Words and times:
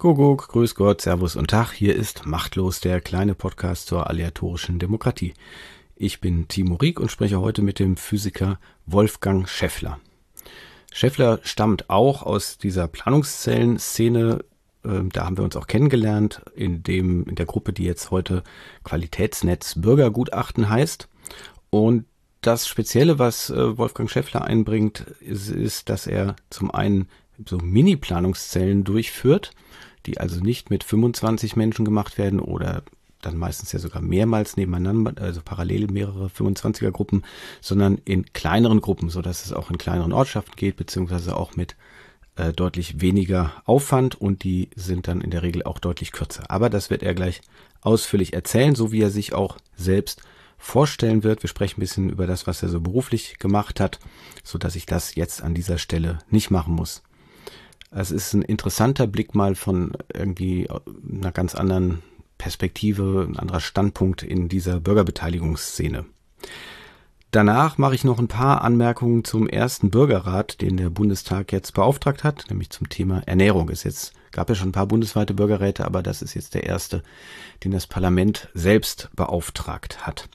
Kuckuck, 0.00 0.48
Grüß 0.48 0.76
Gott, 0.76 1.02
Servus 1.02 1.36
und 1.36 1.50
Tag. 1.50 1.72
Hier 1.72 1.94
ist 1.94 2.24
Machtlos, 2.24 2.80
der 2.80 3.02
kleine 3.02 3.34
Podcast 3.34 3.86
zur 3.86 4.08
aleatorischen 4.08 4.78
Demokratie. 4.78 5.34
Ich 5.94 6.22
bin 6.22 6.48
Timo 6.48 6.76
Rieck 6.76 6.98
und 6.98 7.12
spreche 7.12 7.38
heute 7.38 7.60
mit 7.60 7.78
dem 7.78 7.98
Physiker 7.98 8.58
Wolfgang 8.86 9.46
Scheffler. 9.46 10.00
Scheffler 10.90 11.40
stammt 11.42 11.90
auch 11.90 12.22
aus 12.22 12.56
dieser 12.56 12.88
Planungszellenszene. 12.88 14.42
Ähm, 14.86 15.10
da 15.12 15.26
haben 15.26 15.36
wir 15.36 15.44
uns 15.44 15.54
auch 15.56 15.66
kennengelernt 15.66 16.40
in 16.54 16.82
dem, 16.82 17.24
in 17.24 17.34
der 17.34 17.44
Gruppe, 17.44 17.74
die 17.74 17.84
jetzt 17.84 18.10
heute 18.10 18.42
Qualitätsnetz 18.84 19.74
Bürgergutachten 19.82 20.70
heißt. 20.70 21.10
Und 21.68 22.06
das 22.40 22.66
Spezielle, 22.66 23.18
was 23.18 23.50
äh, 23.50 23.76
Wolfgang 23.76 24.10
Scheffler 24.10 24.44
einbringt, 24.44 25.00
ist, 25.20 25.50
ist, 25.50 25.90
dass 25.90 26.06
er 26.06 26.36
zum 26.48 26.70
einen 26.70 27.10
so 27.46 27.58
Mini-Planungszellen 27.58 28.84
durchführt 28.84 29.52
die 30.06 30.18
also 30.18 30.40
nicht 30.40 30.70
mit 30.70 30.84
25 30.84 31.56
Menschen 31.56 31.84
gemacht 31.84 32.18
werden 32.18 32.40
oder 32.40 32.82
dann 33.20 33.36
meistens 33.36 33.72
ja 33.72 33.78
sogar 33.78 34.00
mehrmals 34.00 34.56
nebeneinander, 34.56 35.20
also 35.20 35.42
parallel 35.44 35.88
mehrere 35.88 36.28
25er 36.28 36.90
Gruppen, 36.90 37.22
sondern 37.60 37.98
in 38.04 38.32
kleineren 38.32 38.80
Gruppen, 38.80 39.10
so 39.10 39.20
dass 39.20 39.44
es 39.44 39.52
auch 39.52 39.70
in 39.70 39.78
kleineren 39.78 40.12
Ortschaften 40.12 40.56
geht, 40.56 40.76
beziehungsweise 40.76 41.36
auch 41.36 41.56
mit 41.56 41.76
äh, 42.36 42.52
deutlich 42.52 43.00
weniger 43.00 43.52
Aufwand 43.66 44.20
und 44.20 44.44
die 44.44 44.70
sind 44.74 45.08
dann 45.08 45.20
in 45.20 45.30
der 45.30 45.42
Regel 45.42 45.62
auch 45.64 45.78
deutlich 45.78 46.12
kürzer. 46.12 46.44
Aber 46.48 46.70
das 46.70 46.88
wird 46.88 47.02
er 47.02 47.14
gleich 47.14 47.42
ausführlich 47.82 48.32
erzählen, 48.32 48.74
so 48.74 48.92
wie 48.92 49.02
er 49.02 49.10
sich 49.10 49.34
auch 49.34 49.58
selbst 49.76 50.22
vorstellen 50.56 51.22
wird. 51.24 51.42
Wir 51.42 51.48
sprechen 51.48 51.78
ein 51.78 51.80
bisschen 51.80 52.10
über 52.10 52.26
das, 52.26 52.46
was 52.46 52.62
er 52.62 52.68
so 52.68 52.80
beruflich 52.80 53.38
gemacht 53.38 53.80
hat, 53.80 53.98
so 54.44 54.58
dass 54.58 54.76
ich 54.76 54.86
das 54.86 55.14
jetzt 55.14 55.42
an 55.42 55.54
dieser 55.54 55.78
Stelle 55.78 56.18
nicht 56.30 56.50
machen 56.50 56.74
muss. 56.74 57.02
Es 57.90 58.12
ist 58.12 58.34
ein 58.34 58.42
interessanter 58.42 59.08
Blick 59.08 59.34
mal 59.34 59.56
von 59.56 59.92
irgendwie 60.14 60.68
einer 60.70 61.32
ganz 61.32 61.56
anderen 61.56 62.02
Perspektive, 62.38 63.26
ein 63.28 63.36
anderer 63.36 63.60
Standpunkt 63.60 64.22
in 64.22 64.48
dieser 64.48 64.78
Bürgerbeteiligungsszene. 64.78 66.06
Danach 67.32 67.78
mache 67.78 67.94
ich 67.94 68.04
noch 68.04 68.18
ein 68.18 68.28
paar 68.28 68.62
Anmerkungen 68.62 69.24
zum 69.24 69.48
ersten 69.48 69.90
Bürgerrat, 69.90 70.60
den 70.60 70.76
der 70.76 70.90
Bundestag 70.90 71.52
jetzt 71.52 71.74
beauftragt 71.74 72.24
hat, 72.24 72.46
nämlich 72.48 72.70
zum 72.70 72.88
Thema 72.88 73.22
Ernährung. 73.26 73.68
Es 73.70 73.84
jetzt 73.84 74.12
gab 74.32 74.48
ja 74.48 74.54
schon 74.54 74.70
ein 74.70 74.72
paar 74.72 74.86
bundesweite 74.86 75.34
Bürgerräte, 75.34 75.84
aber 75.84 76.02
das 76.02 76.22
ist 76.22 76.34
jetzt 76.34 76.54
der 76.54 76.64
erste, 76.64 77.02
den 77.64 77.72
das 77.72 77.86
Parlament 77.86 78.48
selbst 78.54 79.10
beauftragt 79.14 80.06
hat. 80.06 80.28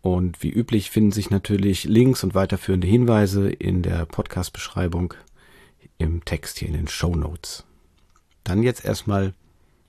Und 0.00 0.42
wie 0.42 0.50
üblich 0.50 0.90
finden 0.90 1.12
sich 1.12 1.30
natürlich 1.30 1.84
Links 1.84 2.24
und 2.24 2.34
weiterführende 2.34 2.86
Hinweise 2.86 3.50
in 3.50 3.82
der 3.82 4.04
Podcast-Beschreibung 4.04 5.14
im 5.98 6.24
Text 6.24 6.58
hier 6.58 6.68
in 6.68 6.74
den 6.74 6.88
Show 6.88 7.14
Notes. 7.14 7.64
Dann 8.42 8.62
jetzt 8.62 8.84
erstmal 8.84 9.34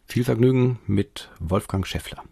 viel 0.05 0.23
Vergnügen 0.23 0.79
mit 0.87 1.29
Wolfgang 1.39 1.85
Scheffler. 1.85 2.23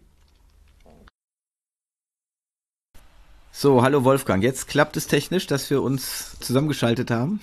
So, 3.52 3.82
hallo 3.82 4.04
Wolfgang. 4.04 4.42
Jetzt 4.42 4.66
klappt 4.66 4.96
es 4.96 5.06
technisch, 5.06 5.46
dass 5.46 5.70
wir 5.70 5.82
uns 5.82 6.36
zusammengeschaltet 6.40 7.10
haben. 7.10 7.40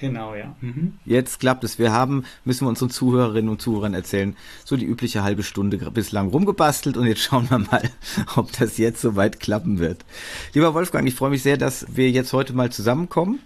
Genau, 0.00 0.34
ja. 0.34 0.56
Mhm. 0.62 0.94
Jetzt 1.04 1.40
klappt 1.40 1.62
es. 1.62 1.78
Wir 1.78 1.92
haben, 1.92 2.24
müssen 2.46 2.64
wir 2.64 2.70
unseren 2.70 2.88
Zuhörerinnen 2.88 3.50
und 3.50 3.60
Zuhörern 3.60 3.92
erzählen, 3.92 4.34
so 4.64 4.78
die 4.78 4.86
übliche 4.86 5.22
halbe 5.22 5.42
Stunde 5.42 5.76
bislang 5.90 6.28
rumgebastelt 6.28 6.96
und 6.96 7.06
jetzt 7.06 7.20
schauen 7.20 7.50
wir 7.50 7.58
mal, 7.58 7.82
ob 8.36 8.50
das 8.58 8.78
jetzt 8.78 9.02
soweit 9.02 9.40
klappen 9.40 9.78
wird. 9.78 10.06
Lieber 10.54 10.72
Wolfgang, 10.72 11.06
ich 11.06 11.14
freue 11.14 11.28
mich 11.28 11.42
sehr, 11.42 11.58
dass 11.58 11.84
wir 11.94 12.10
jetzt 12.10 12.32
heute 12.32 12.54
mal 12.54 12.72
zusammenkommen. 12.72 13.40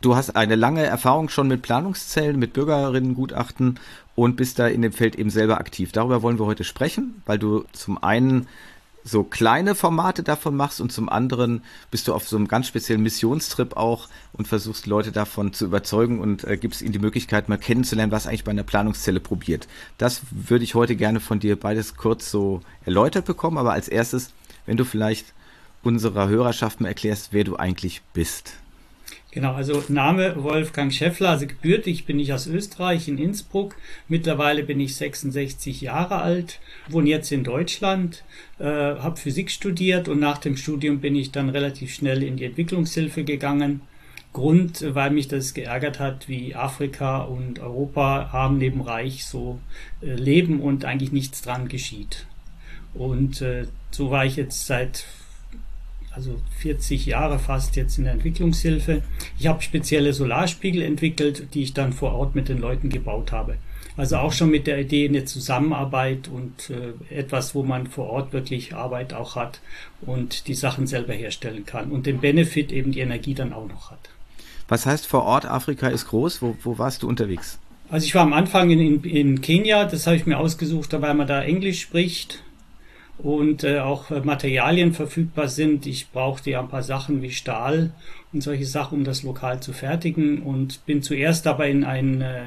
Du 0.00 0.14
hast 0.14 0.36
eine 0.36 0.54
lange 0.54 0.84
Erfahrung 0.84 1.28
schon 1.28 1.48
mit 1.48 1.62
Planungszellen, 1.62 2.38
mit 2.38 2.52
Bürgerinnengutachten 2.52 3.80
und 4.14 4.36
bist 4.36 4.60
da 4.60 4.68
in 4.68 4.82
dem 4.82 4.92
Feld 4.92 5.16
eben 5.16 5.30
selber 5.30 5.58
aktiv. 5.58 5.90
Darüber 5.90 6.22
wollen 6.22 6.38
wir 6.38 6.46
heute 6.46 6.62
sprechen, 6.62 7.20
weil 7.26 7.40
du 7.40 7.64
zum 7.72 8.00
einen 8.00 8.46
so 9.02 9.24
kleine 9.24 9.74
Formate 9.74 10.22
davon 10.22 10.54
machst 10.54 10.80
und 10.80 10.92
zum 10.92 11.08
anderen 11.08 11.62
bist 11.90 12.06
du 12.06 12.14
auf 12.14 12.28
so 12.28 12.36
einem 12.36 12.46
ganz 12.46 12.68
speziellen 12.68 13.02
Missionstrip 13.02 13.76
auch 13.76 14.08
und 14.32 14.46
versuchst 14.46 14.86
Leute 14.86 15.10
davon 15.10 15.52
zu 15.52 15.64
überzeugen 15.64 16.20
und 16.20 16.44
äh, 16.44 16.56
gibst 16.56 16.82
ihnen 16.82 16.92
die 16.92 16.98
Möglichkeit 17.00 17.48
mal 17.48 17.58
kennenzulernen, 17.58 18.12
was 18.12 18.28
eigentlich 18.28 18.44
bei 18.44 18.52
einer 18.52 18.62
Planungszelle 18.62 19.18
probiert. 19.18 19.66
Das 19.96 20.20
würde 20.30 20.64
ich 20.64 20.76
heute 20.76 20.94
gerne 20.94 21.18
von 21.18 21.40
dir 21.40 21.58
beides 21.58 21.96
kurz 21.96 22.30
so 22.30 22.60
erläutert 22.84 23.24
bekommen, 23.24 23.58
aber 23.58 23.72
als 23.72 23.88
erstes, 23.88 24.30
wenn 24.66 24.76
du 24.76 24.84
vielleicht 24.84 25.32
unserer 25.82 26.28
Hörerschaft 26.28 26.80
mal 26.80 26.88
erklärst, 26.88 27.32
wer 27.32 27.44
du 27.44 27.56
eigentlich 27.56 28.02
bist. 28.12 28.52
Genau, 29.30 29.52
also 29.52 29.84
Name 29.88 30.42
Wolfgang 30.42 30.90
Schäffler, 30.90 31.30
also 31.30 31.46
gebürtig 31.46 32.06
bin 32.06 32.18
ich 32.18 32.32
aus 32.32 32.46
Österreich 32.46 33.08
in 33.08 33.18
Innsbruck. 33.18 33.76
Mittlerweile 34.08 34.62
bin 34.62 34.80
ich 34.80 34.96
66 34.96 35.82
Jahre 35.82 36.22
alt, 36.22 36.60
wohne 36.88 37.10
jetzt 37.10 37.30
in 37.30 37.44
Deutschland, 37.44 38.24
äh, 38.58 38.64
habe 38.64 39.18
Physik 39.18 39.50
studiert 39.50 40.08
und 40.08 40.18
nach 40.18 40.38
dem 40.38 40.56
Studium 40.56 41.00
bin 41.00 41.14
ich 41.14 41.30
dann 41.30 41.50
relativ 41.50 41.92
schnell 41.92 42.22
in 42.22 42.38
die 42.38 42.44
Entwicklungshilfe 42.44 43.24
gegangen. 43.24 43.82
Grund, 44.32 44.84
weil 44.94 45.10
mich 45.10 45.28
das 45.28 45.52
geärgert 45.52 45.98
hat, 46.00 46.28
wie 46.28 46.54
Afrika 46.54 47.22
und 47.22 47.58
Europa 47.58 48.30
arm 48.32 48.58
neben 48.58 48.80
reich 48.80 49.24
so 49.24 49.58
äh, 50.00 50.14
leben 50.14 50.60
und 50.60 50.84
eigentlich 50.86 51.12
nichts 51.12 51.42
dran 51.42 51.68
geschieht. 51.68 52.26
Und 52.94 53.42
äh, 53.42 53.66
so 53.90 54.10
war 54.10 54.24
ich 54.24 54.36
jetzt 54.36 54.66
seit 54.66 55.04
also 56.18 56.40
40 56.58 57.06
Jahre 57.06 57.38
fast 57.38 57.76
jetzt 57.76 57.96
in 57.96 58.04
der 58.04 58.12
Entwicklungshilfe. 58.14 59.02
Ich 59.38 59.46
habe 59.46 59.62
spezielle 59.62 60.12
Solarspiegel 60.12 60.82
entwickelt, 60.82 61.54
die 61.54 61.62
ich 61.62 61.74
dann 61.74 61.92
vor 61.92 62.12
Ort 62.12 62.34
mit 62.34 62.48
den 62.48 62.58
Leuten 62.58 62.88
gebaut 62.88 63.30
habe. 63.30 63.56
Also 63.96 64.16
auch 64.16 64.32
schon 64.32 64.50
mit 64.50 64.66
der 64.66 64.80
Idee 64.80 65.08
eine 65.08 65.24
Zusammenarbeit 65.26 66.26
und 66.26 66.70
äh, 66.70 67.14
etwas, 67.16 67.54
wo 67.54 67.62
man 67.62 67.86
vor 67.86 68.10
Ort 68.10 68.32
wirklich 68.32 68.74
Arbeit 68.74 69.14
auch 69.14 69.36
hat 69.36 69.60
und 70.00 70.48
die 70.48 70.54
Sachen 70.54 70.88
selber 70.88 71.12
herstellen 71.12 71.64
kann 71.64 71.92
und 71.92 72.06
den 72.06 72.20
Benefit 72.20 72.72
eben 72.72 72.90
die 72.90 73.00
Energie 73.00 73.34
dann 73.34 73.52
auch 73.52 73.68
noch 73.68 73.92
hat. 73.92 74.10
Was 74.66 74.86
heißt 74.86 75.06
vor 75.06 75.22
Ort, 75.22 75.46
Afrika 75.46 75.86
ist 75.86 76.08
groß? 76.08 76.42
Wo, 76.42 76.56
wo 76.62 76.78
warst 76.78 77.04
du 77.04 77.08
unterwegs? 77.08 77.60
Also 77.90 78.06
ich 78.06 78.14
war 78.16 78.22
am 78.22 78.32
Anfang 78.32 78.70
in, 78.70 78.80
in, 78.80 79.04
in 79.04 79.40
Kenia, 79.40 79.84
das 79.84 80.06
habe 80.08 80.16
ich 80.16 80.26
mir 80.26 80.38
ausgesucht, 80.38 80.92
weil 81.00 81.14
man 81.14 81.28
da 81.28 81.42
Englisch 81.42 81.80
spricht 81.80 82.42
und 83.18 83.64
äh, 83.64 83.80
auch 83.80 84.10
Materialien 84.24 84.92
verfügbar 84.92 85.48
sind. 85.48 85.86
Ich 85.86 86.10
brauchte 86.10 86.50
ja 86.50 86.60
ein 86.60 86.68
paar 86.68 86.82
Sachen 86.82 87.22
wie 87.22 87.32
Stahl 87.32 87.90
und 88.32 88.42
solche 88.42 88.66
Sachen, 88.66 88.98
um 88.98 89.04
das 89.04 89.22
lokal 89.22 89.60
zu 89.60 89.72
fertigen 89.72 90.42
und 90.42 90.84
bin 90.86 91.02
zuerst 91.02 91.46
aber 91.46 91.66
in 91.66 91.84
ein 91.84 92.20
äh, 92.20 92.42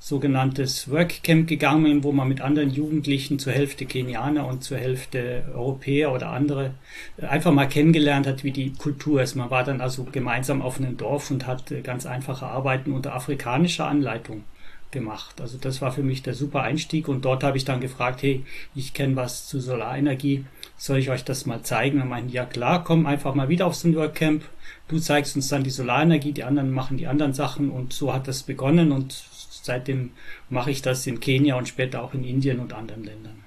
sogenanntes 0.00 0.90
Workcamp 0.90 1.48
gegangen, 1.48 2.04
wo 2.04 2.12
man 2.12 2.28
mit 2.28 2.40
anderen 2.40 2.70
Jugendlichen 2.70 3.38
zur 3.38 3.52
Hälfte 3.52 3.84
Kenianer 3.84 4.46
und 4.46 4.62
zur 4.62 4.78
Hälfte 4.78 5.44
Europäer 5.54 6.12
oder 6.12 6.30
andere 6.30 6.72
äh, 7.16 7.26
einfach 7.26 7.52
mal 7.52 7.66
kennengelernt 7.66 8.26
hat, 8.26 8.44
wie 8.44 8.52
die 8.52 8.72
Kultur 8.72 9.22
ist. 9.22 9.34
Man 9.34 9.50
war 9.50 9.64
dann 9.64 9.80
also 9.80 10.04
gemeinsam 10.04 10.62
auf 10.62 10.78
einem 10.78 10.96
Dorf 10.96 11.30
und 11.30 11.46
hat 11.46 11.70
äh, 11.70 11.80
ganz 11.80 12.06
einfache 12.06 12.46
Arbeiten 12.46 12.92
unter 12.92 13.14
afrikanischer 13.14 13.86
Anleitung 13.86 14.44
gemacht. 14.90 15.40
Also 15.40 15.58
das 15.58 15.80
war 15.80 15.92
für 15.92 16.02
mich 16.02 16.22
der 16.22 16.34
super 16.34 16.62
Einstieg 16.62 17.08
und 17.08 17.24
dort 17.24 17.44
habe 17.44 17.56
ich 17.56 17.64
dann 17.64 17.80
gefragt, 17.80 18.22
hey, 18.22 18.44
ich 18.74 18.94
kenne 18.94 19.16
was 19.16 19.46
zu 19.46 19.60
Solarenergie, 19.60 20.44
soll 20.76 20.98
ich 20.98 21.10
euch 21.10 21.24
das 21.24 21.46
mal 21.46 21.62
zeigen? 21.62 22.00
Und 22.00 22.08
meinen, 22.08 22.28
ja 22.28 22.44
klar, 22.44 22.84
komm 22.84 23.06
einfach 23.06 23.34
mal 23.34 23.48
wieder 23.48 23.66
auf 23.66 23.74
so 23.74 23.88
ein 23.88 23.96
Workcamp, 23.96 24.42
du 24.88 24.98
zeigst 24.98 25.36
uns 25.36 25.48
dann 25.48 25.64
die 25.64 25.70
Solarenergie, 25.70 26.32
die 26.32 26.44
anderen 26.44 26.72
machen 26.72 26.96
die 26.96 27.06
anderen 27.06 27.34
Sachen 27.34 27.70
und 27.70 27.92
so 27.92 28.12
hat 28.12 28.28
das 28.28 28.42
begonnen 28.42 28.92
und 28.92 29.24
seitdem 29.62 30.10
mache 30.48 30.70
ich 30.70 30.82
das 30.82 31.06
in 31.06 31.20
Kenia 31.20 31.56
und 31.56 31.68
später 31.68 32.02
auch 32.02 32.14
in 32.14 32.24
Indien 32.24 32.58
und 32.58 32.72
anderen 32.72 33.04
Ländern. 33.04 33.44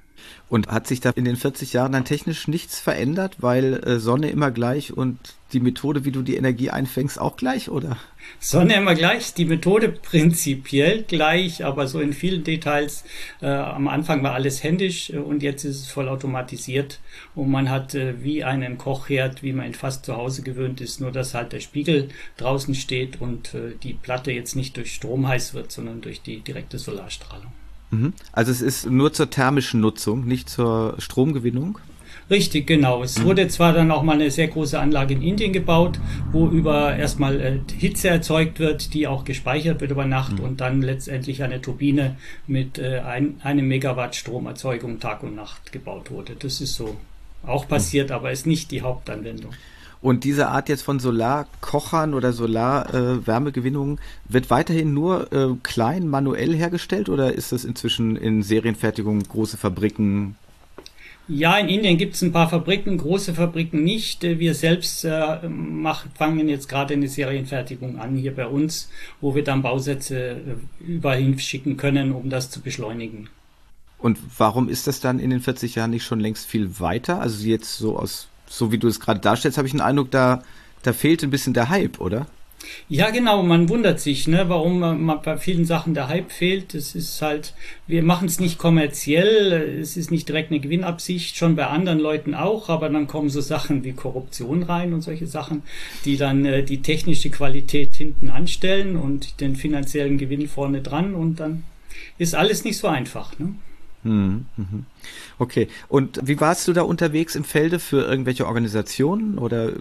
Und 0.49 0.67
hat 0.67 0.85
sich 0.85 0.99
da 0.99 1.11
in 1.11 1.25
den 1.25 1.37
40 1.37 1.73
Jahren 1.73 1.93
dann 1.93 2.05
technisch 2.05 2.47
nichts 2.47 2.79
verändert, 2.79 3.37
weil 3.39 3.81
äh, 3.85 3.99
Sonne 3.99 4.29
immer 4.29 4.51
gleich 4.51 4.95
und 4.95 5.17
die 5.53 5.59
Methode, 5.59 6.05
wie 6.05 6.11
du 6.11 6.21
die 6.21 6.35
Energie 6.35 6.69
einfängst, 6.69 7.19
auch 7.19 7.37
gleich, 7.37 7.69
oder? 7.69 7.97
Sonne 8.39 8.75
immer 8.75 8.95
gleich, 8.95 9.33
die 9.33 9.45
Methode 9.45 9.89
prinzipiell 9.89 11.03
gleich, 11.03 11.63
aber 11.63 11.87
so 11.87 11.99
in 11.99 12.13
vielen 12.13 12.43
Details. 12.43 13.03
Äh, 13.41 13.47
am 13.47 13.87
Anfang 13.87 14.23
war 14.23 14.33
alles 14.33 14.63
händisch 14.63 15.09
äh, 15.09 15.17
und 15.17 15.43
jetzt 15.43 15.63
ist 15.63 15.81
es 15.81 15.91
voll 15.91 16.07
automatisiert 16.07 16.99
und 17.35 17.49
man 17.49 17.69
hat 17.69 17.95
äh, 17.95 18.23
wie 18.23 18.43
einen 18.43 18.77
Kochherd, 18.77 19.43
wie 19.43 19.53
man 19.53 19.67
ihn 19.67 19.73
fast 19.73 20.05
zu 20.05 20.15
Hause 20.15 20.41
gewöhnt 20.41 20.81
ist, 20.81 21.01
nur 21.01 21.11
dass 21.11 21.33
halt 21.33 21.53
der 21.53 21.59
Spiegel 21.59 22.09
draußen 22.37 22.75
steht 22.75 23.21
und 23.21 23.53
äh, 23.53 23.75
die 23.81 23.93
Platte 23.93 24.31
jetzt 24.31 24.55
nicht 24.55 24.77
durch 24.77 24.93
Strom 24.93 25.27
heiß 25.27 25.53
wird, 25.53 25.71
sondern 25.71 26.01
durch 26.01 26.21
die 26.21 26.39
direkte 26.39 26.79
Solarstrahlung. 26.79 27.51
Mhm. 27.91 28.13
Also 28.31 28.51
es 28.51 28.61
ist 28.61 28.89
nur 28.89 29.13
zur 29.13 29.29
thermischen 29.29 29.81
Nutzung, 29.81 30.25
nicht 30.25 30.49
zur 30.49 30.95
Stromgewinnung? 30.97 31.77
Richtig, 32.31 32.65
genau. 32.65 33.03
Es 33.03 33.19
mhm. 33.19 33.25
wurde 33.25 33.47
zwar 33.49 33.73
dann 33.73 33.91
auch 33.91 34.03
mal 34.03 34.13
eine 34.13 34.31
sehr 34.31 34.47
große 34.47 34.79
Anlage 34.79 35.13
in 35.13 35.21
Indien 35.21 35.51
gebaut, 35.51 35.99
wo 36.31 36.47
über 36.47 36.95
erstmal 36.95 37.41
äh, 37.41 37.59
Hitze 37.77 38.07
erzeugt 38.07 38.59
wird, 38.59 38.93
die 38.93 39.05
auch 39.05 39.25
gespeichert 39.25 39.81
wird 39.81 39.91
über 39.91 40.05
Nacht 40.05 40.39
mhm. 40.39 40.45
und 40.45 40.61
dann 40.61 40.81
letztendlich 40.81 41.43
eine 41.43 41.61
Turbine 41.61 42.15
mit 42.47 42.79
äh, 42.79 42.99
ein, 42.99 43.35
einem 43.43 43.67
Megawatt 43.67 44.15
Stromerzeugung 44.15 45.01
Tag 45.01 45.23
und 45.23 45.35
Nacht 45.35 45.73
gebaut 45.73 46.09
wurde. 46.09 46.35
Das 46.39 46.61
ist 46.61 46.75
so 46.75 46.95
auch 47.45 47.67
passiert, 47.67 48.09
mhm. 48.09 48.15
aber 48.15 48.31
ist 48.31 48.47
nicht 48.47 48.71
die 48.71 48.81
Hauptanwendung. 48.81 49.51
Und 50.01 50.23
diese 50.23 50.47
Art 50.47 50.69
jetzt 50.69 50.81
von 50.81 50.99
Solarkochern 50.99 52.13
oder 52.13 52.31
Solarwärmegewinnung 52.31 53.97
äh, 53.97 54.33
wird 54.33 54.49
weiterhin 54.49 54.93
nur 54.93 55.31
äh, 55.33 55.49
klein 55.63 56.07
manuell 56.07 56.55
hergestellt 56.55 57.09
oder 57.09 57.33
ist 57.33 57.51
das 57.51 57.65
inzwischen 57.65 58.15
in 58.15 58.41
Serienfertigung 58.41 59.21
große 59.21 59.57
Fabriken? 59.57 60.37
Ja, 61.33 61.57
in 61.57 61.69
Indien 61.69 61.97
gibt 61.97 62.15
es 62.15 62.21
ein 62.21 62.33
paar 62.33 62.49
Fabriken, 62.49 62.97
große 62.97 63.33
Fabriken 63.33 63.85
nicht. 63.85 64.21
Wir 64.21 64.53
selbst 64.53 65.05
äh, 65.05 65.47
mach, 65.47 66.05
fangen 66.13 66.49
jetzt 66.49 66.67
gerade 66.67 66.93
eine 66.93 67.07
Serienfertigung 67.07 67.99
an 67.99 68.17
hier 68.17 68.35
bei 68.35 68.45
uns, 68.45 68.89
wo 69.21 69.33
wir 69.33 69.41
dann 69.41 69.61
Bausätze 69.61 70.31
äh, 70.31 70.35
überall 70.85 71.19
hinschicken 71.19 71.77
können, 71.77 72.11
um 72.11 72.29
das 72.29 72.49
zu 72.49 72.59
beschleunigen. 72.59 73.29
Und 73.97 74.19
warum 74.37 74.67
ist 74.67 74.87
das 74.87 74.99
dann 74.99 75.19
in 75.19 75.29
den 75.29 75.39
40 75.39 75.75
Jahren 75.75 75.91
nicht 75.91 76.03
schon 76.03 76.19
längst 76.19 76.47
viel 76.47 76.81
weiter? 76.81 77.21
Also 77.21 77.47
jetzt 77.47 77.77
so 77.77 77.97
aus, 77.97 78.27
so 78.47 78.73
wie 78.73 78.77
du 78.77 78.89
es 78.89 78.99
gerade 78.99 79.21
darstellst, 79.21 79.57
habe 79.57 79.67
ich 79.67 79.73
den 79.73 79.79
Eindruck, 79.79 80.11
da, 80.11 80.43
da 80.83 80.91
fehlt 80.91 81.23
ein 81.23 81.29
bisschen 81.29 81.53
der 81.53 81.69
Hype, 81.69 82.01
oder? 82.01 82.27
Ja, 82.89 83.09
genau, 83.09 83.41
man 83.43 83.69
wundert 83.69 83.99
sich, 83.99 84.27
ne, 84.27 84.49
warum 84.49 84.79
man 84.79 85.21
bei 85.21 85.37
vielen 85.37 85.65
Sachen 85.65 85.93
der 85.93 86.07
Hype 86.07 86.31
fehlt. 86.31 86.75
Es 86.75 86.95
ist 86.95 87.21
halt, 87.21 87.53
wir 87.87 88.03
machen 88.03 88.27
es 88.27 88.39
nicht 88.39 88.57
kommerziell, 88.57 89.79
es 89.79 89.97
ist 89.97 90.11
nicht 90.11 90.27
direkt 90.27 90.51
eine 90.51 90.59
Gewinnabsicht, 90.59 91.37
schon 91.37 91.55
bei 91.55 91.67
anderen 91.67 91.99
Leuten 91.99 92.35
auch, 92.35 92.69
aber 92.69 92.89
dann 92.89 93.07
kommen 93.07 93.29
so 93.29 93.41
Sachen 93.41 93.83
wie 93.83 93.93
Korruption 93.93 94.63
rein 94.63 94.93
und 94.93 95.01
solche 95.01 95.27
Sachen, 95.27 95.63
die 96.05 96.17
dann 96.17 96.45
äh, 96.45 96.63
die 96.63 96.81
technische 96.81 97.29
Qualität 97.29 97.95
hinten 97.95 98.29
anstellen 98.29 98.97
und 98.97 99.39
den 99.41 99.55
finanziellen 99.55 100.17
Gewinn 100.17 100.47
vorne 100.47 100.81
dran 100.81 101.15
und 101.15 101.39
dann 101.39 101.63
ist 102.17 102.35
alles 102.35 102.63
nicht 102.63 102.77
so 102.77 102.87
einfach. 102.87 103.37
Ne? 103.39 103.55
Hm, 104.03 104.45
mhm. 104.57 104.85
Okay. 105.37 105.67
Und 105.87 106.19
wie 106.23 106.39
warst 106.39 106.67
du 106.67 106.73
da 106.73 106.81
unterwegs 106.81 107.35
im 107.35 107.43
Felde 107.43 107.79
für 107.79 108.03
irgendwelche 108.03 108.47
Organisationen 108.47 109.37
oder 109.37 109.71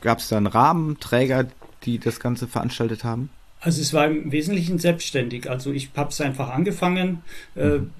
gab 0.00 0.18
es 0.18 0.28
da 0.28 0.36
einen 0.36 0.46
Rahmenträger, 0.46 1.46
die 1.88 1.98
das 1.98 2.20
Ganze 2.20 2.46
veranstaltet 2.46 3.04
haben? 3.04 3.30
Also 3.60 3.80
es 3.80 3.92
war 3.92 4.06
im 4.06 4.30
Wesentlichen 4.30 4.78
selbstständig. 4.78 5.50
Also 5.50 5.72
ich 5.72 5.90
habe 5.96 6.10
es 6.10 6.20
einfach 6.20 6.50
angefangen. 6.50 7.22
Äh, 7.56 7.78
mhm. 7.78 7.90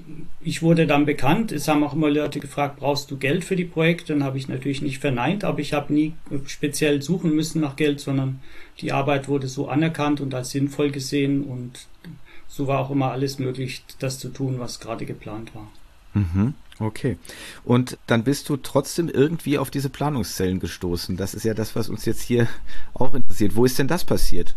Ich 0.41 0.63
wurde 0.63 0.87
dann 0.87 1.05
bekannt. 1.05 1.51
Es 1.51 1.67
haben 1.67 1.83
auch 1.83 1.95
immer 1.95 2.11
Leute 2.11 2.39
gefragt, 2.39 2.77
brauchst 2.79 3.11
du 3.11 3.17
Geld 3.17 3.45
für 3.45 3.57
die 3.57 3.65
Projekte? 3.65 4.13
Dann 4.13 4.23
habe 4.23 4.39
ich 4.39 4.47
natürlich 4.47 4.83
nicht 4.83 4.99
verneint, 4.99 5.43
aber 5.43 5.59
ich 5.59 5.73
habe 5.73 5.93
nie 5.93 6.15
speziell 6.47 7.03
suchen 7.03 7.35
müssen 7.35 7.61
nach 7.61 7.75
Geld, 7.75 7.99
sondern 7.99 8.41
die 8.81 8.93
Arbeit 8.93 9.27
wurde 9.27 9.49
so 9.49 9.69
anerkannt 9.69 10.21
und 10.21 10.33
als 10.33 10.51
sinnvoll 10.51 10.93
gesehen 10.93 11.43
und 11.43 11.89
so 12.47 12.69
war 12.69 12.79
auch 12.79 12.91
immer 12.91 13.11
alles 13.11 13.39
möglich, 13.41 13.85
das 13.99 14.19
zu 14.21 14.29
tun, 14.29 14.59
was 14.59 14.79
gerade 14.79 15.07
geplant 15.07 15.55
war. 15.55 15.71
Mhm. 16.15 16.55
Okay. 16.81 17.17
Und 17.65 17.99
dann 18.07 18.25
bist 18.25 18.49
du 18.49 18.57
trotzdem 18.57 19.09
irgendwie 19.09 19.59
auf 19.59 19.71
diese 19.71 19.91
Planungszellen 19.91 20.61
gestoßen. 20.61 21.17
Das 21.17 21.35
ist 21.35 21.45
ja 21.45 21.55
das, 21.55 21.75
was 21.75 21.89
uns 21.89 22.05
jetzt 22.05 22.23
hier 22.23 22.49
auch 22.95 23.15
interessiert. 23.15 23.57
Wo 23.57 23.65
ist 23.65 23.79
denn 23.79 23.89
das 23.89 24.05
passiert? 24.05 24.55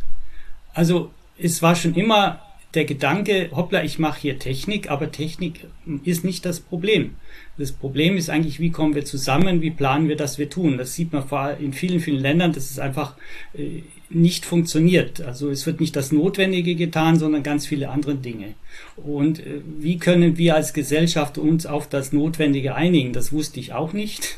Also 0.74 1.12
es 1.38 1.62
war 1.62 1.76
schon 1.76 1.96
immer 1.96 2.42
der 2.74 2.86
Gedanke, 2.86 3.50
hoppla, 3.54 3.84
ich 3.84 4.00
mache 4.00 4.22
hier 4.22 4.40
Technik, 4.40 4.90
aber 4.90 5.12
Technik 5.12 5.68
ist 6.06 6.24
nicht 6.24 6.46
das 6.46 6.62
Problem. 6.62 7.16
Das 7.58 7.74
Problem 7.74 8.16
ist 8.16 8.30
eigentlich, 8.30 8.60
wie 8.60 8.72
kommen 8.72 8.96
wir 8.96 9.04
zusammen, 9.04 9.62
wie 9.62 9.72
planen 9.72 10.08
wir, 10.08 10.16
dass 10.16 10.38
wir 10.38 10.50
tun. 10.50 10.78
Das 10.78 10.94
sieht 10.94 11.12
man 11.12 11.28
vor 11.28 11.40
allem 11.40 11.64
in 11.64 11.74
vielen, 11.74 12.00
vielen 12.00 12.22
Ländern, 12.22 12.54
dass 12.54 12.72
es 12.72 12.80
einfach 12.80 13.16
äh, 13.54 13.82
nicht 14.14 14.46
funktioniert. 14.46 15.22
Also 15.22 15.50
es 15.50 15.66
wird 15.66 15.80
nicht 15.80 15.96
das 15.96 16.12
Notwendige 16.12 16.76
getan, 16.76 17.18
sondern 17.18 17.44
ganz 17.44 17.66
viele 17.66 17.90
andere 17.90 18.16
Dinge. 18.16 18.54
Und 18.98 19.40
äh, 19.40 19.62
wie 19.80 19.98
können 19.98 20.38
wir 20.38 20.56
als 20.56 20.74
Gesellschaft 20.74 21.38
uns 21.38 21.66
auf 21.66 21.88
das 21.88 22.14
Notwendige 22.14 22.76
einigen? 22.76 23.14
Das 23.14 23.32
wusste 23.32 23.60
ich 23.60 23.74
auch 23.74 23.94
nicht. 23.94 24.38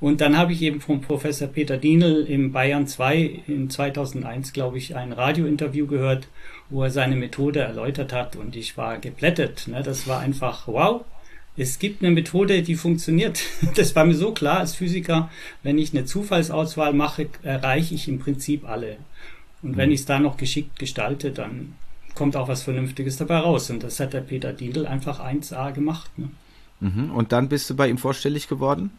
Und 0.00 0.20
dann 0.20 0.36
habe 0.36 0.52
ich 0.52 0.62
eben 0.62 0.80
von 0.80 1.00
Professor 1.00 1.48
Peter 1.48 1.76
Dienel 1.76 2.24
im 2.26 2.52
Bayern 2.52 2.86
2 2.86 3.42
in 3.46 3.70
2001, 3.70 4.52
glaube 4.52 4.78
ich, 4.78 4.96
ein 4.96 5.12
Radiointerview 5.12 5.86
gehört, 5.86 6.28
wo 6.70 6.82
er 6.82 6.90
seine 6.90 7.16
Methode 7.16 7.60
erläutert 7.60 8.12
hat 8.12 8.36
und 8.36 8.56
ich 8.56 8.76
war 8.76 8.98
geplättet. 8.98 9.68
Ne? 9.68 9.82
Das 9.82 10.08
war 10.08 10.20
einfach 10.20 10.66
wow. 10.66 11.04
Es 11.56 11.78
gibt 11.78 12.02
eine 12.02 12.12
Methode, 12.12 12.62
die 12.62 12.74
funktioniert. 12.74 13.40
Das 13.74 13.94
war 13.94 14.04
mir 14.04 14.14
so 14.14 14.32
klar 14.32 14.60
als 14.60 14.74
Physiker. 14.74 15.30
Wenn 15.62 15.78
ich 15.78 15.92
eine 15.92 16.04
Zufallsauswahl 16.04 16.92
mache, 16.92 17.28
erreiche 17.42 17.94
ich 17.94 18.08
im 18.08 18.18
Prinzip 18.18 18.68
alle. 18.68 18.96
Und 19.62 19.76
wenn 19.76 19.90
mhm. 19.90 19.94
ich 19.94 20.00
es 20.00 20.06
da 20.06 20.18
noch 20.18 20.36
geschickt 20.36 20.78
gestalte, 20.78 21.30
dann 21.30 21.74
kommt 22.14 22.36
auch 22.36 22.48
was 22.48 22.62
Vernünftiges 22.62 23.16
dabei 23.16 23.38
raus. 23.38 23.70
Und 23.70 23.82
das 23.82 24.00
hat 24.00 24.12
der 24.12 24.20
Peter 24.20 24.52
Diedl 24.52 24.86
einfach 24.86 25.20
1A 25.20 25.72
gemacht. 25.72 26.10
Ne? 26.18 26.30
Mhm. 26.80 27.10
Und 27.12 27.32
dann 27.32 27.48
bist 27.48 27.70
du 27.70 27.76
bei 27.76 27.88
ihm 27.88 27.98
vorstellig 27.98 28.48
geworden? 28.48 28.90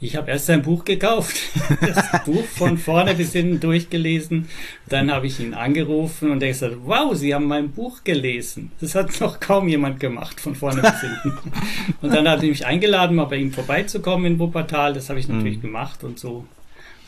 Ich 0.00 0.16
habe 0.16 0.30
erst 0.30 0.46
sein 0.46 0.62
Buch 0.62 0.84
gekauft, 0.84 1.36
das 1.80 2.24
Buch 2.24 2.44
von 2.44 2.78
vorne 2.78 3.14
bis 3.14 3.32
hinten 3.32 3.60
durchgelesen. 3.60 4.48
Dann 4.88 5.12
habe 5.12 5.26
ich 5.26 5.40
ihn 5.40 5.54
angerufen 5.54 6.30
und 6.30 6.42
er 6.42 6.48
gesagt, 6.48 6.76
wow, 6.84 7.14
Sie 7.14 7.34
haben 7.34 7.46
mein 7.46 7.70
Buch 7.70 8.02
gelesen. 8.02 8.72
Das 8.80 8.94
hat 8.94 9.20
noch 9.20 9.40
kaum 9.40 9.68
jemand 9.68 10.00
gemacht, 10.00 10.40
von 10.40 10.54
vorne 10.54 10.80
bis 10.82 11.00
hinten. 11.00 11.52
Und 12.02 12.14
dann 12.14 12.28
hat 12.28 12.42
er 12.42 12.48
mich 12.48 12.66
eingeladen, 12.66 13.16
mal 13.16 13.26
bei 13.26 13.36
ihm 13.36 13.52
vorbeizukommen 13.52 14.24
in 14.24 14.38
Wuppertal. 14.38 14.94
Das 14.94 15.10
habe 15.10 15.20
ich 15.20 15.28
natürlich 15.28 15.58
mhm. 15.58 15.62
gemacht 15.62 16.02
und 16.02 16.18
so 16.18 16.46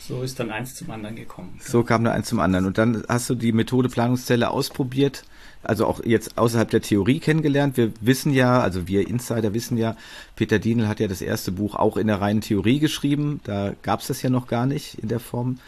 so 0.07 0.21
ist 0.21 0.39
dann 0.39 0.51
eins 0.51 0.75
zum 0.75 0.91
anderen 0.91 1.15
gekommen. 1.15 1.57
So 1.63 1.83
kam 1.83 2.03
dann 2.03 2.13
eins 2.13 2.27
zum 2.27 2.39
anderen. 2.39 2.65
Und 2.65 2.77
dann 2.77 3.03
hast 3.07 3.29
du 3.29 3.35
die 3.35 3.53
Methode 3.53 3.87
Planungszelle 3.87 4.49
ausprobiert, 4.49 5.23
also 5.63 5.85
auch 5.85 6.03
jetzt 6.03 6.37
außerhalb 6.37 6.69
der 6.69 6.81
Theorie 6.81 7.19
kennengelernt. 7.19 7.77
Wir 7.77 7.91
wissen 8.01 8.33
ja, 8.33 8.61
also 8.61 8.87
wir 8.87 9.07
Insider 9.07 9.53
wissen 9.53 9.77
ja, 9.77 9.95
Peter 10.35 10.59
Dienel 10.59 10.87
hat 10.87 10.99
ja 10.99 11.07
das 11.07 11.21
erste 11.21 11.51
Buch 11.51 11.75
auch 11.75 11.97
in 11.97 12.07
der 12.07 12.21
reinen 12.21 12.41
Theorie 12.41 12.79
geschrieben. 12.79 13.39
Da 13.43 13.73
gab 13.81 14.01
es 14.01 14.07
das 14.07 14.21
ja 14.21 14.29
noch 14.29 14.47
gar 14.47 14.65
nicht 14.65 14.99
in 14.99 15.07
der 15.07 15.19
Form 15.19 15.59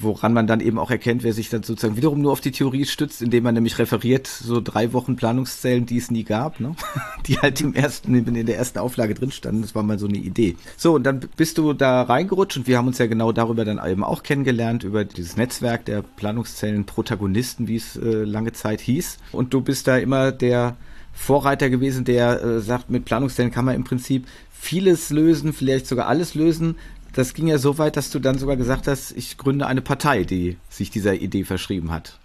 woran 0.00 0.32
man 0.32 0.46
dann 0.46 0.60
eben 0.60 0.78
auch 0.78 0.90
erkennt, 0.90 1.22
wer 1.22 1.32
sich 1.32 1.48
dann 1.48 1.62
sozusagen 1.62 1.96
wiederum 1.96 2.20
nur 2.20 2.32
auf 2.32 2.40
die 2.40 2.50
Theorie 2.50 2.84
stützt, 2.84 3.22
indem 3.22 3.44
man 3.44 3.54
nämlich 3.54 3.78
referiert, 3.78 4.26
so 4.26 4.60
drei 4.60 4.92
Wochen 4.92 5.16
Planungszellen, 5.16 5.86
die 5.86 5.96
es 5.96 6.10
nie 6.10 6.24
gab, 6.24 6.60
ne? 6.60 6.74
die 7.26 7.38
halt 7.38 7.60
im 7.60 7.74
ersten, 7.74 8.14
in 8.14 8.46
der 8.46 8.58
ersten 8.58 8.78
Auflage 8.78 9.14
drin 9.14 9.30
standen. 9.30 9.62
Das 9.62 9.74
war 9.74 9.82
mal 9.82 9.98
so 9.98 10.06
eine 10.06 10.18
Idee. 10.18 10.56
So, 10.76 10.94
und 10.94 11.04
dann 11.04 11.20
bist 11.36 11.58
du 11.58 11.72
da 11.72 12.02
reingerutscht 12.02 12.56
und 12.58 12.66
wir 12.66 12.78
haben 12.78 12.86
uns 12.86 12.98
ja 12.98 13.06
genau 13.06 13.32
darüber 13.32 13.64
dann 13.64 13.80
eben 13.84 14.04
auch 14.04 14.22
kennengelernt, 14.22 14.84
über 14.84 15.04
dieses 15.04 15.36
Netzwerk 15.36 15.84
der 15.84 16.02
Planungszellen 16.02 16.84
Protagonisten, 16.84 17.68
wie 17.68 17.76
es 17.76 17.96
äh, 17.96 18.24
lange 18.24 18.52
Zeit 18.52 18.80
hieß. 18.80 19.18
Und 19.32 19.54
du 19.54 19.60
bist 19.60 19.86
da 19.86 19.96
immer 19.96 20.32
der 20.32 20.76
Vorreiter 21.12 21.70
gewesen, 21.70 22.04
der 22.04 22.42
äh, 22.42 22.60
sagt, 22.60 22.90
mit 22.90 23.06
Planungszellen 23.06 23.50
kann 23.50 23.64
man 23.64 23.74
im 23.74 23.84
Prinzip 23.84 24.26
vieles 24.50 25.10
lösen, 25.10 25.52
vielleicht 25.52 25.86
sogar 25.86 26.08
alles 26.08 26.34
lösen, 26.34 26.76
das 27.16 27.32
ging 27.32 27.46
ja 27.48 27.56
so 27.56 27.78
weit, 27.78 27.96
dass 27.96 28.10
du 28.10 28.18
dann 28.18 28.38
sogar 28.38 28.56
gesagt 28.56 28.86
hast, 28.86 29.16
ich 29.16 29.38
gründe 29.38 29.66
eine 29.66 29.80
Partei, 29.80 30.24
die 30.24 30.58
sich 30.68 30.90
dieser 30.90 31.14
Idee 31.14 31.44
verschrieben 31.44 31.90
hat. 31.90 32.18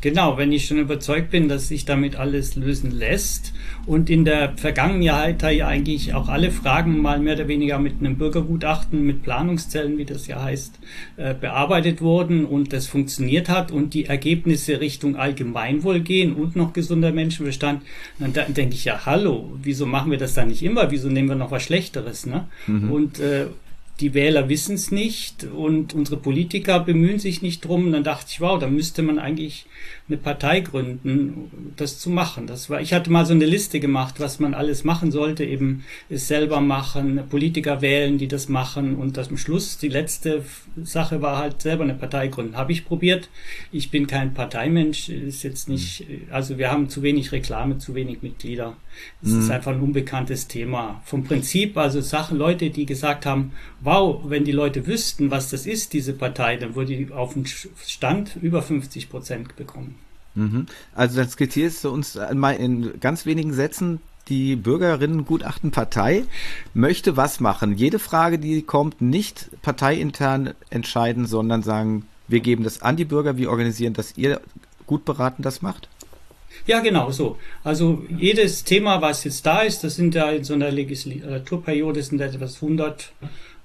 Genau, 0.00 0.38
wenn 0.38 0.50
ich 0.50 0.64
schon 0.64 0.78
überzeugt 0.78 1.30
bin, 1.30 1.50
dass 1.50 1.68
sich 1.68 1.84
damit 1.84 2.16
alles 2.16 2.56
lösen 2.56 2.90
lässt 2.90 3.52
und 3.84 4.08
in 4.08 4.24
der 4.24 4.56
Vergangenheit 4.56 5.42
ja 5.42 5.66
eigentlich 5.66 6.14
auch 6.14 6.30
alle 6.30 6.50
Fragen 6.50 7.02
mal 7.02 7.18
mehr 7.18 7.34
oder 7.34 7.48
weniger 7.48 7.78
mit 7.78 8.00
einem 8.00 8.16
Bürgergutachten, 8.16 9.04
mit 9.04 9.22
Planungszellen, 9.22 9.98
wie 9.98 10.06
das 10.06 10.26
ja 10.26 10.42
heißt, 10.42 10.78
äh, 11.18 11.34
bearbeitet 11.34 12.00
wurden 12.00 12.46
und 12.46 12.72
das 12.72 12.86
funktioniert 12.86 13.50
hat 13.50 13.70
und 13.70 13.92
die 13.92 14.06
Ergebnisse 14.06 14.80
Richtung 14.80 15.16
Allgemeinwohl 15.16 16.00
gehen 16.00 16.32
und 16.32 16.56
noch 16.56 16.72
gesunder 16.72 17.12
Menschenverstand, 17.12 17.82
dann 18.18 18.32
denke 18.54 18.74
ich 18.74 18.86
ja, 18.86 19.04
hallo, 19.04 19.52
wieso 19.62 19.84
machen 19.84 20.10
wir 20.10 20.18
das 20.18 20.32
dann 20.32 20.48
nicht 20.48 20.62
immer? 20.62 20.90
Wieso 20.90 21.10
nehmen 21.10 21.28
wir 21.28 21.36
noch 21.36 21.50
was 21.50 21.62
Schlechteres? 21.62 22.24
Ne? 22.24 22.48
Mhm. 22.66 22.90
Und 22.90 23.20
äh, 23.20 23.48
die 24.00 24.14
Wähler 24.14 24.48
wissen 24.48 24.74
es 24.74 24.90
nicht 24.90 25.44
und 25.44 25.94
unsere 25.94 26.16
Politiker 26.16 26.80
bemühen 26.80 27.18
sich 27.18 27.42
nicht 27.42 27.64
drum. 27.64 27.92
dann 27.92 28.04
dachte 28.04 28.26
ich, 28.30 28.40
wow, 28.40 28.58
da 28.58 28.66
müsste 28.66 29.02
man 29.02 29.18
eigentlich 29.18 29.66
eine 30.08 30.16
Partei 30.16 30.60
gründen, 30.60 31.72
das 31.76 31.98
zu 31.98 32.10
machen. 32.10 32.46
Das 32.46 32.70
war, 32.70 32.80
ich 32.80 32.92
hatte 32.92 33.10
mal 33.10 33.26
so 33.26 33.32
eine 33.32 33.46
Liste 33.46 33.78
gemacht, 33.78 34.16
was 34.18 34.40
man 34.40 34.54
alles 34.54 34.84
machen 34.84 35.12
sollte, 35.12 35.44
eben 35.44 35.84
es 36.08 36.28
selber 36.28 36.60
machen, 36.60 37.22
Politiker 37.28 37.80
wählen, 37.80 38.18
die 38.18 38.28
das 38.28 38.48
machen 38.48 38.96
und 38.96 39.16
das 39.16 39.28
am 39.28 39.36
Schluss, 39.36 39.78
die 39.78 39.88
letzte 39.88 40.44
Sache 40.82 41.22
war 41.22 41.38
halt 41.38 41.62
selber 41.62 41.84
eine 41.84 41.94
Partei 41.94 42.28
gründen. 42.28 42.56
Habe 42.56 42.72
ich 42.72 42.84
probiert. 42.84 43.28
Ich 43.70 43.90
bin 43.90 44.06
kein 44.06 44.34
Parteimensch, 44.34 45.08
ist 45.08 45.42
jetzt 45.42 45.68
nicht, 45.68 46.06
also 46.30 46.58
wir 46.58 46.70
haben 46.70 46.88
zu 46.88 47.02
wenig 47.02 47.32
Reklame, 47.32 47.78
zu 47.78 47.94
wenig 47.94 48.22
Mitglieder. 48.22 48.76
Es 49.22 49.30
mhm. 49.30 49.40
ist 49.40 49.50
einfach 49.50 49.72
ein 49.72 49.80
unbekanntes 49.80 50.48
Thema. 50.48 51.00
Vom 51.04 51.24
Prinzip, 51.24 51.76
also 51.76 52.00
Sachen, 52.00 52.38
Leute, 52.38 52.70
die 52.70 52.86
gesagt 52.86 53.26
haben, 53.26 53.52
wow, 53.90 54.20
wenn 54.24 54.44
die 54.44 54.52
Leute 54.52 54.86
wüssten, 54.86 55.32
was 55.32 55.50
das 55.50 55.66
ist, 55.66 55.92
diese 55.94 56.12
Partei, 56.12 56.56
dann 56.56 56.76
würde 56.76 56.96
die 56.96 57.10
auf 57.10 57.34
den 57.34 57.44
Stand 57.44 58.36
über 58.40 58.62
50 58.62 59.10
Prozent 59.10 59.56
bekommen. 59.56 59.96
Mhm. 60.36 60.66
Also 60.94 61.16
dann 61.16 61.28
skizzierst 61.28 61.82
du 61.82 61.90
uns 61.90 62.16
mal 62.34 62.52
in 62.52 63.00
ganz 63.00 63.26
wenigen 63.26 63.52
Sätzen 63.52 64.00
die 64.28 64.54
Bürgerinnengutachtenpartei 64.54 66.22
möchte 66.72 67.16
was 67.16 67.40
machen? 67.40 67.76
Jede 67.76 67.98
Frage, 67.98 68.38
die 68.38 68.62
kommt, 68.62 69.00
nicht 69.00 69.50
parteiintern 69.62 70.54
entscheiden, 70.70 71.26
sondern 71.26 71.64
sagen, 71.64 72.06
wir 72.28 72.38
geben 72.38 72.62
das 72.62 72.82
an 72.82 72.96
die 72.96 73.04
Bürger, 73.04 73.38
wir 73.38 73.50
organisieren, 73.50 73.94
dass 73.94 74.16
ihr 74.16 74.40
gut 74.86 75.04
beraten 75.04 75.42
das 75.42 75.62
macht? 75.62 75.88
Ja, 76.64 76.78
genau 76.78 77.10
so. 77.10 77.38
Also 77.64 78.04
jedes 78.16 78.62
Thema, 78.62 79.02
was 79.02 79.24
jetzt 79.24 79.44
da 79.46 79.62
ist, 79.62 79.82
das 79.82 79.96
sind 79.96 80.14
ja 80.14 80.30
in 80.30 80.44
so 80.44 80.54
einer 80.54 80.70
Legislaturperiode 80.70 82.04
sind 82.04 82.20
etwas 82.20 82.62
100 82.62 83.12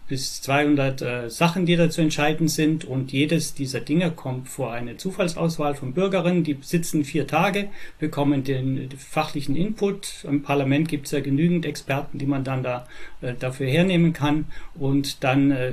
bis 0.08 0.42
200 0.42 1.02
äh, 1.02 1.30
Sachen, 1.30 1.66
die 1.66 1.76
da 1.76 1.90
zu 1.90 2.02
entscheiden 2.02 2.48
sind 2.48 2.86
und 2.86 3.12
jedes 3.12 3.54
dieser 3.54 3.80
Dinge 3.80 4.12
kommt 4.12 4.50
vor 4.50 4.72
eine 4.72 4.98
Zufallsauswahl 4.98 5.74
von 5.74 5.94
Bürgerinnen, 5.94 6.44
die 6.44 6.58
sitzen 6.62 7.04
vier 7.04 7.26
Tage, 7.26 7.70
bekommen 8.00 8.44
den 8.44 8.90
fachlichen 8.98 9.56
Input. 9.56 10.26
Im 10.26 10.44
Parlament 10.44 10.88
gibt 10.88 11.08
es 11.08 11.12
ja 11.12 11.22
genügend 11.22 11.66
Experten, 11.66 12.20
die 12.20 12.28
man 12.28 12.44
dann 12.44 12.62
da 12.62 12.88
äh, 13.22 13.34
dafür 13.34 13.68
hernehmen 13.68 14.14
kann 14.14 14.46
und 14.76 15.24
dann 15.24 15.52
äh, 15.52 15.72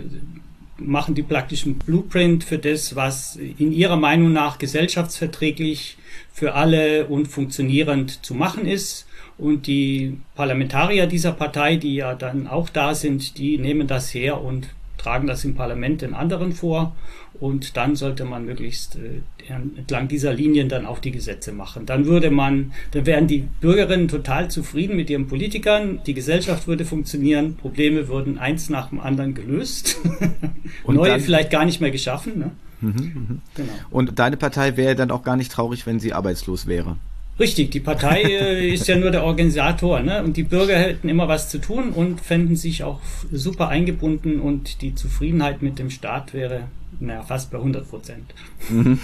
machen 0.79 1.15
die 1.15 1.23
praktisch 1.23 1.65
einen 1.65 1.79
Blueprint 1.79 2.45
für 2.45 2.59
das, 2.59 2.97
was 2.97 3.37
in 3.37 3.73
ihrer 3.73 3.97
Meinung 3.97 4.33
nach 4.33 4.59
gesellschaftsverträglich 4.59 5.99
für 6.33 6.55
alle 6.55 7.07
und 7.07 7.27
funktionierend 7.27 8.25
zu 8.25 8.35
machen 8.35 8.67
ist. 8.67 9.07
Und 9.43 9.67
die 9.67 10.19
Parlamentarier 10.37 11.09
dieser 11.09 11.33
Partei, 11.33 11.75
die 11.75 11.97
ja 11.97 12.15
dann 12.15 12.47
auch 12.47 12.69
da 12.69 12.95
sind, 12.95 13.39
die 13.39 13.59
nehmen 13.59 13.89
das 13.89 14.15
her 14.15 14.41
und 14.41 14.69
tragen 14.99 15.27
das 15.27 15.45
im 15.45 15.57
Parlament 15.57 16.03
den 16.03 16.15
anderen 16.15 16.53
vor. 16.53 16.95
Und 17.41 17.77
dann 17.77 17.97
sollte 17.97 18.25
man 18.25 18.45
möglichst 18.45 18.95
äh, 18.95 19.53
entlang 19.53 20.07
dieser 20.07 20.33
Linien 20.33 20.69
dann 20.69 20.87
auch 20.87 21.01
die 21.01 21.11
Gesetze 21.11 21.53
machen. 21.53 21.87
Dann 21.87 22.07
würde 22.07 22.31
man, 22.31 22.73
dann 22.93 23.05
wären 23.05 23.27
die 23.27 23.49
Bürgerinnen 23.61 24.07
total 24.07 24.49
zufrieden 24.49 24.95
mit 24.95 25.11
ihren 25.11 25.27
Politikern, 25.27 25.99
die 26.07 26.15
Gesellschaft 26.15 26.69
würde 26.69 26.85
funktionieren, 26.85 27.57
Probleme 27.57 28.07
würden 28.07 28.39
eins 28.39 28.71
nach 28.71 28.91
dem 28.91 29.01
anderen 29.01 29.35
gelöst, 29.35 29.99
neue 30.87 31.19
vielleicht 31.19 31.51
gar 31.51 31.65
nicht 31.65 31.81
mehr 31.81 31.91
geschaffen. 31.91 32.39
Ne? 32.39 32.51
Mhm, 32.81 32.93
mh. 32.93 33.37
genau. 33.57 33.73
Und 33.91 34.21
deine 34.21 34.37
Partei 34.37 34.77
wäre 34.77 34.95
dann 34.95 35.11
auch 35.11 35.25
gar 35.25 35.35
nicht 35.35 35.51
traurig, 35.51 35.85
wenn 35.85 35.99
sie 35.99 36.13
arbeitslos 36.13 36.69
wäre. 36.69 36.97
Richtig, 37.43 37.73
die 37.73 37.81
Partei 37.81 38.23
äh, 38.23 38.69
ist 38.75 38.87
ja 38.87 38.97
nur 38.97 39.11
der 39.11 39.25
Organisator, 39.25 39.99
ne? 39.99 40.23
Und 40.23 40.37
die 40.37 40.45
Bürger 40.45 40.79
hätten 40.79 41.09
immer 41.09 41.27
was 41.27 41.49
zu 41.49 41.59
tun 41.59 41.91
und 41.91 42.21
fänden 42.21 42.55
sich 42.55 42.85
auch 42.85 43.01
super 43.33 43.67
eingebunden 43.67 44.39
und 44.39 44.81
die 44.81 44.95
Zufriedenheit 44.95 45.61
mit 45.61 45.81
dem 45.81 45.91
Staat 45.91 46.35
wäre 46.35 46.69
naja, 47.03 47.23
fast 47.23 47.51
bei 47.51 47.59
100 47.59 47.89
Prozent. 47.89 48.35
Mhm. 48.69 48.99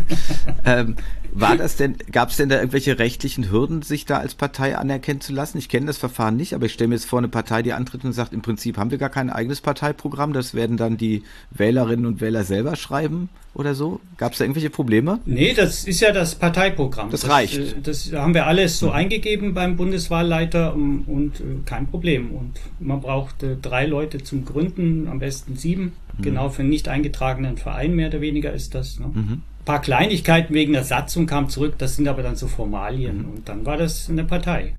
ähm, 0.64 0.96
war 1.32 1.56
das 1.56 1.76
denn, 1.76 1.96
gab 2.10 2.30
es 2.30 2.36
denn 2.36 2.48
da 2.48 2.56
irgendwelche 2.56 2.98
rechtlichen 2.98 3.50
Hürden, 3.50 3.82
sich 3.82 4.04
da 4.04 4.18
als 4.18 4.34
Partei 4.34 4.76
anerkennen 4.76 5.20
zu 5.20 5.32
lassen? 5.32 5.58
Ich 5.58 5.68
kenne 5.68 5.86
das 5.86 5.98
Verfahren 5.98 6.36
nicht, 6.36 6.54
aber 6.54 6.66
ich 6.66 6.72
stelle 6.72 6.88
mir 6.88 6.96
jetzt 6.96 7.04
vor, 7.04 7.18
eine 7.18 7.28
Partei, 7.28 7.62
die 7.62 7.72
antritt 7.72 8.04
und 8.04 8.12
sagt, 8.12 8.32
im 8.32 8.42
Prinzip 8.42 8.76
haben 8.76 8.90
wir 8.90 8.98
gar 8.98 9.10
kein 9.10 9.30
eigenes 9.30 9.60
Parteiprogramm, 9.60 10.32
das 10.32 10.54
werden 10.54 10.76
dann 10.76 10.96
die 10.96 11.22
Wählerinnen 11.50 12.06
und 12.06 12.20
Wähler 12.20 12.44
selber 12.44 12.76
schreiben 12.76 13.28
oder 13.54 13.74
so? 13.74 14.00
Gab 14.16 14.32
es 14.32 14.38
da 14.38 14.44
irgendwelche 14.44 14.70
Probleme? 14.70 15.20
Nee, 15.26 15.54
das 15.54 15.84
ist 15.84 16.00
ja 16.00 16.12
das 16.12 16.34
Parteiprogramm. 16.34 17.10
Das, 17.10 17.22
das 17.22 17.30
reicht. 17.30 17.58
Äh, 17.58 17.74
das 17.82 18.12
haben 18.12 18.34
wir 18.34 18.46
alles 18.46 18.78
so 18.78 18.86
mhm. 18.88 18.92
eingegeben 18.92 19.54
beim 19.54 19.76
Bundeswahlleiter 19.76 20.74
und, 20.74 21.04
und, 21.06 21.40
äh, 21.40 21.44
kein 21.64 21.86
Problem. 21.88 22.30
Und 22.30 22.54
man 22.80 23.00
braucht 23.00 23.44
drei 23.62 23.86
Leute 23.86 24.22
zum 24.22 24.44
Gründen, 24.44 25.08
am 25.08 25.18
besten 25.18 25.56
sieben. 25.56 25.92
Mhm. 26.18 26.22
Genau 26.22 26.48
für 26.50 26.60
einen 26.60 26.70
nicht 26.70 26.88
eingetragenen 26.88 27.56
Verein 27.56 27.94
mehr 27.94 28.08
oder 28.08 28.20
weniger 28.20 28.52
ist 28.52 28.74
das. 28.74 28.98
Ne? 28.98 29.10
Mhm 29.12 29.42
paar 29.68 29.82
Kleinigkeiten 29.82 30.54
wegen 30.54 30.72
der 30.72 30.82
Satzung 30.82 31.26
kamen 31.26 31.50
zurück, 31.50 31.74
das 31.76 31.94
sind 31.94 32.08
aber 32.08 32.22
dann 32.22 32.36
so 32.36 32.48
Formalien 32.48 33.18
mhm. 33.18 33.28
und 33.28 33.48
dann 33.50 33.66
war 33.66 33.76
das 33.76 34.08
eine 34.08 34.24
Partei. 34.24 34.74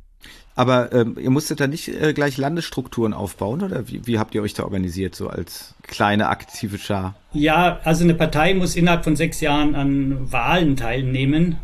Aber 0.55 0.91
ähm, 0.91 1.15
ihr 1.22 1.29
musstet 1.29 1.60
da 1.60 1.67
nicht 1.67 1.89
äh, 1.89 2.12
gleich 2.12 2.38
Landesstrukturen 2.38 3.13
aufbauen 3.13 3.62
oder 3.62 3.88
wie, 3.88 4.08
wie 4.08 4.17
habt 4.17 4.34
ihr 4.34 4.41
euch 4.41 4.55
da 4.55 4.63
organisiert, 4.63 5.13
so 5.13 5.27
als 5.27 5.75
kleine 5.84 6.27
aktive 6.27 6.79
Schar? 6.79 7.13
Ja, 7.34 7.79
also 7.84 8.03
eine 8.03 8.15
Partei 8.15 8.55
muss 8.55 8.75
innerhalb 8.75 9.03
von 9.03 9.15
sechs 9.15 9.41
Jahren 9.41 9.75
an 9.75 10.31
Wahlen 10.31 10.75
teilnehmen 10.75 11.58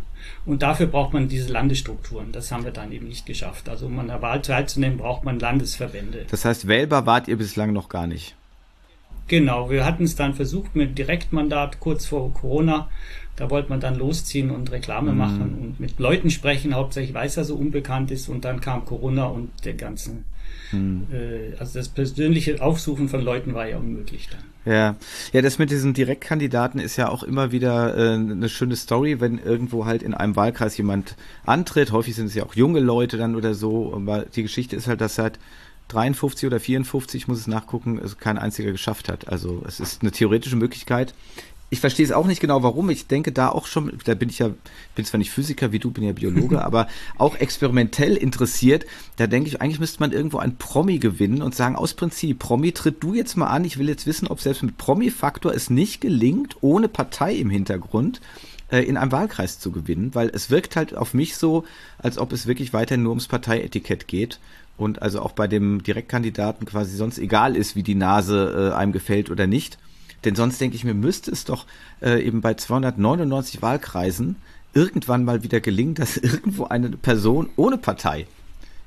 und 0.46 0.62
dafür 0.62 0.86
braucht 0.86 1.14
man 1.14 1.28
diese 1.28 1.52
Landesstrukturen. 1.52 2.32
Das 2.32 2.52
haben 2.52 2.64
wir 2.64 2.72
dann 2.72 2.92
eben 2.92 3.08
nicht 3.08 3.26
geschafft. 3.26 3.70
Also 3.70 3.88
um 3.88 3.98
an 3.98 4.08
der 4.08 4.22
Wahl 4.22 4.44
teilzunehmen, 4.44 5.00
braucht 5.00 5.24
man 5.24 5.40
Landesverbände. 5.40 6.28
Das 6.30 6.46
heißt, 6.46 6.68
wählbar 6.68 7.08
wart 7.08 7.28
ihr 7.28 7.38
bislang 7.38 7.74
noch 7.74 7.90
gar 7.90 8.06
nicht? 8.06 8.36
Genau, 9.28 9.70
wir 9.70 9.86
hatten 9.86 10.04
es 10.04 10.16
dann 10.16 10.34
versucht 10.34 10.76
mit 10.76 10.98
Direktmandat 10.98 11.80
kurz 11.80 12.06
vor 12.06 12.34
Corona. 12.34 12.90
Da 13.36 13.50
wollte 13.50 13.70
man 13.70 13.80
dann 13.80 13.96
losziehen 13.96 14.50
und 14.50 14.72
Reklame 14.72 15.12
mhm. 15.12 15.18
machen 15.18 15.58
und 15.60 15.80
mit 15.80 16.00
Leuten 16.00 16.30
sprechen, 16.30 16.74
hauptsächlich 16.74 17.14
weil 17.14 17.28
es 17.28 17.36
ja 17.36 17.44
so 17.44 17.56
unbekannt 17.56 18.12
ist. 18.12 18.30
Und 18.30 18.46
dann 18.46 18.62
kam 18.62 18.86
Corona 18.86 19.26
und 19.26 19.50
der 19.66 19.74
ganze, 19.74 20.12
mhm. 20.72 21.08
äh, 21.12 21.58
also 21.60 21.80
das 21.80 21.90
persönliche 21.90 22.62
Aufsuchen 22.62 23.10
von 23.10 23.22
Leuten 23.22 23.54
war 23.54 23.68
ja 23.68 23.78
unmöglich 23.78 24.30
dann. 24.30 24.44
Ja, 24.66 24.96
ja, 25.32 25.42
das 25.44 25.60
mit 25.60 25.70
diesen 25.70 25.94
Direktkandidaten 25.94 26.80
ist 26.80 26.96
ja 26.96 27.10
auch 27.10 27.22
immer 27.22 27.52
wieder 27.52 27.96
äh, 27.96 28.14
eine 28.14 28.50
schöne 28.50 28.76
Story, 28.76 29.20
wenn 29.20 29.38
irgendwo 29.38 29.86
halt 29.86 30.02
in 30.02 30.16
einem 30.16 30.36
Wahlkreis 30.36 30.76
jemand 30.78 31.16
antritt. 31.46 31.92
Häufig 31.92 32.16
sind 32.16 32.28
es 32.28 32.36
ja 32.36 32.44
auch 32.46 32.56
junge 32.56 32.80
Leute 32.80 33.18
dann 33.18 33.36
oder 33.36 33.54
so. 33.54 33.94
Aber 33.94 34.26
die 34.26 34.42
Geschichte 34.42 34.76
ist 34.76 34.88
halt, 34.88 35.02
dass 35.02 35.16
seit 35.16 35.40
53 35.90 36.48
oder 36.48 36.60
54, 36.60 37.28
muss 37.28 37.40
es 37.40 37.48
nachgucken, 37.48 38.00
es 38.04 38.18
kein 38.18 38.38
einziger 38.38 38.72
geschafft 38.72 39.10
hat. 39.10 39.28
Also 39.28 39.64
es 39.68 39.80
ist 39.80 40.02
eine 40.02 40.12
theoretische 40.12 40.56
Möglichkeit. 40.56 41.14
Ich 41.72 41.80
verstehe 41.80 42.06
es 42.06 42.12
auch 42.12 42.28
nicht 42.28 42.42
genau, 42.42 42.62
warum. 42.62 42.90
Ich 42.90 43.08
denke 43.08 43.32
da 43.32 43.50
auch 43.50 43.66
schon, 43.66 43.92
da 44.06 44.14
bin 44.14 44.30
ich 44.30 44.40
ja, 44.40 44.52
bin 44.96 45.04
zwar 45.04 45.18
nicht 45.18 45.32
Physiker 45.32 45.72
wie 45.72 45.80
du, 45.80 45.92
bin 45.92 46.04
ja 46.04 46.14
Biologe, 46.14 46.62
aber 46.66 46.88
auch 47.18 47.36
experimentell 47.36 48.16
interessiert. 48.16 48.86
Da 49.18 49.28
denke 49.28 49.50
ich, 49.50 49.62
eigentlich 49.62 49.80
müsste 49.80 50.00
man 50.00 50.12
irgendwo 50.12 50.38
ein 50.38 50.58
Promi 50.58 51.00
gewinnen 51.00 51.42
und 51.42 51.56
sagen, 51.56 51.76
aus 51.76 51.96
Prinzip, 51.96 52.40
Promi, 52.40 52.72
tritt 52.72 53.04
du 53.04 53.14
jetzt 53.14 53.36
mal 53.36 53.48
an. 53.48 53.66
Ich 53.66 53.80
will 53.80 53.90
jetzt 53.90 54.06
wissen, 54.06 54.28
ob 54.28 54.42
selbst 54.42 54.64
mit 54.64 54.78
Promi-Faktor 54.78 55.54
es 55.54 55.70
nicht 55.70 56.02
gelingt, 56.02 56.56
ohne 56.62 56.88
Partei 56.88 57.34
im 57.36 57.50
Hintergrund 57.50 58.22
äh, 58.70 58.82
in 58.82 58.96
einem 58.96 59.12
Wahlkreis 59.12 59.60
zu 59.60 59.72
gewinnen, 59.72 60.14
weil 60.14 60.30
es 60.30 60.50
wirkt 60.50 60.76
halt 60.76 60.96
auf 60.96 61.14
mich 61.14 61.36
so, 61.36 61.66
als 61.98 62.20
ob 62.20 62.32
es 62.32 62.46
wirklich 62.46 62.74
weiter 62.74 62.96
nur 62.96 63.12
ums 63.12 63.28
Parteietikett 63.28 64.08
geht 64.08 64.40
und 64.78 65.02
also 65.02 65.22
auch 65.22 65.32
bei 65.32 65.48
dem 65.48 65.84
Direktkandidaten 65.84 66.66
quasi 66.66 66.96
sonst 66.96 67.18
egal 67.18 67.56
ist, 67.56 67.76
wie 67.76 67.84
die 67.84 67.96
Nase 67.96 68.72
äh, 68.74 68.76
einem 68.76 68.92
gefällt 68.92 69.30
oder 69.30 69.48
nicht. 69.48 69.78
Denn 70.26 70.36
sonst 70.36 70.60
denke 70.60 70.76
ich 70.76 70.84
mir, 70.84 70.94
müsste 70.94 71.32
es 71.32 71.46
doch 71.46 71.66
äh, 72.02 72.22
eben 72.22 72.42
bei 72.42 72.56
299 72.56 73.62
Wahlkreisen 73.62 74.38
irgendwann 74.74 75.24
mal 75.24 75.44
wieder 75.44 75.62
gelingen, 75.62 75.96
dass 75.96 76.18
irgendwo 76.18 76.66
eine 76.66 76.90
Person 76.90 77.50
ohne 77.56 77.78
Partei 77.78 78.28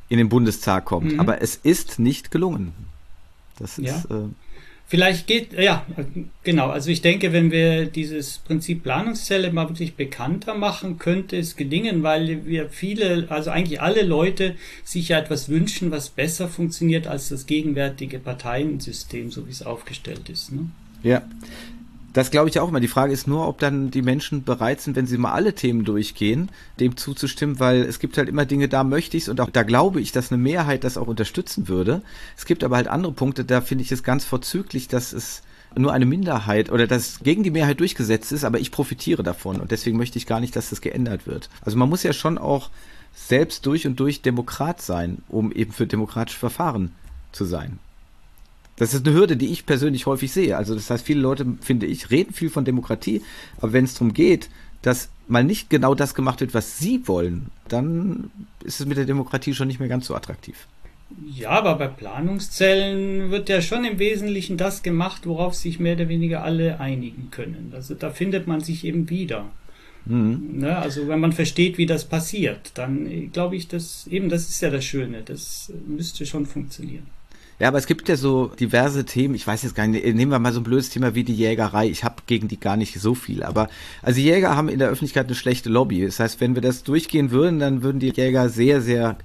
in 0.09 0.18
den 0.18 0.28
Bundestag 0.28 0.85
kommt. 0.85 1.12
Mhm. 1.12 1.21
Aber 1.21 1.42
es 1.42 1.57
ist 1.57 1.99
nicht 1.99 2.30
gelungen. 2.30 2.73
Das 3.59 3.78
ist. 3.78 3.87
Ja. 3.87 4.16
Äh, 4.16 4.28
Vielleicht 4.90 5.26
geht, 5.26 5.52
ja, 5.52 5.85
genau. 6.45 6.71
Also 6.71 6.90
ich 6.90 7.02
denke, 7.02 7.35
wenn 7.35 7.50
wir 7.50 7.85
dieses 7.85 8.38
Prinzip 8.38 8.83
Planungszelle 8.83 9.52
mal 9.52 9.68
wirklich 9.68 9.97
bekannter 9.97 10.54
machen, 10.54 10.99
könnte 10.99 11.37
es 11.37 11.57
gelingen, 11.57 12.02
weil 12.02 12.47
wir 12.47 12.71
viele, 12.71 13.26
also 13.28 13.50
eigentlich 13.50 13.83
alle 13.83 14.02
Leute 14.02 14.57
sich 14.85 15.11
ja 15.11 15.18
etwas 15.18 15.50
wünschen, 15.50 15.90
was 15.90 16.09
besser 16.09 16.49
funktioniert 16.49 17.07
als 17.07 17.28
das 17.28 17.45
gegenwärtige 17.45 18.18
Parteiensystem, 18.18 19.30
so 19.30 19.47
wie 19.47 19.50
es 19.50 19.62
aufgestellt 19.62 20.30
ist. 20.30 20.52
Ne? 20.52 20.71
Ja. 21.02 21.23
Das 22.19 22.33
glaube 22.33 22.49
ich 22.49 22.59
auch 22.59 22.69
immer. 22.69 22.81
Die 22.81 22.89
Frage 22.89 23.13
ist 23.13 23.29
nur, 23.29 23.47
ob 23.47 23.61
dann 23.61 23.93
die 23.93 24.03
Menschen 24.03 24.43
bereit 24.43 24.81
sind, 24.81 24.97
wenn 24.97 25.07
sie 25.07 25.19
mal 25.19 25.31
alle 25.31 25.55
Themen 25.55 25.85
durchgehen, 25.85 26.51
dem 26.81 26.97
zuzustimmen, 26.97 27.61
weil 27.61 27.83
es 27.83 28.01
gibt 28.01 28.19
halt 28.19 28.29
immer 28.29 28.45
Dinge, 28.45 28.69
da 28.69 28.83
möchte 28.83 29.17
ich 29.17 29.23
es 29.23 29.29
und 29.29 29.41
auch 29.41 29.51
da 29.51 29.63
glaube 29.63 30.01
ich, 30.01 30.11
dass 30.11 30.33
eine 30.33 30.43
Mehrheit 30.43 30.83
das 30.83 30.99
auch 30.99 31.07
unterstützen 31.07 31.69
würde. 31.69 32.03
Es 32.37 32.45
gibt 32.45 32.65
aber 32.65 32.75
halt 32.75 32.89
andere 32.89 33.13
Punkte, 33.13 33.45
da 33.45 33.61
finde 33.61 33.85
ich 33.85 33.93
es 33.93 34.03
ganz 34.03 34.25
vorzüglich, 34.25 34.89
dass 34.89 35.13
es 35.13 35.45
nur 35.77 35.93
eine 35.93 36.07
Minderheit 36.07 36.73
oder 36.73 36.89
dass 36.89 37.21
gegen 37.21 37.45
die 37.45 37.53
Mehrheit 37.53 37.79
durchgesetzt 37.79 38.33
ist, 38.33 38.43
aber 38.43 38.59
ich 38.59 38.73
profitiere 38.73 39.23
davon 39.23 39.61
und 39.61 39.71
deswegen 39.71 39.97
möchte 39.97 40.19
ich 40.19 40.27
gar 40.27 40.41
nicht, 40.41 40.57
dass 40.57 40.71
das 40.71 40.81
geändert 40.81 41.29
wird. 41.29 41.49
Also 41.61 41.79
man 41.79 41.89
muss 41.89 42.03
ja 42.03 42.13
schon 42.13 42.37
auch 42.37 42.71
selbst 43.15 43.65
durch 43.65 43.87
und 43.87 44.01
durch 44.01 44.23
Demokrat 44.23 44.83
sein, 44.83 45.23
um 45.29 45.53
eben 45.53 45.71
für 45.71 45.87
demokratische 45.87 46.41
Verfahren 46.41 46.91
zu 47.31 47.45
sein. 47.45 47.79
Das 48.79 48.95
ist 48.95 49.07
eine 49.07 49.15
Hürde, 49.15 49.37
die 49.37 49.49
ich 49.49 49.67
persönlich 49.67 50.07
häufig 50.07 50.33
sehe. 50.33 50.57
Also 50.57 50.75
das 50.75 50.91
heißt, 50.91 51.05
viele 51.05 51.21
Leute, 51.21 51.47
finde 51.61 51.87
ich, 51.87 52.11
reden 52.11 52.33
viel 52.33 52.51
von 52.51 52.65
Demokratie, 52.65 53.23
aber 53.59 53.73
wenn 53.73 53.85
es 53.85 53.95
darum 53.95 54.15
geht, 54.15 54.49
dass 54.83 55.11
mal 55.27 55.45
nicht 55.45 55.71
genau 55.71 55.95
das 55.95 56.15
gemacht 56.15 56.41
wird, 56.41 56.55
was 56.55 56.79
sie 56.79 57.07
wollen, 57.07 57.47
dann 57.69 58.31
ist 58.65 58.81
es 58.81 58.87
mit 58.87 58.97
der 58.97 59.05
Demokratie 59.05 59.55
schon 59.55 59.69
nicht 59.69 59.81
mehr 59.81 59.89
ganz 59.89 60.07
so 60.07 60.15
attraktiv. 60.15 60.67
Ja, 61.27 61.51
aber 61.51 61.77
bei 61.77 61.89
Planungszellen 61.89 63.31
wird 63.31 63.49
ja 63.49 63.63
schon 63.63 63.85
im 63.85 63.99
Wesentlichen 63.99 64.57
das 64.57 64.83
gemacht, 64.83 65.27
worauf 65.27 65.55
sich 65.55 65.81
mehr 65.81 65.95
oder 65.95 66.09
weniger 66.09 66.45
alle 66.45 66.81
einigen 66.81 67.31
können. 67.31 67.73
Also 67.75 67.95
da 67.95 68.11
findet 68.11 68.47
man 68.47 68.61
sich 68.61 68.85
eben 68.85 69.09
wieder. 69.09 69.47
Mhm. 70.05 70.59
Ne, 70.59 70.77
also 70.77 71.09
wenn 71.09 71.21
man 71.21 71.33
versteht, 71.33 71.79
wie 71.79 71.87
das 71.87 72.05
passiert, 72.05 72.73
dann 72.75 73.33
glaube 73.33 73.57
ich, 73.57 73.69
dass 73.69 74.07
eben 74.07 74.29
das 74.29 74.49
ist 74.49 74.61
ja 74.61 74.71
das 74.71 74.85
Schöne, 74.85 75.23
das 75.23 75.73
müsste 75.87 76.25
schon 76.27 76.47
funktionieren. 76.47 77.07
Ja, 77.59 77.69
aber 77.69 77.79
es 77.79 77.87
gibt 77.87 78.09
ja 78.09 78.17
so 78.17 78.53
diverse 78.61 79.05
Themen, 79.05 79.35
ich 79.35 79.47
weiß 79.47 79.65
jetzt 79.65 79.75
gar 79.75 79.87
nicht, 79.87 80.05
nehmen 80.05 80.31
wir 80.31 80.38
mal 80.38 80.53
so 80.53 80.61
ein 80.61 80.65
blödes 80.65 80.91
Thema 80.91 81.17
wie 81.17 81.25
die 81.25 81.35
Jägerei. 81.35 81.88
Ich 81.88 82.05
habe 82.05 82.23
gegen 82.27 82.47
die 82.47 82.61
gar 82.61 82.77
nicht 82.77 83.00
so 83.00 83.15
viel, 83.17 83.43
aber 83.43 83.69
also 84.00 84.21
Jäger 84.21 84.57
haben 84.57 84.69
in 84.69 84.79
der 84.79 84.88
Öffentlichkeit 84.88 85.27
eine 85.27 85.35
schlechte 85.35 85.69
Lobby. 85.69 86.05
Das 86.05 86.21
heißt, 86.21 86.41
wenn 86.41 86.55
wir 86.55 86.62
das 86.62 86.85
durchgehen 86.85 87.33
würden, 87.33 87.59
dann 87.59 87.83
würden 87.83 87.99
die 87.99 88.11
Jäger 88.11 88.49
sehr, 88.49 88.81
sehr 88.81 89.19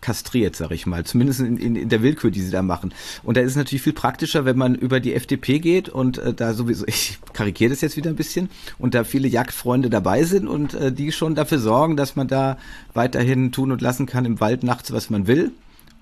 kastriert, 0.00 0.54
sag 0.54 0.70
ich 0.70 0.86
mal, 0.86 1.04
zumindest 1.04 1.40
in, 1.40 1.56
in, 1.56 1.76
in 1.76 1.88
der 1.88 2.02
Willkür, 2.02 2.30
die 2.30 2.40
sie 2.40 2.50
da 2.50 2.62
machen. 2.62 2.92
Und 3.22 3.36
da 3.36 3.40
ist 3.40 3.52
es 3.52 3.56
natürlich 3.56 3.82
viel 3.82 3.92
praktischer, 3.92 4.44
wenn 4.44 4.56
man 4.56 4.74
über 4.74 5.00
die 5.00 5.14
FDP 5.14 5.58
geht 5.58 5.88
und 5.88 6.18
äh, 6.18 6.34
da 6.34 6.52
sowieso, 6.54 6.84
ich 6.86 7.18
karikiere 7.32 7.70
das 7.70 7.80
jetzt 7.80 7.96
wieder 7.96 8.10
ein 8.10 8.16
bisschen, 8.16 8.50
und 8.78 8.94
da 8.94 9.02
viele 9.02 9.28
Jagdfreunde 9.28 9.90
dabei 9.90 10.24
sind 10.24 10.46
und 10.46 10.74
äh, 10.74 10.92
die 10.92 11.10
schon 11.10 11.34
dafür 11.34 11.58
sorgen, 11.58 11.96
dass 11.96 12.16
man 12.16 12.28
da 12.28 12.58
weiterhin 12.94 13.50
tun 13.50 13.72
und 13.72 13.80
lassen 13.80 14.06
kann 14.06 14.24
im 14.24 14.40
Wald 14.40 14.62
nachts, 14.62 14.92
was 14.92 15.10
man 15.10 15.26
will 15.26 15.52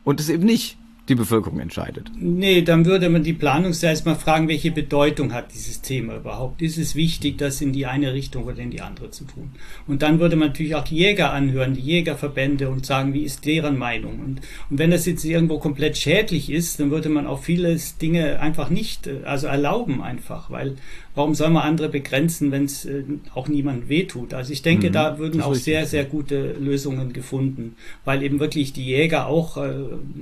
und 0.04 0.20
es 0.20 0.28
eben 0.28 0.44
nicht 0.44 0.76
die 1.08 1.14
Bevölkerung 1.14 1.60
entscheidet. 1.60 2.10
Nee, 2.18 2.62
dann 2.62 2.84
würde 2.84 3.08
man 3.08 3.22
die 3.22 3.32
Planungszelle 3.32 3.92
erstmal 3.92 4.16
fragen, 4.16 4.48
welche 4.48 4.72
Bedeutung 4.72 5.32
hat 5.32 5.52
dieses 5.54 5.80
Thema 5.80 6.16
überhaupt? 6.16 6.62
Ist 6.62 6.78
es 6.78 6.96
wichtig, 6.96 7.38
das 7.38 7.60
in 7.60 7.72
die 7.72 7.86
eine 7.86 8.12
Richtung 8.12 8.44
oder 8.44 8.58
in 8.58 8.70
die 8.70 8.80
andere 8.80 9.10
zu 9.10 9.24
tun? 9.24 9.52
Und 9.86 10.02
dann 10.02 10.18
würde 10.18 10.34
man 10.34 10.48
natürlich 10.48 10.74
auch 10.74 10.84
die 10.84 10.96
Jäger 10.96 11.32
anhören, 11.32 11.74
die 11.74 11.80
Jägerverbände 11.80 12.68
und 12.68 12.84
sagen, 12.84 13.14
wie 13.14 13.22
ist 13.22 13.44
deren 13.44 13.78
Meinung? 13.78 14.18
Und, 14.20 14.40
und 14.68 14.78
wenn 14.78 14.90
das 14.90 15.06
jetzt 15.06 15.24
irgendwo 15.24 15.58
komplett 15.58 15.96
schädlich 15.96 16.50
ist, 16.50 16.80
dann 16.80 16.90
würde 16.90 17.08
man 17.08 17.26
auch 17.26 17.42
vieles 17.42 17.98
Dinge 17.98 18.40
einfach 18.40 18.68
nicht, 18.68 19.06
äh, 19.06 19.20
also 19.24 19.46
erlauben 19.46 20.02
einfach, 20.02 20.50
weil 20.50 20.76
warum 21.16 21.34
soll 21.34 21.50
man 21.50 21.64
andere 21.64 21.88
begrenzen, 21.88 22.52
wenn 22.52 22.66
es 22.66 22.84
äh, 22.84 23.02
auch 23.34 23.48
niemand 23.48 23.88
wehtut? 23.88 24.32
Also 24.32 24.52
ich 24.52 24.62
denke, 24.62 24.90
mhm, 24.90 24.92
da 24.92 25.18
würden 25.18 25.40
auch 25.40 25.54
sehr, 25.54 25.86
sehr 25.86 26.04
gute 26.04 26.52
Lösungen 26.52 27.12
gefunden, 27.12 27.74
weil 28.04 28.22
eben 28.22 28.38
wirklich 28.38 28.72
die 28.72 28.84
Jäger 28.84 29.26
auch 29.26 29.56
äh, 29.56 29.72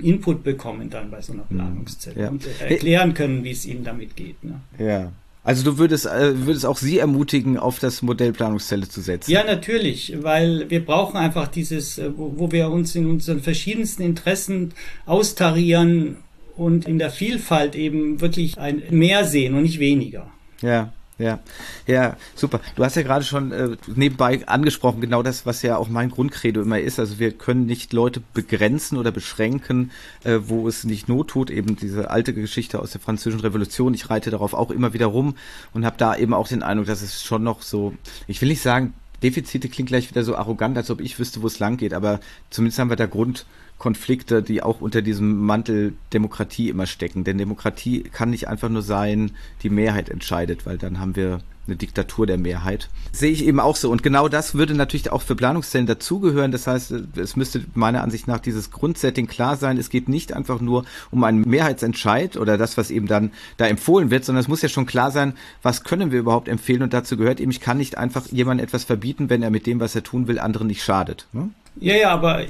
Input 0.01 0.43
bekommen 0.43 0.89
dann 0.89 1.11
bei 1.11 1.21
so 1.21 1.33
einer 1.33 1.45
mhm. 1.49 1.57
Planungszelle 1.57 2.19
ja. 2.19 2.29
und 2.29 2.47
äh, 2.47 2.73
erklären 2.73 3.13
können, 3.13 3.43
wie 3.43 3.51
es 3.51 3.65
ihnen 3.65 3.83
damit 3.83 4.15
geht. 4.15 4.43
Ne? 4.43 4.61
Ja. 4.79 5.11
Also 5.43 5.63
du 5.63 5.77
würdest, 5.77 6.07
äh, 6.07 6.47
würdest 6.47 6.65
auch 6.65 6.77
Sie 6.77 6.97
ermutigen, 6.97 7.59
auf 7.59 7.77
das 7.77 8.01
Modell 8.01 8.33
Planungszelle 8.33 8.89
zu 8.89 9.01
setzen? 9.01 9.29
Ja, 9.29 9.43
natürlich, 9.43 10.15
weil 10.23 10.67
wir 10.71 10.83
brauchen 10.83 11.17
einfach 11.17 11.47
dieses, 11.47 11.99
äh, 11.99 12.09
wo, 12.17 12.33
wo 12.37 12.51
wir 12.51 12.71
uns 12.71 12.95
in 12.95 13.05
unseren 13.05 13.41
verschiedensten 13.41 14.01
Interessen 14.01 14.73
austarieren 15.05 16.17
und 16.57 16.87
in 16.87 16.97
der 16.97 17.11
Vielfalt 17.11 17.75
eben 17.75 18.21
wirklich 18.21 18.57
ein 18.57 18.81
mehr 18.89 19.25
sehen 19.25 19.53
und 19.53 19.63
nicht 19.63 19.79
weniger. 19.79 20.31
Ja, 20.61 20.91
ja, 21.17 21.39
ja, 21.87 22.17
super. 22.35 22.59
Du 22.75 22.83
hast 22.83 22.95
ja 22.95 23.01
gerade 23.03 23.23
schon 23.23 23.53
äh, 23.53 23.77
nebenbei 23.87 24.45
angesprochen, 24.47 24.99
genau 24.99 25.23
das, 25.23 25.45
was 25.45 25.61
ja 25.61 25.77
auch 25.77 25.87
mein 25.87 26.09
Grundcredo 26.09 26.61
immer 26.61 26.79
ist. 26.79 26.99
Also 26.99 27.19
wir 27.19 27.31
können 27.31 27.65
nicht 27.65 27.93
Leute 27.93 28.21
begrenzen 28.33 28.97
oder 28.97 29.11
beschränken, 29.11 29.91
äh, 30.25 30.39
wo 30.43 30.67
es 30.67 30.83
nicht 30.83 31.07
Not 31.07 31.29
tut. 31.29 31.49
Eben 31.49 31.77
diese 31.77 32.09
alte 32.11 32.33
Geschichte 32.33 32.79
aus 32.79 32.91
der 32.91 32.99
Französischen 32.99 33.39
Revolution. 33.39 33.93
Ich 33.93 34.09
reite 34.09 34.29
darauf 34.29 34.53
auch 34.53 34.71
immer 34.71 34.93
wieder 34.93 35.05
rum 35.05 35.35
und 35.73 35.85
habe 35.85 35.95
da 35.97 36.17
eben 36.17 36.33
auch 36.33 36.49
den 36.49 36.63
Eindruck, 36.63 36.87
dass 36.87 37.01
es 37.01 37.23
schon 37.23 37.43
noch 37.43 37.61
so, 37.61 37.93
ich 38.27 38.41
will 38.41 38.49
nicht 38.49 38.61
sagen, 38.61 38.93
Defizite 39.23 39.69
klingt 39.69 39.89
gleich 39.89 40.09
wieder 40.09 40.23
so 40.23 40.35
arrogant, 40.35 40.77
als 40.77 40.91
ob 40.91 40.99
ich 40.99 41.17
wüsste, 41.17 41.41
wo 41.41 41.47
es 41.47 41.59
lang 41.59 41.77
geht, 41.77 41.93
aber 41.93 42.19
zumindest 42.49 42.79
haben 42.79 42.89
wir 42.89 42.97
da 42.97 43.05
Grund, 43.05 43.45
Konflikte, 43.77 44.41
die 44.41 44.63
auch 44.63 44.81
unter 44.81 45.01
diesem 45.01 45.45
Mantel 45.45 45.93
Demokratie 46.13 46.69
immer 46.69 46.85
stecken. 46.85 47.23
Denn 47.23 47.37
Demokratie 47.37 48.03
kann 48.03 48.29
nicht 48.29 48.47
einfach 48.47 48.69
nur 48.69 48.81
sein, 48.81 49.31
die 49.63 49.69
Mehrheit 49.69 50.09
entscheidet, 50.09 50.65
weil 50.65 50.77
dann 50.77 50.99
haben 50.99 51.15
wir 51.15 51.41
eine 51.67 51.75
Diktatur 51.75 52.27
der 52.27 52.37
Mehrheit. 52.37 52.89
Sehe 53.11 53.31
ich 53.31 53.45
eben 53.45 53.59
auch 53.59 53.75
so. 53.75 53.89
Und 53.89 54.03
genau 54.03 54.27
das 54.27 54.55
würde 54.55 54.75
natürlich 54.75 55.11
auch 55.11 55.21
für 55.21 55.35
Planungszellen 55.35 55.87
dazugehören. 55.87 56.51
Das 56.51 56.67
heißt, 56.67 56.93
es 57.15 57.35
müsste 57.35 57.65
meiner 57.73 58.03
Ansicht 58.03 58.27
nach 58.27 58.39
dieses 58.39 58.71
Grundsetting 58.71 59.27
klar 59.27 59.57
sein. 59.57 59.77
Es 59.77 59.89
geht 59.89 60.09
nicht 60.09 60.33
einfach 60.33 60.61
nur 60.61 60.85
um 61.11 61.23
einen 61.23 61.41
Mehrheitsentscheid 61.41 62.37
oder 62.37 62.57
das, 62.57 62.77
was 62.77 62.91
eben 62.91 63.07
dann 63.07 63.31
da 63.57 63.65
empfohlen 63.65 64.11
wird, 64.11 64.25
sondern 64.25 64.41
es 64.41 64.47
muss 64.47 64.61
ja 64.61 64.69
schon 64.69 64.85
klar 64.85 65.11
sein, 65.11 65.33
was 65.63 65.83
können 65.83 66.11
wir 66.11 66.19
überhaupt 66.19 66.47
empfehlen. 66.47 66.83
Und 66.83 66.93
dazu 66.93 67.17
gehört 67.17 67.39
eben, 67.39 67.51
ich 67.51 67.61
kann 67.61 67.77
nicht 67.77 67.97
einfach 67.97 68.27
jemandem 68.27 68.65
etwas 68.65 68.83
verbieten, 68.83 69.29
wenn 69.29 69.43
er 69.43 69.49
mit 69.49 69.65
dem, 69.65 69.79
was 69.79 69.95
er 69.95 70.03
tun 70.03 70.27
will, 70.27 70.39
anderen 70.39 70.67
nicht 70.67 70.83
schadet. 70.83 71.27
Ne? 71.33 71.49
Ja, 71.79 71.95
ja, 71.95 72.09
aber 72.11 72.45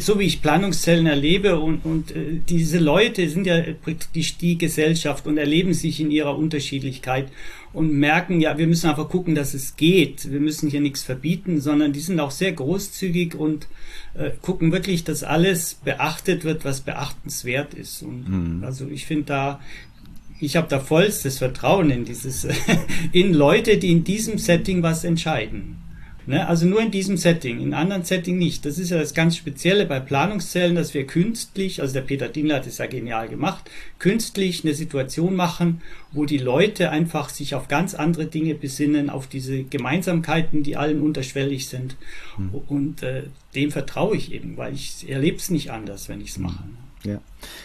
so 0.00 0.18
wie 0.18 0.24
ich 0.24 0.42
Planungszellen 0.42 1.06
erlebe 1.06 1.60
und, 1.60 1.84
und 1.84 2.10
äh, 2.10 2.40
diese 2.48 2.80
Leute 2.80 3.28
sind 3.28 3.46
ja 3.46 3.62
praktisch 3.82 4.36
die 4.36 4.58
Gesellschaft 4.58 5.28
und 5.28 5.38
erleben 5.38 5.74
sich 5.74 6.00
in 6.00 6.10
ihrer 6.10 6.36
Unterschiedlichkeit 6.36 7.28
und 7.72 7.92
merken, 7.92 8.40
ja, 8.40 8.58
wir 8.58 8.66
müssen 8.66 8.90
einfach 8.90 9.08
gucken, 9.08 9.36
dass 9.36 9.54
es 9.54 9.76
geht. 9.76 10.30
Wir 10.30 10.40
müssen 10.40 10.68
hier 10.70 10.80
nichts 10.80 11.04
verbieten, 11.04 11.60
sondern 11.60 11.92
die 11.92 12.00
sind 12.00 12.18
auch 12.18 12.32
sehr 12.32 12.52
großzügig 12.52 13.36
und 13.36 13.68
äh, 14.14 14.30
gucken 14.42 14.72
wirklich, 14.72 15.04
dass 15.04 15.22
alles 15.22 15.74
beachtet 15.74 16.42
wird, 16.44 16.64
was 16.64 16.80
beachtenswert 16.80 17.74
ist. 17.74 18.02
Und 18.02 18.28
mhm. 18.28 18.64
also 18.64 18.88
ich 18.88 19.06
finde 19.06 19.26
da 19.26 19.60
ich 20.40 20.56
habe 20.56 20.66
da 20.68 20.80
vollstes 20.80 21.38
Vertrauen 21.38 21.90
in 21.90 22.04
dieses, 22.04 22.46
in 23.12 23.32
Leute, 23.32 23.78
die 23.78 23.92
in 23.92 24.04
diesem 24.04 24.38
Setting 24.38 24.82
was 24.82 25.04
entscheiden. 25.04 25.76
Ne? 26.26 26.46
Also 26.46 26.66
nur 26.66 26.80
in 26.80 26.90
diesem 26.90 27.16
Setting, 27.16 27.60
in 27.60 27.74
anderen 27.74 28.04
Setting 28.04 28.38
nicht. 28.38 28.64
Das 28.64 28.78
ist 28.78 28.90
ja 28.90 28.98
das 28.98 29.14
ganz 29.14 29.36
Spezielle 29.36 29.86
bei 29.86 30.00
Planungszellen, 30.00 30.74
dass 30.74 30.94
wir 30.94 31.06
künstlich, 31.06 31.80
also 31.80 31.94
der 31.94 32.00
Peter 32.00 32.28
Dienler 32.28 32.56
hat 32.56 32.66
es 32.66 32.78
ja 32.78 32.86
genial 32.86 33.28
gemacht, 33.28 33.70
künstlich 33.98 34.64
eine 34.64 34.74
Situation 34.74 35.36
machen, 35.36 35.82
wo 36.12 36.24
die 36.24 36.38
Leute 36.38 36.90
einfach 36.90 37.28
sich 37.28 37.54
auf 37.54 37.68
ganz 37.68 37.94
andere 37.94 38.26
Dinge 38.26 38.54
besinnen, 38.54 39.10
auf 39.10 39.26
diese 39.26 39.64
Gemeinsamkeiten, 39.64 40.62
die 40.62 40.76
allen 40.76 41.00
unterschwellig 41.00 41.68
sind. 41.68 41.96
Mhm. 42.38 42.54
Und 42.68 43.02
äh, 43.02 43.24
dem 43.54 43.70
vertraue 43.70 44.16
ich 44.16 44.32
eben, 44.32 44.56
weil 44.56 44.74
ich 44.74 45.08
erlebe 45.08 45.36
es 45.36 45.50
nicht 45.50 45.70
anders, 45.70 46.08
wenn 46.08 46.20
ich 46.20 46.30
es 46.30 46.36
hm. 46.36 46.42
mache. 46.44 46.64
Ja. 47.04 47.20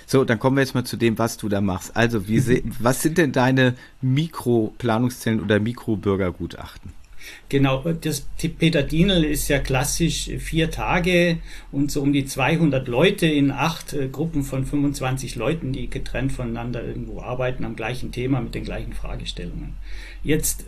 So, 0.05 0.25
dann 0.25 0.37
kommen 0.37 0.57
wir 0.57 0.61
jetzt 0.61 0.75
mal 0.75 0.83
zu 0.83 0.97
dem, 0.97 1.17
was 1.17 1.37
du 1.37 1.49
da 1.49 1.61
machst. 1.61 1.95
Also, 1.95 2.27
wie 2.27 2.63
was 2.79 3.01
sind 3.01 3.17
denn 3.17 3.31
deine 3.31 3.75
Mikroplanungszellen 4.01 5.41
oder 5.41 5.59
Mikrobürgergutachten? 5.59 6.98
Genau, 7.49 7.83
das 7.83 8.27
Peter 8.57 8.83
Dienel 8.83 9.23
ist 9.23 9.47
ja 9.47 9.59
klassisch 9.59 10.29
vier 10.37 10.69
Tage 10.69 11.37
und 11.71 11.91
so 11.91 12.01
um 12.01 12.13
die 12.13 12.25
200 12.25 12.87
Leute 12.87 13.25
in 13.25 13.51
acht 13.51 13.93
äh, 13.93 14.07
Gruppen 14.07 14.43
von 14.43 14.65
25 14.65 15.35
Leuten, 15.35 15.73
die 15.73 15.89
getrennt 15.89 16.31
voneinander 16.31 16.83
irgendwo 16.83 17.21
arbeiten 17.21 17.65
am 17.65 17.75
gleichen 17.75 18.11
Thema 18.11 18.39
mit 18.39 18.53
den 18.53 18.63
gleichen 18.63 18.93
Fragestellungen. 18.93 19.73
Jetzt 20.21 20.65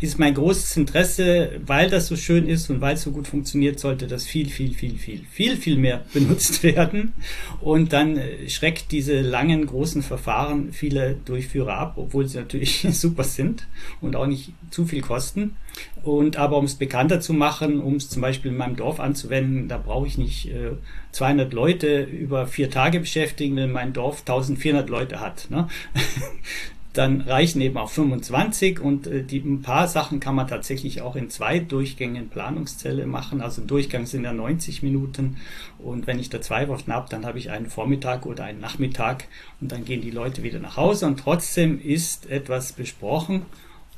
ist 0.00 0.18
mein 0.20 0.34
großes 0.34 0.76
Interesse, 0.76 1.60
weil 1.66 1.90
das 1.90 2.06
so 2.06 2.16
schön 2.16 2.48
ist 2.48 2.70
und 2.70 2.80
weil 2.80 2.94
es 2.94 3.02
so 3.02 3.10
gut 3.10 3.26
funktioniert, 3.26 3.80
sollte 3.80 4.06
das 4.06 4.24
viel, 4.24 4.48
viel, 4.48 4.74
viel, 4.74 4.96
viel, 4.96 5.24
viel, 5.28 5.56
viel 5.56 5.76
mehr 5.76 6.04
benutzt 6.12 6.62
werden. 6.62 7.12
Und 7.60 7.92
dann 7.92 8.16
äh, 8.16 8.48
schreckt 8.48 8.92
diese 8.92 9.20
langen, 9.20 9.66
großen 9.66 10.02
Verfahren 10.02 10.72
viele 10.72 11.16
Durchführer 11.24 11.74
ab, 11.74 11.94
obwohl 11.96 12.28
sie 12.28 12.38
natürlich 12.38 12.86
super 12.90 13.24
sind 13.24 13.66
und 14.00 14.14
auch 14.14 14.26
nicht 14.26 14.52
zu 14.70 14.86
viel 14.86 15.02
kosten. 15.02 15.56
Und 16.04 16.36
aber 16.36 16.58
um 16.58 16.66
es 16.66 16.74
bekannter 16.76 17.20
zu 17.20 17.32
machen, 17.32 17.80
um 17.80 17.96
es 17.96 18.08
zum 18.08 18.22
Beispiel 18.22 18.52
in 18.52 18.56
meinem 18.56 18.76
Dorf 18.76 19.00
anzuwenden, 19.00 19.68
da 19.68 19.78
brauche 19.78 20.06
ich 20.06 20.16
nicht 20.16 20.48
äh, 20.48 20.72
200 21.12 21.52
Leute 21.52 22.02
über 22.02 22.46
vier 22.46 22.70
Tage 22.70 23.00
beschäftigen, 23.00 23.56
wenn 23.56 23.72
mein 23.72 23.92
Dorf 23.92 24.20
1400 24.20 24.88
Leute 24.88 25.20
hat. 25.20 25.48
Ne? 25.50 25.68
dann 26.92 27.22
reichen 27.22 27.60
eben 27.62 27.78
auch 27.78 27.90
25 27.90 28.80
und 28.80 29.06
äh, 29.06 29.22
die, 29.22 29.38
ein 29.38 29.62
paar 29.62 29.88
Sachen 29.88 30.20
kann 30.20 30.34
man 30.34 30.46
tatsächlich 30.46 31.00
auch 31.00 31.16
in 31.16 31.30
zwei 31.30 31.58
Durchgängen 31.58 32.28
Planungszelle 32.28 33.06
machen. 33.06 33.40
Also 33.40 33.62
Durchgang 33.62 34.06
sind 34.06 34.24
ja 34.24 34.32
90 34.32 34.82
Minuten 34.82 35.38
und 35.78 36.06
wenn 36.06 36.18
ich 36.18 36.28
da 36.28 36.40
zwei 36.40 36.68
Wochen 36.68 36.92
habe, 36.92 37.08
dann 37.08 37.24
habe 37.24 37.38
ich 37.38 37.50
einen 37.50 37.70
Vormittag 37.70 38.26
oder 38.26 38.44
einen 38.44 38.60
Nachmittag 38.60 39.28
und 39.60 39.72
dann 39.72 39.84
gehen 39.84 40.02
die 40.02 40.10
Leute 40.10 40.42
wieder 40.42 40.58
nach 40.58 40.76
Hause 40.76 41.06
und 41.06 41.18
trotzdem 41.18 41.80
ist 41.80 42.28
etwas 42.28 42.72
besprochen 42.72 43.46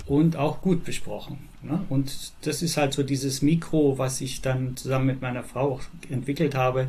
und 0.07 0.37
auch 0.37 0.61
gut 0.61 0.85
besprochen. 0.85 1.48
Ne? 1.62 1.83
Und 1.88 2.33
das 2.42 2.62
ist 2.62 2.76
halt 2.76 2.92
so 2.92 3.02
dieses 3.02 3.42
Mikro, 3.42 3.98
was 3.98 4.20
ich 4.20 4.40
dann 4.40 4.76
zusammen 4.76 5.07
mit 5.07 5.22
meiner 5.22 5.42
Frau 5.42 5.80
entwickelt 6.11 6.54
habe. 6.54 6.88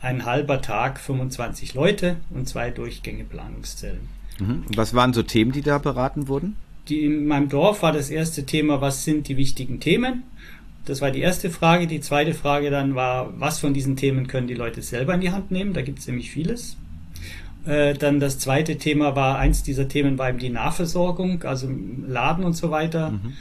Ein 0.00 0.24
halber 0.24 0.62
Tag, 0.62 0.98
25 0.98 1.74
Leute 1.74 2.16
und 2.30 2.48
zwei 2.48 2.70
Durchgänge 2.70 3.24
Planungszellen. 3.24 4.15
Mhm. 4.38 4.64
Was 4.74 4.94
waren 4.94 5.12
so 5.12 5.22
Themen, 5.22 5.52
die 5.52 5.62
da 5.62 5.78
beraten 5.78 6.28
wurden? 6.28 6.56
Die, 6.88 7.04
in 7.04 7.26
meinem 7.26 7.48
Dorf 7.48 7.82
war 7.82 7.92
das 7.92 8.10
erste 8.10 8.46
Thema, 8.46 8.80
was 8.80 9.04
sind 9.04 9.28
die 9.28 9.36
wichtigen 9.36 9.80
Themen? 9.80 10.22
Das 10.84 11.00
war 11.00 11.10
die 11.10 11.20
erste 11.20 11.50
Frage. 11.50 11.86
Die 11.86 12.00
zweite 12.00 12.32
Frage 12.32 12.70
dann 12.70 12.94
war, 12.94 13.32
was 13.40 13.58
von 13.58 13.74
diesen 13.74 13.96
Themen 13.96 14.28
können 14.28 14.46
die 14.46 14.54
Leute 14.54 14.82
selber 14.82 15.14
in 15.14 15.20
die 15.20 15.32
Hand 15.32 15.50
nehmen? 15.50 15.72
Da 15.72 15.82
gibt 15.82 15.98
es 15.98 16.06
nämlich 16.06 16.30
vieles. 16.30 16.76
Äh, 17.66 17.94
dann 17.94 18.20
das 18.20 18.38
zweite 18.38 18.78
Thema 18.78 19.16
war, 19.16 19.38
eins 19.38 19.64
dieser 19.64 19.88
Themen 19.88 20.16
war 20.18 20.28
eben 20.28 20.38
die 20.38 20.50
Nahversorgung, 20.50 21.42
also 21.42 21.68
Laden 22.06 22.44
und 22.44 22.54
so 22.54 22.70
weiter. 22.70 23.10
Mhm. 23.10 23.32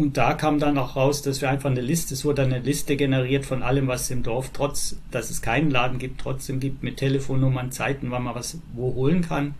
Und 0.00 0.16
da 0.16 0.32
kam 0.32 0.58
dann 0.58 0.78
auch 0.78 0.96
raus, 0.96 1.20
dass 1.20 1.42
wir 1.42 1.50
einfach 1.50 1.70
eine 1.70 1.82
Liste, 1.82 2.14
es 2.14 2.24
wurde 2.24 2.40
eine 2.40 2.60
Liste 2.60 2.96
generiert 2.96 3.44
von 3.44 3.62
allem, 3.62 3.86
was 3.86 4.04
es 4.04 4.10
im 4.10 4.22
Dorf, 4.22 4.48
trotz, 4.50 4.96
dass 5.10 5.28
es 5.28 5.42
keinen 5.42 5.70
Laden 5.70 5.98
gibt, 5.98 6.22
trotzdem 6.22 6.58
gibt 6.58 6.82
mit 6.82 6.96
Telefonnummern, 6.96 7.70
Zeiten, 7.70 8.10
wann 8.10 8.22
man 8.22 8.34
was 8.34 8.56
wo 8.72 8.94
holen 8.94 9.20
kann. 9.20 9.54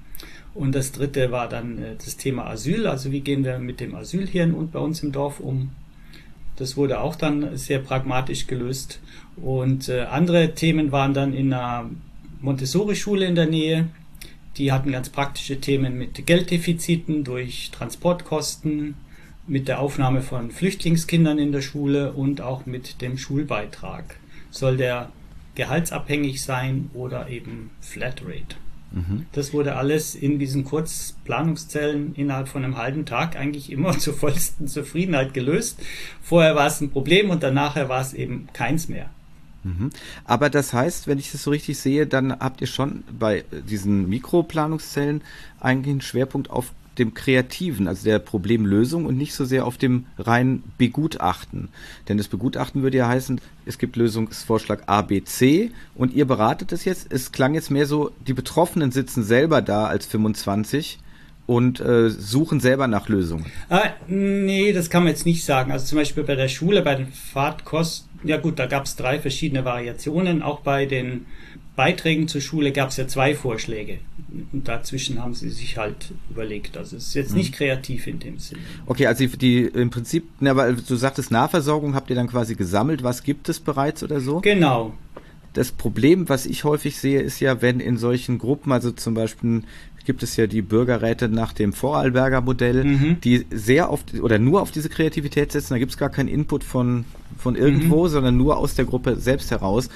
Und 0.54 0.74
das 0.74 0.92
dritte 0.92 1.30
war 1.30 1.46
dann 1.46 1.82
äh, 1.82 1.94
das 2.02 2.16
Thema 2.16 2.46
Asyl, 2.46 2.86
also 2.86 3.12
wie 3.12 3.20
gehen 3.20 3.44
wir 3.44 3.58
mit 3.58 3.80
dem 3.80 3.94
Asyl 3.94 4.26
hier 4.26 4.44
und 4.44 4.72
bei 4.72 4.78
uns 4.78 5.02
im 5.02 5.12
Dorf 5.12 5.40
um. 5.40 5.72
Das 6.56 6.74
wurde 6.78 7.02
auch 7.02 7.16
dann 7.16 7.58
sehr 7.58 7.80
pragmatisch 7.80 8.46
gelöst. 8.46 8.98
Und 9.36 9.90
äh, 9.90 10.04
andere 10.04 10.54
Themen 10.54 10.90
waren 10.90 11.12
dann 11.12 11.34
in 11.34 11.52
einer 11.52 11.90
Montessori-Schule 12.40 13.26
in 13.26 13.34
der 13.34 13.46
Nähe. 13.46 13.88
Die 14.56 14.72
hatten 14.72 14.90
ganz 14.90 15.10
praktische 15.10 15.60
Themen 15.60 15.98
mit 15.98 16.26
Gelddefiziten 16.26 17.24
durch 17.24 17.70
Transportkosten, 17.72 18.94
mit 19.46 19.68
der 19.68 19.80
Aufnahme 19.80 20.22
von 20.22 20.50
Flüchtlingskindern 20.50 21.38
in 21.38 21.52
der 21.52 21.62
Schule 21.62 22.12
und 22.12 22.40
auch 22.40 22.66
mit 22.66 23.00
dem 23.00 23.18
Schulbeitrag. 23.18 24.16
Soll 24.50 24.76
der 24.76 25.10
gehaltsabhängig 25.54 26.42
sein 26.42 26.90
oder 26.94 27.28
eben 27.28 27.70
Flatrate? 27.80 28.56
Mhm. 28.92 29.26
Das 29.32 29.52
wurde 29.52 29.76
alles 29.76 30.14
in 30.14 30.38
diesen 30.38 30.64
Kurzplanungszellen 30.64 32.14
innerhalb 32.14 32.48
von 32.48 32.64
einem 32.64 32.76
halben 32.76 33.06
Tag 33.06 33.36
eigentlich 33.36 33.70
immer 33.70 33.92
zur 33.98 34.14
vollsten 34.14 34.68
Zufriedenheit 34.68 35.34
gelöst. 35.34 35.80
Vorher 36.22 36.54
war 36.54 36.66
es 36.66 36.80
ein 36.80 36.90
Problem 36.90 37.30
und 37.30 37.42
danach 37.42 37.76
war 37.88 38.00
es 38.00 38.14
eben 38.14 38.48
keins 38.52 38.88
mehr. 38.88 39.10
Mhm. 39.62 39.90
Aber 40.24 40.48
das 40.48 40.72
heißt, 40.72 41.06
wenn 41.06 41.18
ich 41.18 41.32
das 41.32 41.42
so 41.42 41.50
richtig 41.50 41.78
sehe, 41.78 42.06
dann 42.06 42.32
habt 42.32 42.60
ihr 42.60 42.66
schon 42.66 43.04
bei 43.18 43.44
diesen 43.68 44.08
Mikroplanungszellen 44.08 45.22
eigentlich 45.60 45.92
einen 45.92 46.00
Schwerpunkt 46.00 46.50
auf 46.50 46.72
dem 47.00 47.14
Kreativen, 47.14 47.88
also 47.88 48.04
der 48.04 48.20
Problemlösung 48.20 49.06
und 49.06 49.16
nicht 49.16 49.34
so 49.34 49.44
sehr 49.44 49.66
auf 49.66 49.76
dem 49.76 50.06
rein 50.18 50.62
Begutachten. 50.78 51.68
Denn 52.08 52.18
das 52.18 52.28
Begutachten 52.28 52.82
würde 52.82 52.98
ja 52.98 53.08
heißen, 53.08 53.40
es 53.66 53.78
gibt 53.78 53.96
Lösungsvorschlag 53.96 54.84
A, 54.86 55.02
B, 55.02 55.24
C 55.24 55.72
und 55.96 56.14
ihr 56.14 56.26
beratet 56.26 56.70
es 56.72 56.84
jetzt. 56.84 57.12
Es 57.12 57.32
klang 57.32 57.54
jetzt 57.54 57.70
mehr 57.70 57.86
so, 57.86 58.12
die 58.26 58.34
Betroffenen 58.34 58.92
sitzen 58.92 59.24
selber 59.24 59.62
da 59.62 59.86
als 59.86 60.06
25 60.06 60.98
und 61.46 61.80
äh, 61.80 62.10
suchen 62.10 62.60
selber 62.60 62.86
nach 62.86 63.08
Lösungen. 63.08 63.46
Ah, 63.68 63.90
nee, 64.06 64.72
das 64.72 64.88
kann 64.88 65.02
man 65.02 65.10
jetzt 65.10 65.26
nicht 65.26 65.44
sagen. 65.44 65.72
Also 65.72 65.86
zum 65.86 65.98
Beispiel 65.98 66.22
bei 66.22 66.36
der 66.36 66.46
Schule, 66.46 66.82
bei 66.82 66.94
den 66.94 67.08
Fahrtkosten, 67.08 68.08
ja 68.22 68.36
gut, 68.36 68.58
da 68.60 68.66
gab 68.66 68.84
es 68.84 68.94
drei 68.94 69.18
verschiedene 69.18 69.64
Variationen. 69.64 70.42
Auch 70.42 70.60
bei 70.60 70.86
den 70.86 71.26
Beiträgen 71.74 72.28
zur 72.28 72.40
Schule 72.40 72.70
gab 72.70 72.90
es 72.90 72.98
ja 72.98 73.08
zwei 73.08 73.34
Vorschläge. 73.34 73.98
Und 74.52 74.68
dazwischen 74.68 75.22
haben 75.22 75.34
sie 75.34 75.50
sich 75.50 75.76
halt 75.76 76.12
überlegt. 76.30 76.76
Also 76.76 76.96
es 76.96 77.08
ist 77.08 77.14
jetzt 77.14 77.34
nicht 77.34 77.52
mhm. 77.52 77.56
kreativ 77.56 78.06
in 78.06 78.18
dem 78.18 78.38
Sinne. 78.38 78.60
Okay, 78.86 79.06
also 79.06 79.26
die, 79.26 79.36
die 79.36 79.62
im 79.64 79.90
Prinzip, 79.90 80.28
na, 80.40 80.56
weil 80.56 80.76
du 80.76 80.96
sagtest 80.96 81.30
Nahversorgung, 81.30 81.94
habt 81.94 82.10
ihr 82.10 82.16
dann 82.16 82.28
quasi 82.28 82.54
gesammelt, 82.54 83.02
was 83.02 83.22
gibt 83.22 83.48
es 83.48 83.60
bereits 83.60 84.02
oder 84.02 84.20
so? 84.20 84.40
Genau. 84.40 84.94
Das 85.52 85.72
Problem, 85.72 86.28
was 86.28 86.46
ich 86.46 86.62
häufig 86.62 86.98
sehe, 86.98 87.20
ist 87.20 87.40
ja, 87.40 87.60
wenn 87.60 87.80
in 87.80 87.96
solchen 87.96 88.38
Gruppen, 88.38 88.70
also 88.70 88.92
zum 88.92 89.14
Beispiel 89.14 89.62
gibt 90.04 90.22
es 90.22 90.36
ja 90.36 90.46
die 90.46 90.62
Bürgerräte 90.62 91.28
nach 91.28 91.52
dem 91.52 91.72
Vorarlberger 91.72 92.40
Modell, 92.40 92.84
mhm. 92.84 93.20
die 93.20 93.46
sehr 93.50 93.90
auf 93.90 94.00
oder 94.20 94.38
nur 94.38 94.62
auf 94.62 94.70
diese 94.70 94.88
Kreativität 94.88 95.52
setzen. 95.52 95.74
Da 95.74 95.78
gibt 95.78 95.92
es 95.92 95.98
gar 95.98 96.08
keinen 96.08 96.28
Input 96.28 96.64
von, 96.64 97.04
von 97.36 97.54
irgendwo, 97.54 98.04
mhm. 98.04 98.08
sondern 98.08 98.36
nur 98.36 98.56
aus 98.56 98.74
der 98.74 98.86
Gruppe 98.86 99.16
selbst 99.16 99.50
heraus. 99.50 99.88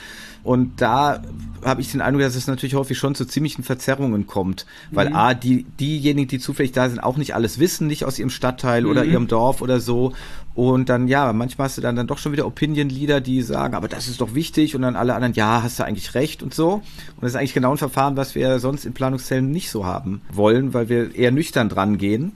Und 0.44 0.82
da 0.82 1.22
habe 1.64 1.80
ich 1.80 1.90
den 1.90 2.02
Eindruck, 2.02 2.22
dass 2.22 2.36
es 2.36 2.46
natürlich 2.46 2.74
häufig 2.74 2.98
schon 2.98 3.14
zu 3.14 3.24
ziemlichen 3.24 3.64
Verzerrungen 3.64 4.26
kommt. 4.26 4.66
Weil 4.90 5.08
mhm. 5.08 5.16
A, 5.16 5.34
die, 5.34 5.64
diejenigen, 5.80 6.28
die 6.28 6.38
zufällig 6.38 6.72
da 6.72 6.88
sind, 6.88 7.00
auch 7.00 7.16
nicht 7.16 7.34
alles 7.34 7.58
wissen, 7.58 7.86
nicht 7.86 8.04
aus 8.04 8.18
ihrem 8.18 8.28
Stadtteil 8.28 8.82
mhm. 8.82 8.90
oder 8.90 9.04
ihrem 9.06 9.26
Dorf 9.26 9.62
oder 9.62 9.80
so. 9.80 10.12
Und 10.54 10.90
dann, 10.90 11.08
ja, 11.08 11.32
manchmal 11.32 11.66
hast 11.66 11.78
du 11.78 11.80
dann, 11.80 11.96
dann 11.96 12.06
doch 12.06 12.18
schon 12.18 12.32
wieder 12.32 12.46
Opinion-Leader, 12.46 13.22
die 13.22 13.40
sagen, 13.40 13.74
aber 13.74 13.88
das 13.88 14.06
ist 14.06 14.20
doch 14.20 14.34
wichtig. 14.34 14.76
Und 14.76 14.82
dann 14.82 14.96
alle 14.96 15.14
anderen, 15.14 15.32
ja, 15.32 15.62
hast 15.62 15.78
du 15.78 15.84
eigentlich 15.84 16.14
recht 16.14 16.42
und 16.42 16.52
so. 16.52 16.74
Und 16.74 17.22
das 17.22 17.32
ist 17.32 17.36
eigentlich 17.36 17.54
genau 17.54 17.72
ein 17.72 17.78
Verfahren, 17.78 18.18
was 18.18 18.34
wir 18.34 18.58
sonst 18.58 18.84
in 18.84 18.92
Planungszellen 18.92 19.50
nicht 19.50 19.70
so 19.70 19.86
haben 19.86 20.20
wollen, 20.30 20.74
weil 20.74 20.90
wir 20.90 21.14
eher 21.14 21.32
nüchtern 21.32 21.70
dran 21.70 21.96
gehen. 21.96 22.32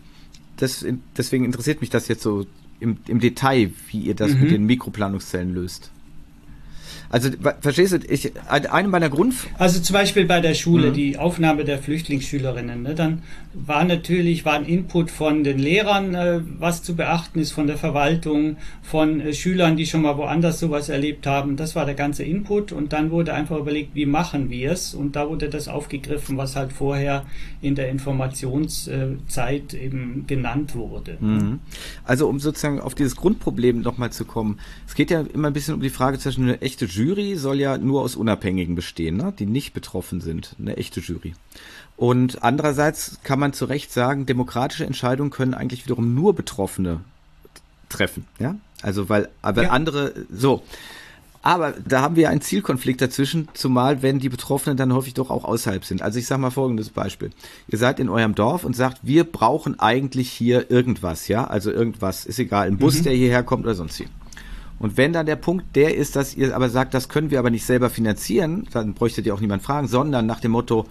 Das, 0.56 0.84
deswegen 1.16 1.44
interessiert 1.44 1.82
mich 1.82 1.90
das 1.90 2.08
jetzt 2.08 2.22
so 2.22 2.46
im, 2.80 2.96
im 3.06 3.20
Detail, 3.20 3.70
wie 3.90 4.00
ihr 4.00 4.14
das 4.14 4.32
mhm. 4.32 4.40
mit 4.40 4.50
den 4.52 4.64
Mikroplanungszellen 4.64 5.52
löst. 5.52 5.90
Also 7.10 7.30
verstehst 7.60 7.92
du, 7.92 7.98
ich, 8.08 8.32
eine 8.48 8.88
meiner 8.88 9.08
Grund... 9.08 9.34
Also 9.58 9.80
zum 9.80 9.94
Beispiel 9.94 10.26
bei 10.26 10.40
der 10.40 10.54
Schule, 10.54 10.90
mhm. 10.90 10.94
die 10.94 11.18
Aufnahme 11.18 11.64
der 11.64 11.78
Flüchtlingsschülerinnen, 11.78 12.82
ne, 12.82 12.94
dann 12.94 13.22
war 13.54 13.84
natürlich, 13.84 14.44
war 14.44 14.54
ein 14.54 14.66
Input 14.66 15.10
von 15.10 15.42
den 15.42 15.58
Lehrern, 15.58 16.14
äh, 16.14 16.40
was 16.58 16.82
zu 16.82 16.94
beachten 16.94 17.40
ist, 17.40 17.52
von 17.52 17.66
der 17.66 17.78
Verwaltung, 17.78 18.56
von 18.82 19.20
äh, 19.20 19.32
Schülern, 19.32 19.76
die 19.76 19.86
schon 19.86 20.02
mal 20.02 20.16
woanders 20.16 20.60
sowas 20.60 20.88
erlebt 20.88 21.26
haben. 21.26 21.56
Das 21.56 21.74
war 21.74 21.86
der 21.86 21.94
ganze 21.94 22.24
Input 22.24 22.72
und 22.72 22.92
dann 22.92 23.10
wurde 23.10 23.32
einfach 23.32 23.56
überlegt, 23.58 23.94
wie 23.94 24.06
machen 24.06 24.50
wir 24.50 24.72
es? 24.72 24.94
Und 24.94 25.16
da 25.16 25.28
wurde 25.28 25.48
das 25.48 25.68
aufgegriffen, 25.68 26.36
was 26.36 26.56
halt 26.56 26.72
vorher 26.72 27.24
in 27.62 27.74
der 27.74 27.88
Informationszeit 27.88 29.74
eben 29.74 30.24
genannt 30.26 30.74
wurde. 30.74 31.16
Mhm. 31.20 31.60
Also 32.04 32.28
um 32.28 32.38
sozusagen 32.38 32.80
auf 32.80 32.94
dieses 32.94 33.16
Grundproblem 33.16 33.80
nochmal 33.80 34.12
zu 34.12 34.24
kommen. 34.24 34.58
Es 34.86 34.94
geht 34.94 35.10
ja 35.10 35.22
immer 35.32 35.48
ein 35.48 35.54
bisschen 35.54 35.74
um 35.74 35.80
die 35.80 35.90
Frage 35.90 36.18
zwischen 36.18 36.44
eine 36.44 36.60
echte 36.60 36.86
Jury 36.98 37.36
soll 37.36 37.60
ja 37.60 37.78
nur 37.78 38.02
aus 38.02 38.16
Unabhängigen 38.16 38.74
bestehen, 38.74 39.16
ne? 39.16 39.32
die 39.38 39.46
nicht 39.46 39.72
betroffen 39.72 40.20
sind, 40.20 40.56
eine 40.58 40.76
echte 40.76 41.00
Jury. 41.00 41.34
Und 41.96 42.42
andererseits 42.42 43.18
kann 43.22 43.38
man 43.38 43.52
zu 43.52 43.64
Recht 43.64 43.92
sagen, 43.92 44.26
demokratische 44.26 44.86
Entscheidungen 44.86 45.30
können 45.30 45.54
eigentlich 45.54 45.84
wiederum 45.84 46.14
nur 46.14 46.34
Betroffene 46.34 47.00
treffen, 47.88 48.26
ja? 48.38 48.56
Also 48.82 49.08
weil, 49.08 49.28
aber 49.42 49.64
ja. 49.64 49.70
andere, 49.70 50.12
so. 50.30 50.62
Aber 51.42 51.72
da 51.72 52.02
haben 52.02 52.16
wir 52.16 52.30
einen 52.30 52.40
Zielkonflikt 52.40 53.00
dazwischen, 53.00 53.48
zumal 53.54 54.02
wenn 54.02 54.18
die 54.18 54.28
Betroffenen 54.28 54.76
dann 54.76 54.92
häufig 54.92 55.14
doch 55.14 55.30
auch 55.30 55.44
außerhalb 55.44 55.84
sind. 55.84 56.02
Also 56.02 56.18
ich 56.18 56.26
sage 56.26 56.40
mal 56.40 56.50
folgendes 56.50 56.90
Beispiel. 56.90 57.30
Ihr 57.68 57.78
seid 57.78 58.00
in 58.00 58.08
eurem 58.08 58.34
Dorf 58.34 58.64
und 58.64 58.76
sagt, 58.76 58.98
wir 59.02 59.24
brauchen 59.24 59.78
eigentlich 59.78 60.30
hier 60.30 60.70
irgendwas, 60.70 61.28
ja? 61.28 61.46
Also 61.46 61.70
irgendwas, 61.70 62.26
ist 62.26 62.38
egal, 62.38 62.66
ein 62.66 62.78
Bus, 62.78 62.98
mhm. 62.98 63.04
der 63.04 63.12
hierher 63.14 63.42
kommt 63.42 63.64
oder 63.64 63.74
sonst 63.74 63.98
wie. 64.00 64.06
Und 64.78 64.96
wenn 64.96 65.12
dann 65.12 65.26
der 65.26 65.36
Punkt 65.36 65.74
der 65.74 65.96
ist, 65.96 66.16
dass 66.16 66.34
ihr 66.34 66.54
aber 66.54 66.68
sagt, 66.68 66.94
das 66.94 67.08
können 67.08 67.30
wir 67.30 67.38
aber 67.38 67.50
nicht 67.50 67.66
selber 67.66 67.90
finanzieren, 67.90 68.66
dann 68.72 68.94
bräuchtet 68.94 69.26
ihr 69.26 69.34
auch 69.34 69.40
niemand 69.40 69.62
fragen, 69.62 69.88
sondern 69.88 70.26
nach 70.26 70.40
dem 70.40 70.52
Motto, 70.52 70.86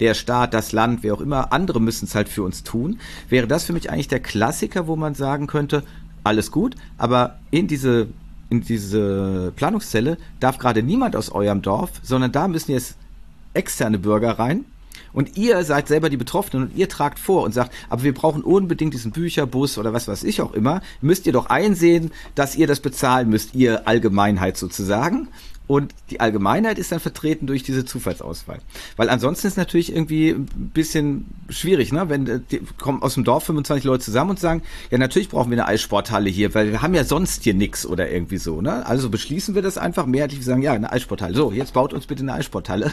der 0.00 0.14
Staat, 0.14 0.54
das 0.54 0.72
Land, 0.72 1.02
wer 1.02 1.14
auch 1.14 1.20
immer, 1.20 1.52
andere 1.52 1.80
müssen 1.80 2.04
es 2.04 2.14
halt 2.14 2.28
für 2.28 2.44
uns 2.44 2.62
tun, 2.62 3.00
wäre 3.28 3.48
das 3.48 3.64
für 3.64 3.72
mich 3.72 3.90
eigentlich 3.90 4.08
der 4.08 4.20
Klassiker, 4.20 4.86
wo 4.86 4.96
man 4.96 5.14
sagen 5.14 5.46
könnte, 5.46 5.82
alles 6.24 6.50
gut, 6.50 6.76
aber 6.98 7.38
in 7.50 7.66
diese, 7.66 8.08
in 8.50 8.60
diese 8.60 9.52
Planungszelle 9.56 10.18
darf 10.40 10.58
gerade 10.58 10.82
niemand 10.82 11.16
aus 11.16 11.30
eurem 11.30 11.62
Dorf, 11.62 11.90
sondern 12.02 12.32
da 12.32 12.48
müssen 12.48 12.72
jetzt 12.72 12.96
externe 13.54 13.98
Bürger 13.98 14.38
rein, 14.38 14.64
und 15.18 15.36
ihr 15.36 15.64
seid 15.64 15.88
selber 15.88 16.10
die 16.10 16.16
Betroffenen 16.16 16.68
und 16.68 16.76
ihr 16.76 16.88
tragt 16.88 17.18
vor 17.18 17.42
und 17.42 17.52
sagt, 17.52 17.74
aber 17.88 18.04
wir 18.04 18.14
brauchen 18.14 18.44
unbedingt 18.44 18.94
diesen 18.94 19.10
Bücherbus 19.10 19.76
oder 19.76 19.92
was 19.92 20.06
weiß 20.06 20.22
ich 20.22 20.40
auch 20.40 20.54
immer, 20.54 20.80
müsst 21.00 21.26
ihr 21.26 21.32
doch 21.32 21.46
einsehen, 21.46 22.12
dass 22.36 22.54
ihr 22.54 22.68
das 22.68 22.78
bezahlen 22.78 23.28
müsst, 23.28 23.56
ihr 23.56 23.88
Allgemeinheit 23.88 24.56
sozusagen. 24.56 25.26
Und 25.66 25.92
die 26.10 26.20
Allgemeinheit 26.20 26.78
ist 26.78 26.92
dann 26.92 27.00
vertreten 27.00 27.48
durch 27.48 27.64
diese 27.64 27.84
Zufallsauswahl. 27.84 28.60
Weil 28.96 29.10
ansonsten 29.10 29.48
ist 29.48 29.56
natürlich 29.56 29.92
irgendwie 29.92 30.30
ein 30.30 30.46
bisschen 30.72 31.26
schwierig, 31.48 31.92
ne? 31.92 32.08
Wenn 32.08 32.26
äh, 32.28 32.40
die 32.48 32.60
kommen 32.78 33.02
aus 33.02 33.14
dem 33.14 33.24
Dorf 33.24 33.42
25 33.44 33.84
Leute 33.84 34.04
zusammen 34.04 34.30
und 34.30 34.38
sagen, 34.38 34.62
ja, 34.92 34.98
natürlich 34.98 35.30
brauchen 35.30 35.50
wir 35.50 35.58
eine 35.58 35.66
Eissporthalle 35.66 36.30
hier, 36.30 36.54
weil 36.54 36.70
wir 36.70 36.80
haben 36.80 36.94
ja 36.94 37.02
sonst 37.02 37.42
hier 37.42 37.54
nix 37.54 37.84
oder 37.84 38.08
irgendwie 38.08 38.38
so, 38.38 38.62
ne? 38.62 38.86
Also 38.86 39.10
beschließen 39.10 39.56
wir 39.56 39.62
das 39.62 39.78
einfach 39.78 40.06
mehrheitlich, 40.06 40.38
wir 40.38 40.46
sagen, 40.46 40.62
ja, 40.62 40.74
eine 40.74 40.92
Eissporthalle. 40.92 41.34
So, 41.34 41.50
jetzt 41.50 41.72
baut 41.72 41.92
uns 41.92 42.06
bitte 42.06 42.22
eine 42.22 42.34
Eissporthalle. 42.34 42.92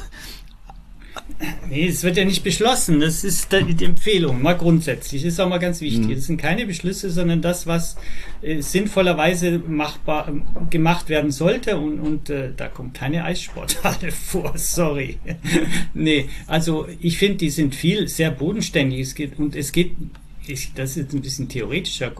Nee, 1.69 1.87
es 1.87 2.03
wird 2.03 2.17
ja 2.17 2.25
nicht 2.25 2.43
beschlossen. 2.43 2.99
Das 2.99 3.23
ist 3.23 3.51
die 3.51 3.85
Empfehlung, 3.85 4.41
mal 4.41 4.53
grundsätzlich. 4.53 5.23
Das 5.23 5.33
ist 5.33 5.39
auch 5.39 5.49
mal 5.49 5.57
ganz 5.57 5.81
wichtig. 5.81 6.07
Mhm. 6.07 6.15
Das 6.15 6.25
sind 6.25 6.37
keine 6.37 6.65
Beschlüsse, 6.65 7.09
sondern 7.09 7.41
das, 7.41 7.67
was 7.67 7.97
äh, 8.41 8.61
sinnvollerweise 8.61 9.59
machbar 9.59 10.29
äh, 10.29 10.69
gemacht 10.69 11.09
werden 11.09 11.31
sollte. 11.31 11.77
Und, 11.77 11.99
und 11.99 12.29
äh, 12.29 12.51
da 12.55 12.67
kommt 12.67 12.93
keine 12.93 13.23
Eissporthalle 13.25 14.11
vor, 14.11 14.53
sorry. 14.57 15.17
nee, 15.93 16.29
also 16.47 16.87
ich 16.99 17.17
finde, 17.17 17.37
die 17.37 17.49
sind 17.49 17.75
viel 17.75 18.07
sehr 18.07 18.31
bodenständig. 18.31 18.99
Es 19.01 19.15
geht, 19.15 19.39
und 19.39 19.55
es 19.55 19.71
geht, 19.71 19.91
ich, 20.47 20.73
das 20.73 20.91
ist 20.91 20.97
jetzt 20.97 21.13
ein 21.13 21.21
bisschen 21.21 21.49
theoretischer 21.49 22.13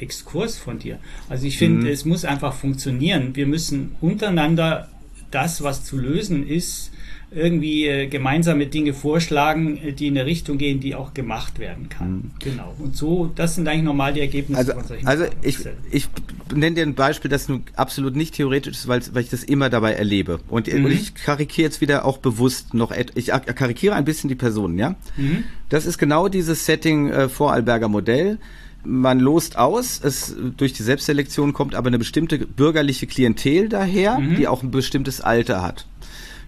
Exkurs 0.00 0.58
von 0.58 0.78
dir. 0.78 0.98
Also 1.28 1.46
ich 1.46 1.58
finde, 1.58 1.86
mhm. 1.86 1.92
es 1.92 2.04
muss 2.04 2.24
einfach 2.24 2.54
funktionieren. 2.54 3.34
Wir 3.34 3.46
müssen 3.46 3.96
untereinander 4.00 4.88
das, 5.30 5.62
was 5.62 5.84
zu 5.84 5.96
lösen 5.96 6.46
ist, 6.46 6.90
irgendwie 7.30 7.86
äh, 7.86 8.06
gemeinsame 8.06 8.66
Dinge 8.66 8.94
vorschlagen, 8.94 9.76
äh, 9.76 9.92
die 9.92 10.06
in 10.06 10.16
eine 10.16 10.26
Richtung 10.26 10.56
gehen, 10.56 10.80
die 10.80 10.94
auch 10.94 11.12
gemacht 11.12 11.58
werden 11.58 11.88
kann. 11.90 12.10
Mhm. 12.10 12.30
Genau. 12.38 12.74
Und 12.78 12.96
so, 12.96 13.30
das 13.34 13.54
sind 13.54 13.68
eigentlich 13.68 13.82
normal 13.82 14.14
die 14.14 14.20
Ergebnisse 14.20 14.60
also, 14.60 14.72
von 14.72 14.84
solchen 14.84 15.06
Also 15.06 15.24
ich, 15.42 15.58
ich 15.90 16.08
nenne 16.54 16.76
dir 16.76 16.82
ein 16.82 16.94
Beispiel, 16.94 17.30
das 17.30 17.48
nun 17.48 17.64
absolut 17.76 18.16
nicht 18.16 18.34
theoretisch 18.34 18.78
ist, 18.78 18.88
weil, 18.88 19.02
weil 19.12 19.22
ich 19.22 19.30
das 19.30 19.44
immer 19.44 19.68
dabei 19.68 19.92
erlebe. 19.92 20.40
Und, 20.48 20.72
mhm. 20.72 20.86
und 20.86 20.90
ich 20.92 21.14
karikiere 21.14 21.66
jetzt 21.66 21.82
wieder 21.82 22.06
auch 22.06 22.18
bewusst 22.18 22.72
noch, 22.72 22.92
ich 23.14 23.26
karikiere 23.26 23.94
ein 23.94 24.04
bisschen 24.06 24.28
die 24.28 24.34
Personen, 24.34 24.78
ja. 24.78 24.96
Mhm. 25.16 25.44
Das 25.68 25.84
ist 25.84 25.98
genau 25.98 26.28
dieses 26.28 26.64
Setting 26.64 27.10
äh, 27.10 27.28
Vorarlberger 27.28 27.88
Modell 27.88 28.38
man 28.84 29.18
lost 29.18 29.58
aus, 29.58 30.00
es 30.02 30.34
durch 30.56 30.72
die 30.72 30.84
Selbstselektion 30.84 31.52
kommt 31.52 31.74
aber 31.74 31.88
eine 31.88 31.98
bestimmte 31.98 32.38
bürgerliche 32.38 33.08
Klientel 33.08 33.68
daher, 33.68 34.18
mhm. 34.18 34.36
die 34.36 34.46
auch 34.46 34.62
ein 34.62 34.70
bestimmtes 34.70 35.20
Alter 35.20 35.62
hat 35.62 35.84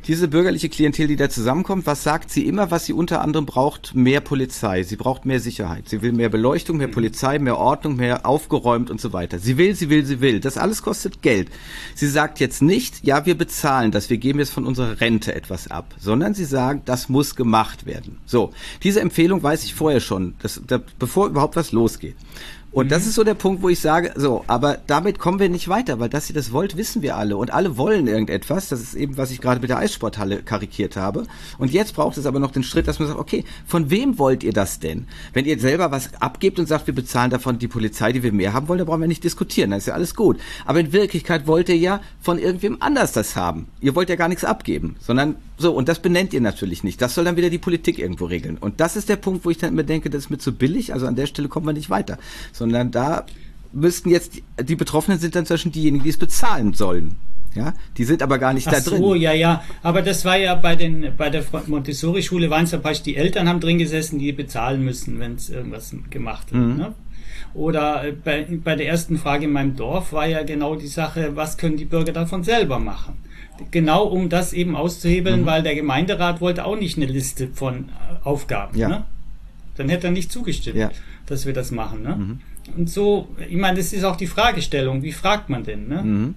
diese 0.07 0.29
bürgerliche 0.29 0.69
Klientel, 0.69 1.09
die 1.09 1.17
da 1.17 1.29
zusammenkommt, 1.29 1.87
was 1.87 2.03
sagt 2.03 2.31
sie 2.31 2.47
immer, 2.47 2.71
was 2.71 2.87
sie 2.87 2.93
unter 2.93 3.21
anderem 3.21 3.47
braucht? 3.47 3.95
Mehr 3.95 4.21
Polizei. 4.21 4.83
Sie 4.83 4.97
braucht 4.97 5.27
mehr 5.27 5.41
Sicherheit. 5.41 5.89
Sie 5.89 6.03
will 6.03 6.13
mehr 6.13 6.29
Beleuchtung, 6.29 6.79
mehr 6.79 6.89
Polizei, 6.89 7.39
mehr 7.39 7.59
Ordnung, 7.59 7.97
mehr 7.97 8.27
aufgeräumt 8.27 8.91
und 8.91 9.01
so 9.01 9.13
weiter. 9.13 9.39
Sie 9.39 9.59
will, 9.59 9.75
sie 9.75 9.91
will, 9.91 10.05
sie 10.05 10.21
will. 10.21 10.41
Das 10.41 10.59
alles 10.59 10.83
kostet 10.83 11.23
Geld. 11.23 11.49
Sie 11.95 12.09
sagt 12.09 12.41
jetzt 12.41 12.63
nicht, 12.63 13.05
ja, 13.05 13.27
wir 13.27 13.37
bezahlen 13.37 13.91
das, 13.91 14.11
wir 14.11 14.19
geben 14.19 14.39
jetzt 14.39 14.53
von 14.53 14.67
unserer 14.67 15.01
Rente 15.01 15.35
etwas 15.35 15.71
ab, 15.71 15.95
sondern 15.99 16.35
sie 16.35 16.45
sagen, 16.45 16.83
das 16.85 17.09
muss 17.09 17.37
gemacht 17.37 17.87
werden. 17.87 18.19
So, 18.27 18.53
diese 18.83 19.01
Empfehlung 19.01 19.43
weiß 19.43 19.65
ich 19.65 19.75
vorher 19.75 20.01
schon, 20.01 20.35
dass, 20.41 20.61
da, 20.67 20.81
bevor 20.99 21.29
überhaupt 21.29 21.57
was 21.57 21.73
losgeht. 21.73 22.17
Und 22.73 22.87
mhm. 22.87 22.91
das 22.91 23.07
ist 23.07 23.15
so 23.15 23.25
der 23.25 23.35
Punkt, 23.35 23.63
wo 23.63 23.69
ich 23.69 23.81
sage, 23.81 24.13
so, 24.17 24.45
aber 24.47 24.79
damit 24.87 25.19
kommen 25.19 25.41
wir 25.41 25.49
nicht 25.49 25.69
weiter, 25.69 25.99
weil 25.99 26.09
dass 26.09 26.31
ihr 26.31 26.35
das 26.35 26.53
wollt, 26.53 26.77
wissen 26.77 27.03
wir 27.03 27.17
alle. 27.17 27.37
Und 27.37 27.53
alle 27.53 27.77
wollen 27.77 28.07
irgendetwas. 28.07 28.69
Das 28.69 28.81
ist 28.81 28.95
eben, 28.95 29.17
was 29.17 29.31
ich 29.31 29.41
gerade 29.41 29.61
mit 29.61 29.71
der 29.71 29.79
Eissporthalle 29.79 30.43
karikiert 30.43 30.97
habe. 30.97 31.25
Und 31.59 31.73
jetzt 31.73 31.95
braucht 31.95 32.17
es 32.17 32.27
aber 32.27 32.39
noch 32.39 32.53
den 32.53 32.63
Schritt, 32.63 32.87
dass 32.87 32.99
man 32.99 33.09
sagt, 33.09 33.19
okay, 33.19 33.45
von 33.67 33.91
wem 33.91 34.19
wollt 34.19 34.45
ihr 34.45 34.53
das 34.53 34.79
denn? 34.79 35.07
Wenn 35.33 35.47
ihr 35.47 35.59
selber 35.59 35.91
was 35.91 36.15
abgebt 36.21 36.59
und 36.59 36.67
sagt, 36.67 36.87
wir 36.87 36.95
bezahlen 36.95 37.31
davon 37.31 37.59
die 37.59 37.69
Polizei, 37.69 38.13
die 38.13 38.23
wir 38.23 38.33
mehr 38.33 38.53
haben 38.53 38.69
wollen, 38.69 38.79
dann 38.79 38.87
brauchen 38.87 39.01
wir 39.01 39.09
nicht 39.09 39.25
diskutieren. 39.25 39.71
Dann 39.71 39.79
ist 39.79 39.87
ja 39.87 39.95
alles 39.95 40.15
gut. 40.15 40.39
Aber 40.65 40.79
in 40.81 40.93
Wirklichkeit 40.93 41.47
wollt 41.47 41.69
ihr 41.69 41.79
ja 41.79 42.01
von 42.21 42.39
irgendwem 42.39 42.77
anders 42.81 43.13
das 43.13 43.35
haben. 43.35 43.67
Ihr 43.81 43.95
wollt 43.95 44.09
ja 44.09 44.17
gar 44.17 44.29
nichts 44.29 44.45
abgeben, 44.45 44.97
sondern 45.01 45.37
so, 45.59 45.73
und 45.73 45.89
das 45.89 45.99
benennt 45.99 46.33
ihr 46.33 46.41
natürlich 46.41 46.85
nicht. 46.85 47.03
Das 47.03 47.15
soll 47.15 47.25
dann 47.25 47.37
wieder 47.37 47.51
die 47.51 47.59
Politik 47.59 47.99
irgendwo 47.99 48.25
regeln. 48.25 48.57
Und 48.59 48.81
das 48.81 48.97
ist 48.97 49.11
der 49.11 49.17
Punkt, 49.17 49.45
wo 49.45 49.51
ich 49.51 49.59
dann 49.59 49.73
immer 49.73 49.83
denke, 49.83 50.09
das 50.09 50.25
ist 50.25 50.31
mir 50.31 50.39
zu 50.39 50.53
billig. 50.53 50.95
Also 50.95 51.07
an 51.07 51.17
der 51.17 51.27
Stelle 51.27 51.49
kommen 51.49 51.67
wir 51.67 51.73
nicht 51.75 51.91
weiter 51.91 52.19
sondern 52.61 52.91
da 52.91 53.25
müssten 53.73 54.11
jetzt 54.11 54.43
die 54.63 54.77
Betroffenen 54.77 55.19
sind 55.19 55.35
dann 55.35 55.47
zwischen 55.47 55.73
diejenigen, 55.73 56.05
die 56.05 56.11
es 56.11 56.19
bezahlen 56.19 56.75
sollen. 56.75 57.17
Ja, 57.55 57.73
die 57.97 58.05
sind 58.05 58.23
aber 58.23 58.39
gar 58.39 58.53
nicht 58.53 58.69
Ach 58.69 58.73
da 58.73 58.81
drin. 58.81 58.99
so, 58.99 59.15
ja, 59.15 59.33
ja. 59.33 59.65
Aber 59.83 60.03
das 60.03 60.25
war 60.25 60.37
ja 60.37 60.55
bei 60.55 60.77
den, 60.77 61.13
bei 61.17 61.31
der 61.31 61.43
Montessori-Schule 61.67 62.49
waren 62.49 62.65
es 62.65 62.71
ja 62.71 62.79
praktisch 62.79 63.03
die 63.03 63.17
Eltern 63.17 63.49
haben 63.49 63.59
drin 63.59 63.79
gesessen, 63.79 64.21
die 64.21 64.31
bezahlen 64.33 64.85
müssen, 64.85 65.19
wenn 65.19 65.35
es 65.35 65.51
irgendwas 65.51 65.93
gemacht 66.11 66.53
wird. 66.53 66.65
Mhm. 66.65 66.77
Ne? 66.77 66.95
Oder 67.55 68.05
äh, 68.05 68.13
bei, 68.13 68.47
bei 68.63 68.77
der 68.77 68.87
ersten 68.87 69.19
Frage 69.19 69.47
in 69.47 69.53
meinem 69.53 69.75
Dorf 69.75 70.13
war 70.13 70.27
ja 70.27 70.45
genau 70.45 70.77
die 70.77 70.87
Sache, 70.87 71.35
was 71.35 71.59
können 71.59 71.77
die 71.77 71.87
Bürger 71.87 72.13
davon 72.13 72.45
selber 72.45 72.79
machen? 72.79 73.15
Genau 73.73 74.05
um 74.05 74.29
das 74.29 74.53
eben 74.53 74.77
auszuhebeln, 74.77 75.41
mhm. 75.41 75.47
weil 75.47 75.63
der 75.65 75.75
Gemeinderat 75.75 76.41
wollte 76.41 76.65
auch 76.65 76.77
nicht 76.77 76.99
eine 76.99 77.07
Liste 77.07 77.49
von 77.49 77.89
äh, 77.89 78.25
Aufgaben. 78.25 78.79
Ja. 78.79 78.89
Ne? 78.89 79.05
Dann 79.77 79.89
hätte 79.89 80.07
er 80.07 80.13
nicht 80.13 80.31
zugestimmt, 80.31 80.77
ja. 80.77 80.91
dass 81.27 81.47
wir 81.47 81.53
das 81.53 81.73
machen. 81.73 82.03
Ne? 82.03 82.17
Mhm. 82.17 82.41
Und 82.77 82.91
so, 82.91 83.29
ich 83.49 83.57
meine, 83.57 83.79
das 83.79 83.93
ist 83.93 84.05
auch 84.05 84.17
die 84.17 84.27
Fragestellung, 84.27 85.03
wie 85.03 85.13
fragt 85.13 85.49
man 85.49 85.65
denn? 85.65 85.89
Ne? 85.89 86.03
Mhm. 86.03 86.35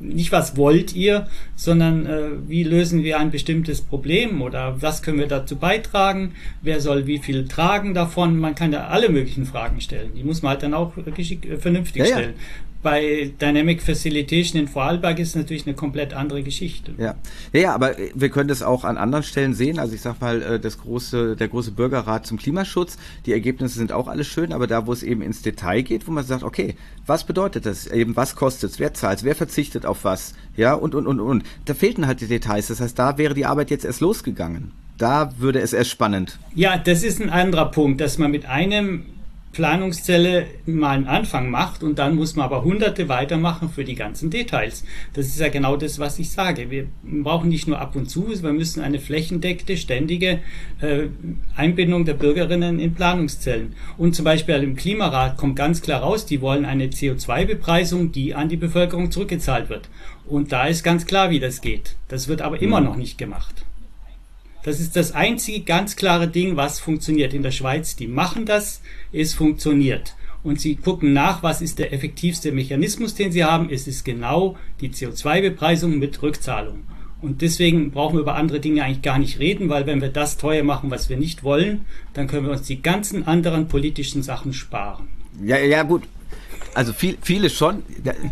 Nicht, 0.00 0.30
was 0.30 0.56
wollt 0.56 0.94
ihr, 0.94 1.26
sondern 1.56 2.06
äh, 2.06 2.20
wie 2.46 2.62
lösen 2.62 3.02
wir 3.02 3.18
ein 3.18 3.32
bestimmtes 3.32 3.80
Problem 3.80 4.42
oder 4.42 4.80
was 4.80 5.02
können 5.02 5.18
wir 5.18 5.26
dazu 5.26 5.56
beitragen? 5.56 6.34
Wer 6.62 6.80
soll 6.80 7.08
wie 7.08 7.18
viel 7.18 7.48
tragen 7.48 7.94
davon? 7.94 8.38
Man 8.38 8.54
kann 8.54 8.72
ja 8.72 8.86
alle 8.86 9.08
möglichen 9.08 9.44
Fragen 9.44 9.80
stellen. 9.80 10.12
Die 10.14 10.22
muss 10.22 10.42
man 10.42 10.50
halt 10.50 10.62
dann 10.62 10.74
auch 10.74 10.92
äh, 10.96 11.56
vernünftig 11.58 12.02
ja, 12.02 12.06
stellen. 12.06 12.34
Ja 12.36 12.67
bei 12.82 13.32
Dynamic 13.40 13.82
Facilitation 13.82 14.60
in 14.60 14.68
Vorarlberg 14.68 15.18
ist 15.18 15.34
natürlich 15.34 15.66
eine 15.66 15.74
komplett 15.74 16.14
andere 16.14 16.42
Geschichte. 16.42 16.92
Ja. 16.96 17.16
ja, 17.52 17.74
aber 17.74 17.96
wir 18.14 18.28
können 18.28 18.48
das 18.48 18.62
auch 18.62 18.84
an 18.84 18.96
anderen 18.96 19.24
Stellen 19.24 19.54
sehen. 19.54 19.78
Also 19.78 19.94
ich 19.94 20.00
sag 20.00 20.20
mal, 20.20 20.42
äh, 20.42 20.60
das 20.60 20.78
große, 20.78 21.34
der 21.36 21.48
große 21.48 21.72
Bürgerrat 21.72 22.26
zum 22.26 22.38
Klimaschutz, 22.38 22.96
die 23.26 23.32
Ergebnisse 23.32 23.78
sind 23.78 23.92
auch 23.92 24.06
alle 24.06 24.24
schön, 24.24 24.52
aber 24.52 24.66
da, 24.66 24.86
wo 24.86 24.92
es 24.92 25.02
eben 25.02 25.22
ins 25.22 25.42
Detail 25.42 25.82
geht, 25.82 26.06
wo 26.06 26.12
man 26.12 26.24
sagt, 26.24 26.44
okay, 26.44 26.76
was 27.06 27.24
bedeutet 27.24 27.66
das? 27.66 27.86
Eben, 27.86 28.14
was 28.16 28.36
kostet 28.36 28.70
es? 28.70 28.78
Wer 28.78 28.94
zahlt 28.94 29.24
Wer 29.24 29.34
verzichtet 29.34 29.84
auf 29.84 30.04
was? 30.04 30.34
Ja, 30.56 30.74
und, 30.74 30.94
und, 30.94 31.06
und, 31.06 31.18
und. 31.18 31.42
Da 31.64 31.74
fehlten 31.74 32.06
halt 32.06 32.20
die 32.20 32.28
Details. 32.28 32.68
Das 32.68 32.80
heißt, 32.80 32.98
da 32.98 33.18
wäre 33.18 33.34
die 33.34 33.46
Arbeit 33.46 33.70
jetzt 33.70 33.84
erst 33.84 34.00
losgegangen. 34.00 34.72
Da 34.98 35.32
würde 35.38 35.60
es 35.60 35.72
erst 35.72 35.90
spannend. 35.90 36.38
Ja, 36.54 36.76
das 36.76 37.02
ist 37.02 37.20
ein 37.20 37.30
anderer 37.30 37.70
Punkt, 37.70 38.00
dass 38.00 38.18
man 38.18 38.30
mit 38.30 38.46
einem 38.46 39.06
Planungszelle 39.52 40.46
mal 40.66 40.90
einen 40.90 41.06
Anfang 41.06 41.50
macht 41.50 41.82
und 41.82 41.98
dann 41.98 42.14
muss 42.14 42.36
man 42.36 42.44
aber 42.44 42.64
hunderte 42.64 43.08
weitermachen 43.08 43.70
für 43.70 43.84
die 43.84 43.94
ganzen 43.94 44.30
Details. 44.30 44.84
Das 45.14 45.26
ist 45.26 45.40
ja 45.40 45.48
genau 45.48 45.76
das, 45.76 45.98
was 45.98 46.18
ich 46.18 46.30
sage. 46.30 46.70
Wir 46.70 46.86
brauchen 47.02 47.48
nicht 47.48 47.66
nur 47.66 47.80
ab 47.80 47.96
und 47.96 48.08
zu, 48.10 48.28
wir 48.28 48.52
müssen 48.52 48.82
eine 48.82 49.00
flächendeckte, 49.00 49.76
ständige 49.76 50.40
äh, 50.80 51.06
Einbindung 51.56 52.04
der 52.04 52.14
Bürgerinnen 52.14 52.78
in 52.78 52.94
Planungszellen. 52.94 53.74
Und 53.96 54.14
zum 54.14 54.24
Beispiel 54.24 54.56
im 54.56 54.76
Klimarat 54.76 55.36
kommt 55.36 55.56
ganz 55.56 55.82
klar 55.82 56.02
raus, 56.02 56.26
die 56.26 56.40
wollen 56.40 56.64
eine 56.64 56.86
CO2-Bepreisung, 56.86 58.12
die 58.12 58.34
an 58.34 58.48
die 58.48 58.56
Bevölkerung 58.56 59.10
zurückgezahlt 59.10 59.70
wird. 59.70 59.88
Und 60.26 60.52
da 60.52 60.66
ist 60.66 60.84
ganz 60.84 61.06
klar, 61.06 61.30
wie 61.30 61.40
das 61.40 61.60
geht. 61.60 61.96
Das 62.08 62.28
wird 62.28 62.42
aber 62.42 62.60
immer 62.60 62.80
mhm. 62.80 62.86
noch 62.86 62.96
nicht 62.96 63.18
gemacht. 63.18 63.64
Das 64.62 64.80
ist 64.80 64.96
das 64.96 65.12
einzige 65.12 65.60
ganz 65.60 65.96
klare 65.96 66.28
Ding, 66.28 66.56
was 66.56 66.80
funktioniert 66.80 67.32
in 67.32 67.42
der 67.42 67.52
Schweiz. 67.52 67.96
Die 67.96 68.08
machen 68.08 68.44
das, 68.44 68.80
es 69.12 69.34
funktioniert. 69.34 70.14
Und 70.42 70.60
sie 70.60 70.76
gucken 70.76 71.12
nach, 71.12 71.42
was 71.42 71.62
ist 71.62 71.78
der 71.78 71.92
effektivste 71.92 72.52
Mechanismus, 72.52 73.14
den 73.14 73.32
sie 73.32 73.44
haben. 73.44 73.70
Es 73.70 73.86
ist 73.86 74.04
genau 74.04 74.56
die 74.80 74.90
CO2-Bepreisung 74.90 75.98
mit 75.98 76.22
Rückzahlung. 76.22 76.84
Und 77.20 77.42
deswegen 77.42 77.90
brauchen 77.90 78.14
wir 78.14 78.20
über 78.20 78.36
andere 78.36 78.60
Dinge 78.60 78.84
eigentlich 78.84 79.02
gar 79.02 79.18
nicht 79.18 79.40
reden, 79.40 79.68
weil 79.68 79.86
wenn 79.86 80.00
wir 80.00 80.08
das 80.08 80.36
teuer 80.36 80.62
machen, 80.62 80.90
was 80.90 81.08
wir 81.08 81.16
nicht 81.16 81.42
wollen, 81.42 81.84
dann 82.12 82.28
können 82.28 82.46
wir 82.46 82.52
uns 82.52 82.62
die 82.62 82.80
ganzen 82.80 83.26
anderen 83.26 83.66
politischen 83.66 84.22
Sachen 84.22 84.52
sparen. 84.52 85.08
Ja, 85.42 85.58
ja, 85.58 85.82
gut. 85.82 86.04
Also 86.74 86.92
viel, 86.92 87.18
viele 87.20 87.50
schon. 87.50 87.82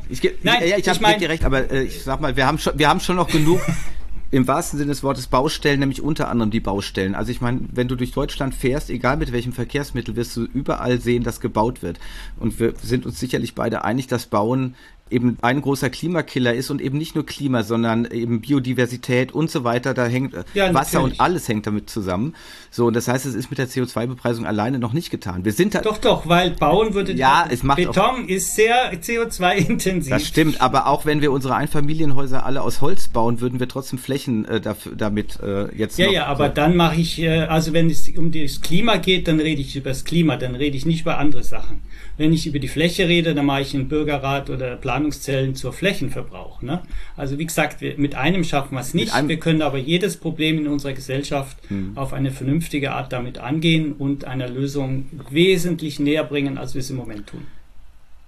Ich, 0.09 0.23
Nein, 0.43 0.63
ja, 0.69 0.77
ich, 0.77 0.87
ich 0.87 0.89
habe 0.89 1.19
dir 1.19 1.29
recht, 1.29 1.45
aber 1.45 1.71
äh, 1.71 1.83
ich 1.85 2.05
sag 2.05 2.21
mal, 2.21 2.37
wir 2.37 2.47
haben 2.47 2.59
schon, 2.59 2.79
wir 2.79 2.89
haben 2.89 3.01
schon 3.01 3.17
noch 3.17 3.29
genug 3.29 3.61
im 4.31 4.49
wahrsten 4.49 4.79
Sinne 4.79 4.91
des 4.91 5.03
Wortes 5.03 5.29
Baustellen, 5.29 5.81
nämlich 5.81 6.03
unter 6.03 6.29
anderem 6.29 6.51
die 6.51 6.61
Baustellen. 6.61 7.15
Also 7.15 7.31
ich 7.31 7.41
meine, 7.41 7.61
wenn 7.73 7.89
du 7.89 7.97
durch 7.97 8.13
Deutschland 8.13 8.55
fährst, 8.55 8.91
egal 8.91 9.17
mit 9.17 9.33
welchem 9.33 9.53
Verkehrsmittel, 9.53 10.17
wirst 10.17 10.37
du 10.37 10.43
überall 10.43 11.01
sehen, 11.01 11.23
dass 11.23 11.41
gebaut 11.41 11.83
wird. 11.83 12.01
Und 12.39 12.59
wir 12.59 12.75
sind 12.83 13.07
uns 13.07 13.21
sicherlich 13.21 13.55
beide 13.55 13.85
einig, 13.85 14.09
dass 14.09 14.27
Bauen 14.27 14.75
eben 15.09 15.39
ein 15.41 15.63
großer 15.63 15.89
Klimakiller 15.89 16.53
ist 16.53 16.71
und 16.71 16.81
eben 16.81 16.99
nicht 16.99 17.15
nur 17.15 17.25
Klima, 17.25 17.63
sondern 17.63 18.07
eben 18.07 18.41
Biodiversität 18.41 19.33
und 19.33 19.51
so 19.51 19.63
weiter. 19.63 19.95
Da 19.95 20.07
hängt 20.07 20.35
ja, 20.55 20.75
Wasser 20.75 21.03
und 21.03 21.21
alles 21.21 21.49
hängt 21.49 21.67
damit 21.67 21.89
zusammen. 21.89 22.35
So, 22.71 22.87
und 22.87 22.97
das 22.97 23.07
heißt, 23.07 23.25
es 23.25 23.35
ist 23.35 23.49
mit 23.51 23.59
der 23.59 23.69
CO2-Bepreisung 23.69 24.47
alleine 24.47 24.79
noch 24.81 24.93
nicht 24.93 25.11
getan. 25.11 25.45
Wir 25.45 25.53
sind 25.53 25.75
da 25.75 25.81
Doch, 25.81 25.99
doch, 25.99 26.27
weil 26.29 26.51
bauen 26.51 26.95
würde. 26.95 27.13
Ja, 27.13 27.47
es 27.49 27.63
macht 27.63 27.77
Beton 27.77 28.25
auch, 28.25 28.29
ist 28.29 28.57
sehr 28.57 28.93
CO2-intensiv. 28.95 30.11
Das 30.11 30.27
stimmt, 30.27 30.61
aber 30.61 30.89
auch 30.89 31.07
wenn 31.07 31.21
wir 31.21 31.31
unsere 31.31 31.55
Einfamilienhäuser 31.55 32.45
alle 32.45 32.63
aus 32.63 32.81
Holz 32.81 33.07
bauen, 33.09 33.41
würden 33.41 33.61
wir 33.61 33.69
trotzdem 33.69 34.01
Flächen 34.01 34.45
äh, 34.47 34.61
dafür, 34.61 34.97
damit 34.97 35.39
äh, 35.41 35.75
jetzt. 35.77 35.99
Ja, 35.99 36.11
ja, 36.11 36.27
aber 36.27 36.49
so. 36.49 36.55
dann 36.55 36.75
mache 36.75 37.01
ich, 37.01 37.21
äh, 37.21 37.43
also 37.43 37.73
wenn 37.73 37.89
es 37.89 38.09
um 38.17 38.33
das 38.33 38.61
Klima 38.61 38.97
geht, 38.97 39.29
dann 39.29 39.39
rede 39.39 39.61
ich 39.61 39.77
über 39.77 39.91
das 39.91 40.05
Klima, 40.05 40.37
dann 40.37 40.57
rede 40.57 40.77
ich 40.77 40.85
nicht 40.85 41.03
über 41.03 41.19
andere 41.19 41.45
Sachen. 41.45 41.83
Wenn 42.17 42.33
ich 42.33 42.47
über 42.47 42.59
die 42.59 42.69
Fläche 42.69 43.09
rede, 43.09 43.35
dann 43.35 43.47
mache 43.47 43.61
ich 43.61 43.75
einen 43.75 43.89
Bürgerrat 43.89 44.51
oder 44.51 44.77
Planungszellen 44.97 45.55
zur 45.55 45.73
Flächenverbrauch. 45.73 46.63
Ne? 46.63 46.83
Also 47.17 47.39
wie 47.39 47.45
gesagt, 47.45 47.81
wir, 47.81 47.99
mit 47.99 48.15
einem 48.15 48.45
schaffen 48.45 48.75
wir 48.75 48.81
es 48.81 48.95
nicht. 48.95 49.13
Wir 49.27 49.39
können 49.39 49.61
aber 49.63 49.79
jedes 49.79 50.17
Problem 50.17 50.59
in 50.59 50.69
unserer 50.69 50.95
Gesellschaft 50.95 51.59
hm. 51.69 51.93
auf 51.97 52.13
eine 52.13 52.31
vernünftige 52.31 52.93
Art 52.93 53.13
damit 53.13 53.39
angehen 53.39 53.93
und 53.93 54.25
einer 54.25 54.49
Lösung 54.49 55.07
wesentlich 55.31 56.01
näher 56.01 56.25
bringen, 56.25 56.57
als 56.57 56.75
wir 56.75 56.81
es 56.81 56.91
im 56.91 56.97
Moment 56.97 57.27
tun. 57.27 57.47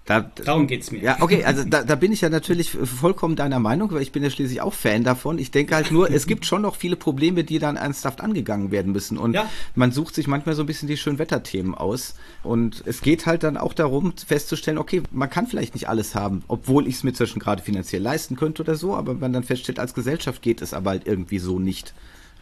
Da, 0.08 0.22
Darum 0.22 0.66
geht's 0.66 0.90
mir. 0.90 1.02
Ja, 1.02 1.18
okay, 1.20 1.44
also 1.44 1.64
da, 1.64 1.82
da 1.82 1.94
bin 1.94 2.12
ich 2.12 2.22
ja 2.22 2.30
natürlich 2.30 2.70
vollkommen 2.70 3.36
deiner 3.36 3.58
Meinung, 3.58 3.90
weil 3.92 4.00
ich 4.00 4.10
bin 4.10 4.22
ja 4.22 4.30
schließlich 4.30 4.62
auch 4.62 4.72
Fan 4.72 5.04
davon. 5.04 5.38
Ich 5.38 5.50
denke 5.50 5.74
halt 5.74 5.90
nur, 5.90 6.10
es 6.10 6.26
gibt 6.26 6.46
schon 6.46 6.62
noch 6.62 6.76
viele 6.76 6.96
Probleme, 6.96 7.44
die 7.44 7.58
dann 7.58 7.76
ernsthaft 7.76 8.22
angegangen 8.22 8.70
werden 8.70 8.92
müssen. 8.92 9.18
Und 9.18 9.34
ja. 9.34 9.50
man 9.74 9.92
sucht 9.92 10.14
sich 10.14 10.26
manchmal 10.26 10.54
so 10.54 10.62
ein 10.62 10.66
bisschen 10.66 10.88
die 10.88 10.96
Schönwetterthemen 10.96 11.74
aus. 11.74 12.14
Und 12.42 12.82
es 12.86 13.02
geht 13.02 13.26
halt 13.26 13.42
dann 13.42 13.58
auch 13.58 13.74
darum, 13.74 14.14
festzustellen, 14.16 14.78
okay, 14.78 15.02
man 15.10 15.28
kann 15.28 15.46
vielleicht 15.46 15.74
nicht 15.74 15.90
alles 15.90 16.14
haben, 16.14 16.42
obwohl 16.48 16.88
ich 16.88 16.94
es 16.94 17.04
mir 17.04 17.12
zwischen 17.12 17.38
gerade 17.38 17.62
finanziell 17.62 18.00
leisten 18.00 18.34
könnte 18.34 18.62
oder 18.62 18.76
so, 18.76 18.94
aber 18.94 19.12
man 19.12 19.34
dann 19.34 19.44
feststellt, 19.44 19.78
als 19.78 19.92
Gesellschaft 19.92 20.40
geht 20.40 20.62
es 20.62 20.72
aber 20.72 20.88
halt 20.88 21.06
irgendwie 21.06 21.38
so 21.38 21.58
nicht. 21.58 21.92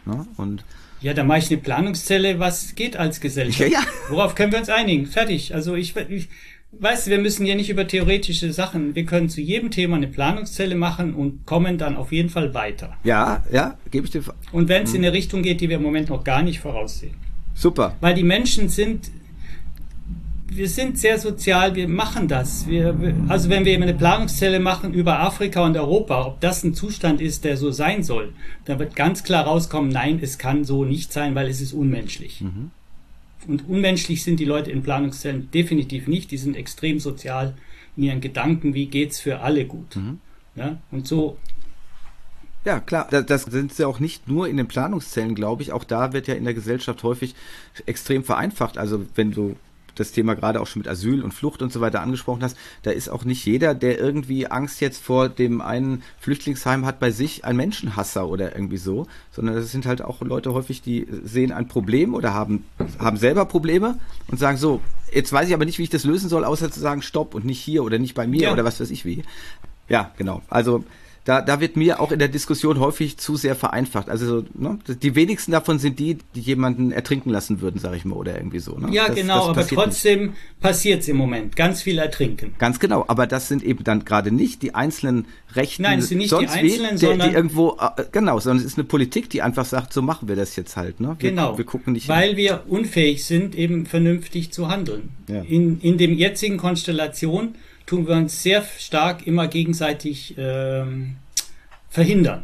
Ne? 0.05 0.25
Und 0.37 0.63
ja, 1.01 1.13
dann 1.13 1.27
mache 1.27 1.39
ich 1.39 1.51
eine 1.51 1.59
Planungszelle, 1.59 2.39
was 2.39 2.73
geht 2.75 2.97
als 2.97 3.19
Gesellschaft? 3.19 3.71
Ja, 3.71 3.81
ja. 3.81 3.87
Worauf 4.09 4.33
können 4.33 4.51
wir 4.51 4.59
uns 4.59 4.69
einigen? 4.69 5.05
Fertig. 5.05 5.53
Also 5.53 5.75
ich, 5.75 5.95
ich 5.95 6.29
weißt 6.71 7.07
du, 7.07 7.11
wir 7.11 7.19
müssen 7.19 7.45
ja 7.45 7.55
nicht 7.55 7.69
über 7.69 7.87
theoretische 7.87 8.51
Sachen. 8.51 8.95
Wir 8.95 9.05
können 9.05 9.29
zu 9.29 9.41
jedem 9.41 9.71
Thema 9.71 9.95
eine 9.95 10.07
Planungszelle 10.07 10.75
machen 10.75 11.13
und 11.13 11.45
kommen 11.45 11.77
dann 11.77 11.95
auf 11.95 12.11
jeden 12.11 12.29
Fall 12.29 12.53
weiter. 12.53 12.95
Ja, 13.03 13.43
ja, 13.51 13.77
gebe 13.91 14.05
ich 14.05 14.11
dir. 14.11 14.23
Und 14.51 14.69
wenn 14.69 14.83
es 14.83 14.89
hm. 14.89 14.97
in 14.97 15.05
eine 15.05 15.13
Richtung 15.13 15.41
geht, 15.41 15.61
die 15.61 15.69
wir 15.69 15.77
im 15.77 15.83
Moment 15.83 16.09
noch 16.09 16.23
gar 16.23 16.43
nicht 16.43 16.59
voraussehen. 16.59 17.15
Super. 17.53 17.95
Weil 18.01 18.13
die 18.13 18.23
Menschen 18.23 18.69
sind, 18.69 19.09
wir 20.47 20.69
sind 20.69 20.99
sehr 20.99 21.17
sozial, 21.17 21.73
wir 21.75 21.87
machen 21.87 22.27
das. 22.27 22.67
Wir, 22.67 22.95
also 23.27 23.49
wenn 23.49 23.65
wir 23.65 23.73
eben 23.73 23.83
eine 23.83 23.95
Planungszelle 23.95 24.59
machen 24.59 24.93
über 24.93 25.19
Afrika 25.19 25.65
und 25.65 25.75
Europa, 25.75 26.25
ob 26.25 26.39
das 26.39 26.63
ein 26.63 26.75
Zustand 26.75 27.19
ist, 27.19 27.45
der 27.45 27.57
so 27.57 27.71
sein 27.71 28.03
soll, 28.03 28.33
dann 28.65 28.77
wird 28.77 28.95
ganz 28.95 29.23
klar 29.23 29.45
rauskommen, 29.45 29.89
nein, 29.89 30.19
es 30.21 30.37
kann 30.37 30.65
so 30.65 30.85
nicht 30.85 31.11
sein, 31.11 31.33
weil 31.33 31.47
es 31.47 31.61
ist 31.61 31.73
unmenschlich. 31.73 32.41
Mhm. 32.41 32.71
Und 33.47 33.67
unmenschlich 33.67 34.23
sind 34.23 34.39
die 34.39 34.45
Leute 34.45 34.71
in 34.71 34.83
Planungszellen 34.83 35.49
definitiv 35.51 36.07
nicht. 36.07 36.31
Die 36.31 36.37
sind 36.37 36.55
extrem 36.55 36.99
sozial 36.99 37.55
in 37.95 38.03
ihren 38.03 38.21
Gedanken, 38.21 38.73
wie 38.73 38.87
geht's 38.87 39.19
für 39.19 39.39
alle 39.39 39.65
gut. 39.65 39.95
Mhm. 39.95 40.19
Ja, 40.55 40.77
und 40.91 41.07
so 41.07 41.37
ja, 42.67 42.81
klar. 42.81 43.07
Das, 43.09 43.25
das 43.25 43.43
sind 43.43 43.73
sie 43.73 43.85
auch 43.85 44.01
nicht 44.01 44.27
nur 44.27 44.49
in 44.49 44.57
den 44.57 44.67
Planungszellen, 44.67 45.35
glaube 45.35 45.61
ich. 45.61 45.71
Auch 45.71 45.85
da 45.85 46.11
wird 46.11 46.27
ja 46.27 46.33
in 46.33 46.43
der 46.43 46.53
Gesellschaft 46.53 47.01
häufig 47.01 47.33
extrem 47.85 48.25
vereinfacht. 48.25 48.77
Also 48.77 49.05
wenn 49.15 49.31
du 49.31 49.55
das 49.99 50.11
Thema 50.11 50.35
gerade 50.35 50.61
auch 50.61 50.67
schon 50.67 50.81
mit 50.81 50.87
Asyl 50.87 51.23
und 51.23 51.33
Flucht 51.33 51.61
und 51.61 51.71
so 51.71 51.81
weiter 51.81 52.01
angesprochen 52.01 52.43
hast, 52.43 52.57
da 52.83 52.91
ist 52.91 53.09
auch 53.09 53.25
nicht 53.25 53.45
jeder, 53.45 53.73
der 53.73 53.99
irgendwie 53.99 54.47
Angst 54.47 54.81
jetzt 54.81 55.03
vor 55.03 55.29
dem 55.29 55.61
einen 55.61 56.03
Flüchtlingsheim 56.19 56.85
hat 56.85 56.99
bei 56.99 57.11
sich, 57.11 57.45
ein 57.45 57.55
Menschenhasser 57.55 58.27
oder 58.27 58.55
irgendwie 58.55 58.77
so, 58.77 59.07
sondern 59.31 59.55
das 59.55 59.71
sind 59.71 59.85
halt 59.85 60.01
auch 60.01 60.21
Leute 60.21 60.53
häufig, 60.53 60.81
die 60.81 61.07
sehen 61.23 61.51
ein 61.51 61.67
Problem 61.67 62.13
oder 62.13 62.33
haben, 62.33 62.65
haben 62.99 63.17
selber 63.17 63.45
Probleme 63.45 63.99
und 64.27 64.39
sagen 64.39 64.57
so, 64.57 64.81
jetzt 65.13 65.31
weiß 65.33 65.47
ich 65.47 65.53
aber 65.53 65.65
nicht, 65.65 65.79
wie 65.79 65.83
ich 65.83 65.89
das 65.89 66.03
lösen 66.03 66.29
soll, 66.29 66.45
außer 66.45 66.71
zu 66.71 66.79
sagen, 66.79 67.01
stopp 67.01 67.35
und 67.35 67.45
nicht 67.45 67.59
hier 67.59 67.83
oder 67.83 67.99
nicht 67.99 68.13
bei 68.13 68.27
mir 68.27 68.43
ja. 68.43 68.53
oder 68.53 68.63
was 68.63 68.79
weiß 68.79 68.89
ich 68.91 69.05
wie. 69.05 69.23
Ja, 69.89 70.11
genau. 70.17 70.41
Also 70.49 70.83
da, 71.27 71.41
da 71.41 71.59
wird 71.59 71.75
mir 71.75 71.99
auch 71.99 72.13
in 72.13 72.19
der 72.19 72.29
Diskussion 72.29 72.79
häufig 72.79 73.17
zu 73.17 73.35
sehr 73.35 73.53
vereinfacht. 73.53 74.07
Also 74.07 74.45
ne, 74.53 74.79
die 74.87 75.13
wenigsten 75.13 75.51
davon 75.51 75.77
sind 75.77 75.99
die, 75.99 76.19
die 76.35 76.39
jemanden 76.39 76.93
ertrinken 76.93 77.31
lassen 77.31 77.59
würden, 77.59 77.81
sage 77.81 77.97
ich 77.97 78.05
mal, 78.05 78.15
oder 78.15 78.37
irgendwie 78.37 78.59
so. 78.59 78.77
Ne? 78.77 78.93
Ja, 78.93 79.07
das, 79.07 79.17
genau, 79.17 79.53
das 79.53 79.69
aber 79.69 79.83
trotzdem 79.83 80.35
passiert 80.61 81.01
es 81.01 81.09
im 81.09 81.17
Moment. 81.17 81.57
Ganz 81.57 81.81
viel 81.81 81.97
ertrinken. 81.97 82.55
Ganz 82.59 82.79
genau, 82.79 83.03
aber 83.09 83.27
das 83.27 83.49
sind 83.49 83.61
eben 83.61 83.83
dann 83.83 84.05
gerade 84.05 84.31
nicht 84.31 84.61
die 84.61 84.73
einzelnen 84.73 85.25
Rechten. 85.53 85.83
Nein, 85.83 85.99
es 85.99 86.07
sind 86.07 86.19
nicht 86.19 86.31
die 86.31 86.47
Einzelnen, 86.47 86.95
wie, 86.95 87.05
der, 87.05 87.17
die 87.17 87.35
irgendwo, 87.35 87.77
äh, 87.77 88.05
genau, 88.09 88.39
sondern 88.39 88.59
es 88.59 88.71
ist 88.71 88.77
eine 88.77 88.85
Politik, 88.85 89.29
die 89.29 89.41
einfach 89.41 89.65
sagt, 89.65 89.91
so 89.91 90.01
machen 90.01 90.29
wir 90.29 90.37
das 90.37 90.55
jetzt 90.55 90.77
halt. 90.77 91.01
Ne? 91.01 91.17
Wir, 91.19 91.31
genau, 91.31 91.57
wir 91.57 91.65
gucken 91.65 91.91
nicht 91.91 92.07
weil 92.07 92.29
hin. 92.29 92.37
wir 92.37 92.63
unfähig 92.67 93.25
sind, 93.25 93.53
eben 93.53 93.85
vernünftig 93.85 94.53
zu 94.53 94.69
handeln. 94.69 95.09
Ja. 95.27 95.41
In, 95.41 95.81
in 95.81 95.97
dem 95.97 96.13
jetzigen 96.13 96.55
Konstellation 96.55 97.55
tun 97.87 98.07
wir 98.07 98.15
uns 98.15 98.43
sehr 98.43 98.63
stark 98.77 99.25
immer 99.25 99.47
gegenseitig 99.47 100.35
ähm, 100.37 101.15
verhindern. 101.89 102.43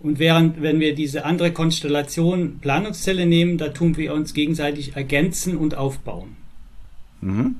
Und 0.00 0.18
während, 0.18 0.62
wenn 0.62 0.80
wir 0.80 0.94
diese 0.94 1.24
andere 1.24 1.52
Konstellation 1.52 2.60
Planungszelle 2.60 3.26
nehmen, 3.26 3.58
da 3.58 3.68
tun 3.68 3.96
wir 3.96 4.14
uns 4.14 4.32
gegenseitig 4.32 4.96
ergänzen 4.96 5.56
und 5.56 5.74
aufbauen. 5.74 6.36
Mhm. 7.20 7.56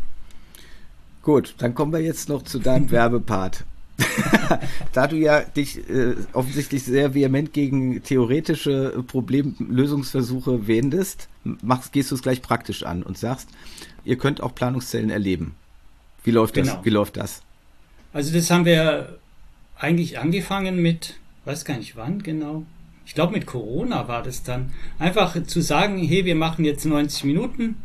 Gut, 1.22 1.56
dann 1.58 1.74
kommen 1.74 1.92
wir 1.92 2.00
jetzt 2.00 2.28
noch 2.28 2.42
zu 2.42 2.60
deinem 2.60 2.90
Werbepart. 2.92 3.64
da 4.92 5.08
du 5.08 5.16
ja 5.16 5.40
dich 5.40 5.78
äh, 5.90 6.14
offensichtlich 6.32 6.84
sehr 6.84 7.14
vehement 7.14 7.52
gegen 7.52 8.00
theoretische 8.04 9.02
Problemlösungsversuche 9.04 10.68
wendest, 10.68 11.28
machst, 11.42 11.92
gehst 11.92 12.12
du 12.12 12.14
es 12.14 12.22
gleich 12.22 12.40
praktisch 12.40 12.84
an 12.84 13.02
und 13.02 13.18
sagst, 13.18 13.48
ihr 14.04 14.16
könnt 14.16 14.40
auch 14.40 14.54
Planungszellen 14.54 15.10
erleben. 15.10 15.56
Wie 16.28 16.32
läuft 16.32 16.58
das? 16.58 16.68
Genau. 16.68 16.84
Wie 16.84 16.90
läuft 16.90 17.16
das? 17.16 17.40
Also 18.12 18.34
das 18.34 18.50
haben 18.50 18.66
wir 18.66 19.18
eigentlich 19.78 20.18
angefangen 20.18 20.82
mit, 20.82 21.14
weiß 21.46 21.64
gar 21.64 21.78
nicht 21.78 21.96
wann 21.96 22.22
genau. 22.22 22.66
Ich 23.06 23.14
glaube 23.14 23.32
mit 23.32 23.46
Corona 23.46 24.08
war 24.08 24.22
das 24.22 24.42
dann. 24.42 24.74
Einfach 24.98 25.42
zu 25.44 25.62
sagen, 25.62 25.96
hey, 25.96 26.26
wir 26.26 26.34
machen 26.34 26.66
jetzt 26.66 26.84
90 26.84 27.24
Minuten. 27.24 27.76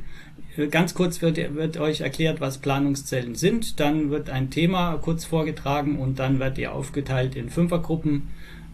Äh, 0.57 0.67
ganz 0.67 0.93
kurz 0.93 1.21
wird, 1.21 1.37
wird 1.55 1.77
euch 1.77 2.01
erklärt, 2.01 2.41
was 2.41 2.57
Planungszellen 2.57 3.35
sind. 3.35 3.79
Dann 3.79 4.09
wird 4.09 4.29
ein 4.29 4.49
Thema 4.49 4.97
kurz 4.97 5.23
vorgetragen 5.23 5.97
und 5.97 6.19
dann 6.19 6.39
wird 6.39 6.57
ihr 6.57 6.73
aufgeteilt 6.73 7.37
in 7.37 7.49
Fünfergruppen. 7.49 8.23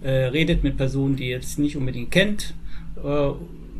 Äh, 0.02 0.10
redet 0.10 0.64
mit 0.64 0.78
Personen, 0.78 1.16
die 1.16 1.26
ihr 1.26 1.36
jetzt 1.36 1.60
nicht 1.60 1.78
unbedingt 1.78 2.10
kennt, 2.10 2.56
äh, 3.04 3.30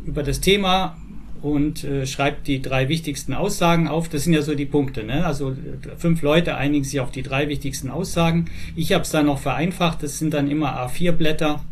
über 0.06 0.22
das 0.22 0.40
Thema, 0.40 0.98
und 1.42 1.84
äh, 1.84 2.06
schreibt 2.06 2.48
die 2.48 2.62
drei 2.62 2.90
wichtigsten 2.90 3.34
Aussagen 3.34 3.88
auf. 3.88 4.10
Das 4.10 4.24
sind 4.24 4.34
ja 4.34 4.42
so 4.42 4.56
die 4.56 4.66
Punkte. 4.66 5.04
Ne? 5.04 5.26
Also 5.26 5.56
fünf 5.98 6.22
Leute 6.22 6.56
einigen 6.56 6.84
sich 6.84 7.00
auf 7.00 7.12
die 7.12 7.24
drei 7.24 7.48
wichtigsten 7.48 7.90
Aussagen. 7.90 8.46
Ich 8.76 8.94
habe 8.94 9.04
es 9.04 9.12
dann 9.12 9.26
noch 9.26 9.40
vereinfacht. 9.40 10.04
Das 10.04 10.20
sind 10.20 10.34
dann 10.34 10.50
immer 10.50 10.78
A4-Blätter, 10.86 11.64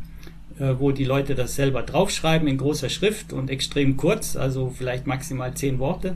äh, 0.59 0.73
wo 0.77 0.91
die 0.91 1.05
Leute 1.05 1.35
das 1.35 1.55
selber 1.55 1.83
draufschreiben 1.83 2.47
in 2.47 2.57
großer 2.57 2.89
Schrift 2.89 3.33
und 3.33 3.49
extrem 3.49 3.97
kurz, 3.97 4.35
also 4.35 4.73
vielleicht 4.75 5.07
maximal 5.07 5.53
zehn 5.53 5.79
Worte. 5.79 6.15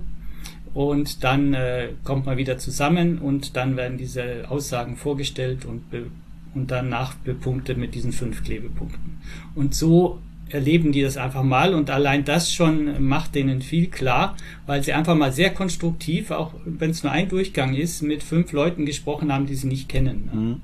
Und 0.74 1.24
dann 1.24 1.54
äh, 1.54 1.90
kommt 2.06 2.26
man 2.26 2.38
wieder 2.38 2.58
zusammen 2.58 3.20
und 3.20 3.58
dann 3.58 3.76
werden 3.76 3.98
diese 3.98 4.50
Aussagen 4.50 4.96
vorgestellt 4.96 5.66
und, 5.66 5.84
und 6.56 6.72
danach 6.72 7.16
bepunktet 7.16 7.78
mit 7.78 7.94
diesen 7.94 8.14
fünf 8.14 8.44
Klebepunkten. 8.44 9.18
Und 9.54 9.76
so 9.76 10.20
erleben 10.54 10.92
die 10.92 11.02
das 11.02 11.18
einfach 11.18 11.44
mal 11.44 11.74
und 11.74 11.90
allein 11.90 12.26
das 12.26 12.54
schon 12.54 13.08
macht 13.08 13.36
denen 13.36 13.62
viel 13.62 13.88
klar, 13.88 14.36
weil 14.66 14.84
sie 14.84 14.94
einfach 14.94 15.16
mal 15.16 15.32
sehr 15.32 15.52
konstruktiv, 15.52 16.32
auch 16.32 16.54
wenn 16.66 16.92
es 16.92 17.04
nur 17.04 17.12
ein 17.12 17.30
Durchgang 17.30 17.74
ist, 17.74 18.02
mit 18.02 18.24
fünf 18.24 18.52
Leuten 18.52 18.86
gesprochen 18.86 19.32
haben, 19.32 19.46
die 19.46 19.56
sie 19.56 19.68
nicht 19.68 19.90
kennen. 19.90 20.30
Mhm. 20.34 20.62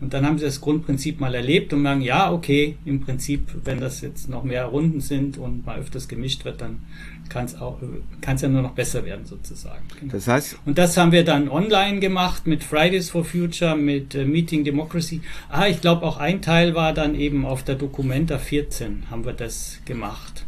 Und 0.00 0.12
dann 0.12 0.26
haben 0.26 0.38
sie 0.38 0.44
das 0.44 0.60
Grundprinzip 0.60 1.20
mal 1.20 1.34
erlebt 1.34 1.72
und 1.72 1.82
sagen, 1.82 2.02
ja, 2.02 2.30
okay, 2.30 2.76
im 2.84 3.00
Prinzip, 3.00 3.48
wenn 3.64 3.80
das 3.80 4.02
jetzt 4.02 4.28
noch 4.28 4.44
mehr 4.44 4.66
Runden 4.66 5.00
sind 5.00 5.38
und 5.38 5.64
mal 5.64 5.78
öfters 5.78 6.06
gemischt 6.06 6.44
wird, 6.44 6.60
dann 6.60 6.80
kann 7.28 7.44
es 7.44 7.60
auch, 7.60 7.78
kann 8.20 8.36
es 8.36 8.42
ja 8.42 8.48
nur 8.48 8.62
noch 8.62 8.72
besser 8.72 9.04
werden 9.04 9.26
sozusagen. 9.26 9.84
Genau. 10.00 10.12
Das 10.12 10.26
heißt. 10.26 10.58
Und 10.64 10.78
das 10.78 10.96
haben 10.96 11.12
wir 11.12 11.24
dann 11.24 11.48
online 11.48 12.00
gemacht 12.00 12.46
mit 12.46 12.64
Fridays 12.64 13.10
for 13.10 13.24
Future, 13.24 13.76
mit 13.76 14.14
äh, 14.14 14.24
Meeting 14.24 14.64
Democracy. 14.64 15.20
Ah, 15.48 15.66
ich 15.66 15.80
glaube 15.80 16.06
auch 16.06 16.16
ein 16.16 16.42
Teil 16.42 16.74
war 16.74 16.92
dann 16.92 17.14
eben 17.14 17.44
auf 17.44 17.62
der 17.62 17.74
Documenta 17.74 18.38
14 18.38 19.04
haben 19.10 19.24
wir 19.24 19.32
das 19.32 19.80
gemacht. 19.84 20.45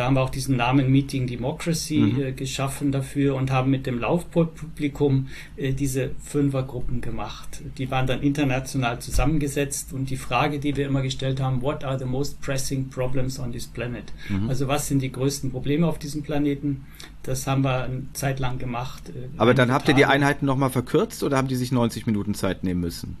Da 0.00 0.06
haben 0.06 0.14
wir 0.14 0.22
auch 0.22 0.30
diesen 0.30 0.56
Namen 0.56 0.90
Meeting 0.90 1.26
Democracy 1.26 1.98
mhm. 1.98 2.22
äh, 2.22 2.32
geschaffen 2.32 2.90
dafür 2.90 3.34
und 3.34 3.50
haben 3.50 3.70
mit 3.70 3.84
dem 3.84 3.98
Laufpublikum 3.98 5.28
äh, 5.58 5.74
diese 5.74 6.12
Fünfergruppen 6.22 7.02
gemacht. 7.02 7.60
Die 7.76 7.90
waren 7.90 8.06
dann 8.06 8.22
international 8.22 8.98
zusammengesetzt 8.98 9.92
und 9.92 10.08
die 10.08 10.16
Frage, 10.16 10.58
die 10.58 10.74
wir 10.74 10.86
immer 10.86 11.02
gestellt 11.02 11.38
haben, 11.38 11.60
what 11.60 11.84
are 11.84 11.98
the 11.98 12.06
most 12.06 12.40
pressing 12.40 12.88
problems 12.88 13.38
on 13.38 13.52
this 13.52 13.66
planet? 13.66 14.04
Mhm. 14.30 14.48
Also 14.48 14.68
was 14.68 14.88
sind 14.88 15.02
die 15.02 15.12
größten 15.12 15.50
Probleme 15.50 15.86
auf 15.86 15.98
diesem 15.98 16.22
Planeten? 16.22 16.86
Das 17.22 17.46
haben 17.46 17.62
wir 17.62 17.82
eine 17.82 18.04
Zeit 18.14 18.40
lang 18.40 18.58
gemacht. 18.58 19.10
Äh, 19.10 19.28
Aber 19.36 19.52
dann 19.52 19.70
habt 19.70 19.86
ihr 19.88 19.94
die 19.94 20.06
Einheiten 20.06 20.46
nochmal 20.46 20.70
verkürzt 20.70 21.22
oder 21.22 21.36
haben 21.36 21.48
die 21.48 21.56
sich 21.56 21.72
90 21.72 22.06
Minuten 22.06 22.32
Zeit 22.32 22.64
nehmen 22.64 22.80
müssen? 22.80 23.18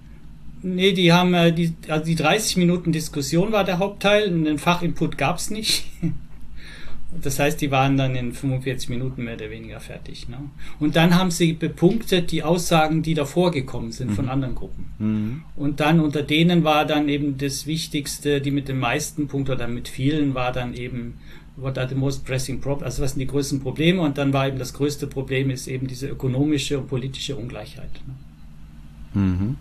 Nee, 0.62 0.94
die 0.94 1.12
haben 1.12 1.34
äh, 1.34 1.52
die, 1.52 1.74
also 1.88 2.06
die 2.06 2.14
30 2.14 2.56
Minuten 2.56 2.90
Diskussion 2.90 3.52
war 3.52 3.64
der 3.64 3.78
Hauptteil, 3.78 4.28
einen 4.28 4.56
Fachinput 4.56 5.18
gab's 5.18 5.50
nicht. 5.50 5.84
Das 7.22 7.38
heißt, 7.38 7.60
die 7.60 7.70
waren 7.70 7.96
dann 7.96 8.14
in 8.14 8.32
45 8.32 8.88
Minuten 8.88 9.24
mehr 9.24 9.34
oder 9.34 9.50
weniger 9.50 9.80
fertig. 9.80 10.28
Ne? 10.28 10.38
Und 10.78 10.94
dann 10.94 11.18
haben 11.18 11.30
sie 11.30 11.52
bepunktet 11.54 12.30
die 12.30 12.44
Aussagen, 12.44 13.02
die 13.02 13.14
davor 13.14 13.50
gekommen 13.50 13.90
sind 13.90 14.10
mhm. 14.10 14.14
von 14.14 14.28
anderen 14.28 14.54
Gruppen. 14.54 14.84
Mhm. 14.98 15.42
Und 15.56 15.80
dann 15.80 15.98
unter 15.98 16.22
denen 16.22 16.62
war 16.62 16.86
dann 16.86 17.08
eben 17.08 17.36
das 17.36 17.66
Wichtigste, 17.66 18.40
die 18.40 18.52
mit 18.52 18.68
den 18.68 18.78
meisten 18.78 19.26
Punkten 19.26 19.52
oder 19.52 19.66
mit 19.66 19.88
vielen 19.88 20.34
war 20.34 20.52
dann 20.52 20.74
eben 20.74 21.14
what 21.56 21.78
are 21.78 21.88
the 21.88 21.94
most 21.94 22.24
pressing 22.24 22.60
problems, 22.60 22.84
also 22.84 23.02
was 23.02 23.12
sind 23.12 23.20
die 23.20 23.26
größten 23.26 23.60
Probleme 23.60 24.00
und 24.00 24.16
dann 24.16 24.32
war 24.32 24.46
eben 24.46 24.58
das 24.58 24.72
größte 24.72 25.06
Problem 25.06 25.50
ist 25.50 25.66
eben 25.66 25.86
diese 25.86 26.08
ökonomische 26.08 26.78
und 26.78 26.88
politische 26.88 27.36
Ungleichheit. 27.36 27.90
Ne? 29.14 29.20
Mhm. 29.20 29.56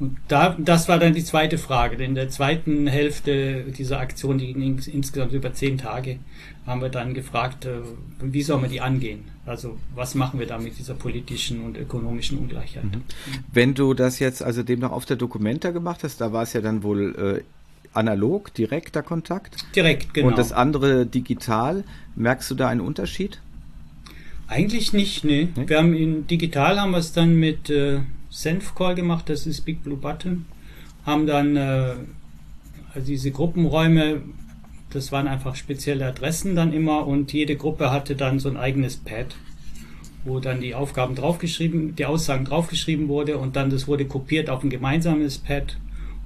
Und 0.00 0.16
da, 0.28 0.56
das 0.58 0.88
war 0.88 0.98
dann 0.98 1.12
die 1.12 1.24
zweite 1.24 1.58
Frage. 1.58 2.02
In 2.02 2.14
der 2.14 2.28
zweiten 2.28 2.86
Hälfte 2.86 3.64
dieser 3.76 3.98
Aktion, 3.98 4.38
die 4.38 4.52
ging 4.52 4.78
insgesamt 4.92 5.32
über 5.32 5.52
zehn 5.52 5.76
Tage, 5.76 6.18
haben 6.66 6.80
wir 6.80 6.88
dann 6.88 7.14
gefragt, 7.14 7.64
äh, 7.64 7.80
wie 8.20 8.42
soll 8.42 8.60
man 8.60 8.70
die 8.70 8.80
angehen? 8.80 9.24
Also 9.44 9.76
was 9.94 10.14
machen 10.14 10.38
wir 10.38 10.46
da 10.46 10.58
mit 10.58 10.78
dieser 10.78 10.94
politischen 10.94 11.62
und 11.62 11.76
ökonomischen 11.76 12.38
Ungleichheit? 12.38 12.84
Mhm. 12.84 13.02
Wenn 13.52 13.74
du 13.74 13.94
das 13.94 14.18
jetzt 14.20 14.42
also 14.42 14.62
demnach 14.62 14.92
auf 14.92 15.04
der 15.04 15.16
Dokumenta 15.16 15.70
gemacht 15.70 16.04
hast, 16.04 16.20
da 16.20 16.32
war 16.32 16.42
es 16.42 16.52
ja 16.52 16.60
dann 16.60 16.82
wohl 16.82 17.42
äh, 17.42 17.42
analog, 17.92 18.54
direkter 18.54 19.02
Kontakt? 19.02 19.56
Direkt, 19.74 20.14
genau. 20.14 20.28
Und 20.28 20.38
das 20.38 20.52
andere 20.52 21.06
digital. 21.06 21.84
Merkst 22.14 22.50
du 22.50 22.54
da 22.54 22.68
einen 22.68 22.80
Unterschied? 22.80 23.40
Eigentlich 24.46 24.92
nicht, 24.92 25.24
nee. 25.24 25.48
nee? 25.56 25.68
Wir 25.68 25.78
haben 25.78 25.94
in 25.94 26.26
digital 26.26 26.80
haben 26.80 26.92
wir 26.92 26.98
es 26.98 27.12
dann 27.12 27.34
mit 27.36 27.68
äh, 27.70 28.00
Senf-Call 28.30 28.94
gemacht, 28.94 29.28
das 29.28 29.46
ist 29.46 29.62
Big 29.62 29.82
Blue 29.82 29.96
Button. 29.96 30.46
Haben 31.04 31.26
dann 31.26 31.56
äh, 31.56 31.94
also 32.94 33.06
diese 33.06 33.30
Gruppenräume, 33.30 34.22
das 34.90 35.12
waren 35.12 35.28
einfach 35.28 35.56
spezielle 35.56 36.06
Adressen 36.06 36.56
dann 36.56 36.72
immer 36.72 37.06
und 37.06 37.32
jede 37.32 37.56
Gruppe 37.56 37.90
hatte 37.90 38.16
dann 38.16 38.38
so 38.38 38.48
ein 38.48 38.56
eigenes 38.56 38.96
Pad, 38.96 39.36
wo 40.24 40.40
dann 40.40 40.60
die 40.60 40.74
Aufgaben 40.74 41.14
draufgeschrieben, 41.14 41.94
die 41.96 42.06
Aussagen 42.06 42.44
draufgeschrieben 42.44 43.08
wurde 43.08 43.38
und 43.38 43.56
dann 43.56 43.70
das 43.70 43.86
wurde 43.86 44.06
kopiert 44.06 44.50
auf 44.50 44.62
ein 44.62 44.70
gemeinsames 44.70 45.38
Pad 45.38 45.76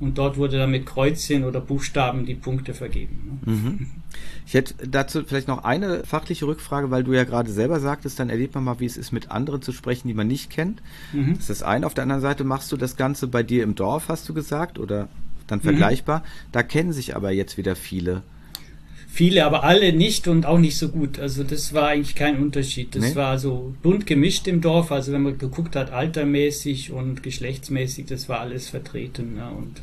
und 0.03 0.19
dort 0.19 0.37
wurde 0.37 0.59
dann 0.59 0.71
mit 0.71 0.85
Kreuzchen 0.85 1.45
oder 1.45 1.61
Buchstaben 1.61 2.27
die 2.27 2.35
Punkte 2.35 2.75
vergeben. 2.75 3.41
Ne? 3.45 3.53
Mhm. 3.53 3.87
Ich 4.47 4.55
hätte 4.55 4.75
dazu 4.87 5.23
vielleicht 5.25 5.49
noch 5.49 5.65
eine 5.65 6.05
fachliche 6.05 6.47
Rückfrage, 6.47 6.91
weil 6.91 7.05
du 7.05 7.13
ja 7.13 7.25
gerade 7.25 7.51
selber 7.51 7.81
sagtest, 7.81 8.19
dann 8.19 8.29
erlebt 8.29 8.55
man 8.55 8.65
mal, 8.65 8.81
wie 8.81 8.87
es 8.87 8.97
ist, 8.97 9.13
mit 9.13 9.31
anderen 9.31 9.63
zu 9.63 9.73
sprechen, 9.73 10.09
die 10.09 10.15
man 10.15 10.27
nicht 10.27 10.51
kennt. 10.51 10.83
Mhm. 11.13 11.35
Das 11.35 11.43
ist 11.43 11.51
das 11.51 11.63
eine. 11.63 11.87
Auf 11.87 11.95
der 11.95 12.03
anderen 12.03 12.21
Seite 12.21 12.45
machst 12.45 12.73
du 12.73 12.77
das 12.77 12.97
Ganze 12.97 13.29
bei 13.29 13.43
dir 13.43 13.63
im 13.63 13.77
Dorf, 13.77 14.09
hast 14.09 14.29
du 14.29 14.35
gesagt, 14.35 14.79
oder 14.79 15.09
dann 15.47 15.61
mhm. 15.61 15.63
vergleichbar. 15.63 16.19
Mhm. 16.19 16.25
Da 16.51 16.63
kennen 16.63 16.93
sich 16.93 17.15
aber 17.15 17.31
jetzt 17.31 17.57
wieder 17.57 17.77
viele. 17.77 18.23
Viele, 19.09 19.45
aber 19.45 19.63
alle 19.63 19.93
nicht 19.93 20.27
und 20.27 20.47
auch 20.47 20.59
nicht 20.59 20.79
so 20.79 20.89
gut. 20.89 21.19
Also 21.19 21.45
das 21.45 21.75
war 21.75 21.89
eigentlich 21.89 22.15
kein 22.15 22.39
Unterschied. 22.43 22.95
Das 22.95 23.11
nee? 23.11 23.15
war 23.15 23.39
so 23.39 23.75
bunt 23.83 24.07
gemischt 24.07 24.49
im 24.49 24.63
Dorf. 24.63 24.91
Also 24.91 25.13
wenn 25.13 25.23
man 25.23 25.37
geguckt 25.37 25.77
hat, 25.77 25.93
altermäßig 25.93 26.93
und 26.93 27.23
geschlechtsmäßig, 27.23 28.07
das 28.07 28.31
war 28.31 28.41
alles 28.41 28.71
vertreten. 28.71 29.35
Ne? 29.35 29.51
Und 29.51 29.83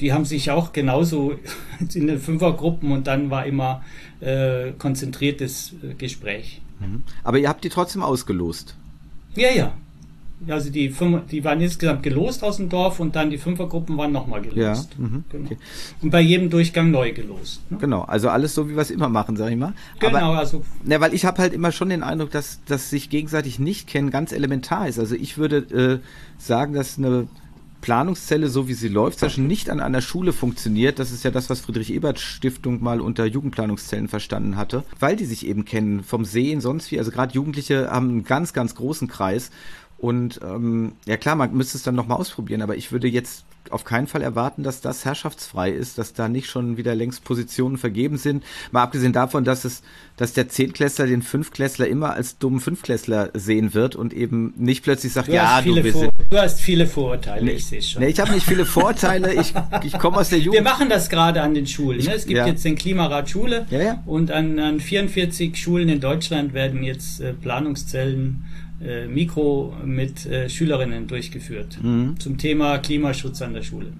die 0.00 0.12
haben 0.12 0.24
sich 0.24 0.50
auch 0.50 0.72
genauso 0.72 1.34
in 1.94 2.06
den 2.06 2.18
Fünfergruppen 2.18 2.92
und 2.92 3.06
dann 3.06 3.30
war 3.30 3.46
immer 3.46 3.82
äh, 4.20 4.72
konzentriertes 4.78 5.74
äh, 5.82 5.94
Gespräch. 5.94 6.60
Mhm. 6.80 7.02
Aber 7.24 7.38
ihr 7.38 7.48
habt 7.48 7.64
die 7.64 7.68
trotzdem 7.68 8.02
ausgelost? 8.02 8.76
Ja, 9.34 9.50
ja. 9.50 9.72
Also 10.48 10.70
die, 10.70 10.94
die 11.30 11.44
waren 11.44 11.60
insgesamt 11.62 12.02
gelost 12.02 12.44
aus 12.44 12.58
dem 12.58 12.68
Dorf 12.68 13.00
und 13.00 13.16
dann 13.16 13.30
die 13.30 13.38
Fünfergruppen 13.38 13.96
waren 13.96 14.12
nochmal 14.12 14.42
gelost. 14.42 14.90
Ja, 14.98 15.02
mhm, 15.02 15.24
genau. 15.30 15.44
okay. 15.46 15.56
Und 16.02 16.10
bei 16.10 16.20
jedem 16.20 16.50
Durchgang 16.50 16.90
neu 16.90 17.12
gelost. 17.12 17.62
Ne? 17.70 17.78
Genau, 17.80 18.02
also 18.02 18.28
alles 18.28 18.54
so, 18.54 18.68
wie 18.68 18.74
wir 18.74 18.82
es 18.82 18.90
immer 18.90 19.08
machen, 19.08 19.36
sag 19.36 19.50
ich 19.50 19.56
mal. 19.56 19.72
Genau, 19.98 20.18
Aber, 20.18 20.38
also. 20.38 20.62
Ne, 20.84 21.00
weil 21.00 21.14
ich 21.14 21.24
habe 21.24 21.40
halt 21.40 21.54
immer 21.54 21.72
schon 21.72 21.88
den 21.88 22.02
Eindruck, 22.02 22.30
dass, 22.32 22.60
dass 22.66 22.90
sich 22.90 23.08
gegenseitig 23.08 23.58
nicht 23.58 23.88
kennen 23.88 24.10
ganz 24.10 24.32
elementar 24.32 24.86
ist. 24.86 24.98
Also 24.98 25.14
ich 25.14 25.38
würde 25.38 26.00
äh, 26.02 26.06
sagen, 26.38 26.74
dass 26.74 26.98
eine 26.98 27.28
Planungszelle, 27.86 28.48
so 28.48 28.66
wie 28.66 28.74
sie 28.74 28.88
läuft, 28.88 29.20
zwischen 29.20 29.46
nicht 29.46 29.70
an 29.70 29.78
einer 29.78 30.00
Schule 30.00 30.32
funktioniert. 30.32 30.98
Das 30.98 31.12
ist 31.12 31.22
ja 31.22 31.30
das, 31.30 31.48
was 31.50 31.60
Friedrich 31.60 31.94
Ebert 31.94 32.18
Stiftung 32.18 32.82
mal 32.82 33.00
unter 33.00 33.24
Jugendplanungszellen 33.24 34.08
verstanden 34.08 34.56
hatte, 34.56 34.82
weil 34.98 35.14
die 35.14 35.24
sich 35.24 35.46
eben 35.46 35.64
kennen 35.64 36.02
vom 36.02 36.24
Sehen, 36.24 36.60
sonst 36.60 36.90
wie. 36.90 36.98
Also 36.98 37.12
gerade 37.12 37.32
Jugendliche 37.34 37.88
haben 37.88 38.08
einen 38.08 38.24
ganz, 38.24 38.52
ganz 38.52 38.74
großen 38.74 39.06
Kreis 39.06 39.52
und 39.98 40.40
ähm, 40.42 40.92
ja 41.06 41.16
klar, 41.16 41.36
man 41.36 41.54
müsste 41.54 41.78
es 41.78 41.82
dann 41.82 41.94
nochmal 41.94 42.18
ausprobieren, 42.18 42.62
aber 42.62 42.76
ich 42.76 42.92
würde 42.92 43.08
jetzt 43.08 43.44
auf 43.70 43.84
keinen 43.84 44.06
Fall 44.06 44.22
erwarten, 44.22 44.62
dass 44.62 44.80
das 44.80 45.04
herrschaftsfrei 45.04 45.70
ist, 45.70 45.98
dass 45.98 46.12
da 46.12 46.28
nicht 46.28 46.48
schon 46.48 46.76
wieder 46.76 46.94
längst 46.94 47.24
Positionen 47.24 47.78
vergeben 47.78 48.16
sind. 48.16 48.44
Mal 48.70 48.82
abgesehen 48.82 49.12
davon, 49.12 49.44
dass 49.44 49.64
es, 49.64 49.82
dass 50.16 50.32
der 50.32 50.48
Zehntklässler 50.48 51.06
den 51.06 51.22
Fünftklässler 51.22 51.86
immer 51.88 52.12
als 52.12 52.38
dummen 52.38 52.60
Fünftklässler 52.60 53.30
sehen 53.34 53.74
wird 53.74 53.96
und 53.96 54.12
eben 54.12 54.54
nicht 54.56 54.84
plötzlich 54.84 55.12
sagt, 55.12 55.28
du 55.28 55.32
ja, 55.32 55.60
du 55.62 55.82
bist. 55.82 55.98
Vor 55.98 56.10
du 56.30 56.38
hast 56.38 56.60
viele 56.60 56.86
Vorurteile, 56.86 57.44
nee, 57.44 57.52
ich 57.52 57.66
sehe 57.66 57.82
schon. 57.82 58.02
Nee, 58.02 58.08
ich 58.08 58.20
habe 58.20 58.32
nicht 58.32 58.46
viele 58.46 58.64
Vorteile, 58.66 59.34
ich, 59.34 59.52
ich 59.82 59.98
komme 59.98 60.18
aus 60.18 60.28
der 60.28 60.38
Jugend. 60.38 60.54
Wir 60.54 60.62
machen 60.62 60.88
das 60.88 61.08
gerade 61.08 61.42
an 61.42 61.54
den 61.54 61.66
Schulen. 61.66 62.04
Ne? 62.04 62.14
Es 62.14 62.26
gibt 62.26 62.38
ja. 62.38 62.46
jetzt 62.46 62.64
den 62.64 62.76
Klimarat 62.76 63.28
Schule 63.28 63.66
ja, 63.70 63.82
ja. 63.82 64.02
und 64.06 64.30
an, 64.30 64.58
an 64.58 64.80
44 64.80 65.56
Schulen 65.56 65.88
in 65.88 66.00
Deutschland 66.00 66.54
werden 66.54 66.82
jetzt 66.82 67.20
äh, 67.20 67.32
Planungszellen 67.32 68.44
äh, 68.84 69.06
Mikro 69.06 69.74
mit 69.84 70.26
äh, 70.26 70.48
Schülerinnen 70.48 71.06
durchgeführt 71.06 71.78
mhm. 71.82 72.18
zum 72.18 72.38
Thema 72.38 72.78
Klimaschutz 72.78 73.42
an 73.42 73.54
der 73.54 73.62
Schule. 73.62 73.92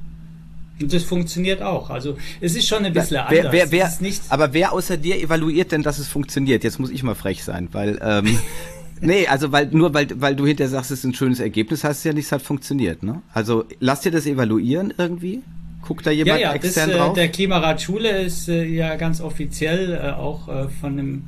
Und 0.80 0.92
das 0.92 1.04
funktioniert 1.04 1.62
auch. 1.62 1.88
Also 1.88 2.18
es 2.40 2.54
ist 2.54 2.68
schon 2.68 2.84
ein 2.84 2.92
bisschen 2.92 3.16
wer, 3.30 3.46
anders. 3.46 3.70
Wer, 3.70 3.72
wer, 3.72 3.90
aber 4.28 4.52
wer 4.52 4.72
außer 4.72 4.96
dir 4.98 5.18
evaluiert 5.18 5.72
denn, 5.72 5.82
dass 5.82 5.98
es 5.98 6.08
funktioniert? 6.08 6.64
Jetzt 6.64 6.78
muss 6.78 6.90
ich 6.90 7.02
mal 7.02 7.14
frech 7.14 7.42
sein, 7.42 7.68
weil 7.72 7.98
ähm, 8.02 8.38
nee, 9.00 9.26
also 9.26 9.52
weil 9.52 9.68
nur 9.70 9.94
weil 9.94 10.08
weil 10.20 10.36
du 10.36 10.46
hinterher 10.46 10.70
sagst, 10.70 10.90
es 10.90 10.98
ist 10.98 11.04
ein 11.04 11.14
schönes 11.14 11.40
Ergebnis, 11.40 11.82
heißt 11.82 12.00
es 12.00 12.04
ja 12.04 12.12
nicht, 12.12 12.26
es 12.26 12.32
hat 12.32 12.42
funktioniert. 12.42 13.02
Ne? 13.02 13.22
Also 13.32 13.64
lass 13.80 14.02
dir 14.02 14.12
das 14.12 14.26
evaluieren 14.26 14.92
irgendwie. 14.98 15.42
Guckt 15.80 16.06
da 16.06 16.10
jemand 16.10 16.40
ja, 16.40 16.48
ja, 16.48 16.54
extern 16.54 16.90
das, 16.90 16.96
äh, 16.96 16.98
drauf? 16.98 17.14
Der 17.14 17.28
Klimarat 17.28 17.80
Schule 17.80 18.22
ist 18.22 18.48
äh, 18.48 18.64
ja 18.64 18.96
ganz 18.96 19.20
offiziell 19.20 19.94
äh, 19.94 20.10
auch 20.10 20.48
äh, 20.48 20.68
von 20.68 20.98
einem 20.98 21.24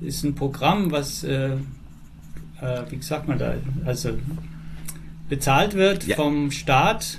ist 0.00 0.24
ein 0.24 0.36
Programm, 0.36 0.92
was 0.92 1.26
äh, 2.60 2.82
wie 2.90 3.00
sagt 3.02 3.28
man 3.28 3.38
da, 3.38 3.54
also 3.84 4.10
bezahlt 5.28 5.74
wird 5.74 6.06
ja. 6.06 6.16
vom 6.16 6.50
Staat 6.50 7.18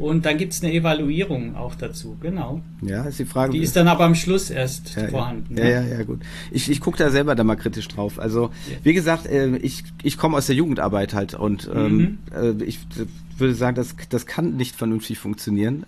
und 0.00 0.24
dann 0.24 0.38
gibt 0.38 0.54
es 0.54 0.62
eine 0.62 0.72
Evaluierung 0.72 1.56
auch 1.56 1.74
dazu, 1.74 2.16
genau. 2.22 2.62
Ja, 2.80 3.04
ist 3.04 3.18
die 3.18 3.26
Frage. 3.26 3.52
Die 3.52 3.58
ist 3.58 3.76
dann 3.76 3.86
aber 3.86 4.04
am 4.04 4.14
Schluss 4.14 4.48
erst 4.48 4.96
ja, 4.96 5.08
vorhanden. 5.08 5.58
Ja, 5.58 5.64
ja, 5.64 5.82
ja, 5.82 5.98
ja, 5.98 6.02
gut. 6.04 6.20
Ich, 6.50 6.70
ich 6.70 6.80
gucke 6.80 6.96
da 6.96 7.10
selber 7.10 7.34
da 7.34 7.44
mal 7.44 7.56
kritisch 7.56 7.86
drauf. 7.86 8.18
Also, 8.18 8.50
ja. 8.70 8.78
wie 8.82 8.94
gesagt, 8.94 9.26
äh, 9.26 9.58
ich, 9.58 9.84
ich 10.02 10.16
komme 10.16 10.38
aus 10.38 10.46
der 10.46 10.56
Jugendarbeit 10.56 11.12
halt 11.12 11.34
und 11.34 11.70
ähm, 11.74 12.18
mhm. 12.32 12.60
äh, 12.60 12.64
ich 12.64 12.78
würde 13.36 13.54
sagen, 13.54 13.76
das, 13.76 13.94
das 14.08 14.24
kann 14.24 14.56
nicht 14.56 14.74
vernünftig 14.74 15.18
funktionieren 15.18 15.84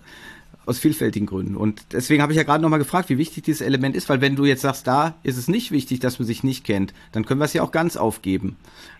aus 0.65 0.79
vielfältigen 0.79 1.25
Gründen. 1.25 1.57
Und 1.57 1.81
deswegen 1.91 2.21
habe 2.21 2.31
ich 2.31 2.37
ja 2.37 2.43
gerade 2.43 2.61
nochmal 2.61 2.79
gefragt, 2.79 3.09
wie 3.09 3.17
wichtig 3.17 3.43
dieses 3.43 3.61
Element 3.61 3.95
ist, 3.95 4.07
weil 4.09 4.21
wenn 4.21 4.35
du 4.35 4.45
jetzt 4.45 4.61
sagst, 4.61 4.87
da 4.87 5.15
ist 5.23 5.37
es 5.37 5.47
nicht 5.47 5.71
wichtig, 5.71 5.99
dass 5.99 6.19
man 6.19 6.25
sich 6.25 6.43
nicht 6.43 6.63
kennt, 6.63 6.93
dann 7.11 7.25
können 7.25 7.39
wir 7.39 7.45
es 7.45 7.53
ja 7.53 7.63
auch 7.63 7.71
ganz 7.71 7.97
aufgeben. 7.97 8.55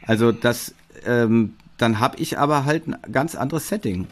Also 0.05 0.31
das, 0.31 0.73
ähm, 1.05 1.55
dann 1.77 1.99
habe 1.99 2.17
ich 2.17 2.37
aber 2.37 2.65
halt 2.65 2.87
ein 2.87 2.97
ganz 3.11 3.35
anderes 3.35 3.67
Setting. 3.67 4.07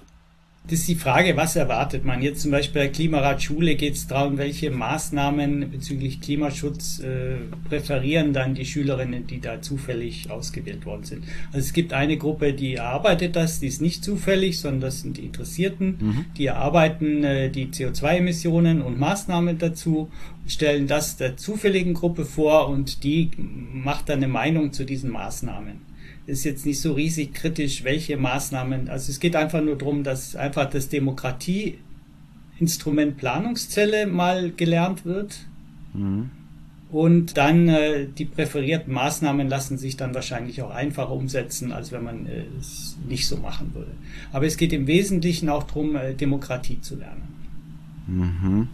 Das 0.66 0.80
ist 0.80 0.88
die 0.88 0.96
Frage, 0.96 1.36
was 1.36 1.56
erwartet 1.56 2.06
man? 2.06 2.22
Jetzt 2.22 2.44
zum 2.44 2.52
Beispiel 2.52 2.84
bei 2.84 2.88
Klimarat 2.88 3.42
Schule 3.42 3.76
geht 3.76 3.96
es 3.96 4.06
darum, 4.06 4.38
welche 4.38 4.70
Maßnahmen 4.70 5.72
bezüglich 5.72 6.22
Klimaschutz 6.22 7.00
äh, 7.00 7.38
präferieren 7.68 8.32
dann 8.32 8.54
die 8.54 8.66
Schülerinnen, 8.66 9.26
die 9.26 9.42
da 9.42 9.62
zufällig 9.62 10.30
ausgewählt 10.30 10.86
worden 10.86 11.04
sind. 11.04 11.26
Also 11.48 11.66
es 11.66 11.74
gibt 11.74 11.94
eine 11.94 12.16
Gruppe, 12.16 12.54
die 12.54 12.76
erarbeitet 12.76 13.36
das, 13.36 13.60
die 13.60 13.68
ist 13.68 13.82
nicht 13.82 14.04
zufällig, 14.04 14.60
sondern 14.60 14.82
das 14.82 15.02
sind 15.02 15.18
die 15.18 15.26
Interessierten, 15.26 15.98
mhm. 16.00 16.26
die 16.38 16.46
erarbeiten 16.46 17.24
äh, 17.24 17.50
die 17.50 17.68
CO2-Emissionen 17.68 18.84
und 18.84 19.00
Maßnahmen 19.00 19.58
dazu, 19.58 20.12
stellen 20.48 20.86
das 20.86 21.18
der 21.18 21.38
zufälligen 21.38 21.96
Gruppe 21.96 22.24
vor 22.24 22.70
und 22.70 23.04
die 23.04 23.32
macht 23.74 24.10
dann 24.10 24.18
eine 24.18 24.28
Meinung 24.28 24.74
zu 24.74 24.86
diesen 24.86 25.10
Maßnahmen 25.10 25.91
ist 26.26 26.44
jetzt 26.44 26.66
nicht 26.66 26.82
so 26.82 26.94
riesig 26.94 27.34
kritisch, 27.34 27.84
welche 27.84 28.18
Maßnahmen. 28.18 28.90
Also 28.90 29.12
es 29.12 29.20
geht 29.20 29.36
einfach 29.36 29.62
nur 29.62 29.78
darum, 29.78 30.04
dass 30.04 30.36
einfach 30.36 30.68
das 30.70 30.90
Demokratieinstrument 30.90 33.18
Planungszelle 33.18 34.08
mal 34.08 34.52
gelernt 34.52 35.06
wird. 35.06 35.46
Mhm. 35.94 36.32
Und 36.92 37.38
dann 37.38 37.70
äh, 37.70 38.06
die 38.06 38.26
präferierten 38.26 38.94
Maßnahmen 38.94 39.48
lassen 39.48 39.78
sich 39.78 39.96
dann 39.96 40.14
wahrscheinlich 40.14 40.62
auch 40.62 40.72
einfacher 40.72 41.12
umsetzen, 41.12 41.72
als 41.72 41.94
wenn 41.94 42.04
man 42.04 42.26
äh, 42.26 42.44
es 42.60 42.98
nicht 43.08 43.28
so 43.28 43.38
machen 43.38 43.74
würde. 43.74 43.92
Aber 44.34 44.46
es 44.46 44.58
geht 44.58 44.74
im 44.74 44.88
Wesentlichen 44.88 45.48
auch 45.48 45.64
darum, 45.64 45.96
äh, 45.96 46.14
Demokratie 46.14 46.82
zu 46.82 46.98
lernen. 46.98 47.24
Mhm. 48.08 48.68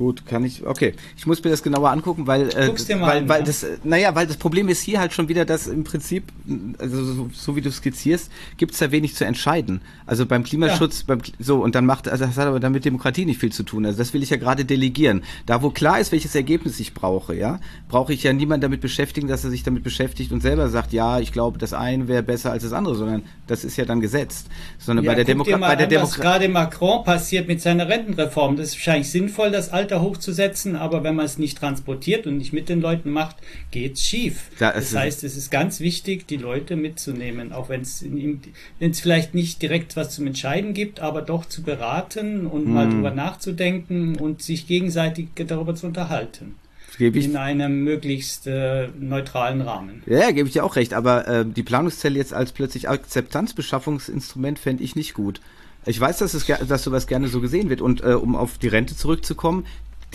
Gut, 0.00 0.24
kann 0.24 0.46
ich. 0.46 0.66
Okay, 0.66 0.94
ich 1.14 1.26
muss 1.26 1.44
mir 1.44 1.50
das 1.50 1.62
genauer 1.62 1.90
angucken, 1.90 2.26
weil 2.26 2.48
äh, 2.56 2.72
weil, 2.72 3.02
an, 3.02 3.28
weil 3.28 3.40
ja. 3.40 3.44
das, 3.44 3.66
naja, 3.84 4.14
weil 4.14 4.26
das 4.26 4.38
Problem 4.38 4.70
ist 4.70 4.80
hier 4.80 4.98
halt 4.98 5.12
schon 5.12 5.28
wieder, 5.28 5.44
dass 5.44 5.66
im 5.66 5.84
Prinzip, 5.84 6.32
also 6.78 7.04
so, 7.04 7.30
so 7.34 7.54
wie 7.54 7.60
du 7.60 7.70
skizzierst, 7.70 8.30
gibt 8.56 8.72
es 8.72 8.78
da 8.78 8.92
wenig 8.92 9.14
zu 9.14 9.26
entscheiden. 9.26 9.82
Also 10.06 10.24
beim 10.24 10.42
Klimaschutz, 10.42 11.00
ja. 11.00 11.04
beim 11.08 11.20
so 11.38 11.62
und 11.62 11.74
dann 11.74 11.84
macht, 11.84 12.08
also 12.08 12.24
das 12.24 12.38
hat 12.38 12.46
aber 12.46 12.60
dann 12.60 12.72
mit 12.72 12.86
Demokratie 12.86 13.26
nicht 13.26 13.40
viel 13.40 13.52
zu 13.52 13.62
tun. 13.62 13.84
Also 13.84 13.98
das 13.98 14.14
will 14.14 14.22
ich 14.22 14.30
ja 14.30 14.38
gerade 14.38 14.64
delegieren. 14.64 15.22
Da 15.44 15.60
wo 15.60 15.68
klar 15.68 16.00
ist, 16.00 16.12
welches 16.12 16.34
Ergebnis 16.34 16.80
ich 16.80 16.94
brauche, 16.94 17.36
ja, 17.36 17.60
brauche 17.90 18.14
ich 18.14 18.22
ja 18.22 18.32
niemanden 18.32 18.62
damit 18.62 18.80
beschäftigen, 18.80 19.28
dass 19.28 19.44
er 19.44 19.50
sich 19.50 19.64
damit 19.64 19.84
beschäftigt 19.84 20.32
und 20.32 20.40
selber 20.40 20.70
sagt, 20.70 20.94
ja, 20.94 21.20
ich 21.20 21.30
glaube, 21.30 21.58
das 21.58 21.74
eine 21.74 22.08
wäre 22.08 22.22
besser 22.22 22.52
als 22.52 22.62
das 22.62 22.72
andere, 22.72 22.94
sondern 22.94 23.24
das 23.46 23.64
ist 23.64 23.76
ja 23.76 23.84
dann 23.84 24.00
gesetzt. 24.00 24.46
Sondern 24.78 25.04
ja, 25.04 25.10
bei 25.10 25.16
der 25.16 25.26
Demokratie, 25.26 25.60
bei 25.60 25.76
der 25.76 25.88
Demokratie, 25.88 26.18
was 26.18 26.24
gerade 26.24 26.48
Macron 26.48 27.04
passiert 27.04 27.48
mit 27.48 27.60
seiner 27.60 27.86
Rentenreform, 27.86 28.56
das 28.56 28.68
ist 28.68 28.76
wahrscheinlich 28.76 29.10
sinnvoll, 29.10 29.50
das 29.50 29.68
Alte 29.68 29.89
weiter 29.90 30.02
hochzusetzen, 30.02 30.76
aber 30.76 31.02
wenn 31.04 31.14
man 31.14 31.26
es 31.26 31.38
nicht 31.38 31.58
transportiert 31.58 32.26
und 32.26 32.38
nicht 32.38 32.52
mit 32.52 32.68
den 32.68 32.80
Leuten 32.80 33.10
macht, 33.10 33.36
geht's 33.70 34.02
schief. 34.02 34.50
Ja, 34.58 34.72
das 34.72 34.94
heißt, 34.94 35.24
es 35.24 35.36
ist 35.36 35.50
ganz 35.50 35.80
wichtig, 35.80 36.26
die 36.26 36.36
Leute 36.36 36.76
mitzunehmen, 36.76 37.52
auch 37.52 37.68
wenn 37.68 37.82
es 37.82 39.00
vielleicht 39.00 39.34
nicht 39.34 39.60
direkt 39.62 39.96
was 39.96 40.14
zum 40.14 40.26
Entscheiden 40.26 40.74
gibt, 40.74 41.00
aber 41.00 41.22
doch 41.22 41.44
zu 41.44 41.62
beraten 41.62 42.46
und 42.46 42.64
hm. 42.64 42.74
mal 42.74 42.88
drüber 42.88 43.10
nachzudenken 43.10 44.16
und 44.16 44.42
sich 44.42 44.66
gegenseitig 44.66 45.28
darüber 45.34 45.74
zu 45.74 45.86
unterhalten 45.86 46.54
in 46.98 47.36
einem 47.36 47.82
möglichst 47.82 48.46
äh, 48.46 48.88
neutralen 48.98 49.62
Rahmen. 49.62 50.02
Ja, 50.04 50.32
gebe 50.32 50.48
ich 50.48 50.52
dir 50.52 50.64
auch 50.64 50.76
recht, 50.76 50.92
aber 50.92 51.26
äh, 51.26 51.44
die 51.46 51.62
Planungszelle 51.62 52.18
jetzt 52.18 52.34
als 52.34 52.52
plötzlich 52.52 52.90
Akzeptanzbeschaffungsinstrument 52.90 54.58
fände 54.58 54.82
ich 54.82 54.96
nicht 54.96 55.14
gut. 55.14 55.40
Ich 55.86 55.98
weiß, 55.98 56.18
dass, 56.18 56.34
es, 56.34 56.46
dass 56.46 56.82
sowas 56.82 57.06
gerne 57.06 57.28
so 57.28 57.40
gesehen 57.40 57.70
wird. 57.70 57.80
Und 57.80 58.02
äh, 58.02 58.12
um 58.12 58.36
auf 58.36 58.58
die 58.58 58.68
Rente 58.68 58.96
zurückzukommen, 58.96 59.64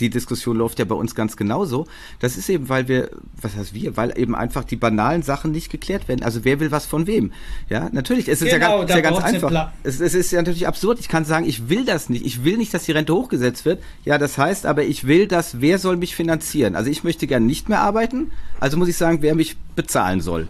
die 0.00 0.10
Diskussion 0.10 0.56
läuft 0.56 0.78
ja 0.78 0.84
bei 0.84 0.94
uns 0.94 1.14
ganz 1.14 1.36
genauso. 1.36 1.86
Das 2.20 2.36
ist 2.36 2.48
eben, 2.48 2.68
weil 2.68 2.88
wir, 2.88 3.10
was 3.40 3.56
heißt 3.56 3.74
wir, 3.74 3.96
weil 3.96 4.18
eben 4.18 4.34
einfach 4.34 4.64
die 4.64 4.76
banalen 4.76 5.22
Sachen 5.22 5.52
nicht 5.52 5.70
geklärt 5.70 6.08
werden. 6.08 6.22
Also 6.22 6.44
wer 6.44 6.60
will 6.60 6.70
was 6.70 6.86
von 6.86 7.06
wem? 7.06 7.32
Ja, 7.68 7.88
natürlich, 7.92 8.28
es 8.28 8.42
ist 8.42 8.52
genau, 8.52 8.80
ja 8.82 8.84
ganz, 8.84 8.90
ist 8.90 8.96
ja 8.96 9.00
ganz 9.00 9.24
einfach. 9.24 9.72
Es, 9.84 10.00
es, 10.00 10.14
ist 10.14 10.30
ja 10.32 10.40
natürlich 10.40 10.66
absurd. 10.66 11.00
Ich 11.00 11.08
kann 11.08 11.24
sagen, 11.24 11.46
ich 11.46 11.68
will 11.68 11.84
das 11.84 12.08
nicht. 12.08 12.26
Ich 12.26 12.44
will 12.44 12.58
nicht, 12.58 12.74
dass 12.74 12.84
die 12.84 12.92
Rente 12.92 13.14
hochgesetzt 13.14 13.64
wird. 13.64 13.82
Ja, 14.04 14.18
das 14.18 14.36
heißt 14.36 14.66
aber, 14.66 14.84
ich 14.84 15.06
will 15.06 15.26
das, 15.26 15.60
wer 15.60 15.78
soll 15.78 15.96
mich 15.96 16.14
finanzieren? 16.14 16.76
Also 16.76 16.90
ich 16.90 17.04
möchte 17.04 17.26
gerne 17.26 17.46
nicht 17.46 17.68
mehr 17.68 17.80
arbeiten. 17.80 18.32
Also 18.60 18.76
muss 18.76 18.88
ich 18.88 18.96
sagen, 18.96 19.18
wer 19.22 19.34
mich 19.34 19.56
bezahlen 19.74 20.20
soll. 20.20 20.48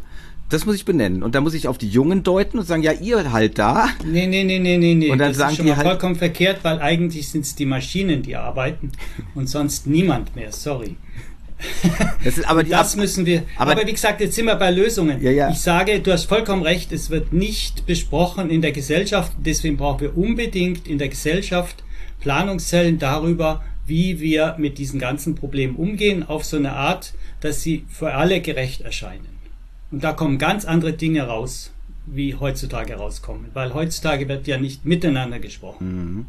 Das 0.48 0.64
muss 0.64 0.76
ich 0.76 0.84
benennen. 0.84 1.22
Und 1.24 1.34
da 1.34 1.40
muss 1.40 1.54
ich 1.54 1.66
auf 1.66 1.76
die 1.76 1.88
Jungen 1.88 2.22
deuten 2.22 2.58
und 2.58 2.66
sagen, 2.66 2.82
ja, 2.82 2.92
ihr 2.92 3.32
halt 3.32 3.58
da. 3.58 3.88
Nee, 4.04 4.26
nee, 4.26 4.44
nee, 4.44 4.60
nee, 4.60 4.78
nee, 4.78 4.94
nee. 4.94 5.10
Und 5.10 5.18
dann 5.18 5.30
das 5.30 5.38
sagen 5.38 5.50
ist 5.50 5.56
schon 5.56 5.66
die 5.66 5.72
mal 5.72 5.78
halt 5.78 5.88
vollkommen 5.88 6.14
verkehrt, 6.14 6.60
weil 6.62 6.80
eigentlich 6.80 7.28
sind 7.28 7.44
es 7.44 7.56
die 7.56 7.66
Maschinen, 7.66 8.22
die 8.22 8.36
arbeiten 8.36 8.92
und 9.34 9.48
sonst 9.48 9.86
niemand 9.86 10.36
mehr. 10.36 10.52
Sorry. 10.52 10.96
Das, 12.22 12.38
ist 12.38 12.48
aber 12.48 12.62
die 12.62 12.70
das 12.70 12.96
müssen 12.96 13.24
wir. 13.26 13.42
Aber, 13.56 13.72
aber, 13.72 13.86
wie 13.86 13.92
gesagt, 13.92 14.20
jetzt 14.20 14.34
sind 14.34 14.46
wir 14.46 14.56
bei 14.56 14.70
Lösungen. 14.70 15.22
Ja, 15.22 15.30
ja. 15.30 15.50
Ich 15.50 15.58
sage, 15.58 16.00
du 16.00 16.12
hast 16.12 16.24
vollkommen 16.24 16.62
recht, 16.62 16.92
es 16.92 17.10
wird 17.10 17.32
nicht 17.32 17.86
besprochen 17.86 18.50
in 18.50 18.60
der 18.60 18.72
Gesellschaft. 18.72 19.32
Deswegen 19.38 19.76
brauchen 19.76 20.00
wir 20.00 20.16
unbedingt 20.16 20.86
in 20.86 20.98
der 20.98 21.08
Gesellschaft 21.08 21.82
Planungszellen 22.20 22.98
darüber, 22.98 23.64
wie 23.86 24.20
wir 24.20 24.56
mit 24.58 24.78
diesen 24.78 25.00
ganzen 25.00 25.34
Problemen 25.34 25.76
umgehen, 25.76 26.24
auf 26.24 26.44
so 26.44 26.56
eine 26.56 26.72
Art, 26.72 27.14
dass 27.40 27.62
sie 27.62 27.84
für 27.88 28.14
alle 28.14 28.40
gerecht 28.40 28.82
erscheinen. 28.82 29.35
Und 29.96 30.04
da 30.04 30.12
kommen 30.12 30.36
ganz 30.36 30.66
andere 30.66 30.92
Dinge 30.92 31.22
raus, 31.22 31.70
wie 32.04 32.34
heutzutage 32.34 32.96
rauskommen. 32.96 33.46
Weil 33.54 33.72
heutzutage 33.72 34.28
wird 34.28 34.46
ja 34.46 34.58
nicht 34.58 34.84
miteinander 34.84 35.38
gesprochen. 35.38 35.86
Mhm. 35.86 36.26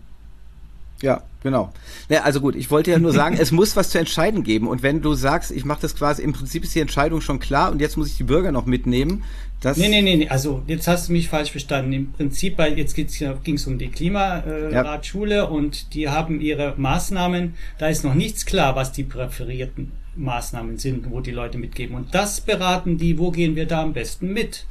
Ja, 1.01 1.23
genau. 1.43 1.73
Ja, 2.07 2.21
also 2.21 2.39
gut, 2.39 2.55
ich 2.55 2.71
wollte 2.71 2.91
ja 2.91 2.97
nur 2.97 3.11
sagen, 3.11 3.35
es 3.41 3.51
muss 3.51 3.75
was 3.75 3.89
zu 3.89 3.99
entscheiden 3.99 4.43
geben. 4.43 4.69
Und 4.69 4.83
wenn 4.83 5.01
du 5.01 5.15
sagst, 5.15 5.51
ich 5.51 5.65
mache 5.65 5.81
das 5.81 5.97
quasi, 5.97 6.23
im 6.23 6.31
Prinzip 6.31 6.63
ist 6.63 6.75
die 6.75 6.79
Entscheidung 6.79 7.19
schon 7.19 7.41
klar 7.41 7.69
und 7.69 7.81
jetzt 7.81 7.97
muss 7.97 8.07
ich 8.07 8.15
die 8.15 8.23
Bürger 8.23 8.53
noch 8.53 8.65
mitnehmen. 8.65 9.25
Das 9.59 9.75
nee, 9.75 9.89
nee, 9.89 10.01
nee, 10.01 10.15
nee, 10.15 10.29
also 10.29 10.63
jetzt 10.67 10.87
hast 10.87 11.09
du 11.09 11.11
mich 11.11 11.27
falsch 11.27 11.51
verstanden. 11.51 11.91
Im 11.91 12.11
Prinzip, 12.13 12.57
weil 12.57 12.77
jetzt 12.77 12.95
ging 12.95 13.55
es 13.55 13.67
um 13.67 13.77
die 13.77 13.89
Klimaratschule 13.89 15.35
ja. 15.35 15.43
und 15.43 15.93
die 15.93 16.07
haben 16.07 16.39
ihre 16.39 16.73
Maßnahmen, 16.77 17.55
da 17.79 17.89
ist 17.89 18.05
noch 18.05 18.13
nichts 18.13 18.45
klar, 18.45 18.77
was 18.77 18.93
die 18.93 19.03
präferierten 19.03 19.91
Maßnahmen 20.17 20.77
sind, 20.77 21.09
wo 21.09 21.21
die 21.21 21.31
Leute 21.31 21.57
mitgeben. 21.57 21.95
Und 21.95 22.13
das 22.13 22.41
beraten 22.41 22.97
die, 22.97 23.17
wo 23.17 23.31
gehen 23.31 23.55
wir 23.55 23.67
da 23.67 23.83
am 23.83 23.93
besten 23.93 24.33
mit. 24.33 24.65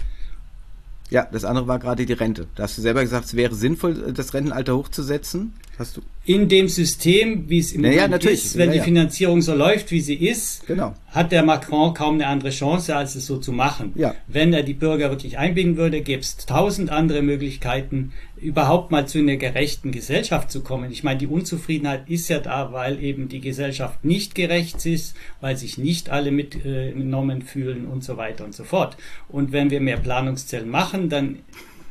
Ja, 1.10 1.26
das 1.30 1.44
andere 1.44 1.68
war 1.68 1.78
gerade 1.78 2.04
die 2.04 2.12
Rente. 2.12 2.46
Da 2.56 2.64
hast 2.64 2.76
du 2.78 2.82
selber 2.82 3.02
gesagt, 3.02 3.26
es 3.26 3.34
wäre 3.34 3.54
sinnvoll, 3.54 4.12
das 4.12 4.34
Rentenalter 4.34 4.76
hochzusetzen. 4.76 5.54
Hast 5.78 5.96
du? 5.96 6.00
In 6.24 6.48
dem 6.48 6.68
System, 6.68 7.48
wie 7.50 7.58
es 7.58 7.72
im 7.72 7.82
naja, 7.82 8.02
Moment 8.02 8.24
ist, 8.24 8.56
wenn 8.56 8.70
naja. 8.70 8.80
die 8.80 8.84
Finanzierung 8.84 9.42
so 9.42 9.54
läuft, 9.54 9.90
wie 9.90 10.00
sie 10.00 10.14
ist, 10.14 10.66
genau. 10.66 10.94
hat 11.08 11.32
der 11.32 11.42
Macron 11.42 11.92
kaum 11.92 12.14
eine 12.14 12.26
andere 12.26 12.50
Chance, 12.50 12.96
als 12.96 13.14
es 13.14 13.26
so 13.26 13.36
zu 13.36 13.52
machen. 13.52 13.92
Ja. 13.94 14.14
Wenn 14.26 14.52
er 14.54 14.62
die 14.62 14.72
Bürger 14.72 15.10
wirklich 15.10 15.36
einbinden 15.38 15.76
würde, 15.76 16.00
gäbe 16.00 16.22
es 16.22 16.38
tausend 16.38 16.90
andere 16.90 17.20
Möglichkeiten, 17.20 18.12
überhaupt 18.36 18.90
mal 18.90 19.06
zu 19.06 19.18
einer 19.18 19.36
gerechten 19.36 19.92
Gesellschaft 19.92 20.50
zu 20.50 20.62
kommen. 20.62 20.90
Ich 20.90 21.04
meine, 21.04 21.18
die 21.18 21.26
Unzufriedenheit 21.26 22.08
ist 22.08 22.28
ja 22.28 22.38
da, 22.38 22.72
weil 22.72 23.02
eben 23.02 23.28
die 23.28 23.40
Gesellschaft 23.40 24.04
nicht 24.04 24.34
gerecht 24.34 24.84
ist, 24.86 25.14
weil 25.40 25.56
sich 25.56 25.76
nicht 25.76 26.10
alle 26.10 26.30
mitgenommen 26.30 27.42
äh, 27.42 27.44
fühlen 27.44 27.86
und 27.86 28.02
so 28.02 28.16
weiter 28.16 28.44
und 28.44 28.54
so 28.54 28.64
fort. 28.64 28.96
Und 29.28 29.52
wenn 29.52 29.70
wir 29.70 29.80
mehr 29.80 29.98
Planungszellen 29.98 30.70
machen, 30.70 31.08
dann 31.10 31.38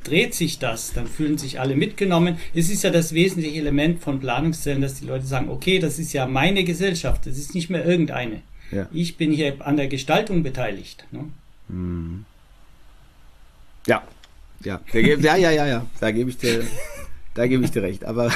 dreht 0.08 0.34
sich 0.34 0.60
das, 0.60 0.94
dann 0.94 1.08
fühlen 1.08 1.38
sich 1.38 1.60
alle 1.60 1.76
mitgenommen. 1.76 2.38
Es 2.54 2.70
ist 2.70 2.84
ja 2.84 2.90
das 2.90 3.14
wesentliche 3.14 3.60
Element 3.60 4.02
von 4.02 4.20
Planungszellen, 4.20 4.82
dass 4.82 4.96
die 4.96 5.06
Leute 5.06 5.26
sagen, 5.26 5.50
okay, 5.50 5.80
das 5.80 6.00
ist 6.00 6.14
ja 6.14 6.28
meine 6.28 6.64
Gesellschaft, 6.64 7.26
das 7.26 7.38
ist 7.38 7.54
nicht 7.54 7.70
mehr 7.70 7.86
irgendeine. 7.86 8.42
Ja. 8.72 8.88
Ich 8.94 9.18
bin 9.18 9.32
hier 9.32 9.56
an 9.60 9.78
der 9.78 9.88
Gestaltung 9.88 10.44
beteiligt. 10.44 11.06
Ne? 11.12 11.26
Hm. 11.70 12.26
Ja, 13.88 14.04
ja, 14.64 14.82
ja, 14.94 15.36
ja, 15.36 15.50
ja, 15.52 15.68
ja, 15.68 15.86
da 16.00 16.12
gebe 16.12 16.30
ich 16.30 16.38
dir, 16.38 16.64
da 17.34 17.48
gebe 17.48 17.64
ich 17.64 17.72
dir 17.72 17.84
recht. 17.84 18.06
Aber 18.06 18.32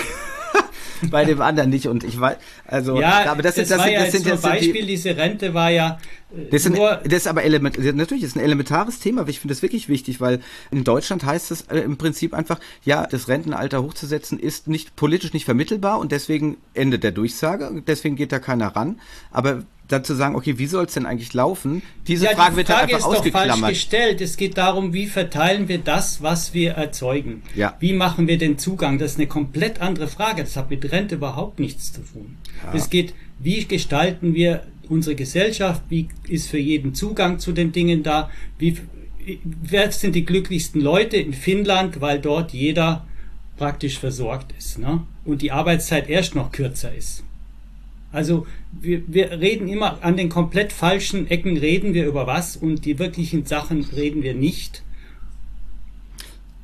bei 1.09 1.25
dem 1.25 1.41
anderen 1.41 1.69
nicht. 1.69 1.87
Und 1.87 2.03
ich 2.03 2.19
weiß, 2.19 2.37
also, 2.65 2.99
ja, 2.99 3.31
aber 3.31 3.41
das, 3.41 3.55
das, 3.55 3.69
das, 3.69 3.79
war 3.79 3.89
ja 3.89 4.03
das 4.03 4.11
sind 4.11 4.25
jetzt 4.25 4.41
Beispiel, 4.41 4.73
die, 4.73 4.87
diese 4.87 5.15
Rente 5.15 5.53
war 5.53 5.69
ja. 5.69 5.99
Äh, 6.31 6.49
das, 6.51 6.63
sind, 6.63 6.77
das 6.77 7.13
ist 7.13 7.27
aber 7.27 7.43
element, 7.43 7.77
natürlich 7.95 8.23
ist 8.23 8.35
ein 8.35 8.43
elementares 8.43 8.99
Thema. 8.99 9.27
Ich 9.27 9.39
finde 9.39 9.53
das 9.53 9.61
wirklich 9.61 9.89
wichtig, 9.89 10.21
weil 10.21 10.39
in 10.71 10.83
Deutschland 10.83 11.23
heißt 11.23 11.51
es 11.51 11.61
äh, 11.63 11.79
im 11.79 11.97
Prinzip 11.97 12.33
einfach, 12.33 12.59
ja, 12.83 13.07
das 13.07 13.27
Rentenalter 13.27 13.83
hochzusetzen 13.83 14.39
ist 14.39 14.67
nicht 14.67 14.95
politisch 14.95 15.33
nicht 15.33 15.45
vermittelbar 15.45 15.99
und 15.99 16.11
deswegen 16.11 16.57
endet 16.73 17.03
der 17.03 17.11
Durchsage. 17.11 17.83
Deswegen 17.87 18.15
geht 18.15 18.31
da 18.31 18.39
keiner 18.39 18.75
ran. 18.75 18.99
Aber 19.31 19.63
dann 19.89 20.03
zu 20.03 20.15
sagen, 20.15 20.35
okay, 20.35 20.57
wie 20.57 20.67
soll 20.67 20.85
es 20.85 20.93
denn 20.93 21.05
eigentlich 21.05 21.33
laufen? 21.33 21.81
Diese 22.07 22.25
ja, 22.25 22.31
Frage, 22.31 22.51
die 22.51 22.57
wird 22.57 22.67
Frage 22.67 22.79
halt 22.79 22.93
einfach 22.93 23.09
ist 23.09 23.17
ausgeklammert. 23.17 23.51
Doch 23.51 23.59
falsch 23.59 23.73
gestellt. 23.73 24.21
Es 24.21 24.37
geht 24.37 24.57
darum, 24.57 24.93
wie 24.93 25.07
verteilen 25.07 25.67
wir 25.67 25.79
das, 25.79 26.21
was 26.21 26.53
wir 26.53 26.73
erzeugen? 26.73 27.41
Ja. 27.55 27.75
Wie 27.79 27.93
machen 27.93 28.27
wir 28.27 28.37
den 28.37 28.57
Zugang? 28.57 28.99
Das 28.99 29.11
ist 29.11 29.17
eine 29.17 29.27
komplett 29.27 29.81
andere 29.81 30.07
Frage. 30.07 30.43
Das 30.43 30.55
hat 30.55 30.69
mit 30.69 30.89
Rente 30.91 31.15
überhaupt 31.15 31.59
nichts 31.59 31.91
zu 31.91 32.01
tun. 32.01 32.37
Ja. 32.63 32.73
Es 32.75 32.89
geht, 32.89 33.13
wie 33.39 33.65
gestalten 33.65 34.35
wir 34.35 34.63
unsere 34.87 35.15
Gesellschaft? 35.15 35.81
Wie 35.89 36.07
ist 36.27 36.49
für 36.49 36.59
jeden 36.59 36.93
Zugang 36.93 37.39
zu 37.39 37.51
den 37.51 37.71
Dingen 37.71 38.03
da? 38.03 38.29
Wie, 38.59 38.77
wer 39.43 39.91
sind 39.91 40.13
die 40.15 40.25
glücklichsten 40.25 40.81
Leute 40.81 41.17
in 41.17 41.33
Finnland, 41.33 41.99
weil 41.99 42.19
dort 42.19 42.53
jeder 42.53 43.07
praktisch 43.57 43.99
versorgt 43.99 44.53
ist, 44.57 44.77
ne? 44.77 45.03
Und 45.25 45.41
die 45.41 45.51
Arbeitszeit 45.51 46.09
erst 46.09 46.33
noch 46.33 46.51
kürzer 46.51 46.93
ist. 46.95 47.23
Also 48.11 48.47
wir, 48.71 49.03
wir 49.07 49.31
reden 49.31 49.67
immer 49.67 50.03
an 50.03 50.17
den 50.17 50.29
komplett 50.29 50.73
falschen 50.73 51.27
Ecken 51.27 51.57
reden 51.57 51.93
wir 51.93 52.07
über 52.07 52.25
was 52.25 52.57
und 52.57 52.85
die 52.85 52.97
wirklichen 52.97 53.45
Sachen 53.45 53.83
reden 53.95 54.23
wir 54.23 54.33
nicht. 54.33 54.83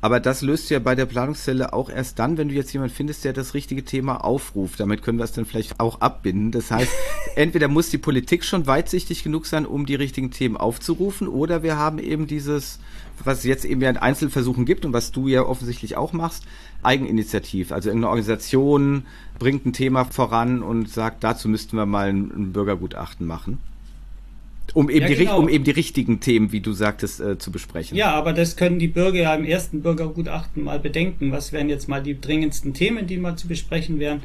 Aber 0.06 0.20
das 0.20 0.42
löst 0.42 0.70
ja 0.70 0.78
bei 0.78 0.94
der 0.94 1.06
Planungszelle 1.06 1.72
auch 1.72 1.90
erst 1.90 2.18
dann, 2.18 2.36
wenn 2.36 2.48
du 2.48 2.54
jetzt 2.54 2.72
jemand 2.72 2.92
findest, 2.92 3.24
der 3.24 3.32
das 3.32 3.54
richtige 3.54 3.84
Thema 3.84 4.24
aufruft. 4.24 4.78
Damit 4.78 5.02
können 5.02 5.18
wir 5.18 5.24
es 5.24 5.32
dann 5.32 5.46
vielleicht 5.46 5.80
auch 5.80 6.00
abbinden. 6.00 6.52
Das 6.52 6.70
heißt, 6.70 6.92
entweder 7.34 7.66
muss 7.66 7.90
die 7.90 7.98
Politik 7.98 8.44
schon 8.44 8.66
weitsichtig 8.66 9.24
genug 9.24 9.46
sein, 9.46 9.66
um 9.66 9.86
die 9.86 9.94
richtigen 9.94 10.30
Themen 10.30 10.56
aufzurufen, 10.56 11.26
oder 11.26 11.62
wir 11.62 11.76
haben 11.76 11.98
eben 11.98 12.26
dieses, 12.26 12.78
was 13.24 13.38
es 13.38 13.44
jetzt 13.44 13.64
eben 13.64 13.80
ja 13.80 13.90
in 13.90 13.96
Einzelversuchen 13.96 14.64
gibt 14.64 14.84
und 14.84 14.92
was 14.92 15.12
du 15.12 15.28
ja 15.28 15.42
offensichtlich 15.42 15.96
auch 15.96 16.12
machst, 16.12 16.44
Eigeninitiativ. 16.82 17.72
Also 17.72 17.88
irgendeine 17.88 18.10
Organisation 18.10 19.04
bringt 19.38 19.66
ein 19.66 19.72
Thema 19.72 20.04
voran 20.04 20.62
und 20.62 20.88
sagt, 20.88 21.24
dazu 21.24 21.48
müssten 21.48 21.76
wir 21.76 21.86
mal 21.86 22.08
ein, 22.08 22.30
ein 22.30 22.52
Bürgergutachten 22.52 23.26
machen. 23.26 23.58
Um 24.74 24.90
eben, 24.90 25.02
ja, 25.02 25.08
die, 25.08 25.16
genau. 25.16 25.38
um 25.38 25.48
eben 25.48 25.64
die 25.64 25.70
richtigen 25.70 26.20
Themen, 26.20 26.52
wie 26.52 26.60
du 26.60 26.72
sagtest, 26.72 27.20
äh, 27.20 27.38
zu 27.38 27.50
besprechen. 27.50 27.96
Ja, 27.96 28.12
aber 28.12 28.32
das 28.32 28.56
können 28.56 28.78
die 28.78 28.88
Bürger 28.88 29.20
ja 29.20 29.34
im 29.34 29.44
ersten 29.44 29.80
Bürgergutachten 29.80 30.64
mal 30.64 30.80
bedenken. 30.80 31.32
Was 31.32 31.52
wären 31.52 31.68
jetzt 31.68 31.88
mal 31.88 32.02
die 32.02 32.20
dringendsten 32.20 32.74
Themen, 32.74 33.06
die 33.06 33.16
mal 33.16 33.36
zu 33.36 33.48
besprechen 33.48 34.00
wären 34.00 34.22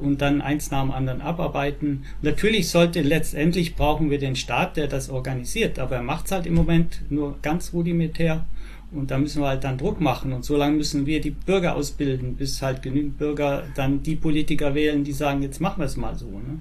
und 0.00 0.20
dann 0.20 0.40
eins 0.40 0.70
nach 0.70 0.82
dem 0.82 0.90
anderen 0.90 1.20
abarbeiten. 1.20 2.04
Natürlich 2.22 2.68
sollte 2.68 3.02
letztendlich 3.02 3.76
brauchen 3.76 4.10
wir 4.10 4.18
den 4.18 4.36
Staat, 4.36 4.76
der 4.76 4.86
das 4.86 5.10
organisiert, 5.10 5.78
aber 5.78 5.96
er 5.96 6.02
macht 6.02 6.26
es 6.26 6.32
halt 6.32 6.46
im 6.46 6.54
Moment 6.54 7.02
nur 7.10 7.38
ganz 7.42 7.72
rudimentär. 7.72 8.44
Und 8.90 9.10
da 9.10 9.18
müssen 9.18 9.42
wir 9.42 9.48
halt 9.48 9.64
dann 9.64 9.76
Druck 9.76 10.00
machen. 10.00 10.32
Und 10.32 10.44
so 10.44 10.56
lange 10.56 10.76
müssen 10.76 11.04
wir 11.04 11.20
die 11.20 11.30
Bürger 11.30 11.76
ausbilden, 11.76 12.36
bis 12.36 12.62
halt 12.62 12.82
genügend 12.82 13.18
Bürger 13.18 13.64
dann 13.74 14.02
die 14.02 14.16
Politiker 14.16 14.74
wählen, 14.74 15.04
die 15.04 15.12
sagen, 15.12 15.42
jetzt 15.42 15.60
machen 15.60 15.80
wir 15.80 15.86
es 15.86 15.96
mal 15.96 16.16
so. 16.16 16.30
Ne? 16.30 16.60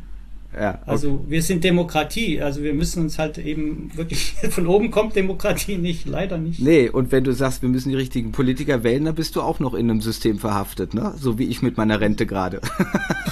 Ja, 0.53 0.71
okay. 0.71 0.81
Also 0.85 1.25
wir 1.27 1.41
sind 1.41 1.63
Demokratie, 1.63 2.41
also 2.41 2.63
wir 2.63 2.73
müssen 2.73 3.03
uns 3.03 3.19
halt 3.19 3.37
eben 3.37 3.91
wirklich, 3.95 4.33
von 4.49 4.67
oben 4.67 4.91
kommt 4.91 5.15
Demokratie 5.15 5.77
nicht, 5.77 6.07
leider 6.07 6.37
nicht. 6.37 6.59
Nee, 6.59 6.89
und 6.89 7.11
wenn 7.11 7.23
du 7.23 7.33
sagst, 7.33 7.61
wir 7.61 7.69
müssen 7.69 7.89
die 7.89 7.95
richtigen 7.95 8.31
Politiker 8.31 8.83
wählen, 8.83 9.05
dann 9.05 9.15
bist 9.15 9.35
du 9.35 9.41
auch 9.41 9.59
noch 9.59 9.73
in 9.73 9.89
einem 9.89 10.01
System 10.01 10.39
verhaftet, 10.39 10.93
ne? 10.93 11.13
So 11.17 11.37
wie 11.37 11.45
ich 11.45 11.61
mit 11.61 11.77
meiner 11.77 11.99
Rente 11.99 12.25
gerade. 12.25 12.61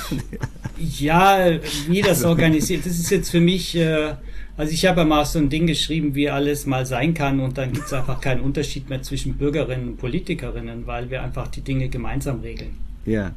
ja, 0.77 1.59
wie 1.87 2.01
das 2.01 2.23
organisiert, 2.23 2.85
das 2.85 2.99
ist 2.99 3.09
jetzt 3.09 3.31
für 3.31 3.41
mich, 3.41 3.75
äh, 3.75 4.13
also 4.57 4.71
ich 4.71 4.85
habe 4.85 5.01
ja 5.01 5.05
mal 5.05 5.25
so 5.25 5.39
ein 5.39 5.49
Ding 5.49 5.67
geschrieben, 5.67 6.15
wie 6.15 6.29
alles 6.29 6.65
mal 6.65 6.85
sein 6.85 7.13
kann 7.13 7.39
und 7.39 7.57
dann 7.57 7.71
gibt 7.71 7.87
es 7.87 7.93
einfach 7.93 8.19
keinen 8.19 8.41
Unterschied 8.41 8.89
mehr 8.89 9.01
zwischen 9.01 9.35
Bürgerinnen 9.35 9.89
und 9.89 9.97
Politikerinnen, 9.97 10.85
weil 10.85 11.09
wir 11.09 11.23
einfach 11.23 11.47
die 11.47 11.61
Dinge 11.61 11.87
gemeinsam 11.89 12.41
regeln. 12.41 12.77
Ja. 13.05 13.31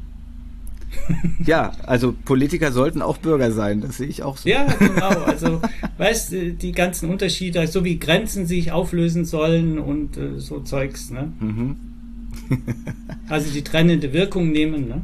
Ja, 1.45 1.71
also 1.85 2.13
Politiker 2.25 2.71
sollten 2.71 3.01
auch 3.01 3.17
Bürger 3.17 3.51
sein, 3.51 3.81
das 3.81 3.97
sehe 3.97 4.07
ich 4.07 4.23
auch 4.23 4.37
so. 4.37 4.49
Ja, 4.49 4.65
genau. 4.65 5.09
Also, 5.23 5.61
weißt 5.97 6.31
du, 6.31 6.53
die 6.53 6.71
ganzen 6.71 7.09
Unterschiede, 7.09 7.65
so 7.67 7.83
wie 7.83 7.99
Grenzen 7.99 8.45
sich 8.45 8.71
auflösen 8.71 9.25
sollen 9.25 9.79
und 9.79 10.17
äh, 10.17 10.39
so 10.39 10.61
Zeugs, 10.61 11.09
ne? 11.11 11.31
Mhm. 11.39 11.77
also 13.29 13.51
die 13.51 13.63
trennende 13.63 14.13
Wirkung 14.13 14.51
nehmen, 14.51 14.87
ne? 14.87 15.01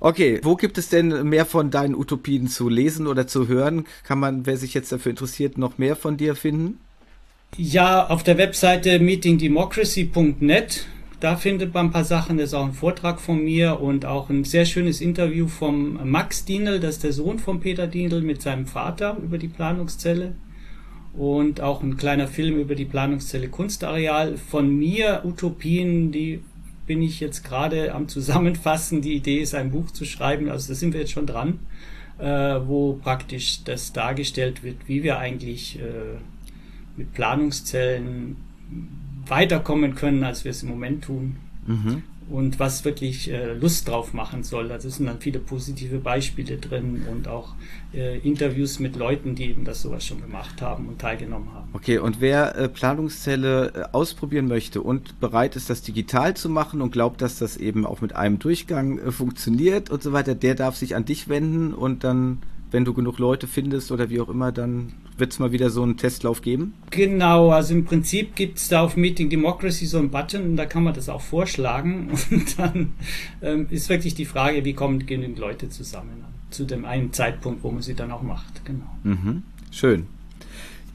Okay, 0.00 0.40
wo 0.44 0.54
gibt 0.54 0.78
es 0.78 0.88
denn 0.88 1.28
mehr 1.28 1.44
von 1.44 1.70
deinen 1.70 1.96
Utopien 1.96 2.46
zu 2.46 2.68
lesen 2.68 3.06
oder 3.06 3.26
zu 3.26 3.48
hören? 3.48 3.84
Kann 4.04 4.20
man, 4.20 4.46
wer 4.46 4.56
sich 4.56 4.74
jetzt 4.74 4.92
dafür 4.92 5.10
interessiert, 5.10 5.58
noch 5.58 5.78
mehr 5.78 5.96
von 5.96 6.16
dir 6.16 6.36
finden? 6.36 6.78
Ja, 7.56 8.06
auf 8.06 8.22
der 8.22 8.38
Webseite 8.38 9.00
meetingdemocracy.net. 9.00 10.86
Da 11.20 11.34
findet 11.34 11.74
man 11.74 11.86
ein 11.86 11.90
paar 11.90 12.04
Sachen. 12.04 12.38
Das 12.38 12.50
ist 12.50 12.54
auch 12.54 12.64
ein 12.64 12.72
Vortrag 12.72 13.20
von 13.20 13.42
mir 13.42 13.80
und 13.80 14.06
auch 14.06 14.30
ein 14.30 14.44
sehr 14.44 14.64
schönes 14.64 15.00
Interview 15.00 15.48
vom 15.48 15.98
Max 16.08 16.44
Dienel, 16.44 16.78
das 16.78 16.96
ist 16.96 17.04
der 17.04 17.12
Sohn 17.12 17.40
von 17.40 17.60
Peter 17.60 17.88
Dienel 17.88 18.22
mit 18.22 18.40
seinem 18.40 18.66
Vater 18.66 19.16
über 19.22 19.38
die 19.38 19.48
Planungszelle. 19.48 20.34
Und 21.14 21.60
auch 21.60 21.82
ein 21.82 21.96
kleiner 21.96 22.28
Film 22.28 22.60
über 22.60 22.76
die 22.76 22.84
Planungszelle 22.84 23.48
Kunstareal. 23.48 24.36
Von 24.36 24.78
mir 24.78 25.22
Utopien, 25.24 26.12
die 26.12 26.40
bin 26.86 27.02
ich 27.02 27.18
jetzt 27.18 27.42
gerade 27.42 27.92
am 27.92 28.06
Zusammenfassen. 28.06 29.02
Die 29.02 29.14
Idee 29.14 29.38
ist, 29.38 29.56
ein 29.56 29.72
Buch 29.72 29.90
zu 29.90 30.04
schreiben, 30.04 30.48
also 30.48 30.68
da 30.68 30.74
sind 30.74 30.92
wir 30.92 31.00
jetzt 31.00 31.12
schon 31.12 31.26
dran, 31.26 31.58
äh, 32.18 32.24
wo 32.24 32.92
praktisch 32.92 33.64
das 33.64 33.92
dargestellt 33.92 34.62
wird, 34.62 34.76
wie 34.86 35.02
wir 35.02 35.18
eigentlich 35.18 35.80
äh, 35.80 36.18
mit 36.96 37.12
Planungszellen 37.12 38.36
weiterkommen 39.30 39.94
können, 39.94 40.24
als 40.24 40.44
wir 40.44 40.50
es 40.50 40.62
im 40.62 40.68
Moment 40.68 41.04
tun. 41.04 41.36
Mhm 41.66 42.02
und 42.30 42.58
was 42.58 42.84
wirklich 42.84 43.30
äh, 43.30 43.54
Lust 43.54 43.88
drauf 43.88 44.12
machen 44.12 44.42
soll. 44.42 44.70
Also 44.70 44.88
es 44.88 44.96
sind 44.96 45.06
dann 45.06 45.20
viele 45.20 45.38
positive 45.38 45.98
Beispiele 45.98 46.58
drin 46.58 47.06
und 47.10 47.26
auch 47.26 47.54
äh, 47.94 48.18
Interviews 48.18 48.78
mit 48.78 48.96
Leuten, 48.96 49.34
die 49.34 49.44
eben 49.44 49.64
das 49.64 49.82
sowas 49.82 50.04
schon 50.04 50.20
gemacht 50.20 50.60
haben 50.60 50.88
und 50.88 51.00
teilgenommen 51.00 51.52
haben. 51.54 51.68
Okay, 51.72 51.98
und 51.98 52.20
wer 52.20 52.56
äh, 52.56 52.68
Planungszelle 52.68 53.72
äh, 53.74 53.84
ausprobieren 53.92 54.46
möchte 54.46 54.82
und 54.82 55.20
bereit 55.20 55.56
ist, 55.56 55.70
das 55.70 55.82
digital 55.82 56.34
zu 56.34 56.48
machen 56.48 56.82
und 56.82 56.92
glaubt, 56.92 57.22
dass 57.22 57.38
das 57.38 57.56
eben 57.56 57.86
auch 57.86 58.00
mit 58.00 58.14
einem 58.14 58.38
Durchgang 58.38 58.98
äh, 58.98 59.10
funktioniert 59.10 59.90
und 59.90 60.02
so 60.02 60.12
weiter, 60.12 60.34
der 60.34 60.54
darf 60.54 60.76
sich 60.76 60.96
an 60.96 61.04
dich 61.04 61.28
wenden 61.28 61.72
und 61.72 62.04
dann, 62.04 62.38
wenn 62.70 62.84
du 62.84 62.92
genug 62.92 63.18
Leute 63.18 63.46
findest 63.46 63.90
oder 63.90 64.10
wie 64.10 64.20
auch 64.20 64.28
immer, 64.28 64.52
dann 64.52 64.92
wird 65.18 65.32
es 65.32 65.38
mal 65.38 65.52
wieder 65.52 65.70
so 65.70 65.82
einen 65.82 65.96
Testlauf 65.96 66.42
geben? 66.42 66.74
Genau, 66.90 67.50
also 67.50 67.74
im 67.74 67.84
Prinzip 67.84 68.34
gibt 68.34 68.58
es 68.58 68.68
da 68.68 68.82
auf 68.82 68.96
Meeting 68.96 69.30
Democracy 69.30 69.86
so 69.86 69.98
einen 69.98 70.10
Button 70.10 70.42
und 70.42 70.56
da 70.56 70.66
kann 70.66 70.84
man 70.84 70.94
das 70.94 71.08
auch 71.08 71.20
vorschlagen 71.20 72.10
und 72.30 72.58
dann 72.58 72.92
ähm, 73.42 73.66
ist 73.70 73.88
wirklich 73.88 74.14
die 74.14 74.24
Frage, 74.24 74.64
wie 74.64 74.74
kommen 74.74 75.06
genügend 75.06 75.38
Leute 75.38 75.68
zusammen 75.68 76.24
zu 76.50 76.64
dem 76.64 76.84
einen 76.84 77.12
Zeitpunkt, 77.12 77.62
wo 77.62 77.70
man 77.70 77.82
sie 77.82 77.94
dann 77.94 78.10
auch 78.10 78.22
macht. 78.22 78.64
Genau. 78.64 78.86
Mhm. 79.02 79.42
Schön. 79.70 80.06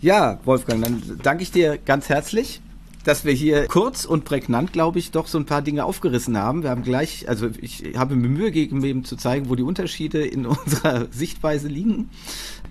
Ja, 0.01 0.39
Wolfgang, 0.45 0.83
dann 0.83 1.01
danke 1.21 1.43
ich 1.43 1.51
dir 1.51 1.77
ganz 1.77 2.09
herzlich 2.09 2.59
dass 3.03 3.25
wir 3.25 3.33
hier 3.33 3.67
kurz 3.67 4.05
und 4.05 4.25
prägnant, 4.25 4.73
glaube 4.73 4.99
ich, 4.99 5.11
doch 5.11 5.27
so 5.27 5.37
ein 5.37 5.45
paar 5.45 5.61
Dinge 5.61 5.85
aufgerissen 5.85 6.37
haben. 6.37 6.63
Wir 6.63 6.69
haben 6.69 6.83
gleich, 6.83 7.27
also 7.27 7.49
ich 7.59 7.83
habe 7.95 8.15
mir 8.15 8.29
Mühe 8.29 8.51
gegeben, 8.51 8.83
eben 8.83 9.03
zu 9.03 9.15
zeigen, 9.15 9.49
wo 9.49 9.55
die 9.55 9.63
Unterschiede 9.63 10.25
in 10.25 10.45
unserer 10.45 11.07
Sichtweise 11.11 11.67
liegen. 11.67 12.09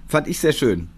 Fand 0.09 0.29
ich 0.29 0.39
sehr 0.39 0.53
schön. 0.53 0.89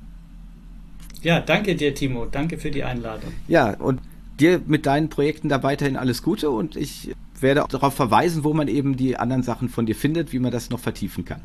Ja, 1.25 1.41
danke 1.41 1.75
dir, 1.75 1.95
Timo. 1.95 2.27
Danke 2.27 2.59
für 2.59 2.71
die 2.71 2.85
Einladung. 2.85 3.33
Ja, 3.49 3.75
und 3.75 4.01
dir 4.39 4.61
mit 4.67 4.87
deinen 4.87 5.09
Projekten 5.09 5.49
da 5.49 5.63
weiterhin 5.63 5.97
alles 5.97 6.23
Gute 6.23 6.51
und 6.51 6.77
ich 6.77 7.15
werde 7.41 7.65
auch 7.65 7.69
darauf 7.69 7.95
verweisen, 7.95 8.45
wo 8.45 8.53
man 8.53 8.69
eben 8.69 8.97
die 8.97 9.17
anderen 9.17 9.43
Sachen 9.43 9.69
von 9.69 9.87
dir 9.87 9.97
findet, 9.97 10.33
wie 10.33 10.39
man 10.39 10.53
das 10.53 10.71
noch 10.71 10.81
vertiefen 10.81 11.25
kann. 11.25 11.41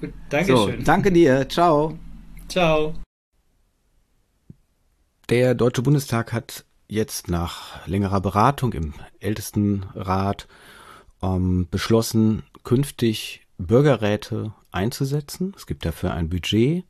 Gut, 0.00 0.12
danke 0.28 0.56
so, 0.56 0.68
schön. 0.68 0.84
Danke 0.84 1.12
dir. 1.12 1.48
Ciao. 1.48 1.98
Ciao. 2.48 2.94
Der 5.28 5.54
Deutsche 5.54 5.82
Bundestag 5.82 6.32
hat 6.32 6.64
jetzt 6.86 7.28
nach 7.28 7.86
längerer 7.86 8.20
Beratung 8.20 8.72
im 8.72 8.94
Ältestenrat 9.20 10.46
ähm, 11.20 11.66
beschlossen, 11.70 12.44
künftig 12.64 13.42
Bürgerräte 13.58 14.54
einzusetzen. 14.70 15.52
Es 15.56 15.66
gibt 15.66 15.84
dafür 15.84 16.14
ein 16.14 16.28
Budget, 16.28 16.84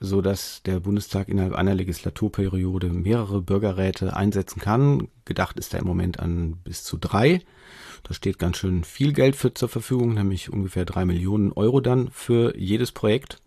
so 0.00 0.20
dass 0.20 0.62
der 0.62 0.80
Bundestag 0.80 1.28
innerhalb 1.28 1.54
einer 1.54 1.74
Legislaturperiode 1.74 2.88
mehrere 2.88 3.42
Bürgerräte 3.42 4.14
einsetzen 4.14 4.60
kann. 4.60 5.08
Gedacht 5.24 5.58
ist 5.58 5.74
da 5.74 5.78
im 5.78 5.86
Moment 5.86 6.20
an 6.20 6.56
bis 6.64 6.84
zu 6.84 6.96
drei. 6.96 7.42
Da 8.04 8.14
steht 8.14 8.38
ganz 8.38 8.58
schön 8.58 8.84
viel 8.84 9.12
Geld 9.12 9.36
für 9.36 9.52
zur 9.52 9.68
Verfügung, 9.68 10.14
nämlich 10.14 10.52
ungefähr 10.52 10.84
drei 10.84 11.04
Millionen 11.04 11.52
Euro 11.52 11.80
dann 11.80 12.10
für 12.10 12.56
jedes 12.56 12.92
Projekt. 12.92 13.38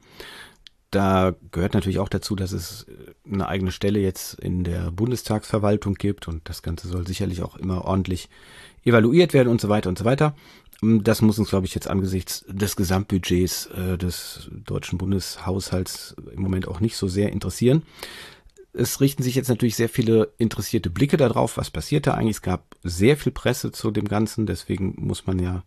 Da 0.92 1.34
gehört 1.52 1.74
natürlich 1.74 2.00
auch 2.00 2.10
dazu, 2.10 2.36
dass 2.36 2.52
es 2.52 2.86
eine 3.26 3.48
eigene 3.48 3.72
Stelle 3.72 4.00
jetzt 4.00 4.34
in 4.34 4.66
der 4.66 4.92
Bundestagsverwaltung 4.92 5.94
gibt 5.94 6.28
und 6.28 6.50
das 6.50 6.64
Ganze 6.64 6.90
soll 6.90 7.08
sicherlich 7.08 7.44
auch 7.44 7.56
immer 7.56 7.86
ordentlich 7.86 8.28
evaluiert 8.84 9.34
werden 9.34 9.48
und 9.48 9.62
so 9.62 9.70
weiter 9.70 9.88
und 9.88 9.98
so 9.98 10.04
weiter. 10.04 10.36
Das 10.82 11.22
muss 11.22 11.38
uns, 11.38 11.50
glaube 11.50 11.68
ich, 11.68 11.76
jetzt 11.76 11.88
angesichts 11.88 12.44
des 12.48 12.76
Gesamtbudgets 12.76 13.68
äh, 13.68 13.98
des 14.00 14.50
deutschen 14.66 14.98
Bundeshaushalts 14.98 16.16
im 16.34 16.42
Moment 16.42 16.68
auch 16.68 16.80
nicht 16.80 16.96
so 16.98 17.08
sehr 17.08 17.32
interessieren. 17.32 17.84
Es 18.74 19.00
richten 19.00 19.22
sich 19.22 19.36
jetzt 19.36 19.50
natürlich 19.50 19.76
sehr 19.76 19.90
viele 19.90 20.34
interessierte 20.38 20.90
Blicke 20.90 21.18
darauf, 21.18 21.58
was 21.58 21.70
passiert 21.70 22.08
da 22.08 22.16
eigentlich. 22.16 22.38
Es 22.38 22.42
gab 22.42 22.76
sehr 22.84 23.16
viel 23.16 23.32
Presse 23.32 23.72
zu 23.72 23.92
dem 23.92 24.08
Ganzen, 24.08 24.48
deswegen 24.48 24.96
muss 24.98 25.28
man 25.28 25.38
ja 25.38 25.64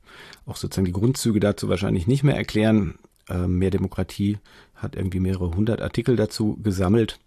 auch 0.47 0.57
sozusagen 0.57 0.87
die 0.87 0.93
Grundzüge 0.93 1.39
dazu 1.39 1.69
wahrscheinlich 1.69 2.09
nicht 2.09 2.25
mehr 2.25 2.37
erklären. 2.37 2.99
Äh, 3.29 3.47
mehr 3.47 3.71
Demokratie 3.71 4.39
hat 4.75 4.97
irgendwie 4.97 5.21
mehrere 5.21 5.55
hundert 5.55 5.81
Artikel 5.81 6.17
dazu 6.17 6.59
gesammelt. 6.63 7.21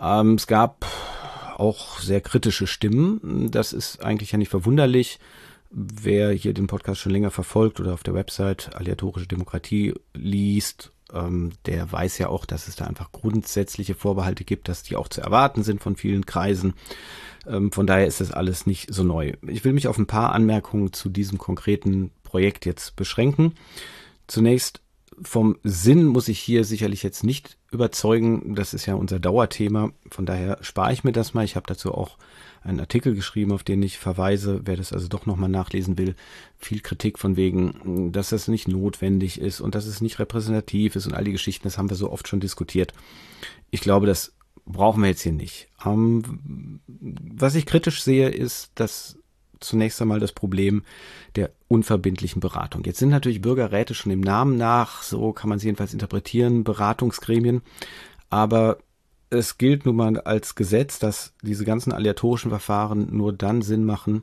Ähm, 0.00 0.34
es 0.34 0.46
gab 0.46 0.86
auch 1.56 1.98
sehr 1.98 2.20
kritische 2.20 2.68
Stimmen. 2.68 3.50
Das 3.50 3.72
ist 3.72 4.04
eigentlich 4.04 4.30
ja 4.30 4.38
nicht 4.38 4.50
verwunderlich. 4.50 5.18
Wer 5.74 6.32
hier 6.32 6.52
den 6.52 6.66
Podcast 6.66 7.00
schon 7.00 7.12
länger 7.12 7.30
verfolgt 7.30 7.80
oder 7.80 7.94
auf 7.94 8.02
der 8.02 8.12
Website 8.12 8.76
Aleatorische 8.76 9.26
Demokratie 9.26 9.94
liest, 10.12 10.92
ähm, 11.14 11.52
der 11.64 11.90
weiß 11.90 12.18
ja 12.18 12.28
auch, 12.28 12.44
dass 12.44 12.68
es 12.68 12.76
da 12.76 12.84
einfach 12.84 13.10
grundsätzliche 13.10 13.94
Vorbehalte 13.94 14.44
gibt, 14.44 14.68
dass 14.68 14.82
die 14.82 14.96
auch 14.96 15.08
zu 15.08 15.22
erwarten 15.22 15.62
sind 15.62 15.82
von 15.82 15.96
vielen 15.96 16.26
Kreisen. 16.26 16.74
Ähm, 17.46 17.72
von 17.72 17.86
daher 17.86 18.06
ist 18.06 18.20
das 18.20 18.32
alles 18.32 18.66
nicht 18.66 18.92
so 18.92 19.02
neu. 19.02 19.32
Ich 19.46 19.64
will 19.64 19.72
mich 19.72 19.88
auf 19.88 19.96
ein 19.96 20.06
paar 20.06 20.32
Anmerkungen 20.32 20.92
zu 20.92 21.08
diesem 21.08 21.38
konkreten 21.38 22.10
Projekt 22.22 22.66
jetzt 22.66 22.94
beschränken. 22.94 23.54
Zunächst 24.26 24.82
vom 25.22 25.56
Sinn 25.62 26.06
muss 26.06 26.28
ich 26.28 26.38
hier 26.38 26.64
sicherlich 26.64 27.02
jetzt 27.02 27.24
nicht 27.24 27.56
überzeugen. 27.70 28.54
Das 28.54 28.74
ist 28.74 28.86
ja 28.86 28.94
unser 28.94 29.20
Dauerthema. 29.20 29.92
Von 30.10 30.26
daher 30.26 30.58
spare 30.60 30.92
ich 30.92 31.04
mir 31.04 31.12
das 31.12 31.32
mal. 31.32 31.44
Ich 31.44 31.56
habe 31.56 31.66
dazu 31.66 31.94
auch 31.94 32.18
einen 32.64 32.80
Artikel 32.80 33.14
geschrieben, 33.14 33.52
auf 33.52 33.64
den 33.64 33.82
ich 33.82 33.98
verweise, 33.98 34.60
wer 34.64 34.76
das 34.76 34.92
also 34.92 35.08
doch 35.08 35.26
nochmal 35.26 35.48
nachlesen 35.48 35.98
will. 35.98 36.14
Viel 36.58 36.80
Kritik 36.80 37.18
von 37.18 37.36
wegen, 37.36 38.12
dass 38.12 38.30
das 38.30 38.48
nicht 38.48 38.68
notwendig 38.68 39.40
ist 39.40 39.60
und 39.60 39.74
dass 39.74 39.86
es 39.86 40.00
nicht 40.00 40.18
repräsentativ 40.18 40.96
ist 40.96 41.06
und 41.06 41.14
all 41.14 41.24
die 41.24 41.32
Geschichten, 41.32 41.64
das 41.64 41.78
haben 41.78 41.90
wir 41.90 41.96
so 41.96 42.10
oft 42.10 42.28
schon 42.28 42.40
diskutiert. 42.40 42.92
Ich 43.70 43.80
glaube, 43.80 44.06
das 44.06 44.34
brauchen 44.64 45.02
wir 45.02 45.08
jetzt 45.08 45.22
hier 45.22 45.32
nicht. 45.32 45.68
Ähm, 45.84 46.80
was 46.86 47.54
ich 47.54 47.66
kritisch 47.66 48.02
sehe, 48.02 48.28
ist, 48.28 48.70
dass 48.76 49.18
zunächst 49.60 50.00
einmal 50.02 50.20
das 50.20 50.32
Problem 50.32 50.82
der 51.36 51.50
unverbindlichen 51.68 52.40
Beratung. 52.40 52.84
Jetzt 52.84 52.98
sind 52.98 53.10
natürlich 53.10 53.40
Bürgerräte 53.40 53.94
schon 53.94 54.12
im 54.12 54.20
Namen 54.20 54.56
nach, 54.56 55.02
so 55.02 55.32
kann 55.32 55.48
man 55.48 55.58
sie 55.58 55.66
jedenfalls 55.66 55.92
interpretieren, 55.92 56.64
Beratungsgremien. 56.64 57.62
Aber 58.28 58.78
es 59.32 59.58
gilt 59.58 59.86
nun 59.86 59.96
mal 59.96 60.20
als 60.20 60.54
Gesetz, 60.54 60.98
dass 60.98 61.32
diese 61.42 61.64
ganzen 61.64 61.92
aleatorischen 61.92 62.50
Verfahren 62.50 63.08
nur 63.16 63.32
dann 63.32 63.62
Sinn 63.62 63.84
machen, 63.84 64.22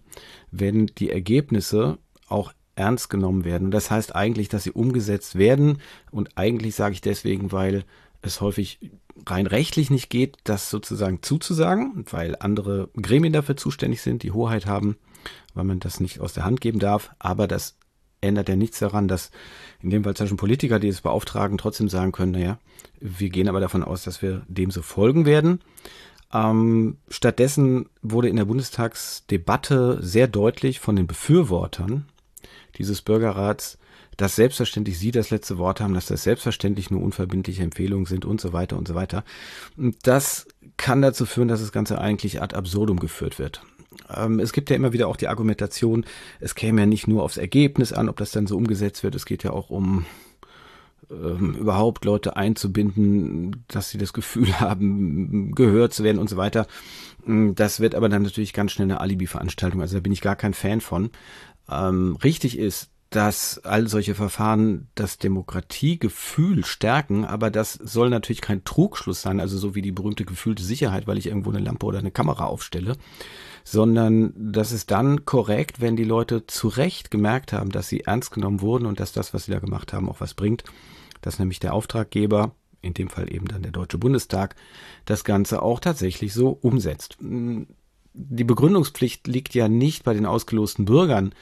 wenn 0.52 0.88
die 0.88 1.10
Ergebnisse 1.10 1.98
auch 2.28 2.54
ernst 2.76 3.10
genommen 3.10 3.44
werden. 3.44 3.66
Und 3.66 3.72
das 3.72 3.92
heißt 3.92 4.16
eigentlich, 4.16 4.50
dass 4.50 4.64
sie 4.64 4.72
umgesetzt 4.72 5.38
werden. 5.38 5.80
Und 6.12 6.38
eigentlich 6.38 6.76
sage 6.76 6.94
ich 6.94 7.02
deswegen, 7.02 7.52
weil 7.52 7.84
es 8.22 8.40
häufig 8.40 8.80
rein 9.26 9.48
rechtlich 9.48 9.90
nicht 9.90 10.10
geht, 10.10 10.38
das 10.44 10.70
sozusagen 10.70 11.22
zuzusagen, 11.22 12.06
weil 12.10 12.36
andere 12.40 12.90
Gremien 12.96 13.34
dafür 13.34 13.58
zuständig 13.58 14.02
sind, 14.02 14.24
die 14.24 14.32
Hoheit 14.32 14.66
haben 14.66 14.96
weil 15.54 15.64
man 15.64 15.80
das 15.80 16.00
nicht 16.00 16.20
aus 16.20 16.34
der 16.34 16.46
Hand 16.46 16.62
geben 16.62 16.80
darf. 16.80 17.12
Aber 17.20 17.48
das 17.48 17.78
ändert 18.22 18.50
ja 18.50 18.56
nichts 18.56 18.80
daran, 18.80 19.08
dass 19.08 19.32
in 19.82 19.90
dem 19.90 20.04
Fall 20.04 20.16
zwischen 20.16 20.38
Politiker, 20.38 20.80
die 20.80 20.88
es 20.88 21.02
beauftragen, 21.02 21.58
trotzdem 21.58 21.90
sagen 21.90 22.12
können, 22.12 22.34
naja, 22.34 22.60
wir 23.00 23.30
gehen 23.30 23.48
aber 23.48 23.60
davon 23.60 23.84
aus, 23.84 24.04
dass 24.04 24.22
wir 24.22 24.44
dem 24.48 24.72
so 24.72 24.82
folgen 24.82 25.26
werden. 25.26 25.62
Ähm, 26.34 26.98
stattdessen 27.08 27.90
wurde 28.02 28.30
in 28.30 28.36
der 28.36 28.46
Bundestagsdebatte 28.46 30.00
sehr 30.02 30.28
deutlich 30.28 30.80
von 30.80 30.96
den 30.96 31.08
Befürwortern 31.08 32.06
dieses 32.78 33.02
Bürgerrats, 33.02 33.80
dass 34.16 34.36
selbstverständlich 34.36 35.00
sie 35.00 35.12
das 35.12 35.30
letzte 35.30 35.58
Wort 35.58 35.80
haben, 35.80 35.94
dass 35.94 36.08
das 36.08 36.24
selbstverständlich 36.24 36.92
nur 36.92 37.02
unverbindliche 37.02 37.64
Empfehlungen 37.64 38.06
sind 38.06 38.26
und 38.26 38.42
so 38.42 38.52
weiter 38.54 38.78
und 38.78 38.88
so 38.88 38.94
weiter. 38.94 39.24
Und 39.78 39.96
das 40.04 40.46
kann 40.78 41.02
dazu 41.02 41.26
führen, 41.26 41.48
dass 41.48 41.62
das 41.62 41.72
Ganze 41.72 42.00
eigentlich 42.00 42.42
ad 42.42 42.56
absurdum 42.56 43.00
geführt 43.00 43.40
wird. 43.40 43.62
Ähm, 44.14 44.40
es 44.40 44.54
gibt 44.54 44.70
ja 44.70 44.76
immer 44.76 44.94
wieder 44.94 45.08
auch 45.08 45.18
die 45.18 45.28
Argumentation, 45.28 46.06
es 46.40 46.56
käme 46.56 46.82
ja 46.82 46.88
nicht 46.88 47.08
nur 47.08 47.24
aufs 47.24 47.38
Ergebnis 47.38 47.94
an, 47.94 48.10
ob 48.10 48.18
das 48.18 48.32
dann 48.32 48.48
so 48.48 48.58
umgesetzt 48.58 49.04
wird. 49.04 49.16
Es 49.16 49.26
geht 49.26 49.44
ja 49.44 49.52
auch 49.52 49.70
um 49.70 50.06
ähm, 51.12 51.56
überhaupt 51.56 52.06
Leute 52.06 52.36
einzubinden, 52.36 53.64
dass 53.68 53.90
sie 53.90 53.98
das 53.98 54.14
Gefühl 54.14 54.54
haben, 54.60 55.54
gehört 55.56 55.94
zu 55.94 56.04
werden 56.04 56.20
und 56.20 56.30
so 56.30 56.38
weiter. 56.38 56.68
Mm, 57.26 57.54
das 57.56 57.80
wird 57.80 57.96
aber 57.96 58.10
dann 58.10 58.24
natürlich 58.24 58.54
ganz 58.54 58.72
schnell 58.72 58.88
eine 58.88 59.02
Alibi-Veranstaltung. 59.02 59.82
Also 59.82 59.96
da 59.98 60.02
bin 60.02 60.12
ich 60.12 60.22
gar 60.22 60.36
kein 60.36 60.54
Fan 60.54 60.82
von. 60.82 61.10
Ähm, 61.70 62.18
richtig 62.24 62.58
ist, 62.58 62.90
dass 63.10 63.60
all 63.66 63.88
solche 63.88 64.14
Verfahren 64.14 64.88
das 64.94 65.18
Demokratiegefühl 65.18 66.64
stärken, 66.64 67.26
aber 67.26 67.50
das 67.50 67.74
soll 67.74 68.10
natürlich 68.10 68.42
kein 68.42 68.64
Trugschluss 68.64 69.22
sein, 69.22 69.40
also 69.40 69.58
so 69.58 69.74
wie 69.74 69.82
die 69.82 69.92
berühmte 69.92 70.26
gefühlte 70.26 70.64
Sicherheit, 70.64 71.08
weil 71.08 71.18
ich 71.18 71.28
irgendwo 71.28 71.50
eine 71.50 71.60
Lampe 71.60 71.88
oder 71.88 72.00
eine 72.00 72.12
Kamera 72.12 72.46
aufstelle, 72.46 72.98
sondern 73.64 74.34
das 74.36 74.72
ist 74.72 74.92
dann 74.92 75.26
korrekt, 75.26 75.82
wenn 75.82 75.96
die 75.96 76.04
Leute 76.04 76.46
zu 76.46 76.68
Recht 76.68 77.10
gemerkt 77.10 77.52
haben, 77.52 77.72
dass 77.72 77.88
sie 77.88 78.02
ernst 78.02 78.32
genommen 78.32 78.62
wurden 78.62 78.86
und 78.86 79.00
dass 79.00 79.12
das, 79.12 79.34
was 79.34 79.46
sie 79.46 79.52
da 79.52 79.60
gemacht 79.60 79.92
haben, 79.92 80.08
auch 80.08 80.22
was 80.22 80.36
bringt, 80.36 80.64
dass 81.22 81.40
nämlich 81.40 81.60
der 81.60 81.74
Auftraggeber, 81.74 82.52
in 82.82 82.94
dem 82.94 83.10
Fall 83.10 83.34
eben 83.34 83.48
dann 83.48 83.64
der 83.64 83.72
Deutsche 83.72 83.98
Bundestag, 83.98 84.56
das 85.06 85.24
Ganze 85.24 85.64
auch 85.64 85.80
tatsächlich 85.80 86.34
so 86.34 86.50
umsetzt. 86.50 87.18
Die 87.22 88.44
Begründungspflicht 88.44 89.28
liegt 89.28 89.54
ja 89.54 89.68
nicht 89.68 90.04
bei 90.04 90.14
den 90.14 90.26
ausgelosten 90.26 90.86
Bürgern, 90.86 91.34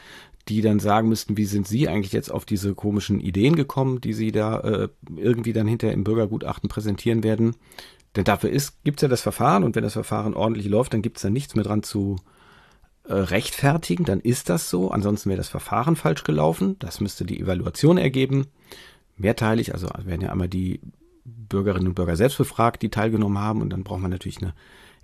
die 0.49 0.61
dann 0.61 0.79
sagen 0.79 1.09
müssten, 1.09 1.37
wie 1.37 1.45
sind 1.45 1.67
Sie 1.67 1.87
eigentlich 1.87 2.13
jetzt 2.13 2.31
auf 2.31 2.45
diese 2.45 2.73
komischen 2.73 3.19
Ideen 3.19 3.55
gekommen, 3.55 4.01
die 4.01 4.13
Sie 4.13 4.31
da 4.31 4.59
äh, 4.59 4.89
irgendwie 5.15 5.53
dann 5.53 5.67
hinterher 5.67 5.93
im 5.93 6.03
Bürgergutachten 6.03 6.69
präsentieren 6.69 7.23
werden. 7.23 7.55
Denn 8.15 8.23
dafür 8.23 8.49
gibt 8.83 8.99
es 8.99 9.01
ja 9.01 9.07
das 9.07 9.21
Verfahren 9.21 9.63
und 9.63 9.75
wenn 9.75 9.83
das 9.83 9.93
Verfahren 9.93 10.33
ordentlich 10.33 10.67
läuft, 10.67 10.93
dann 10.93 11.01
gibt 11.01 11.17
es 11.17 11.23
da 11.23 11.29
nichts 11.29 11.55
mehr 11.55 11.63
dran 11.63 11.83
zu 11.83 12.17
äh, 13.03 13.13
rechtfertigen, 13.13 14.05
dann 14.05 14.19
ist 14.19 14.49
das 14.49 14.69
so. 14.69 14.91
Ansonsten 14.91 15.29
wäre 15.29 15.37
das 15.37 15.49
Verfahren 15.49 15.95
falsch 15.95 16.23
gelaufen. 16.23 16.75
Das 16.79 16.99
müsste 16.99 17.25
die 17.25 17.39
Evaluation 17.39 17.97
ergeben. 17.97 18.47
Mehrteilig, 19.17 19.73
also 19.73 19.87
werden 20.03 20.21
ja 20.21 20.31
einmal 20.31 20.49
die 20.49 20.81
Bürgerinnen 21.23 21.87
und 21.87 21.95
Bürger 21.95 22.15
selbst 22.15 22.37
befragt, 22.37 22.81
die 22.81 22.89
teilgenommen 22.89 23.39
haben 23.39 23.61
und 23.61 23.71
dann 23.71 23.83
braucht 23.83 24.01
man 24.01 24.11
natürlich 24.11 24.41
eine 24.41 24.53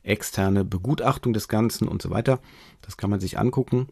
externe 0.03 0.65
Begutachtung 0.65 1.33
des 1.33 1.47
Ganzen 1.47 1.87
und 1.87 2.01
so 2.01 2.09
weiter. 2.09 2.39
Das 2.81 2.97
kann 2.97 3.09
man 3.09 3.19
sich 3.19 3.39
angucken. 3.39 3.87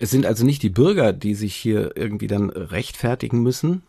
Es 0.00 0.10
sind 0.10 0.24
also 0.24 0.44
nicht 0.46 0.62
die 0.62 0.70
Bürger, 0.70 1.12
die 1.12 1.34
sich 1.34 1.54
hier 1.54 1.94
irgendwie 1.94 2.26
dann 2.26 2.48
rechtfertigen 2.48 3.42
müssen, 3.42 3.82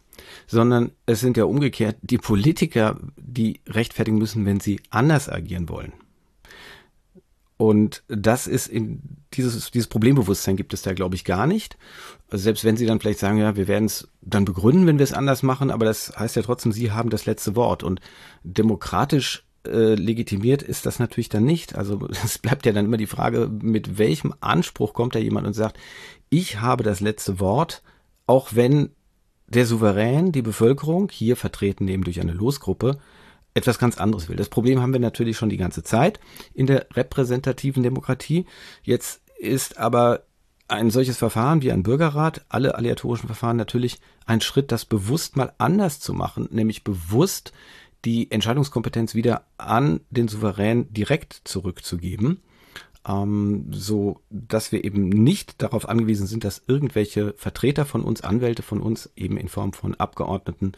sondern 0.45 0.91
es 1.05 1.21
sind 1.21 1.37
ja 1.37 1.45
umgekehrt 1.45 1.95
die 2.01 2.17
Politiker, 2.17 2.99
die 3.15 3.61
rechtfertigen 3.65 4.17
müssen, 4.17 4.45
wenn 4.45 4.59
sie 4.59 4.81
anders 4.89 5.29
agieren 5.29 5.69
wollen. 5.69 5.93
Und 7.55 8.03
das 8.09 8.45
ist 8.45 8.67
in 8.67 9.01
dieses, 9.33 9.71
dieses 9.71 9.87
Problembewusstsein 9.87 10.57
gibt 10.57 10.73
es 10.73 10.81
da, 10.81 10.93
glaube 10.93 11.15
ich, 11.15 11.23
gar 11.23 11.47
nicht. 11.47 11.77
Also 12.29 12.43
selbst 12.43 12.65
wenn 12.65 12.75
sie 12.75 12.85
dann 12.85 12.99
vielleicht 12.99 13.19
sagen, 13.19 13.37
ja, 13.37 13.55
wir 13.55 13.69
werden 13.69 13.85
es 13.85 14.09
dann 14.21 14.43
begründen, 14.43 14.87
wenn 14.87 14.97
wir 14.97 15.05
es 15.05 15.13
anders 15.13 15.43
machen, 15.43 15.71
aber 15.71 15.85
das 15.85 16.11
heißt 16.17 16.35
ja 16.35 16.41
trotzdem, 16.41 16.73
sie 16.73 16.91
haben 16.91 17.09
das 17.09 17.25
letzte 17.25 17.55
Wort. 17.55 17.83
Und 17.83 18.01
demokratisch 18.43 19.45
äh, 19.65 19.95
legitimiert 19.95 20.63
ist 20.63 20.85
das 20.85 20.99
natürlich 20.99 21.29
dann 21.29 21.43
nicht. 21.43 21.75
Also 21.75 22.07
es 22.23 22.37
bleibt 22.37 22.65
ja 22.65 22.71
dann 22.71 22.85
immer 22.85 22.97
die 22.97 23.07
Frage, 23.07 23.47
mit 23.47 23.97
welchem 23.97 24.33
Anspruch 24.41 24.93
kommt 24.93 25.15
da 25.15 25.19
jemand 25.19 25.47
und 25.47 25.53
sagt, 25.53 25.77
ich 26.29 26.61
habe 26.61 26.83
das 26.83 26.99
letzte 26.99 27.39
Wort, 27.39 27.83
auch 28.25 28.49
wenn 28.53 28.91
der 29.47 29.65
Souverän, 29.65 30.31
die 30.31 30.41
Bevölkerung, 30.41 31.09
hier 31.11 31.35
vertreten 31.35 31.87
eben 31.87 32.03
durch 32.03 32.21
eine 32.21 32.31
Losgruppe, 32.31 32.99
etwas 33.53 33.79
ganz 33.79 33.97
anderes 33.97 34.29
will. 34.29 34.37
Das 34.37 34.47
Problem 34.47 34.81
haben 34.81 34.93
wir 34.93 35.01
natürlich 35.01 35.35
schon 35.35 35.49
die 35.49 35.57
ganze 35.57 35.83
Zeit 35.83 36.19
in 36.53 36.67
der 36.67 36.87
repräsentativen 36.93 37.83
Demokratie. 37.83 38.45
Jetzt 38.81 39.21
ist 39.37 39.77
aber 39.77 40.23
ein 40.69 40.89
solches 40.89 41.17
Verfahren 41.17 41.61
wie 41.61 41.71
ein 41.71 41.83
Bürgerrat, 41.83 42.45
alle 42.47 42.75
aleatorischen 42.75 43.27
Verfahren 43.27 43.57
natürlich 43.57 43.99
ein 44.25 44.39
Schritt, 44.39 44.71
das 44.71 44.85
bewusst 44.85 45.35
mal 45.35 45.51
anders 45.57 45.99
zu 45.99 46.13
machen, 46.13 46.47
nämlich 46.49 46.85
bewusst 46.85 47.51
die 48.05 48.31
Entscheidungskompetenz 48.31 49.15
wieder 49.15 49.45
an 49.57 50.01
den 50.09 50.27
Souverän 50.27 50.91
direkt 50.91 51.41
zurückzugeben 51.45 52.41
ähm, 53.07 53.67
so 53.71 54.21
dass 54.29 54.71
wir 54.71 54.83
eben 54.83 55.09
nicht 55.09 55.61
darauf 55.61 55.89
angewiesen 55.89 56.27
sind, 56.27 56.43
dass 56.43 56.61
irgendwelche 56.67 57.33
Vertreter 57.35 57.85
von 57.85 58.03
uns, 58.03 58.21
Anwälte 58.21 58.61
von 58.61 58.79
uns, 58.79 59.09
eben 59.15 59.37
in 59.37 59.47
Form 59.47 59.73
von 59.73 59.95
Abgeordneten 59.95 60.73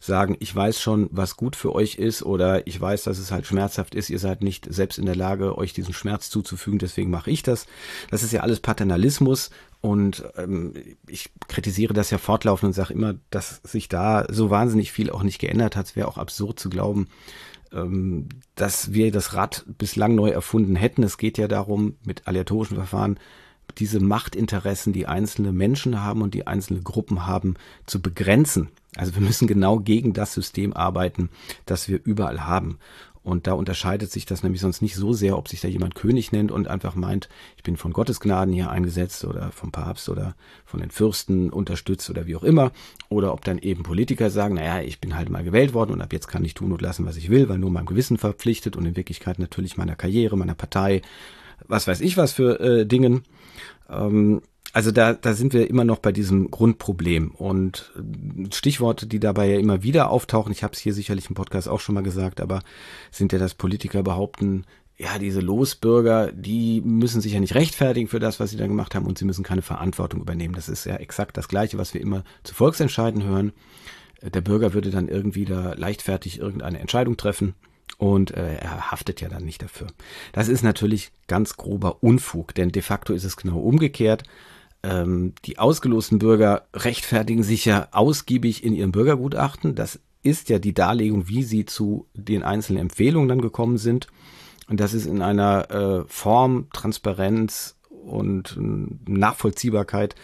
sagen, 0.00 0.36
ich 0.40 0.54
weiß 0.54 0.80
schon, 0.80 1.08
was 1.10 1.36
gut 1.36 1.56
für 1.56 1.74
euch 1.74 1.96
ist 1.96 2.22
oder 2.22 2.66
ich 2.66 2.80
weiß, 2.80 3.04
dass 3.04 3.18
es 3.18 3.30
halt 3.30 3.46
schmerzhaft 3.46 3.94
ist, 3.94 4.10
ihr 4.10 4.18
seid 4.18 4.42
nicht 4.42 4.72
selbst 4.72 4.98
in 4.98 5.06
der 5.06 5.16
Lage, 5.16 5.58
euch 5.58 5.72
diesen 5.72 5.94
Schmerz 5.94 6.30
zuzufügen, 6.30 6.78
deswegen 6.78 7.10
mache 7.10 7.30
ich 7.30 7.42
das. 7.42 7.66
Das 8.10 8.22
ist 8.22 8.32
ja 8.32 8.40
alles 8.40 8.60
Paternalismus 8.60 9.50
und 9.82 10.24
ähm, 10.36 10.72
ich 11.06 11.30
kritisiere 11.48 11.94
das 11.94 12.10
ja 12.10 12.18
fortlaufend 12.18 12.68
und 12.68 12.72
sage 12.72 12.94
immer, 12.94 13.14
dass 13.30 13.60
sich 13.62 13.88
da 13.88 14.26
so 14.30 14.50
wahnsinnig 14.50 14.92
viel 14.92 15.10
auch 15.10 15.22
nicht 15.22 15.38
geändert 15.38 15.76
hat. 15.76 15.86
Es 15.86 15.96
wäre 15.96 16.08
auch 16.08 16.18
absurd 16.18 16.58
zu 16.58 16.70
glauben, 16.70 17.08
ähm, 17.72 18.28
dass 18.54 18.92
wir 18.92 19.12
das 19.12 19.34
Rad 19.34 19.64
bislang 19.78 20.14
neu 20.14 20.30
erfunden 20.30 20.76
hätten. 20.76 21.02
Es 21.02 21.18
geht 21.18 21.38
ja 21.38 21.48
darum, 21.48 21.96
mit 22.04 22.26
aleatorischen 22.26 22.76
Verfahren 22.76 23.18
diese 23.78 24.00
Machtinteressen, 24.00 24.92
die 24.92 25.06
einzelne 25.06 25.52
Menschen 25.52 26.02
haben 26.02 26.22
und 26.22 26.34
die 26.34 26.46
einzelne 26.46 26.80
Gruppen 26.80 27.26
haben, 27.26 27.54
zu 27.84 28.00
begrenzen. 28.00 28.68
Also 28.96 29.14
wir 29.14 29.22
müssen 29.22 29.46
genau 29.46 29.80
gegen 29.80 30.12
das 30.12 30.32
System 30.32 30.72
arbeiten, 30.72 31.28
das 31.66 31.88
wir 31.88 32.00
überall 32.02 32.46
haben. 32.46 32.78
Und 33.26 33.48
da 33.48 33.54
unterscheidet 33.54 34.12
sich 34.12 34.24
das 34.24 34.44
nämlich 34.44 34.60
sonst 34.60 34.82
nicht 34.82 34.94
so 34.94 35.12
sehr, 35.12 35.36
ob 35.36 35.48
sich 35.48 35.60
da 35.60 35.66
jemand 35.66 35.96
König 35.96 36.30
nennt 36.30 36.52
und 36.52 36.68
einfach 36.68 36.94
meint, 36.94 37.28
ich 37.56 37.64
bin 37.64 37.76
von 37.76 37.92
Gottes 37.92 38.20
Gnaden 38.20 38.54
hier 38.54 38.70
eingesetzt 38.70 39.24
oder 39.24 39.50
vom 39.50 39.72
Papst 39.72 40.08
oder 40.08 40.36
von 40.64 40.78
den 40.78 40.92
Fürsten 40.92 41.50
unterstützt 41.50 42.08
oder 42.08 42.28
wie 42.28 42.36
auch 42.36 42.44
immer. 42.44 42.70
Oder 43.08 43.32
ob 43.32 43.42
dann 43.42 43.58
eben 43.58 43.82
Politiker 43.82 44.30
sagen, 44.30 44.54
naja, 44.54 44.80
ich 44.80 45.00
bin 45.00 45.16
halt 45.16 45.28
mal 45.28 45.42
gewählt 45.42 45.74
worden 45.74 45.90
und 45.90 46.02
ab 46.02 46.12
jetzt 46.12 46.28
kann 46.28 46.44
ich 46.44 46.54
tun 46.54 46.70
und 46.70 46.80
lassen, 46.80 47.04
was 47.04 47.16
ich 47.16 47.28
will, 47.28 47.48
weil 47.48 47.58
nur 47.58 47.72
meinem 47.72 47.86
Gewissen 47.86 48.16
verpflichtet 48.16 48.76
und 48.76 48.86
in 48.86 48.94
Wirklichkeit 48.94 49.40
natürlich 49.40 49.76
meiner 49.76 49.96
Karriere, 49.96 50.36
meiner 50.36 50.54
Partei, 50.54 51.02
was 51.66 51.88
weiß 51.88 52.02
ich 52.02 52.16
was 52.16 52.30
für 52.30 52.60
äh, 52.60 52.86
Dingen. 52.86 53.24
Ähm, 53.90 54.40
also 54.76 54.90
da, 54.90 55.14
da 55.14 55.32
sind 55.32 55.54
wir 55.54 55.70
immer 55.70 55.84
noch 55.84 56.00
bei 56.00 56.12
diesem 56.12 56.50
Grundproblem. 56.50 57.30
Und 57.30 57.94
äh, 57.96 58.54
Stichworte, 58.54 59.06
die 59.06 59.18
dabei 59.18 59.48
ja 59.48 59.58
immer 59.58 59.82
wieder 59.82 60.10
auftauchen, 60.10 60.52
ich 60.52 60.62
habe 60.62 60.74
es 60.74 60.78
hier 60.78 60.92
sicherlich 60.92 61.30
im 61.30 61.34
Podcast 61.34 61.66
auch 61.66 61.80
schon 61.80 61.94
mal 61.94 62.02
gesagt, 62.02 62.42
aber 62.42 62.60
sind 63.10 63.32
ja, 63.32 63.38
dass 63.38 63.54
Politiker 63.54 64.02
behaupten, 64.02 64.66
ja, 64.98 65.18
diese 65.18 65.40
Losbürger, 65.40 66.30
die 66.30 66.82
müssen 66.82 67.22
sich 67.22 67.32
ja 67.32 67.40
nicht 67.40 67.54
rechtfertigen 67.54 68.06
für 68.06 68.18
das, 68.18 68.38
was 68.38 68.50
sie 68.50 68.58
da 68.58 68.66
gemacht 68.66 68.94
haben 68.94 69.06
und 69.06 69.16
sie 69.16 69.24
müssen 69.24 69.44
keine 69.44 69.62
Verantwortung 69.62 70.20
übernehmen. 70.20 70.54
Das 70.54 70.68
ist 70.68 70.84
ja 70.84 70.96
exakt 70.96 71.38
das 71.38 71.48
Gleiche, 71.48 71.78
was 71.78 71.94
wir 71.94 72.02
immer 72.02 72.22
zu 72.42 72.54
Volksentscheiden 72.54 73.24
hören. 73.24 73.52
Äh, 74.20 74.30
der 74.30 74.42
Bürger 74.42 74.74
würde 74.74 74.90
dann 74.90 75.08
irgendwie 75.08 75.46
da 75.46 75.72
leichtfertig 75.72 76.38
irgendeine 76.38 76.80
Entscheidung 76.80 77.16
treffen 77.16 77.54
und 77.96 78.32
äh, 78.32 78.56
er 78.56 78.90
haftet 78.90 79.22
ja 79.22 79.30
dann 79.30 79.46
nicht 79.46 79.62
dafür. 79.62 79.86
Das 80.34 80.48
ist 80.48 80.62
natürlich 80.62 81.12
ganz 81.28 81.56
grober 81.56 82.02
Unfug, 82.02 82.54
denn 82.54 82.72
de 82.72 82.82
facto 82.82 83.14
ist 83.14 83.24
es 83.24 83.38
genau 83.38 83.58
umgekehrt 83.60 84.24
ähm, 84.82 85.34
die 85.44 85.58
ausgelosten 85.58 86.18
Bürger 86.18 86.66
rechtfertigen 86.74 87.42
sich 87.42 87.64
ja 87.64 87.88
ausgiebig 87.92 88.64
in 88.64 88.74
ihrem 88.74 88.92
Bürgergutachten. 88.92 89.74
Das 89.74 90.00
ist 90.22 90.48
ja 90.48 90.58
die 90.58 90.74
Darlegung, 90.74 91.28
wie 91.28 91.42
sie 91.42 91.64
zu 91.64 92.06
den 92.14 92.42
einzelnen 92.42 92.80
Empfehlungen 92.80 93.28
dann 93.28 93.40
gekommen 93.40 93.78
sind. 93.78 94.08
Und 94.68 94.80
das 94.80 94.94
ist 94.94 95.06
in 95.06 95.22
einer 95.22 95.70
äh, 95.70 96.04
Form, 96.08 96.68
Transparenz 96.72 97.76
und 97.88 98.56
äh, 98.58 99.10
Nachvollziehbarkeit, 99.10 100.14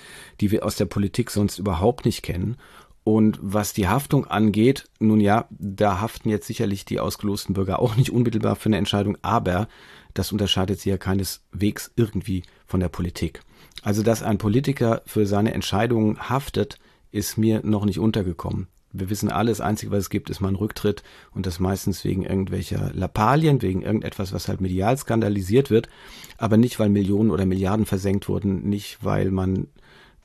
die 0.40 0.50
wir 0.50 0.64
aus 0.64 0.76
der 0.76 0.86
Politik 0.86 1.30
sonst 1.30 1.58
überhaupt 1.58 2.04
nicht 2.04 2.22
kennen. 2.22 2.56
Und 3.04 3.38
was 3.42 3.72
die 3.72 3.88
Haftung 3.88 4.26
angeht, 4.26 4.88
nun 5.00 5.20
ja, 5.20 5.46
da 5.50 6.00
haften 6.00 6.28
jetzt 6.28 6.46
sicherlich 6.46 6.84
die 6.84 7.00
ausgelosten 7.00 7.54
Bürger 7.54 7.80
auch 7.80 7.96
nicht 7.96 8.10
unmittelbar 8.10 8.54
für 8.54 8.68
eine 8.68 8.78
Entscheidung, 8.78 9.18
aber 9.22 9.68
das 10.14 10.30
unterscheidet 10.30 10.80
sie 10.80 10.90
ja 10.90 10.98
keineswegs 10.98 11.90
irgendwie 11.96 12.42
von 12.66 12.80
der 12.80 12.88
Politik. 12.88 13.42
Also, 13.82 14.02
dass 14.02 14.22
ein 14.22 14.38
Politiker 14.38 15.02
für 15.06 15.26
seine 15.26 15.54
Entscheidungen 15.54 16.28
haftet, 16.28 16.78
ist 17.10 17.38
mir 17.38 17.60
noch 17.64 17.84
nicht 17.84 17.98
untergekommen. 17.98 18.68
Wir 18.92 19.08
wissen 19.08 19.30
alle, 19.30 19.50
das 19.50 19.62
Einzige, 19.62 19.90
was 19.90 20.00
es 20.00 20.10
gibt, 20.10 20.28
ist 20.28 20.40
mal 20.40 20.48
ein 20.48 20.54
Rücktritt 20.54 21.02
und 21.32 21.46
das 21.46 21.60
meistens 21.60 22.04
wegen 22.04 22.24
irgendwelcher 22.24 22.90
Lappalien, 22.92 23.62
wegen 23.62 23.82
irgendetwas, 23.82 24.34
was 24.34 24.48
halt 24.48 24.60
medial 24.60 24.96
skandalisiert 24.98 25.70
wird, 25.70 25.88
aber 26.36 26.58
nicht, 26.58 26.78
weil 26.78 26.90
Millionen 26.90 27.30
oder 27.30 27.46
Milliarden 27.46 27.86
versenkt 27.86 28.28
wurden, 28.28 28.68
nicht, 28.68 28.98
weil 29.02 29.30
man 29.30 29.68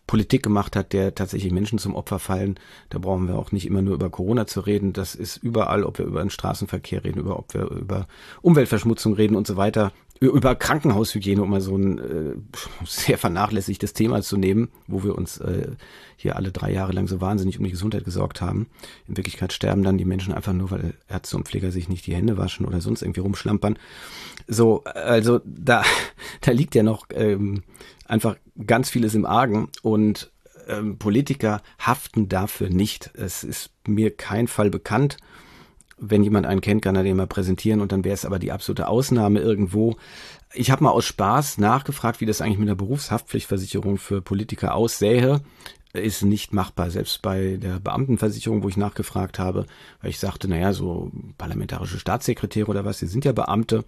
Politik 0.07 0.41
gemacht 0.41 0.75
hat, 0.77 0.93
der 0.93 1.13
tatsächlich 1.15 1.51
Menschen 1.51 1.79
zum 1.79 1.93
Opfer 1.93 2.17
fallen. 2.17 2.55
Da 2.89 2.97
brauchen 2.97 3.27
wir 3.27 3.37
auch 3.37 3.51
nicht 3.51 3.67
immer 3.67 3.81
nur 3.81 3.93
über 3.93 4.09
Corona 4.09 4.47
zu 4.47 4.61
reden. 4.61 4.93
Das 4.93 5.15
ist 5.15 5.37
überall, 5.37 5.83
ob 5.83 5.99
wir 5.99 6.05
über 6.05 6.21
den 6.21 6.29
Straßenverkehr 6.29 7.03
reden, 7.03 7.19
über 7.19 7.37
ob 7.37 7.53
wir 7.53 7.69
über 7.69 8.07
Umweltverschmutzung 8.41 9.13
reden 9.13 9.35
und 9.35 9.45
so 9.45 9.57
weiter 9.57 9.91
über 10.19 10.55
Krankenhaushygiene, 10.55 11.41
um 11.41 11.49
mal 11.49 11.61
so 11.61 11.75
ein 11.77 11.99
äh, 11.99 12.35
sehr 12.85 13.17
vernachlässigtes 13.17 13.93
Thema 13.93 14.21
zu 14.21 14.37
nehmen, 14.37 14.69
wo 14.87 15.03
wir 15.03 15.15
uns 15.15 15.37
äh, 15.39 15.71
hier 16.15 16.35
alle 16.35 16.51
drei 16.51 16.71
Jahre 16.71 16.93
lang 16.93 17.07
so 17.07 17.21
wahnsinnig 17.21 17.57
um 17.59 17.65
die 17.65 17.71
Gesundheit 17.71 18.05
gesorgt 18.05 18.41
haben. 18.41 18.67
In 19.07 19.17
Wirklichkeit 19.17 19.53
sterben 19.53 19.83
dann 19.83 19.97
die 19.97 20.05
Menschen 20.05 20.33
einfach 20.33 20.53
nur, 20.53 20.71
weil 20.71 20.93
Ärzte 21.07 21.37
und 21.37 21.47
Pfleger 21.47 21.71
sich 21.71 21.89
nicht 21.89 22.07
die 22.07 22.15
Hände 22.15 22.37
waschen 22.37 22.65
oder 22.65 22.81
sonst 22.81 23.01
irgendwie 23.01 23.21
rumschlampern. 23.21 23.77
So, 24.47 24.83
also 24.85 25.41
da, 25.45 25.83
da 26.41 26.51
liegt 26.51 26.75
ja 26.75 26.83
noch 26.83 27.07
ähm, 27.11 27.63
einfach 28.05 28.37
ganz 28.65 28.89
vieles 28.89 29.13
im 29.13 29.25
Argen 29.25 29.69
und 29.81 30.31
ähm, 30.67 30.97
Politiker 30.97 31.61
haften 31.79 32.29
dafür 32.29 32.69
nicht. 32.69 33.11
Es 33.13 33.43
ist 33.43 33.71
mir 33.87 34.15
kein 34.15 34.47
Fall 34.47 34.69
bekannt, 34.69 35.17
wenn 35.97 36.23
jemand 36.23 36.45
einen 36.45 36.61
kennt, 36.61 36.83
kann 36.83 36.95
er 36.95 37.03
den 37.03 37.17
mal 37.17 37.27
präsentieren 37.27 37.81
und 37.81 37.91
dann 37.91 38.03
wäre 38.03 38.13
es 38.13 38.25
aber 38.25 38.39
die 38.39 38.51
absolute 38.51 38.87
Ausnahme 38.87 39.39
irgendwo. 39.39 39.95
Ich 40.53 40.71
habe 40.71 40.83
mal 40.83 40.91
aus 40.91 41.05
Spaß 41.05 41.57
nachgefragt, 41.57 42.21
wie 42.21 42.25
das 42.25 42.41
eigentlich 42.41 42.59
mit 42.59 42.69
der 42.69 42.75
Berufshaftpflichtversicherung 42.75 43.97
für 43.97 44.21
Politiker 44.21 44.75
aussähe. 44.75 45.41
Ist 45.93 46.23
nicht 46.23 46.53
machbar, 46.53 46.91
selbst 46.91 47.21
bei 47.23 47.57
der 47.57 47.79
Beamtenversicherung, 47.79 48.61
wo 48.61 48.69
ich 48.69 48.77
nachgefragt 48.77 49.39
habe, 49.39 49.65
weil 50.01 50.11
ich 50.11 50.19
sagte, 50.19 50.47
naja, 50.47 50.73
so 50.73 51.11
parlamentarische 51.37 51.97
Staatssekretäre 51.97 52.67
oder 52.67 52.85
was, 52.85 52.99
die 52.99 53.07
sind 53.07 53.25
ja 53.25 53.31
Beamte, 53.31 53.83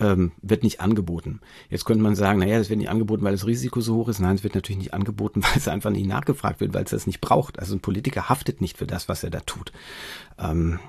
ähm, 0.00 0.32
wird 0.40 0.64
nicht 0.64 0.80
angeboten. 0.80 1.40
Jetzt 1.70 1.84
könnte 1.84 2.02
man 2.02 2.16
sagen, 2.16 2.40
naja, 2.40 2.58
das 2.58 2.68
wird 2.68 2.80
nicht 2.80 2.90
angeboten, 2.90 3.22
weil 3.22 3.32
das 3.32 3.46
Risiko 3.46 3.80
so 3.80 3.96
hoch 3.96 4.08
ist. 4.08 4.18
Nein, 4.18 4.34
es 4.34 4.42
wird 4.42 4.56
natürlich 4.56 4.78
nicht 4.78 4.94
angeboten, 4.94 5.42
weil 5.44 5.56
es 5.56 5.68
einfach 5.68 5.90
nicht 5.90 6.08
nachgefragt 6.08 6.60
wird, 6.60 6.74
weil 6.74 6.84
es 6.84 6.90
das 6.90 7.06
nicht 7.06 7.20
braucht. 7.20 7.60
Also 7.60 7.76
ein 7.76 7.80
Politiker 7.80 8.28
haftet 8.28 8.60
nicht 8.60 8.78
für 8.78 8.86
das, 8.86 9.08
was 9.08 9.22
er 9.22 9.30
da 9.30 9.40
tut. 9.40 9.72
Ähm, 10.38 10.80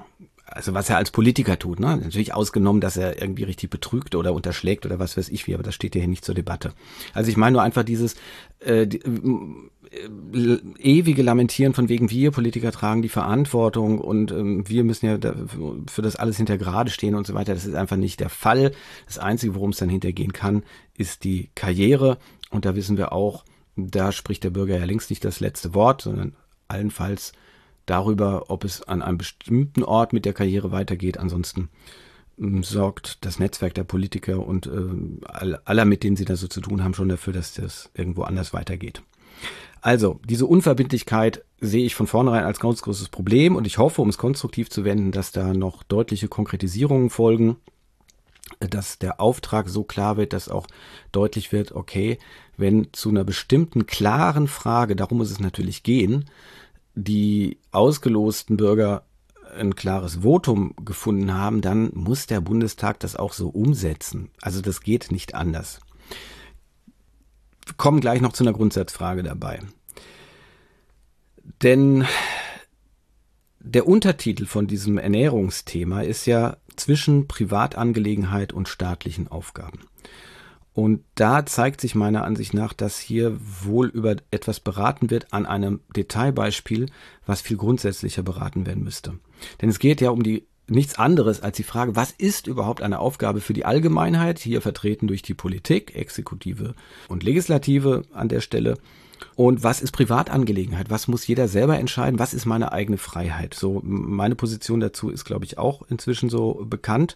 also 0.56 0.74
was 0.74 0.90
er 0.90 0.98
als 0.98 1.12
Politiker 1.12 1.58
tut, 1.58 1.80
ne? 1.80 1.98
Natürlich 1.98 2.34
ausgenommen, 2.34 2.80
dass 2.80 2.96
er 2.96 3.22
irgendwie 3.22 3.44
richtig 3.44 3.70
betrügt 3.70 4.16
oder 4.16 4.34
unterschlägt 4.34 4.86
oder 4.86 5.00
was 5.00 5.18
weiß 5.18 5.30
ich 5.30 5.48
wie, 5.48 5.54
aber 5.54 5.64
das 5.64 5.74
steht 5.74 5.96
ja 5.96 6.02
hier 6.02 6.10
nicht 6.10 6.26
zur 6.26 6.36
Debatte. 6.36 6.74
Also 7.14 7.30
ich 7.32 7.38
meine 7.38 7.54
nur 7.54 7.64
einfach 7.64 7.84
dieses 7.84 8.16
äh, 8.60 8.86
die, 8.86 9.00
äh, 9.00 10.58
ewige 10.80 11.24
Lamentieren 11.24 11.74
von 11.74 11.90
wegen 11.90 12.10
wir 12.10 12.32
Politiker 12.32 12.72
tragen 12.72 13.02
die 13.02 13.10
Verantwortung 13.10 14.00
und 14.00 14.32
ähm, 14.32 14.68
wir 14.68 14.84
müssen 14.84 15.08
ja 15.08 15.18
da, 15.18 15.34
für 15.90 16.02
das 16.02 16.16
alles 16.16 16.38
hinter 16.38 16.58
gerade 16.58 16.92
stehen 16.92 17.16
und 17.16 17.26
so 17.26 17.34
weiter. 17.34 17.54
Das 17.54 17.66
ist 17.66 17.76
einfach 17.76 17.98
nicht 17.98 18.20
der 18.20 18.30
Fall. 18.30 18.74
Das 19.08 19.18
Einzige, 19.18 19.56
worum 19.56 19.72
es 19.72 19.78
dann 19.78 19.90
hintergehen 19.90 20.34
kann, 20.34 20.64
ist 20.98 21.24
die 21.24 21.50
Karriere 21.56 22.18
und 22.52 22.66
da 22.66 22.76
wissen 22.76 22.98
wir 22.98 23.12
auch, 23.12 23.44
da 23.76 24.12
spricht 24.12 24.44
der 24.44 24.52
Bürger 24.52 24.78
ja 24.78 24.86
längst 24.86 25.10
nicht 25.10 25.26
das 25.26 25.40
letzte 25.40 25.74
Wort, 25.74 26.04
sondern 26.04 26.36
allenfalls 26.68 27.34
darüber, 27.86 28.50
ob 28.50 28.64
es 28.64 28.84
an 28.84 29.02
einem 29.02 29.18
bestimmten 29.18 29.84
Ort 29.84 30.14
mit 30.14 30.26
der 30.26 30.34
Karriere 30.34 30.72
weitergeht. 30.72 31.18
Ansonsten 31.18 31.70
ähm, 32.40 32.64
sorgt 32.64 33.26
das 33.26 33.40
Netzwerk 33.40 33.74
der 33.74 33.84
Politiker 33.84 34.46
und 34.46 34.68
äh, 34.68 35.58
aller, 35.66 35.86
mit 35.86 36.04
denen 36.04 36.16
sie 36.16 36.26
da 36.26 36.36
so 36.36 36.48
zu 36.48 36.62
tun 36.62 36.84
haben, 36.84 36.94
schon 36.94 37.10
dafür, 37.10 37.34
dass 37.34 37.54
das 37.54 37.90
irgendwo 37.94 38.24
anders 38.24 38.54
weitergeht. 38.54 39.02
Also, 39.82 40.22
diese 40.26 40.46
Unverbindlichkeit 40.46 41.44
sehe 41.60 41.86
ich 41.86 41.94
von 41.94 42.08
vornherein 42.08 42.46
als 42.46 42.62
ganz 42.62 42.82
großes 42.82 43.10
Problem 43.10 43.58
und 43.58 43.68
ich 43.68 43.80
hoffe, 43.80 44.02
um 44.02 44.08
es 44.08 44.18
konstruktiv 44.18 44.70
zu 44.70 44.86
wenden, 44.86 45.12
dass 45.12 45.34
da 45.34 45.54
noch 45.54 45.84
deutliche 45.84 46.30
Konkretisierungen 46.30 47.10
folgen, 47.10 47.58
dass 48.60 48.98
der 48.98 49.20
Auftrag 49.20 49.68
so 49.68 49.84
klar 49.84 50.16
wird, 50.16 50.32
dass 50.32 50.48
auch 50.48 50.68
deutlich 51.12 51.52
wird, 51.52 51.74
okay, 51.74 52.18
wenn 52.56 52.94
zu 52.94 53.10
einer 53.10 53.24
bestimmten 53.26 53.86
klaren 53.86 54.48
Frage, 54.48 54.96
darum 54.96 55.18
muss 55.18 55.32
es 55.32 55.40
natürlich 55.40 55.84
gehen, 55.84 56.26
die 56.96 57.60
ausgelosten 57.72 58.58
Bürger 58.58 59.06
ein 59.58 59.76
klares 59.76 60.24
Votum 60.24 60.76
gefunden 60.84 61.34
haben, 61.34 61.62
dann 61.62 61.92
muss 61.94 62.28
der 62.28 62.42
Bundestag 62.42 63.00
das 63.00 63.16
auch 63.16 63.34
so 63.34 63.50
umsetzen. 63.50 64.32
Also 64.42 64.62
das 64.62 64.82
geht 64.82 65.12
nicht 65.12 65.36
anders. 65.36 65.80
Wir 67.66 67.76
kommen 67.76 68.02
gleich 68.02 68.22
noch 68.22 68.34
zu 68.34 68.44
einer 68.44 68.54
Grundsatzfrage 68.54 69.24
dabei. 69.24 69.60
Denn 71.62 72.06
der 73.60 73.88
Untertitel 73.88 74.46
von 74.46 74.68
diesem 74.68 74.98
Ernährungsthema 74.98 76.02
ist 76.02 76.26
ja 76.26 76.58
zwischen 76.76 77.28
Privatangelegenheit 77.28 78.52
und 78.52 78.68
staatlichen 78.68 79.28
Aufgaben. 79.28 79.80
Und 80.74 81.04
da 81.16 81.46
zeigt 81.46 81.82
sich 81.82 81.94
meiner 81.94 82.24
Ansicht 82.24 82.54
nach, 82.54 82.74
dass 82.74 82.98
hier 82.98 83.38
wohl 83.64 83.88
über 83.88 84.16
etwas 84.32 84.60
beraten 84.60 85.12
wird 85.12 85.32
an 85.32 85.46
einem 85.46 85.82
Detailbeispiel, 85.96 86.88
was 87.26 87.42
viel 87.42 87.58
grundsätzlicher 87.58 88.24
beraten 88.24 88.66
werden 88.66 88.84
müsste. 88.84 89.14
Denn 89.62 89.70
es 89.70 89.80
geht 89.80 90.02
ja 90.02 90.10
um 90.10 90.24
die 90.24 90.48
nichts 90.68 90.98
anderes 90.98 91.42
als 91.42 91.58
die 91.58 91.64
Frage, 91.64 91.96
was 91.96 92.12
ist 92.12 92.48
überhaupt 92.48 92.82
eine 92.82 93.00
Aufgabe 93.00 93.42
für 93.42 93.54
die 93.54 93.66
Allgemeinheit, 93.66 94.40
hier 94.40 94.62
vertreten 94.62 95.08
durch 95.08 95.22
die 95.22 95.34
Politik, 95.34 95.96
Exekutive 95.96 96.74
und 97.08 97.24
Legislative 97.24 98.04
an 98.14 98.30
der 98.30 98.42
Stelle. 98.42 98.78
Und 99.36 99.64
was 99.64 99.82
ist 99.82 99.92
Privatangelegenheit? 99.92 100.90
Was 100.90 101.08
muss 101.08 101.28
jeder 101.28 101.48
selber 101.48 101.78
entscheiden? 101.80 102.20
Was 102.20 102.34
ist 102.34 102.46
meine 102.46 102.72
eigene 102.72 102.98
Freiheit? 102.98 103.54
So, 103.54 103.82
meine 103.84 104.36
Position 104.36 104.80
dazu 104.80 105.10
ist, 105.10 105.26
glaube 105.26 105.46
ich, 105.46 105.58
auch 105.58 105.82
inzwischen 105.90 106.30
so 106.30 106.66
bekannt. 106.68 107.16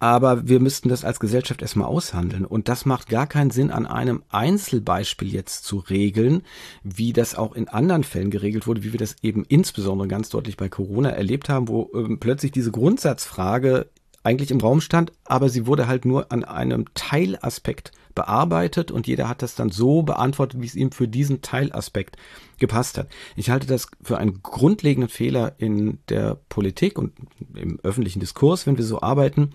Aber 0.00 0.48
wir 0.48 0.60
müssten 0.60 0.88
das 0.88 1.04
als 1.04 1.20
Gesellschaft 1.20 1.60
erstmal 1.60 1.86
aushandeln. 1.86 2.46
Und 2.46 2.68
das 2.68 2.86
macht 2.86 3.08
gar 3.10 3.26
keinen 3.26 3.50
Sinn, 3.50 3.70
an 3.70 3.86
einem 3.86 4.22
Einzelbeispiel 4.30 5.32
jetzt 5.32 5.64
zu 5.64 5.76
regeln, 5.76 6.42
wie 6.82 7.12
das 7.12 7.34
auch 7.34 7.54
in 7.54 7.68
anderen 7.68 8.02
Fällen 8.02 8.30
geregelt 8.30 8.66
wurde, 8.66 8.82
wie 8.82 8.92
wir 8.92 8.98
das 8.98 9.16
eben 9.22 9.44
insbesondere 9.44 10.08
ganz 10.08 10.30
deutlich 10.30 10.56
bei 10.56 10.70
Corona 10.70 11.10
erlebt 11.10 11.50
haben, 11.50 11.68
wo 11.68 11.90
ähm, 11.94 12.18
plötzlich 12.18 12.50
diese 12.50 12.70
Grundsatzfrage 12.70 13.88
eigentlich 14.22 14.50
im 14.50 14.60
Raum 14.60 14.80
stand, 14.80 15.12
aber 15.24 15.48
sie 15.48 15.66
wurde 15.66 15.86
halt 15.86 16.04
nur 16.04 16.30
an 16.32 16.44
einem 16.44 16.86
Teilaspekt 16.94 17.92
bearbeitet 18.14 18.90
und 18.90 19.06
jeder 19.06 19.28
hat 19.28 19.42
das 19.42 19.54
dann 19.54 19.70
so 19.70 20.02
beantwortet, 20.02 20.60
wie 20.60 20.66
es 20.66 20.74
ihm 20.74 20.92
für 20.92 21.08
diesen 21.08 21.42
Teilaspekt 21.42 22.16
gepasst 22.60 22.98
hat. 22.98 23.08
Ich 23.34 23.50
halte 23.50 23.66
das 23.66 23.88
für 24.02 24.18
einen 24.18 24.42
grundlegenden 24.42 25.08
Fehler 25.08 25.54
in 25.58 25.98
der 26.08 26.36
Politik 26.48 26.98
und 26.98 27.12
im 27.54 27.80
öffentlichen 27.82 28.20
Diskurs, 28.20 28.66
wenn 28.66 28.78
wir 28.78 28.84
so 28.84 29.00
arbeiten, 29.00 29.50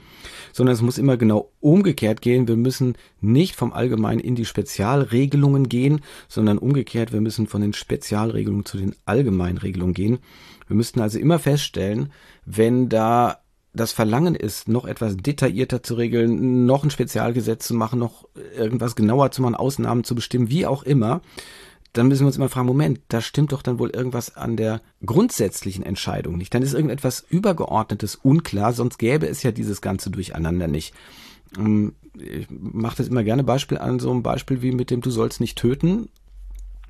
sondern 0.52 0.74
es 0.74 0.82
muss 0.82 0.98
immer 0.98 1.16
genau 1.16 1.52
umgekehrt 1.62 2.22
gehen. 2.22 2.48
Wir 2.48 2.58
müssen 2.58 2.98
nicht 3.22 3.56
vom 3.56 3.72
Allgemeinen 3.72 4.20
in 4.20 4.36
die 4.36 4.46
Spezialregelungen 4.46 5.70
gehen, 5.70 6.02
sondern 6.28 6.58
umgekehrt, 6.58 7.14
wir 7.14 7.22
müssen 7.22 7.48
von 7.48 7.62
den 7.62 7.74
Spezialregelungen 7.74 8.66
zu 8.66 8.78
den 8.78 8.96
Allgemeinregelungen 9.06 9.94
gehen. 9.94 10.20
Wir 10.68 10.76
müssten 10.76 11.00
also 11.00 11.20
immer 11.20 11.40
feststellen, 11.40 12.12
wenn 12.46 12.90
da 12.90 13.38
das 13.76 13.92
Verlangen 13.92 14.36
ist, 14.36 14.68
noch 14.68 14.86
etwas 14.86 15.18
detaillierter 15.18 15.84
zu 15.84 15.96
regeln, 15.96 16.66
noch 16.66 16.84
ein 16.84 16.90
Spezialgesetz 16.90 17.68
zu 17.68 17.74
machen, 17.74 18.00
noch 18.00 18.28
irgendwas 18.58 18.96
genauer 18.96 19.32
zu 19.32 19.42
machen, 19.42 19.56
Ausnahmen 19.56 20.04
zu 20.04 20.16
bestimmen, 20.16 20.50
wie 20.50 20.66
auch 20.66 20.84
immer, 20.84 21.22
dann 21.98 22.08
müssen 22.08 22.24
wir 22.24 22.28
uns 22.28 22.38
immer 22.38 22.50
fragen, 22.50 22.68
Moment, 22.68 23.00
da 23.08 23.22
stimmt 23.22 23.52
doch 23.52 23.62
dann 23.62 23.80
wohl 23.80 23.90
irgendwas 23.90 24.36
an 24.36 24.58
der 24.58 24.82
grundsätzlichen 25.06 25.86
Entscheidung 25.86 26.38
nicht. 26.38 26.54
Dann 26.54 26.62
ist 26.62 26.74
irgendetwas 26.74 27.26
Übergeordnetes 27.30 28.16
unklar, 28.16 28.74
sonst 28.74 28.98
gäbe 28.98 29.28
es 29.28 29.44
ja 29.44 29.52
dieses 29.52 29.82
ganze 29.82 30.10
Durcheinander 30.10 30.68
nicht. 30.68 30.94
Ähm, 31.58 31.94
ich 32.18 32.48
mache 32.50 32.98
das 32.98 33.08
immer 33.08 33.24
gerne 33.24 33.44
Beispiel 33.44 33.78
an, 33.78 34.00
so 34.00 34.12
ein 34.12 34.24
Beispiel 34.24 34.62
wie 34.62 34.72
mit 34.72 34.92
dem 34.92 35.02
Du 35.02 35.10
sollst 35.10 35.40
nicht 35.40 35.58
töten. 35.58 36.10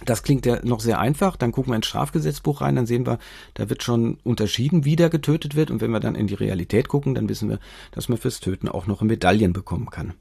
Das 0.03 0.24
klingt 0.24 0.45
ja 0.45 0.64
noch 0.64 0.82
sehr 0.82 0.99
einfach. 0.99 1.36
Dann 1.38 1.51
gucken 1.51 1.72
wir 1.72 1.78
ins 1.78 1.88
Strafgesetzbuch 1.88 2.62
rein, 2.62 2.76
dann 2.76 2.86
sehen 2.86 3.06
wir, 3.06 3.20
da 3.53 3.70
wird 3.70 3.84
schon 3.84 4.18
unterschieden, 4.24 4.86
wie 4.86 4.95
da 4.95 5.08
getötet 5.08 5.56
wird. 5.56 5.72
Und 5.72 5.82
wenn 5.82 5.91
wir 5.91 5.99
dann 5.99 6.16
in 6.16 6.28
die 6.28 6.34
Realität 6.34 6.88
gucken, 6.88 7.16
dann 7.16 7.30
wissen 7.30 7.49
wir, 7.49 7.60
dass 7.91 8.10
man 8.10 8.18
fürs 8.18 8.39
Töten 8.39 8.68
auch 8.68 8.88
noch 8.88 9.01
Medaillen 9.01 9.53
bekommen 9.53 9.89
kann. 9.89 10.14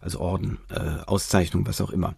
Also 0.00 0.20
Orden, 0.20 0.58
äh, 0.70 1.02
Auszeichnung, 1.06 1.66
was 1.66 1.80
auch 1.80 1.90
immer. 1.90 2.14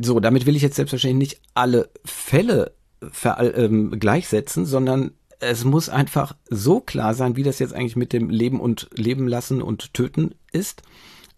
So, 0.00 0.20
damit 0.20 0.46
will 0.46 0.56
ich 0.56 0.62
jetzt 0.62 0.76
selbstverständlich 0.76 1.30
nicht 1.30 1.40
alle 1.54 1.90
Fälle 2.04 2.72
ähm, 3.22 3.98
gleichsetzen, 3.98 4.66
sondern 4.66 5.12
es 5.38 5.64
muss 5.64 5.88
einfach 5.88 6.34
so 6.48 6.80
klar 6.80 7.14
sein, 7.14 7.36
wie 7.36 7.42
das 7.42 7.58
jetzt 7.58 7.74
eigentlich 7.74 7.96
mit 7.96 8.12
dem 8.12 8.30
Leben 8.30 8.60
und 8.60 8.88
Leben 8.94 9.28
lassen 9.28 9.62
und 9.62 9.92
töten 9.94 10.34
ist 10.50 10.82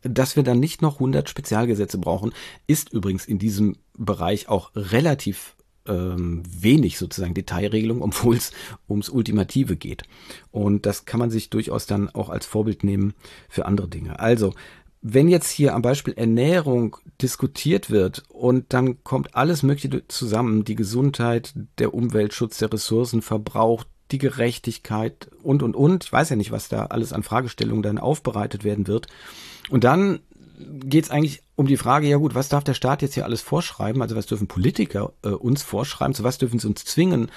dass 0.02 0.36
wir 0.36 0.42
dann 0.42 0.60
nicht 0.60 0.82
noch 0.82 0.94
100 0.94 1.28
Spezialgesetze 1.28 1.98
brauchen, 1.98 2.32
ist 2.66 2.92
übrigens 2.92 3.26
in 3.26 3.38
diesem 3.38 3.76
Bereich 3.96 4.48
auch 4.48 4.70
relativ 4.74 5.56
ähm, 5.86 6.42
wenig 6.46 6.98
sozusagen 6.98 7.34
Detailregelung, 7.34 8.02
obwohl 8.02 8.36
es 8.36 8.52
ums 8.88 9.08
Ultimative 9.08 9.76
geht. 9.76 10.04
Und 10.50 10.86
das 10.86 11.04
kann 11.04 11.18
man 11.18 11.30
sich 11.30 11.50
durchaus 11.50 11.86
dann 11.86 12.08
auch 12.10 12.28
als 12.28 12.46
Vorbild 12.46 12.84
nehmen 12.84 13.14
für 13.48 13.66
andere 13.66 13.88
Dinge. 13.88 14.20
Also, 14.20 14.54
wenn 15.00 15.28
jetzt 15.28 15.50
hier 15.50 15.74
am 15.74 15.82
Beispiel 15.82 16.14
Ernährung 16.14 16.96
diskutiert 17.22 17.90
wird 17.90 18.24
und 18.28 18.72
dann 18.72 19.02
kommt 19.04 19.34
alles 19.34 19.62
Mögliche 19.62 20.06
zusammen, 20.08 20.64
die 20.64 20.74
Gesundheit, 20.74 21.54
der 21.78 21.94
Umweltschutz, 21.94 22.58
der 22.58 22.72
Ressourcenverbrauch, 22.72 23.84
die 24.10 24.18
Gerechtigkeit 24.18 25.30
und, 25.42 25.62
und, 25.62 25.76
und, 25.76 26.04
ich 26.04 26.12
weiß 26.12 26.30
ja 26.30 26.36
nicht, 26.36 26.50
was 26.50 26.68
da 26.68 26.86
alles 26.86 27.12
an 27.12 27.22
Fragestellungen 27.22 27.82
dann 27.82 27.98
aufbereitet 27.98 28.64
werden 28.64 28.86
wird, 28.86 29.06
und 29.70 29.84
dann 29.84 30.20
geht 30.58 31.04
es 31.04 31.10
eigentlich 31.10 31.42
um 31.56 31.66
die 31.66 31.76
Frage, 31.76 32.08
ja 32.08 32.16
gut, 32.16 32.34
was 32.34 32.48
darf 32.48 32.64
der 32.64 32.74
Staat 32.74 33.02
jetzt 33.02 33.14
hier 33.14 33.24
alles 33.24 33.40
vorschreiben? 33.40 34.02
Also 34.02 34.16
was 34.16 34.26
dürfen 34.26 34.46
Politiker 34.46 35.12
äh, 35.22 35.28
uns 35.28 35.62
vorschreiben? 35.62 36.14
Zu 36.14 36.24
was 36.24 36.38
dürfen 36.38 36.58
sie 36.58 36.68
uns 36.68 36.84
zwingen? 36.84 37.30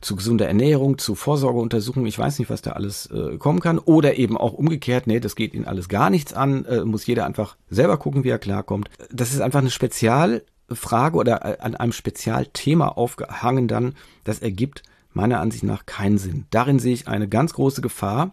Zu 0.00 0.16
gesunder 0.16 0.46
Ernährung, 0.46 0.98
zu 0.98 1.14
Vorsorgeuntersuchungen, 1.14 2.06
ich 2.06 2.18
weiß 2.18 2.38
nicht, 2.38 2.50
was 2.50 2.62
da 2.62 2.72
alles 2.72 3.06
äh, 3.06 3.38
kommen 3.38 3.60
kann. 3.60 3.78
Oder 3.78 4.16
eben 4.16 4.36
auch 4.36 4.52
umgekehrt, 4.52 5.06
nee, 5.06 5.20
das 5.20 5.36
geht 5.36 5.54
ihnen 5.54 5.66
alles 5.66 5.88
gar 5.88 6.10
nichts 6.10 6.32
an, 6.32 6.64
äh, 6.66 6.84
muss 6.84 7.06
jeder 7.06 7.26
einfach 7.26 7.56
selber 7.70 7.96
gucken, 7.98 8.24
wie 8.24 8.30
er 8.30 8.38
klarkommt. 8.38 8.88
Das 9.10 9.32
ist 9.32 9.40
einfach 9.40 9.60
eine 9.60 9.70
Spezialfrage 9.70 11.16
oder 11.16 11.44
äh, 11.44 11.58
an 11.60 11.74
einem 11.74 11.92
Spezialthema 11.92 12.88
aufgehangen 12.88 13.68
dann. 13.68 13.94
Das 14.24 14.40
ergibt 14.40 14.82
meiner 15.12 15.40
Ansicht 15.40 15.64
nach 15.64 15.86
keinen 15.86 16.18
Sinn. 16.18 16.46
Darin 16.50 16.78
sehe 16.78 16.94
ich 16.94 17.08
eine 17.08 17.28
ganz 17.28 17.54
große 17.54 17.80
Gefahr 17.80 18.32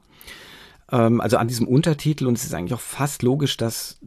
also 0.88 1.38
an 1.38 1.48
diesem 1.48 1.68
Untertitel 1.68 2.28
und 2.28 2.38
es 2.38 2.44
ist 2.44 2.54
eigentlich 2.54 2.74
auch 2.74 2.80
fast 2.80 3.24
logisch, 3.24 3.58
dass, 3.58 4.00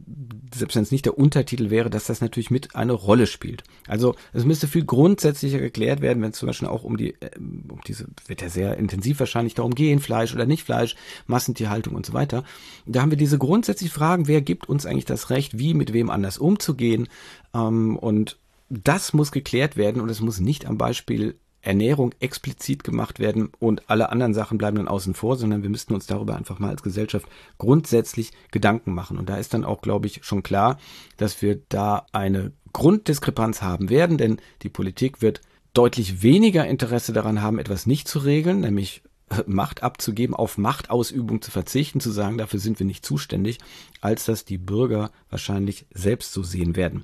selbst 0.53 0.75
wenn 0.75 0.83
es 0.83 0.91
nicht 0.91 1.05
der 1.05 1.17
Untertitel 1.17 1.69
wäre, 1.69 1.89
dass 1.89 2.05
das 2.05 2.21
natürlich 2.21 2.51
mit 2.51 2.75
eine 2.75 2.93
Rolle 2.93 3.27
spielt. 3.27 3.63
Also 3.87 4.15
es 4.31 4.45
müsste 4.45 4.67
viel 4.67 4.85
grundsätzlicher 4.85 5.59
geklärt 5.59 6.01
werden, 6.01 6.21
wenn 6.21 6.31
es 6.31 6.37
zum 6.37 6.47
Beispiel 6.47 6.67
auch 6.67 6.83
um 6.83 6.97
die, 6.97 7.19
äh, 7.19 7.31
um 7.37 7.81
diese, 7.87 8.07
wird 8.27 8.41
ja 8.41 8.49
sehr 8.49 8.77
intensiv 8.77 9.19
wahrscheinlich 9.19 9.55
darum 9.55 9.73
gehen, 9.73 9.99
Fleisch 9.99 10.33
oder 10.33 10.45
nicht 10.45 10.63
Fleisch, 10.63 10.95
Massentierhaltung 11.25 11.95
und 11.95 12.05
so 12.05 12.13
weiter. 12.13 12.43
Da 12.85 13.01
haben 13.01 13.11
wir 13.11 13.17
diese 13.17 13.37
grundsätzlichen 13.37 13.93
Fragen, 13.93 14.27
wer 14.27 14.41
gibt 14.41 14.69
uns 14.69 14.85
eigentlich 14.85 15.05
das 15.05 15.29
Recht, 15.29 15.57
wie 15.57 15.73
mit 15.73 15.93
wem 15.93 16.09
anders 16.09 16.37
umzugehen 16.37 17.07
ähm, 17.53 17.97
und 17.97 18.37
das 18.69 19.13
muss 19.13 19.31
geklärt 19.31 19.77
werden 19.77 20.01
und 20.01 20.09
es 20.09 20.21
muss 20.21 20.39
nicht 20.39 20.65
am 20.65 20.77
Beispiel 20.77 21.35
Ernährung 21.61 22.13
explizit 22.19 22.83
gemacht 22.83 23.19
werden 23.19 23.49
und 23.59 23.89
alle 23.89 24.09
anderen 24.09 24.33
Sachen 24.33 24.57
bleiben 24.57 24.77
dann 24.77 24.87
außen 24.87 25.13
vor, 25.13 25.35
sondern 25.35 25.63
wir 25.63 25.69
müssten 25.69 25.93
uns 25.93 26.05
darüber 26.05 26.35
einfach 26.35 26.59
mal 26.59 26.69
als 26.69 26.83
Gesellschaft 26.83 27.27
grundsätzlich 27.57 28.31
Gedanken 28.51 28.93
machen. 28.93 29.17
Und 29.17 29.27
da 29.29 29.37
ist 29.37 29.53
dann 29.53 29.65
auch, 29.65 29.81
glaube 29.81 30.07
ich, 30.07 30.23
schon 30.23 30.43
klar, 30.43 30.77
dass 31.17 31.41
wir 31.41 31.59
da 31.69 32.05
eine 32.11 32.51
Grunddiskrepanz 32.73 33.61
haben 33.61 33.89
werden, 33.89 34.17
denn 34.17 34.37
die 34.61 34.69
Politik 34.69 35.21
wird 35.21 35.41
deutlich 35.73 36.23
weniger 36.23 36.65
Interesse 36.65 37.13
daran 37.13 37.41
haben, 37.41 37.59
etwas 37.59 37.85
nicht 37.85 38.07
zu 38.07 38.19
regeln, 38.19 38.61
nämlich 38.61 39.03
äh, 39.29 39.43
Macht 39.45 39.83
abzugeben, 39.83 40.35
auf 40.35 40.57
Machtausübung 40.57 41.41
zu 41.41 41.51
verzichten, 41.51 41.99
zu 41.99 42.11
sagen, 42.11 42.37
dafür 42.37 42.59
sind 42.59 42.79
wir 42.79 42.85
nicht 42.85 43.05
zuständig, 43.05 43.59
als 44.01 44.25
dass 44.25 44.45
die 44.45 44.57
Bürger 44.57 45.11
wahrscheinlich 45.29 45.85
selbst 45.93 46.33
so 46.33 46.43
sehen 46.43 46.75
werden. 46.75 47.03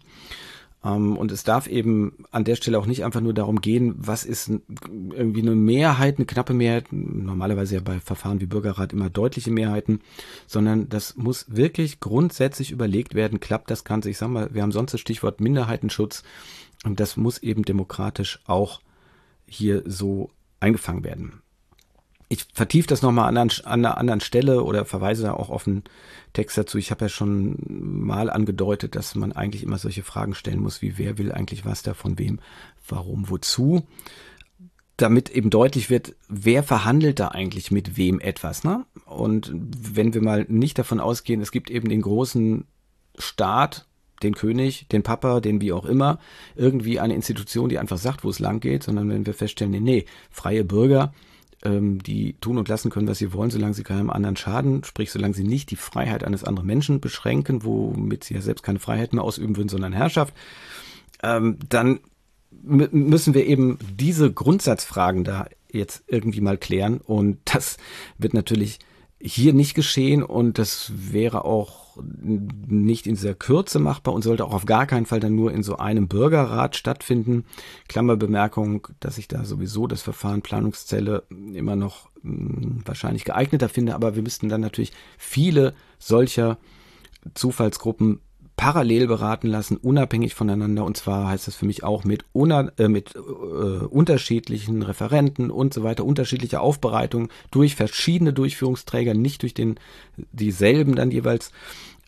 Ähm, 0.84 1.18
und 1.18 1.32
es 1.32 1.44
darf 1.44 1.68
eben 1.68 2.26
an 2.32 2.44
der 2.44 2.56
Stelle 2.56 2.80
auch 2.80 2.86
nicht 2.86 3.04
einfach 3.04 3.22
nur 3.22 3.34
darum 3.34 3.62
gehen, 3.62 3.96
was 3.98 4.26
ist 4.26 4.50
irgendwie 4.50 5.42
eine 5.42 5.56
Mehrheit, 5.56 6.18
eine 6.18 6.26
knappe 6.26 6.54
Mehrheit, 6.54 6.88
normalerweise 6.92 7.76
ja 7.76 7.82
bei 7.82 8.00
Verfahren 8.00 8.42
wie 8.42 8.46
Bürgerrat 8.46 8.94
immer 8.94 9.10
deutliche 9.10 9.52
Mehrheiten, 9.52 10.02
sondern 10.48 10.90
das 10.90 11.16
muss 11.16 11.46
wirklich 11.56 12.00
grundsätzlich 12.00 12.72
überlegt 12.72 13.16
werden, 13.16 13.40
klappt 13.40 13.72
das 13.72 13.84
Ganze. 13.84 14.10
Ich 14.10 14.18
sag 14.18 14.30
mal, 14.30 14.54
wir 14.54 14.62
haben 14.62 14.72
sonst 14.72 14.94
das 14.94 15.02
Stichwort 15.02 15.42
Minderheitenschutz 15.42 16.24
und 16.84 17.00
das 17.00 17.18
muss 17.18 17.38
eben 17.38 17.64
demokratisch 17.64 18.40
auch 18.46 18.82
hier 19.46 19.84
so 19.86 20.32
eingefangen 20.60 21.04
werden. 21.04 21.43
Ich 22.34 22.48
vertiefe 22.52 22.88
das 22.88 23.04
nochmal 23.04 23.30
an, 23.30 23.38
an 23.38 23.52
einer 23.64 23.98
anderen 23.98 24.20
Stelle 24.20 24.64
oder 24.64 24.86
verweise 24.86 25.24
da 25.24 25.34
auch 25.34 25.50
auf 25.50 25.68
einen 25.68 25.84
Text 26.34 26.58
dazu. 26.58 26.80
Ich 26.80 26.90
habe 26.90 27.06
ja 27.06 27.10
schon 27.10 27.58
mal 27.68 28.30
angedeutet, 28.30 28.96
dass 28.96 29.14
man 29.14 29.32
eigentlich 29.32 29.62
immer 29.62 29.78
solche 29.78 30.02
Fragen 30.02 30.34
stellen 30.34 30.60
muss, 30.60 30.82
wie 30.82 30.98
wer 30.98 31.20
will 31.20 31.32
eigentlich 31.32 31.64
was 31.64 31.84
da 31.84 31.94
von 31.94 32.18
wem, 32.18 32.40
warum, 32.88 33.30
wozu. 33.30 33.86
Damit 34.98 35.30
eben 35.30 35.52
deutlich 35.52 35.92
wird, 35.92 36.16
wer 36.28 36.64
verhandelt 36.64 37.20
da 37.20 37.30
eigentlich 37.30 37.70
mit 37.70 37.98
wem 37.98 38.20
etwas. 38.20 38.64
Ne? 38.64 38.86
Und 39.06 39.52
wenn 39.54 40.16
wir 40.16 40.22
mal 40.22 40.46
nicht 40.50 40.80
davon 40.80 41.00
ausgehen, 41.00 41.42
es 41.42 41.52
gibt 41.52 41.70
eben 41.70 41.88
den 41.88 42.02
großen 42.02 42.66
Staat, 43.18 43.86
den 44.24 44.34
König, 44.34 44.88
den 44.88 45.04
Papa, 45.04 45.40
den 45.40 45.62
wie 45.62 45.74
auch 45.74 45.86
immer, 45.86 46.18
irgendwie 46.56 47.00
eine 47.00 47.14
Institution, 47.14 47.70
die 47.70 47.78
einfach 47.78 47.98
sagt, 47.98 48.24
wo 48.24 48.30
es 48.30 48.40
lang 48.40 48.60
geht, 48.60 48.84
sondern 48.84 49.10
wenn 49.10 49.26
wir 49.26 49.34
feststellen, 49.36 49.72
nee, 49.72 49.80
nee, 49.80 50.06
freie 50.32 50.64
Bürger, 50.64 51.14
die 51.64 52.36
tun 52.42 52.58
und 52.58 52.68
lassen 52.68 52.92
können, 52.92 53.08
was 53.08 53.18
sie 53.18 53.34
wollen, 53.34 53.52
solange 53.52 53.74
sie 53.74 53.84
keinem 53.84 54.10
anderen 54.10 54.36
schaden, 54.36 54.84
sprich, 54.84 55.12
solange 55.12 55.34
sie 55.34 55.44
nicht 55.44 55.72
die 55.72 55.76
Freiheit 55.76 56.24
eines 56.24 56.44
anderen 56.44 56.68
Menschen 56.68 57.00
beschränken, 57.00 57.64
womit 57.64 58.26
sie 58.26 58.34
ja 58.34 58.42
selbst 58.42 58.64
keine 58.64 58.80
Freiheit 58.80 59.14
mehr 59.14 59.24
ausüben 59.24 59.56
würden, 59.56 59.70
sondern 59.70 59.94
Herrschaft, 59.94 60.34
ähm, 61.22 61.58
dann 61.70 62.00
müssen 62.62 63.34
wir 63.34 63.46
eben 63.46 63.80
diese 63.98 64.32
Grundsatzfragen 64.32 65.24
da 65.24 65.48
jetzt 65.72 66.04
irgendwie 66.08 66.42
mal 66.42 66.58
klären. 66.58 66.98
Und 66.98 67.40
das 67.54 67.78
wird 68.18 68.34
natürlich 68.34 68.80
hier 69.20 69.54
nicht 69.54 69.74
geschehen 69.74 70.22
und 70.24 70.58
das 70.58 70.92
wäre 70.96 71.46
auch 71.46 71.83
nicht 72.02 73.08
in 73.08 73.16
dieser 73.16 73.34
Kürze 73.34 73.80
machbar 73.80 74.14
und 74.14 74.24
sollte 74.24 74.46
auch 74.46 74.54
auf 74.54 74.66
gar 74.66 74.86
keinen 74.86 75.06
Fall 75.06 75.20
dann 75.20 75.36
nur 75.36 75.52
in 75.52 75.64
so 75.64 75.78
einem 75.78 76.08
Bürgerrat 76.08 76.76
stattfinden. 76.76 77.46
Klammerbemerkung, 77.88 78.88
dass 79.00 79.18
ich 79.18 79.28
da 79.28 79.46
sowieso 79.46 79.88
das 79.88 80.02
Verfahren 80.02 80.42
Planungszelle 80.42 81.24
immer 81.30 81.76
noch 81.76 82.10
mh, 82.22 82.32
hm, 82.32 82.82
wahrscheinlich 82.86 83.26
geeigneter 83.26 83.70
finde, 83.70 83.96
aber 83.96 84.16
wir 84.16 84.24
müssten 84.24 84.50
dann 84.50 84.62
natürlich 84.62 84.92
viele 85.18 85.74
solcher 86.00 86.58
Zufallsgruppen 87.34 88.20
parallel 88.56 89.08
beraten 89.08 89.48
lassen, 89.48 89.78
unabhängig 89.78 90.36
voneinander. 90.36 90.86
Und 90.86 90.98
zwar 90.98 91.28
heißt 91.28 91.48
das 91.48 91.56
für 91.56 91.66
mich 91.66 91.84
auch 91.84 92.04
mit, 92.04 92.26
äh, 92.78 92.88
mit 92.88 93.16
äh, 93.16 93.20
unterschiedlichen 93.20 94.82
Referenten 94.84 95.50
und 95.50 95.74
so 95.74 95.84
weiter, 95.84 96.06
unterschiedliche 96.06 96.60
Aufbereitungen 96.60 97.30
durch 97.52 97.76
verschiedene 97.76 98.34
Durchführungsträger, 98.34 99.14
nicht 99.14 99.42
durch 99.42 99.54
den 99.54 99.80
dieselben 100.32 100.96
dann 100.96 101.12
jeweils, 101.12 101.52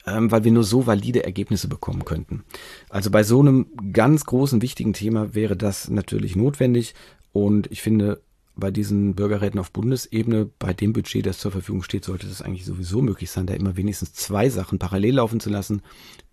ähm, 0.05 0.31
weil 0.31 0.43
wir 0.43 0.51
nur 0.51 0.63
so 0.63 0.85
valide 0.85 1.23
Ergebnisse 1.23 1.67
bekommen 1.67 2.05
könnten. 2.05 2.43
Also 2.89 3.09
bei 3.09 3.23
so 3.23 3.39
einem 3.39 3.67
ganz 3.91 4.25
großen, 4.25 4.61
wichtigen 4.61 4.93
Thema 4.93 5.33
wäre 5.33 5.55
das 5.55 5.89
natürlich 5.89 6.35
notwendig. 6.35 6.93
Und 7.33 7.71
ich 7.71 7.81
finde, 7.81 8.21
bei 8.55 8.71
diesen 8.71 9.15
Bürgerräten 9.15 9.59
auf 9.59 9.71
Bundesebene, 9.71 10.49
bei 10.59 10.73
dem 10.73 10.93
Budget, 10.93 11.25
das 11.25 11.39
zur 11.39 11.51
Verfügung 11.51 11.83
steht, 11.83 12.05
sollte 12.05 12.27
das 12.27 12.41
eigentlich 12.41 12.65
sowieso 12.65 13.01
möglich 13.01 13.29
sein, 13.29 13.47
da 13.47 13.53
immer 13.53 13.75
wenigstens 13.75 14.13
zwei 14.13 14.49
Sachen 14.49 14.79
parallel 14.79 15.15
laufen 15.15 15.39
zu 15.39 15.49
lassen, 15.49 15.81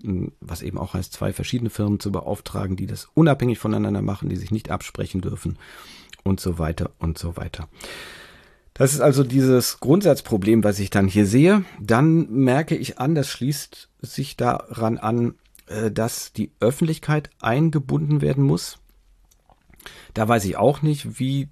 hm, 0.02 0.32
was 0.40 0.62
eben 0.62 0.78
auch 0.78 0.94
heißt, 0.94 1.12
zwei 1.12 1.32
verschiedene 1.32 1.70
Firmen 1.70 2.00
zu 2.00 2.12
beauftragen, 2.12 2.76
die 2.76 2.86
das 2.86 3.08
unabhängig 3.14 3.58
voneinander 3.58 4.02
machen, 4.02 4.28
die 4.28 4.36
sich 4.36 4.50
nicht 4.50 4.70
absprechen 4.70 5.20
dürfen 5.20 5.58
und 6.22 6.40
so 6.40 6.58
weiter 6.58 6.90
und 6.98 7.18
so 7.18 7.36
weiter. 7.36 7.68
Das 8.74 8.94
ist 8.94 9.00
also 9.00 9.22
dieses 9.22 9.80
Grundsatzproblem, 9.80 10.64
was 10.64 10.78
ich 10.78 10.90
dann 10.90 11.06
hier 11.06 11.26
sehe. 11.26 11.64
Dann 11.80 12.30
merke 12.30 12.74
ich 12.74 12.98
an, 12.98 13.14
das 13.14 13.28
schließt 13.28 13.90
sich 14.00 14.36
daran 14.36 14.96
an, 14.98 15.34
äh, 15.66 15.90
dass 15.90 16.32
die 16.32 16.52
Öffentlichkeit 16.60 17.30
eingebunden 17.40 18.20
werden 18.20 18.44
muss. 18.44 18.78
Da 20.14 20.26
weiß 20.26 20.44
ich 20.44 20.56
auch 20.56 20.82
nicht, 20.82 21.18
wie 21.18 21.48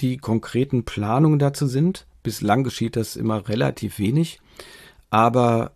die 0.00 0.16
konkreten 0.16 0.84
Planungen 0.84 1.38
dazu 1.38 1.66
sind. 1.66 2.06
Bislang 2.22 2.64
geschieht 2.64 2.96
das 2.96 3.16
immer 3.16 3.48
relativ 3.48 3.98
wenig, 3.98 4.40
aber 5.10 5.72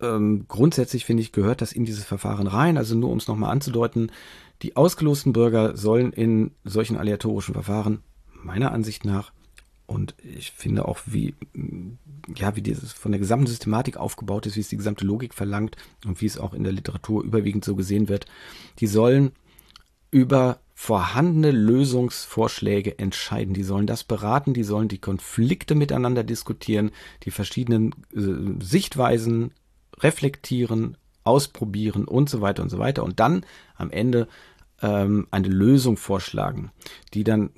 ähm, 0.00 0.46
grundsätzlich 0.48 1.04
finde 1.04 1.22
ich, 1.22 1.32
gehört 1.32 1.60
das 1.60 1.72
in 1.72 1.84
dieses 1.84 2.04
Verfahren 2.04 2.46
rein. 2.46 2.76
Also 2.76 2.94
nur 2.94 3.10
um 3.10 3.18
es 3.18 3.28
nochmal 3.28 3.50
anzudeuten, 3.50 4.12
die 4.62 4.76
ausgelosten 4.76 5.32
Bürger 5.32 5.76
sollen 5.76 6.12
in 6.12 6.52
solchen 6.64 6.96
aleatorischen 6.96 7.54
Verfahren 7.54 8.02
meiner 8.42 8.72
Ansicht 8.72 9.04
nach 9.04 9.32
und 9.90 10.14
ich 10.22 10.52
finde 10.52 10.86
auch, 10.86 11.00
wie, 11.06 11.34
ja, 12.36 12.54
wie 12.54 12.62
dieses 12.62 12.92
von 12.92 13.10
der 13.10 13.18
gesamten 13.18 13.48
Systematik 13.48 13.96
aufgebaut 13.96 14.46
ist, 14.46 14.54
wie 14.54 14.60
es 14.60 14.68
die 14.68 14.76
gesamte 14.76 15.04
Logik 15.04 15.34
verlangt 15.34 15.76
und 16.06 16.20
wie 16.20 16.26
es 16.26 16.38
auch 16.38 16.54
in 16.54 16.62
der 16.62 16.72
Literatur 16.72 17.24
überwiegend 17.24 17.64
so 17.64 17.74
gesehen 17.74 18.08
wird, 18.08 18.26
die 18.78 18.86
sollen 18.86 19.32
über 20.12 20.60
vorhandene 20.82 21.50
Lösungsvorschläge 21.50 22.98
entscheiden. 22.98 23.52
Die 23.52 23.64
sollen 23.64 23.86
das 23.86 24.02
beraten, 24.02 24.54
die 24.54 24.64
sollen 24.64 24.88
die 24.88 24.96
Konflikte 24.98 25.74
miteinander 25.74 26.24
diskutieren, 26.24 26.90
die 27.24 27.30
verschiedenen 27.30 27.94
äh, 28.14 28.64
Sichtweisen 28.64 29.52
reflektieren, 29.98 30.96
ausprobieren 31.22 32.06
und 32.06 32.30
so 32.30 32.40
weiter 32.40 32.62
und 32.62 32.70
so 32.70 32.78
weiter 32.78 33.04
und 33.04 33.20
dann 33.20 33.44
am 33.76 33.90
Ende 33.90 34.26
ähm, 34.80 35.28
eine 35.30 35.48
Lösung 35.48 35.98
vorschlagen, 35.98 36.72
die 37.12 37.24
dann 37.24 37.50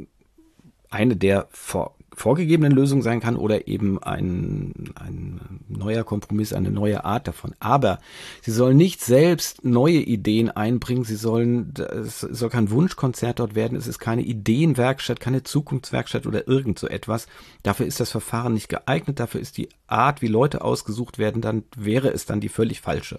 eine 0.91 1.15
der 1.15 1.47
vor 1.51 1.95
vorgegebenen 2.15 2.73
Lösung 2.73 3.03
sein 3.03 3.21
kann 3.21 3.37
oder 3.37 3.69
eben 3.69 4.03
ein, 4.03 4.93
ein 4.95 5.41
neuer 5.69 6.05
Kompromiss, 6.05 6.53
eine 6.53 6.71
neue 6.71 7.05
Art 7.05 7.29
davon. 7.29 7.55
Aber 7.61 7.99
sie 8.43 8.51
sollen 8.51 8.77
nicht 8.77 9.01
selbst 9.01 9.65
neue 9.65 9.99
Ideen 9.99 10.51
einbringen. 10.51 11.05
Sie 11.05 11.17
sollen, 11.17 11.73
es 11.77 12.21
soll 12.21 12.51
kein 12.51 12.71
Wunschkonzert 12.71 13.39
dort 13.39 13.55
werden. 13.55 13.77
Es 13.77 13.87
ist 13.87 13.99
keine 13.99 14.23
Ideenwerkstatt, 14.23 15.21
keine 15.21 15.43
Zukunftswerkstatt 15.43 16.27
oder 16.27 16.47
irgend 16.47 16.79
so 16.79 16.87
etwas. 16.87 17.27
Dafür 17.63 17.87
ist 17.87 18.01
das 18.01 18.11
Verfahren 18.11 18.55
nicht 18.55 18.69
geeignet. 18.69 19.19
Dafür 19.19 19.41
ist 19.41 19.57
die 19.57 19.69
Art, 19.87 20.23
wie 20.23 20.29
Leute 20.29 20.63
ausgesucht 20.63 21.19
werden, 21.19 21.43
dann 21.43 21.65
wäre 21.77 22.09
es 22.11 22.27
dann 22.27 22.41
die 22.41 22.49
völlig 22.49 22.81
falsche. 22.81 23.19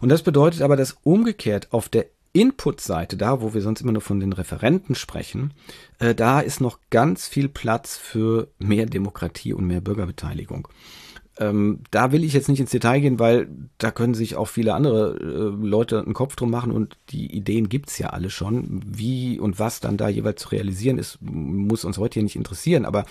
Und 0.00 0.08
das 0.08 0.22
bedeutet 0.22 0.62
aber, 0.62 0.76
dass 0.76 0.96
umgekehrt 1.02 1.72
auf 1.72 1.88
der 1.88 2.06
Input-Seite, 2.32 3.16
da 3.16 3.40
wo 3.40 3.54
wir 3.54 3.62
sonst 3.62 3.80
immer 3.80 3.92
nur 3.92 4.02
von 4.02 4.20
den 4.20 4.32
Referenten 4.32 4.94
sprechen, 4.94 5.54
äh, 5.98 6.14
da 6.14 6.40
ist 6.40 6.60
noch 6.60 6.78
ganz 6.90 7.28
viel 7.28 7.48
Platz 7.48 7.96
für 7.96 8.48
mehr 8.58 8.86
Demokratie 8.86 9.52
und 9.52 9.66
mehr 9.66 9.80
Bürgerbeteiligung. 9.80 10.68
Ähm, 11.38 11.80
da 11.90 12.10
will 12.10 12.24
ich 12.24 12.32
jetzt 12.32 12.48
nicht 12.48 12.60
ins 12.60 12.72
Detail 12.72 13.00
gehen, 13.00 13.18
weil 13.18 13.48
da 13.78 13.90
können 13.90 14.14
sich 14.14 14.34
auch 14.34 14.48
viele 14.48 14.74
andere 14.74 15.16
äh, 15.16 15.66
Leute 15.66 16.00
einen 16.00 16.14
Kopf 16.14 16.34
drum 16.34 16.50
machen 16.50 16.72
und 16.72 16.96
die 17.10 17.32
Ideen 17.32 17.68
gibt's 17.68 17.98
ja 17.98 18.08
alle 18.08 18.30
schon. 18.30 18.82
Wie 18.84 19.38
und 19.38 19.58
was 19.58 19.80
dann 19.80 19.96
da 19.96 20.08
jeweils 20.08 20.42
zu 20.42 20.48
realisieren 20.48 20.98
ist, 20.98 21.18
muss 21.20 21.84
uns 21.84 21.98
heute 21.98 22.14
hier 22.14 22.24
nicht 22.24 22.36
interessieren, 22.36 22.84
aber 22.84 23.04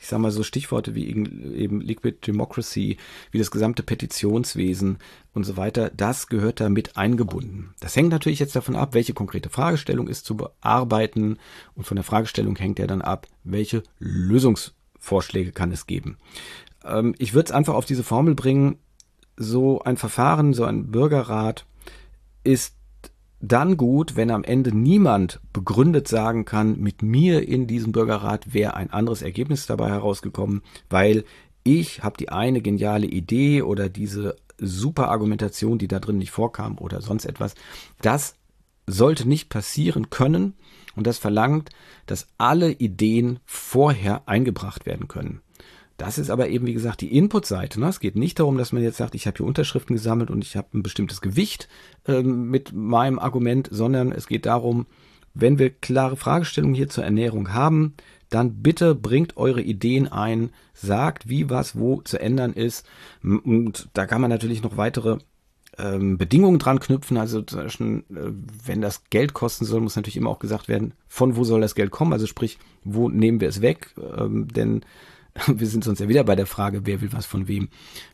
ich 0.00 0.06
sage 0.06 0.22
mal 0.22 0.30
so 0.30 0.42
Stichworte 0.42 0.94
wie 0.94 1.08
eben 1.08 1.80
Liquid 1.82 2.26
Democracy, 2.26 2.96
wie 3.30 3.38
das 3.38 3.50
gesamte 3.50 3.82
Petitionswesen 3.82 4.96
und 5.34 5.44
so 5.44 5.58
weiter, 5.58 5.90
das 5.90 6.26
gehört 6.26 6.58
da 6.58 6.70
mit 6.70 6.96
eingebunden. 6.96 7.74
Das 7.80 7.94
hängt 7.96 8.08
natürlich 8.08 8.38
jetzt 8.38 8.56
davon 8.56 8.76
ab, 8.76 8.94
welche 8.94 9.12
konkrete 9.12 9.50
Fragestellung 9.50 10.08
ist 10.08 10.24
zu 10.24 10.38
bearbeiten 10.38 11.38
und 11.74 11.84
von 11.84 11.96
der 11.96 12.04
Fragestellung 12.04 12.56
hängt 12.56 12.78
ja 12.78 12.86
dann 12.86 13.02
ab, 13.02 13.26
welche 13.44 13.82
Lösungsvorschläge 13.98 15.52
kann 15.52 15.70
es 15.70 15.86
geben. 15.86 16.16
Ähm, 16.82 17.14
ich 17.18 17.34
würde 17.34 17.48
es 17.48 17.52
einfach 17.52 17.74
auf 17.74 17.84
diese 17.84 18.02
Formel 18.02 18.34
bringen, 18.34 18.78
so 19.36 19.82
ein 19.82 19.98
Verfahren, 19.98 20.54
so 20.54 20.64
ein 20.64 20.90
Bürgerrat 20.90 21.66
ist 22.42 22.74
dann 23.40 23.76
gut, 23.76 24.16
wenn 24.16 24.30
am 24.30 24.44
Ende 24.44 24.76
niemand 24.76 25.40
begründet 25.52 26.08
sagen 26.08 26.44
kann, 26.44 26.78
mit 26.78 27.02
mir 27.02 27.46
in 27.46 27.66
diesem 27.66 27.92
Bürgerrat 27.92 28.52
wäre 28.52 28.74
ein 28.74 28.90
anderes 28.90 29.22
Ergebnis 29.22 29.66
dabei 29.66 29.88
herausgekommen, 29.88 30.62
weil 30.90 31.24
ich 31.64 32.02
habe 32.02 32.16
die 32.18 32.28
eine 32.28 32.60
geniale 32.60 33.06
Idee 33.06 33.62
oder 33.62 33.88
diese 33.88 34.36
super 34.58 35.08
Argumentation, 35.08 35.78
die 35.78 35.88
da 35.88 36.00
drin 36.00 36.18
nicht 36.18 36.30
vorkam 36.30 36.78
oder 36.78 37.00
sonst 37.00 37.24
etwas. 37.24 37.54
Das 38.02 38.34
sollte 38.86 39.28
nicht 39.28 39.48
passieren 39.48 40.10
können 40.10 40.54
und 40.94 41.06
das 41.06 41.18
verlangt, 41.18 41.70
dass 42.06 42.28
alle 42.38 42.72
Ideen 42.72 43.38
vorher 43.46 44.22
eingebracht 44.26 44.84
werden 44.84 45.08
können. 45.08 45.40
Das 46.00 46.16
ist 46.16 46.30
aber 46.30 46.48
eben, 46.48 46.64
wie 46.66 46.72
gesagt, 46.72 47.02
die 47.02 47.14
Input-Seite. 47.14 47.78
Ne? 47.78 47.88
Es 47.88 48.00
geht 48.00 48.16
nicht 48.16 48.38
darum, 48.38 48.56
dass 48.56 48.72
man 48.72 48.82
jetzt 48.82 48.96
sagt, 48.96 49.14
ich 49.14 49.26
habe 49.26 49.36
hier 49.36 49.44
Unterschriften 49.44 49.96
gesammelt 49.96 50.30
und 50.30 50.42
ich 50.42 50.56
habe 50.56 50.68
ein 50.72 50.82
bestimmtes 50.82 51.20
Gewicht 51.20 51.68
ähm, 52.08 52.48
mit 52.48 52.72
meinem 52.72 53.18
Argument, 53.18 53.68
sondern 53.70 54.10
es 54.10 54.26
geht 54.26 54.46
darum, 54.46 54.86
wenn 55.34 55.58
wir 55.58 55.68
klare 55.68 56.16
Fragestellungen 56.16 56.74
hier 56.74 56.88
zur 56.88 57.04
Ernährung 57.04 57.52
haben, 57.52 57.92
dann 58.30 58.62
bitte 58.62 58.94
bringt 58.94 59.36
eure 59.36 59.60
Ideen 59.60 60.08
ein, 60.08 60.52
sagt, 60.72 61.28
wie 61.28 61.50
was 61.50 61.78
wo 61.78 62.00
zu 62.00 62.18
ändern 62.18 62.54
ist. 62.54 62.86
Und 63.22 63.90
da 63.92 64.06
kann 64.06 64.22
man 64.22 64.30
natürlich 64.30 64.62
noch 64.62 64.78
weitere 64.78 65.18
ähm, 65.76 66.16
Bedingungen 66.16 66.58
dran 66.58 66.80
knüpfen. 66.80 67.18
Also 67.18 67.42
zwischen, 67.42 68.04
äh, 68.16 68.32
wenn 68.64 68.80
das 68.80 69.04
Geld 69.10 69.34
kosten 69.34 69.66
soll, 69.66 69.82
muss 69.82 69.96
natürlich 69.96 70.16
immer 70.16 70.30
auch 70.30 70.38
gesagt 70.38 70.66
werden, 70.66 70.94
von 71.08 71.36
wo 71.36 71.44
soll 71.44 71.60
das 71.60 71.74
Geld 71.74 71.90
kommen? 71.90 72.14
Also 72.14 72.26
sprich, 72.26 72.58
wo 72.84 73.10
nehmen 73.10 73.42
wir 73.42 73.50
es 73.50 73.60
weg? 73.60 73.94
Ähm, 74.16 74.48
denn 74.48 74.80
wir 75.46 75.66
sind 75.66 75.84
sonst 75.84 76.00
ja 76.00 76.08
wieder 76.08 76.24
bei 76.24 76.36
der 76.36 76.46
Frage, 76.46 76.86
wer 76.86 77.00
will 77.00 77.12
was 77.12 77.26
von 77.26 77.48
wem, 77.48 77.68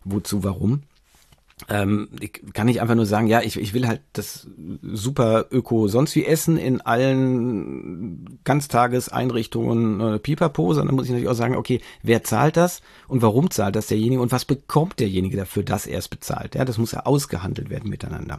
wozu, 0.05 0.45
warum. 0.45 0.83
ähm, 1.71 2.09
ich 2.21 2.43
kann 2.53 2.67
nicht 2.67 2.83
einfach 2.83 2.95
nur 2.95 3.07
sagen, 3.07 3.29
ja, 3.29 3.41
ich, 3.41 3.57
ich 3.59 3.73
will 3.73 3.87
halt 3.89 4.03
das 4.13 4.47
super 4.83 5.47
Öko 5.51 5.89
sonst 5.89 6.15
wie 6.15 6.27
essen 6.27 6.59
in 6.59 6.83
allen 6.83 8.39
Ganztageseinrichtungen 8.45 10.01
äh, 10.01 10.19
Pipapo, 10.19 10.75
sondern 10.75 10.95
muss 10.95 11.07
ich 11.07 11.13
natürlich 11.13 11.31
auch 11.31 11.35
sagen, 11.35 11.57
okay, 11.57 11.81
wer 12.03 12.23
zahlt 12.23 12.59
das 12.59 12.83
und 13.09 13.23
warum 13.23 13.51
zahlt 13.51 13.75
das 13.75 13.87
derjenige 13.87 14.21
und 14.21 14.33
was 14.33 14.45
bekommt 14.45 15.01
derjenige 15.01 15.37
dafür, 15.39 15.63
dass 15.63 15.87
er 15.87 15.99
es 15.99 16.09
bezahlt? 16.09 16.55
Ja, 16.55 16.67
das 16.67 16.77
muss 16.77 16.93
ja 16.93 17.07
ausgehandelt 17.07 17.71
werden 17.71 17.89
miteinander. 17.89 18.39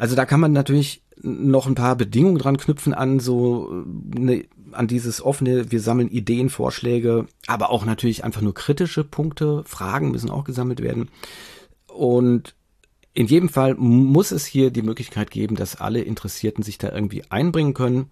Also 0.00 0.16
da 0.16 0.24
kann 0.24 0.40
man 0.40 0.52
natürlich 0.52 1.02
noch 1.20 1.66
ein 1.66 1.74
paar 1.74 1.94
Bedingungen 1.94 2.38
dran 2.38 2.56
knüpfen 2.56 2.94
an 2.94 3.20
so 3.20 3.84
eine, 4.16 4.46
an 4.72 4.86
dieses 4.88 5.20
offene, 5.20 5.70
wir 5.70 5.80
sammeln 5.82 6.08
Ideen, 6.08 6.48
Vorschläge, 6.48 7.26
aber 7.46 7.68
auch 7.68 7.84
natürlich 7.84 8.24
einfach 8.24 8.40
nur 8.40 8.54
kritische 8.54 9.04
Punkte, 9.04 9.62
Fragen 9.66 10.10
müssen 10.10 10.30
auch 10.30 10.44
gesammelt 10.44 10.80
werden. 10.80 11.10
Und 11.86 12.54
in 13.12 13.26
jedem 13.26 13.50
Fall 13.50 13.74
muss 13.74 14.30
es 14.30 14.46
hier 14.46 14.70
die 14.70 14.80
Möglichkeit 14.80 15.30
geben, 15.30 15.54
dass 15.54 15.78
alle 15.78 16.00
Interessierten 16.00 16.64
sich 16.64 16.78
da 16.78 16.90
irgendwie 16.90 17.24
einbringen 17.30 17.74
können 17.74 18.10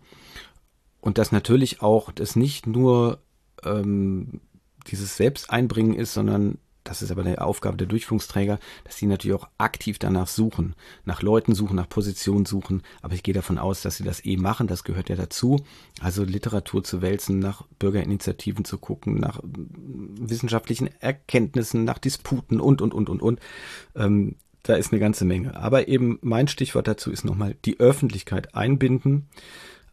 und 1.00 1.16
dass 1.16 1.32
natürlich 1.32 1.80
auch 1.80 2.12
das 2.12 2.36
nicht 2.36 2.66
nur 2.66 3.22
ähm, 3.64 4.42
dieses 4.88 5.16
Selbsteinbringen 5.16 5.94
ist, 5.94 6.12
sondern 6.12 6.58
das 6.88 7.02
ist 7.02 7.10
aber 7.10 7.22
eine 7.22 7.42
Aufgabe 7.42 7.76
der 7.76 7.86
Durchführungsträger, 7.86 8.58
dass 8.84 8.96
sie 8.96 9.06
natürlich 9.06 9.36
auch 9.36 9.48
aktiv 9.58 9.98
danach 9.98 10.26
suchen, 10.26 10.74
nach 11.04 11.20
Leuten 11.20 11.54
suchen, 11.54 11.76
nach 11.76 11.88
Positionen 11.88 12.46
suchen. 12.46 12.82
Aber 13.02 13.14
ich 13.14 13.22
gehe 13.22 13.34
davon 13.34 13.58
aus, 13.58 13.82
dass 13.82 13.98
sie 13.98 14.04
das 14.04 14.24
eh 14.24 14.38
machen. 14.38 14.68
Das 14.68 14.84
gehört 14.84 15.10
ja 15.10 15.16
dazu. 15.16 15.62
Also 16.00 16.24
Literatur 16.24 16.82
zu 16.82 17.02
wälzen, 17.02 17.40
nach 17.40 17.62
Bürgerinitiativen 17.78 18.64
zu 18.64 18.78
gucken, 18.78 19.16
nach 19.18 19.40
wissenschaftlichen 19.44 20.88
Erkenntnissen, 21.00 21.84
nach 21.84 21.98
Disputen 21.98 22.58
und, 22.58 22.80
und, 22.80 22.94
und, 22.94 23.10
und, 23.10 23.20
und. 23.20 23.40
Ähm, 23.94 24.36
da 24.62 24.74
ist 24.74 24.90
eine 24.90 25.00
ganze 25.00 25.26
Menge. 25.26 25.56
Aber 25.56 25.88
eben 25.88 26.18
mein 26.22 26.48
Stichwort 26.48 26.88
dazu 26.88 27.10
ist 27.10 27.24
nochmal 27.24 27.54
die 27.66 27.78
Öffentlichkeit 27.80 28.54
einbinden. 28.54 29.28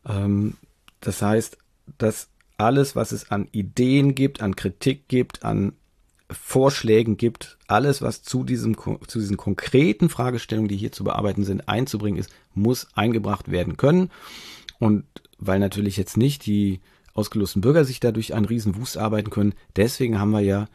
Ähm, 0.07 0.55
das 1.01 1.21
heißt, 1.21 1.57
dass 1.97 2.29
alles, 2.57 2.95
was 2.95 3.11
es 3.11 3.31
an 3.31 3.49
Ideen 3.51 4.15
gibt, 4.15 4.41
an 4.41 4.55
Kritik 4.55 5.09
gibt, 5.09 5.43
an 5.43 5.73
Vorschlägen 6.29 7.17
gibt, 7.17 7.57
alles, 7.67 8.01
was 8.01 8.23
zu, 8.23 8.43
diesem, 8.43 8.75
zu 8.77 9.19
diesen 9.19 9.37
konkreten 9.37 10.09
Fragestellungen, 10.09 10.69
die 10.69 10.77
hier 10.77 10.91
zu 10.91 11.03
bearbeiten 11.03 11.43
sind, 11.43 11.67
einzubringen 11.69 12.19
ist, 12.19 12.31
muss 12.53 12.87
eingebracht 12.95 13.51
werden 13.51 13.77
können. 13.77 14.09
Und 14.79 15.05
weil 15.37 15.59
natürlich 15.59 15.97
jetzt 15.97 16.17
nicht 16.17 16.45
die 16.45 16.81
ausgelosten 17.13 17.61
Bürger 17.61 17.85
sich 17.85 17.99
dadurch 17.99 18.33
einen 18.33 18.45
riesen 18.45 18.75
Wust 18.75 18.97
arbeiten 18.97 19.29
können, 19.29 19.53
deswegen 19.75 20.19
haben 20.19 20.31
wir 20.31 20.41
ja 20.41 20.67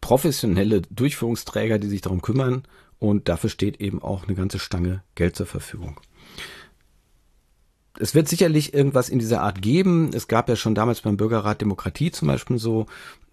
professionelle 0.00 0.82
Durchführungsträger, 0.82 1.78
die 1.78 1.88
sich 1.88 2.02
darum 2.02 2.22
kümmern 2.22 2.62
und 2.98 3.28
dafür 3.28 3.50
steht 3.50 3.80
eben 3.80 4.02
auch 4.02 4.24
eine 4.24 4.36
ganze 4.36 4.58
Stange 4.58 5.02
Geld 5.14 5.36
zur 5.36 5.46
Verfügung 5.46 6.00
es 7.98 8.14
wird 8.14 8.28
sicherlich 8.28 8.74
irgendwas 8.74 9.08
in 9.08 9.18
dieser 9.18 9.42
Art 9.42 9.62
geben. 9.62 10.10
Es 10.14 10.28
gab 10.28 10.48
ja 10.48 10.56
schon 10.56 10.74
damals 10.74 11.00
beim 11.00 11.16
Bürgerrat 11.16 11.60
Demokratie 11.60 12.10
zum 12.10 12.28
Beispiel 12.28 12.58
so 12.58 12.86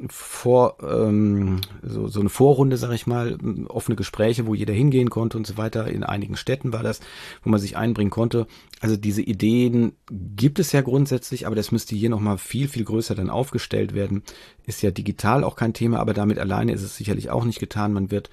vor 0.09 0.77
ähm, 0.81 1.61
so, 1.81 2.07
so 2.07 2.19
eine 2.19 2.29
Vorrunde, 2.29 2.77
sag 2.77 2.91
ich 2.91 3.07
mal, 3.07 3.37
offene 3.67 3.95
Gespräche, 3.95 4.47
wo 4.47 4.53
jeder 4.53 4.73
hingehen 4.73 5.09
konnte 5.09 5.37
und 5.37 5.47
so 5.47 5.57
weiter. 5.57 5.87
In 5.87 6.03
einigen 6.03 6.35
Städten 6.35 6.73
war 6.73 6.83
das, 6.83 6.99
wo 7.43 7.49
man 7.49 7.59
sich 7.59 7.77
einbringen 7.77 8.09
konnte. 8.09 8.47
Also 8.79 8.97
diese 8.97 9.21
Ideen 9.21 9.93
gibt 10.09 10.59
es 10.59 10.71
ja 10.71 10.81
grundsätzlich, 10.81 11.47
aber 11.47 11.55
das 11.55 11.71
müsste 11.71 11.95
hier 11.95 12.09
nochmal 12.09 12.37
viel, 12.37 12.67
viel 12.67 12.83
größer 12.83 13.15
dann 13.15 13.29
aufgestellt 13.29 13.93
werden. 13.93 14.23
Ist 14.65 14.81
ja 14.81 14.91
digital 14.91 15.43
auch 15.43 15.55
kein 15.55 15.73
Thema, 15.73 15.99
aber 15.99 16.13
damit 16.13 16.39
alleine 16.39 16.73
ist 16.73 16.83
es 16.83 16.97
sicherlich 16.97 17.29
auch 17.29 17.45
nicht 17.45 17.59
getan. 17.59 17.93
Man 17.93 18.11
wird 18.11 18.29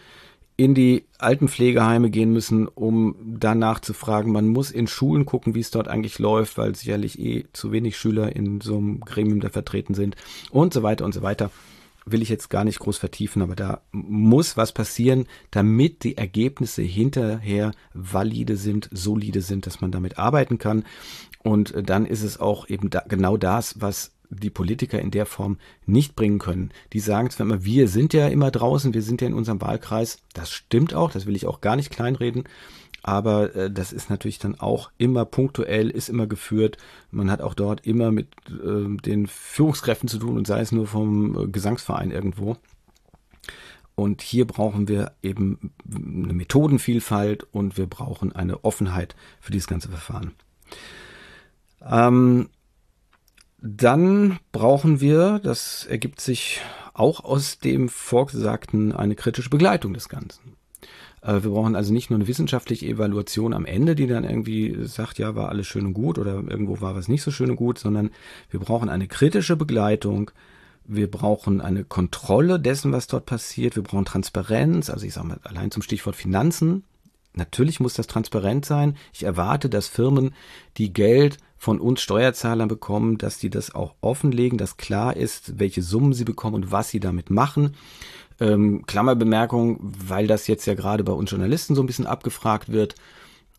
in 0.61 0.75
die 0.75 1.07
Altenpflegeheime 1.17 2.11
gehen 2.11 2.35
müssen, 2.35 2.69
um 2.69 3.17
danach 3.25 3.81
zu 3.81 3.95
fragen. 3.95 4.31
Man 4.31 4.47
muss 4.47 4.71
in 4.71 4.87
Schulen 4.87 5.25
gucken, 5.25 5.55
wie 5.55 5.61
es 5.61 5.71
dort 5.71 5.89
eigentlich 5.89 6.19
läuft, 6.19 6.59
weil 6.59 6.75
sicherlich 6.75 7.19
eh 7.19 7.47
zu 7.55 7.73
wenig 7.73 7.97
Schüler 7.97 8.37
in 8.37 8.61
so 8.61 8.77
einem 8.77 9.01
Gremium 9.01 9.41
da 9.41 9.49
vertreten 9.49 9.95
sind 9.95 10.17
und 10.51 10.75
so 10.75 10.83
weiter 10.83 11.07
und 11.07 11.15
so 11.15 11.23
weiter. 11.23 11.51
Will 12.05 12.21
ich 12.21 12.29
jetzt 12.29 12.51
gar 12.51 12.65
nicht 12.65 12.79
groß 12.79 12.99
vertiefen, 12.99 13.41
aber 13.41 13.57
da 13.57 13.81
muss 13.91 14.59
was 14.59 14.73
passieren, 14.73 15.25
damit 15.51 16.05
die 16.05 16.19
Ergebnisse 16.19 16.83
hinterher 16.83 17.73
valide 17.95 18.59
sind, 18.59 18.91
solide 18.93 19.41
sind, 19.41 19.65
dass 19.67 19.81
man 19.81 19.93
damit 19.93 20.19
arbeiten 20.19 20.59
kann. 20.59 20.85
Und 21.43 21.73
dann 21.89 22.05
ist 22.05 22.23
es 22.23 22.39
auch 22.39 22.69
eben 22.69 22.91
da, 22.91 23.03
genau 23.09 23.39
das, 23.39 23.81
was 23.81 24.13
die 24.31 24.51
Politiker 24.51 25.01
in 25.01 25.11
der 25.11 25.27
Form 25.27 25.59
nicht 25.87 26.17
bringen 26.17 26.39
können. 26.39 26.71
Die 26.93 27.01
sagen 27.01 27.31
zwar 27.31 27.47
immer, 27.47 27.65
wir 27.65 27.89
sind 27.89 28.13
ja 28.13 28.29
immer 28.29 28.51
draußen, 28.51 28.95
wir 28.95 29.03
sind 29.03 29.21
ja 29.21 29.27
in 29.27 29.35
unserem 29.35 29.61
Wahlkreis. 29.61 30.19
Das 30.33 30.51
stimmt 30.51 30.95
auch, 30.95 31.11
das 31.11 31.27
will 31.27 31.37
ich 31.37 31.47
auch 31.47 31.61
gar 31.61 31.77
nicht 31.77 31.91
kleinreden. 31.91 32.45
Aber 33.03 33.55
äh, 33.55 33.71
das 33.71 33.93
ist 33.93 34.11
natürlich 34.11 34.39
dann 34.39 34.61
auch 34.61 34.91
immer 34.99 35.25
punktuell, 35.25 35.91
ist 35.91 36.09
immer 36.09 36.27
geführt. 36.27 36.77
Man 37.11 37.31
hat 37.31 37.41
auch 37.41 37.55
dort 37.55 37.87
immer 37.87 38.11
mit 38.11 38.29
äh, 38.49 38.97
den 39.03 39.27
Führungskräften 39.27 40.09
zu 40.09 40.19
tun 40.19 40.37
und 40.37 40.47
sei 40.47 40.61
es 40.61 40.73
nur 40.73 40.87
vom 40.87 41.39
äh, 41.39 41.47
Gesangsverein 41.49 42.11
irgendwo. 42.11 42.57
Und 43.95 44.23
hier 44.23 44.47
brauchen 44.47 44.89
wir 44.89 45.13
eben 45.23 45.73
eine 45.85 46.33
Methodenvielfalt 46.33 47.45
und 47.53 47.77
wir 47.77 47.87
brauchen 47.87 48.33
eine 48.35 48.65
Offenheit 48.65 49.15
für 49.41 49.53
dieses 49.53 49.67
ganze 49.67 49.89
Verfahren. 49.89 50.33
Ähm, 51.85 52.49
dann 53.63 54.39
brauchen 54.53 55.01
wir, 55.01 55.39
das 55.43 55.87
ergibt 55.87 56.21
sich 56.21 56.61
auch 56.95 57.25
aus 57.25 57.59
dem 57.59 57.89
Vorgesagten, 57.89 58.93
eine 58.93 59.15
kritische 59.15 59.51
Begleitung 59.51 59.95
des 59.95 60.09
Ganzen. 60.09 60.57
Äh, 61.23 61.43
wir 61.43 61.51
brauchen 61.51 61.77
also 61.77 61.93
nicht 61.93 62.11
nur 62.11 62.19
eine 62.19 62.29
wissenschaftliche 62.29 62.87
Evaluation 62.87 63.53
am 63.53 63.67
Ende, 63.67 63.95
die 63.95 64.07
dann 64.07 64.25
irgendwie 64.25 64.77
sagt, 64.85 65.19
ja, 65.19 65.35
war 65.35 65.49
alles 65.49 65.67
schön 65.67 65.87
und 65.87 65.95
gut 65.95 66.19
oder 66.19 66.35
irgendwo 66.35 66.81
war 66.81 66.95
was 66.95 67.09
nicht 67.09 67.23
so 67.23 67.31
schön 67.31 67.51
und 67.51 67.57
gut, 67.57 67.79
sondern 67.79 68.11
wir 68.51 68.61
brauchen 68.61 68.89
eine 68.89 69.09
kritische 69.09 69.57
Begleitung. 69.57 70.31
Wir 70.85 71.11
brauchen 71.11 71.61
eine 71.61 71.85
Kontrolle 71.85 72.59
dessen, 72.59 72.93
was 72.93 73.07
dort 73.07 73.27
passiert. 73.27 73.77
Wir 73.77 73.83
brauchen 73.83 74.07
Transparenz. 74.07 74.91
Also 74.91 75.07
ich 75.07 75.15
sage 75.15 75.29
mal 75.29 75.41
allein 75.45 75.71
zum 75.71 75.83
Stichwort 75.83 76.17
Finanzen. 76.17 76.85
Natürlich 77.35 77.81
muss 77.81 77.95
das 77.95 78.07
transparent 78.07 78.65
sein. 78.65 78.97
Ich 79.13 79.23
erwarte, 79.23 79.69
dass 79.69 79.87
Firmen, 79.87 80.35
die 80.77 80.93
Geld 80.93 81.39
von 81.57 81.79
uns 81.79 82.01
Steuerzahlern 82.01 82.69
bekommen, 82.69 83.19
dass 83.19 83.39
die 83.39 83.51
das 83.51 83.75
auch 83.75 83.95
offenlegen, 84.01 84.59
dass 84.59 84.79
klar 84.79 85.17
ist, 85.17 85.59
welche 85.59 85.83
Summen 85.83 86.13
sie 86.13 86.25
bekommen 86.25 86.55
und 86.55 86.73
was 86.73 86.89
sie 86.89 87.01
damit 87.01 87.31
machen. 87.31 87.77
Ähm, 88.41 88.85
Klammerbemerkung, 88.87 89.79
weil 89.81 90.27
das 90.27 90.47
jetzt 90.47 90.67
ja 90.67 90.75
gerade 90.75 91.05
bei 91.05 91.13
uns 91.13 91.31
Journalisten 91.31 91.75
so 91.75 91.83
ein 91.83 91.87
bisschen 91.87 92.07
abgefragt 92.07 92.73
wird. 92.73 92.95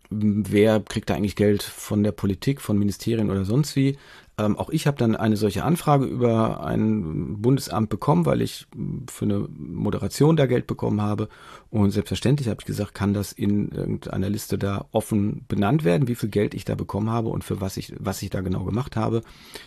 Wer 0.09 0.81
kriegt 0.81 1.09
da 1.09 1.13
eigentlich 1.13 1.37
Geld 1.37 1.63
von 1.63 2.03
der 2.03 2.11
Politik, 2.11 2.59
von 2.59 2.77
Ministerien 2.77 3.29
oder 3.29 3.45
sonst 3.45 3.75
wie? 3.75 3.97
Ähm, 4.37 4.57
auch 4.57 4.69
ich 4.69 4.87
habe 4.87 4.97
dann 4.97 5.15
eine 5.15 5.35
solche 5.35 5.63
Anfrage 5.63 6.05
über 6.05 6.63
ein 6.63 7.41
Bundesamt 7.41 7.89
bekommen, 7.89 8.25
weil 8.25 8.41
ich 8.41 8.65
für 9.09 9.25
eine 9.25 9.47
Moderation 9.49 10.37
da 10.37 10.45
Geld 10.45 10.67
bekommen 10.67 11.01
habe. 11.01 11.27
Und 11.69 11.91
selbstverständlich 11.91 12.47
habe 12.47 12.61
ich 12.61 12.65
gesagt, 12.65 12.93
kann 12.93 13.13
das 13.13 13.33
in 13.33 13.71
irgendeiner 13.71 14.29
Liste 14.29 14.57
da 14.57 14.85
offen 14.91 15.45
benannt 15.47 15.83
werden, 15.83 16.07
wie 16.07 16.15
viel 16.15 16.29
Geld 16.29 16.53
ich 16.53 16.65
da 16.65 16.75
bekommen 16.75 17.09
habe 17.09 17.29
und 17.29 17.43
für 17.43 17.61
was 17.61 17.77
ich, 17.77 17.93
was 17.99 18.21
ich 18.21 18.29
da 18.29 18.41
genau 18.41 18.63
gemacht 18.63 18.95
habe, 18.95 19.21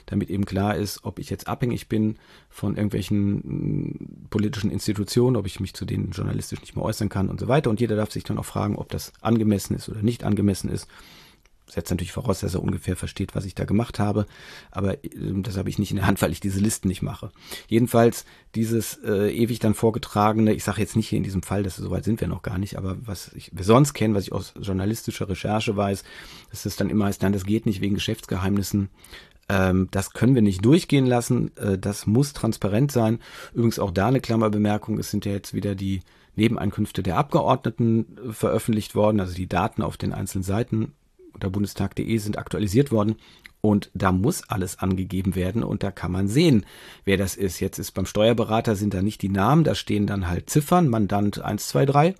damit 0.06 0.30
eben 0.30 0.46
klar 0.46 0.76
ist, 0.76 1.04
ob 1.04 1.18
ich 1.18 1.30
jetzt 1.30 1.46
abhängig 1.46 1.88
bin 1.88 2.16
von 2.48 2.76
irgendwelchen 2.76 3.34
mm, 3.34 4.28
politischen 4.30 4.70
Institutionen, 4.70 5.36
ob 5.36 5.46
ich 5.46 5.60
mich 5.60 5.74
zu 5.74 5.84
denen 5.84 6.10
journalistisch 6.10 6.60
nicht 6.60 6.74
mehr 6.74 6.84
äußern 6.84 7.10
kann 7.10 7.28
und 7.28 7.38
so 7.38 7.48
weiter. 7.48 7.70
Und 7.70 7.80
jeder 7.80 7.96
darf 7.96 8.10
sich 8.10 8.24
dann 8.24 8.38
auch 8.38 8.44
fragen, 8.44 8.76
ob 8.76 8.88
das 8.88 9.12
angemessen 9.20 9.74
ist 9.74 9.88
oder 9.88 10.02
nicht 10.02 10.24
angemessen 10.24 10.70
ist 10.70 10.88
setzt 11.66 11.90
natürlich 11.90 12.12
voraus, 12.12 12.40
dass 12.40 12.54
er 12.54 12.62
ungefähr 12.62 12.96
versteht, 12.96 13.34
was 13.34 13.44
ich 13.44 13.54
da 13.54 13.64
gemacht 13.64 13.98
habe. 13.98 14.26
Aber 14.70 15.04
äh, 15.04 15.08
das 15.42 15.56
habe 15.56 15.68
ich 15.68 15.78
nicht 15.78 15.90
in 15.90 15.96
der 15.96 16.06
Hand, 16.06 16.20
weil 16.22 16.32
ich 16.32 16.40
diese 16.40 16.60
Listen 16.60 16.88
nicht 16.88 17.02
mache. 17.02 17.30
Jedenfalls 17.68 18.24
dieses 18.54 18.98
äh, 19.04 19.30
ewig 19.34 19.58
dann 19.58 19.74
vorgetragene, 19.74 20.52
ich 20.52 20.64
sage 20.64 20.80
jetzt 20.80 20.96
nicht 20.96 21.08
hier 21.08 21.16
in 21.18 21.24
diesem 21.24 21.42
Fall, 21.42 21.62
dass 21.62 21.76
soweit 21.76 22.04
sind 22.04 22.20
wir 22.20 22.28
noch 22.28 22.42
gar 22.42 22.58
nicht, 22.58 22.76
aber 22.76 22.96
was 23.04 23.32
ich, 23.34 23.50
wir 23.52 23.64
sonst 23.64 23.94
kennen, 23.94 24.14
was 24.14 24.24
ich 24.24 24.32
aus 24.32 24.54
journalistischer 24.60 25.28
Recherche 25.28 25.76
weiß, 25.76 26.04
dass 26.50 26.66
es 26.66 26.76
dann 26.76 26.90
immer 26.90 27.06
heißt, 27.06 27.22
nein, 27.22 27.32
das 27.32 27.44
geht 27.44 27.66
nicht 27.66 27.80
wegen 27.80 27.94
Geschäftsgeheimnissen. 27.94 28.90
Ähm, 29.48 29.88
das 29.90 30.12
können 30.12 30.34
wir 30.34 30.42
nicht 30.42 30.64
durchgehen 30.64 31.06
lassen. 31.06 31.56
Äh, 31.56 31.78
das 31.78 32.06
muss 32.06 32.32
transparent 32.32 32.92
sein. 32.92 33.18
Übrigens 33.52 33.78
auch 33.78 33.90
da 33.90 34.08
eine 34.08 34.20
Klammerbemerkung. 34.20 34.98
Es 34.98 35.10
sind 35.10 35.24
ja 35.24 35.32
jetzt 35.32 35.54
wieder 35.54 35.74
die 35.74 36.00
Nebeneinkünfte 36.36 37.02
der 37.02 37.16
Abgeordneten 37.16 38.16
äh, 38.16 38.32
veröffentlicht 38.32 38.94
worden, 38.94 39.20
also 39.20 39.34
die 39.34 39.48
Daten 39.48 39.82
auf 39.82 39.96
den 39.96 40.12
einzelnen 40.12 40.44
Seiten 40.44 40.92
unter 41.34 41.50
bundestag.de 41.50 42.16
sind 42.18 42.38
aktualisiert 42.38 42.90
worden. 42.90 43.16
Und 43.60 43.90
da 43.94 44.12
muss 44.12 44.46
alles 44.50 44.78
angegeben 44.78 45.34
werden 45.34 45.62
und 45.62 45.82
da 45.82 45.90
kann 45.90 46.12
man 46.12 46.28
sehen, 46.28 46.66
wer 47.06 47.16
das 47.16 47.34
ist. 47.34 47.60
Jetzt 47.60 47.78
ist 47.78 47.92
beim 47.92 48.04
Steuerberater 48.04 48.76
sind 48.76 48.92
da 48.92 49.00
nicht 49.00 49.22
die 49.22 49.30
Namen, 49.30 49.64
da 49.64 49.74
stehen 49.74 50.06
dann 50.06 50.28
halt 50.28 50.50
Ziffern, 50.50 50.88
Mandant 50.88 51.38
123. 51.38 52.14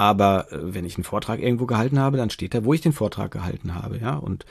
Aber 0.00 0.50
äh, 0.50 0.74
wenn 0.74 0.86
ich 0.86 0.96
einen 0.96 1.04
Vortrag 1.04 1.42
irgendwo 1.42 1.66
gehalten 1.66 1.98
habe, 1.98 2.16
dann 2.16 2.30
steht 2.30 2.54
da, 2.54 2.64
wo 2.64 2.72
ich 2.72 2.80
den 2.80 2.94
Vortrag 2.94 3.32
gehalten 3.32 3.74
habe, 3.74 3.98
ja. 3.98 4.16
Und 4.16 4.46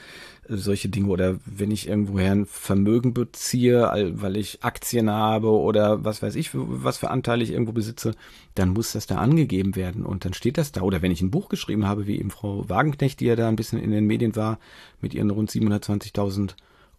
äh, 0.48 0.57
solche 0.57 0.90
Dinge 0.90 1.07
oder 1.07 1.40
wenn 1.44 1.72
ich 1.72 1.88
irgendwoher 1.88 2.34
ein 2.34 2.45
Vermögen 2.45 3.15
beziehe, 3.15 3.82
weil 4.14 4.38
ich 4.38 4.64
Aktien 4.64 5.10
habe 5.10 5.49
oder 5.49 6.06
was 6.06 6.22
weiß 6.22 6.36
ich, 6.36 6.52
was 6.53 6.99
für 6.99 7.10
Anteile 7.10 7.44
ich 7.44 7.49
irgendwo 7.49 7.72
besitze, 7.72 8.11
dann 8.53 8.69
muss 8.69 8.91
das 8.91 9.07
da 9.07 9.15
angegeben 9.15 9.76
werden 9.76 10.06
und 10.06 10.23
dann 10.23 10.34
steht 10.34 10.60
das 10.60 10.72
da. 10.72 10.82
Oder 10.82 11.02
wenn 11.02 11.10
ich 11.10 11.23
ein 11.23 11.32
Buch 11.32 11.49
geschrieben 11.49 11.88
habe, 11.88 12.06
wie 12.06 12.19
eben 12.19 12.30
Frau 12.30 12.69
Wagenknecht, 12.69 13.19
die 13.19 13.26
ja 13.26 13.36
da 13.36 13.48
ein 13.48 13.56
bisschen 13.56 13.80
in 13.80 13.90
den 13.90 14.06
Medien 14.06 14.36
war, 14.36 14.60
mit 15.02 15.15
ihren 15.15 15.32
rund 15.32 15.49
720.000 15.49 16.52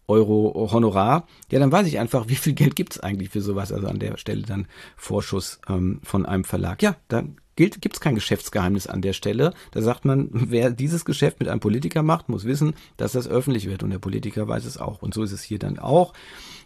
Euro 0.07 0.69
Honorar, 0.73 1.25
ja, 1.51 1.59
dann 1.59 1.71
weiß 1.71 1.87
ich 1.87 1.99
einfach, 1.99 2.27
wie 2.27 2.35
viel 2.35 2.51
Geld 2.51 2.75
gibt's 2.75 2.99
eigentlich 2.99 3.29
für 3.29 3.41
sowas. 3.41 3.71
Also 3.71 3.87
an 3.87 3.99
der 3.99 4.17
Stelle 4.17 4.41
dann 4.41 4.67
Vorschuss 4.97 5.61
ähm, 5.69 6.01
von 6.03 6.25
einem 6.25 6.43
Verlag. 6.43 6.81
Ja, 6.81 6.97
dann 7.07 7.37
gilt, 7.61 7.79
gibt 7.79 7.95
es 7.95 8.01
kein 8.01 8.15
Geschäftsgeheimnis 8.15 8.87
an 8.87 9.03
der 9.03 9.13
Stelle. 9.13 9.53
Da 9.69 9.83
sagt 9.83 10.03
man, 10.03 10.29
wer 10.31 10.71
dieses 10.71 11.05
Geschäft 11.05 11.39
mit 11.39 11.47
einem 11.47 11.59
Politiker 11.59 12.01
macht, 12.01 12.27
muss 12.27 12.45
wissen, 12.45 12.73
dass 12.97 13.11
das 13.11 13.27
öffentlich 13.27 13.69
wird 13.69 13.83
und 13.83 13.91
der 13.91 13.99
Politiker 13.99 14.47
weiß 14.47 14.65
es 14.65 14.79
auch. 14.79 15.03
Und 15.03 15.13
so 15.13 15.21
ist 15.21 15.31
es 15.31 15.43
hier 15.43 15.59
dann 15.59 15.77
auch. 15.77 16.13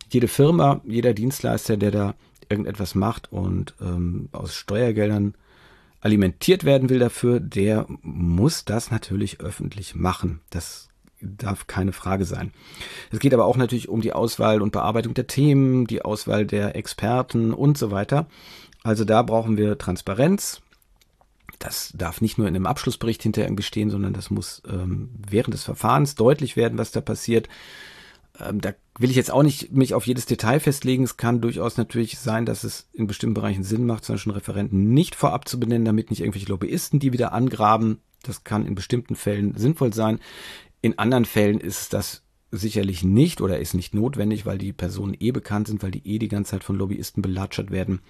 Jede 0.09 0.29
Firma, 0.29 0.79
jeder 0.85 1.13
Dienstleister, 1.13 1.75
der 1.75 1.91
da 1.91 2.15
irgendetwas 2.47 2.95
macht 2.95 3.29
und 3.29 3.75
ähm, 3.81 4.29
aus 4.31 4.55
Steuergeldern 4.55 5.33
alimentiert 5.99 6.63
werden 6.63 6.89
will 6.89 6.99
dafür, 6.99 7.41
der 7.41 7.87
muss 8.01 8.63
das 8.63 8.89
natürlich 8.89 9.41
öffentlich 9.41 9.95
machen. 9.95 10.39
Das 10.49 10.87
darf 11.19 11.67
keine 11.67 11.91
Frage 11.91 12.23
sein. 12.23 12.53
Es 13.11 13.19
geht 13.19 13.33
aber 13.33 13.45
auch 13.45 13.57
natürlich 13.57 13.89
um 13.89 13.99
die 13.99 14.13
Auswahl 14.13 14.61
und 14.61 14.71
Bearbeitung 14.71 15.13
der 15.13 15.27
Themen, 15.27 15.87
die 15.87 16.03
Auswahl 16.03 16.45
der 16.45 16.75
Experten 16.75 17.53
und 17.53 17.77
so 17.77 17.91
weiter. 17.91 18.27
Also 18.83 19.03
da 19.03 19.23
brauchen 19.23 19.57
wir 19.57 19.79
Transparenz, 19.79 20.61
das 21.59 21.93
darf 21.95 22.21
nicht 22.21 22.37
nur 22.37 22.47
in 22.47 22.55
einem 22.55 22.65
Abschlussbericht 22.65 23.23
hinterher 23.23 23.51
bestehen, 23.53 23.89
sondern 23.89 24.13
das 24.13 24.29
muss 24.29 24.61
ähm, 24.69 25.09
während 25.29 25.53
des 25.53 25.63
Verfahrens 25.63 26.15
deutlich 26.15 26.55
werden, 26.55 26.77
was 26.77 26.91
da 26.91 27.01
passiert. 27.01 27.49
Ähm, 28.39 28.61
da 28.61 28.73
will 28.97 29.09
ich 29.09 29.15
jetzt 29.15 29.31
auch 29.31 29.43
nicht 29.43 29.71
mich 29.71 29.93
auf 29.93 30.07
jedes 30.07 30.25
Detail 30.25 30.59
festlegen. 30.59 31.03
Es 31.03 31.17
kann 31.17 31.41
durchaus 31.41 31.77
natürlich 31.77 32.19
sein, 32.19 32.45
dass 32.45 32.63
es 32.63 32.87
in 32.93 33.07
bestimmten 33.07 33.33
Bereichen 33.33 33.63
Sinn 33.63 33.85
macht, 33.85 34.05
zum 34.05 34.15
Beispiel 34.15 34.33
Referenten 34.33 34.93
nicht 34.93 35.15
vorab 35.15 35.47
zu 35.47 35.59
benennen, 35.59 35.85
damit 35.85 36.09
nicht 36.09 36.21
irgendwelche 36.21 36.49
Lobbyisten 36.49 36.99
die 36.99 37.13
wieder 37.13 37.33
angraben. 37.33 37.99
Das 38.23 38.43
kann 38.43 38.65
in 38.65 38.75
bestimmten 38.75 39.15
Fällen 39.15 39.55
sinnvoll 39.55 39.93
sein. 39.93 40.19
In 40.81 40.97
anderen 40.97 41.25
Fällen 41.25 41.59
ist 41.59 41.93
das 41.93 42.23
sicherlich 42.51 43.03
nicht 43.03 43.41
oder 43.41 43.59
ist 43.59 43.73
nicht 43.73 43.93
notwendig, 43.93 44.45
weil 44.45 44.57
die 44.57 44.73
Personen 44.73 45.15
eh 45.19 45.31
bekannt 45.31 45.67
sind, 45.67 45.83
weil 45.83 45.91
die 45.91 46.07
eh 46.07 46.19
die 46.19 46.27
ganze 46.27 46.51
Zeit 46.51 46.63
von 46.63 46.77
Lobbyisten 46.77 47.21
belatschert 47.21 47.71
werden 47.71 48.01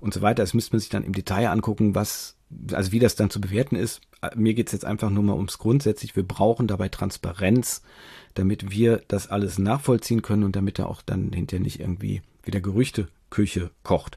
und 0.00 0.14
so 0.14 0.22
weiter. 0.22 0.42
Das 0.42 0.54
müsste 0.54 0.74
man 0.74 0.80
sich 0.80 0.88
dann 0.88 1.04
im 1.04 1.12
Detail 1.12 1.50
angucken, 1.50 1.94
was 1.94 2.36
also 2.72 2.92
wie 2.92 2.98
das 2.98 3.16
dann 3.16 3.30
zu 3.30 3.40
bewerten 3.40 3.76
ist, 3.76 4.00
mir 4.34 4.54
geht 4.54 4.68
es 4.68 4.72
jetzt 4.72 4.84
einfach 4.84 5.10
nur 5.10 5.22
mal 5.22 5.34
ums 5.34 5.58
Grundsätzlich. 5.58 6.16
Wir 6.16 6.22
brauchen 6.22 6.66
dabei 6.66 6.88
Transparenz, 6.88 7.82
damit 8.34 8.70
wir 8.70 9.02
das 9.08 9.28
alles 9.28 9.58
nachvollziehen 9.58 10.22
können 10.22 10.44
und 10.44 10.56
damit 10.56 10.78
da 10.78 10.86
auch 10.86 11.02
dann 11.02 11.32
hinterher 11.32 11.62
nicht 11.62 11.80
irgendwie 11.80 12.22
wieder 12.44 12.60
Gerüchteküche 12.60 13.70
kocht. 13.82 14.16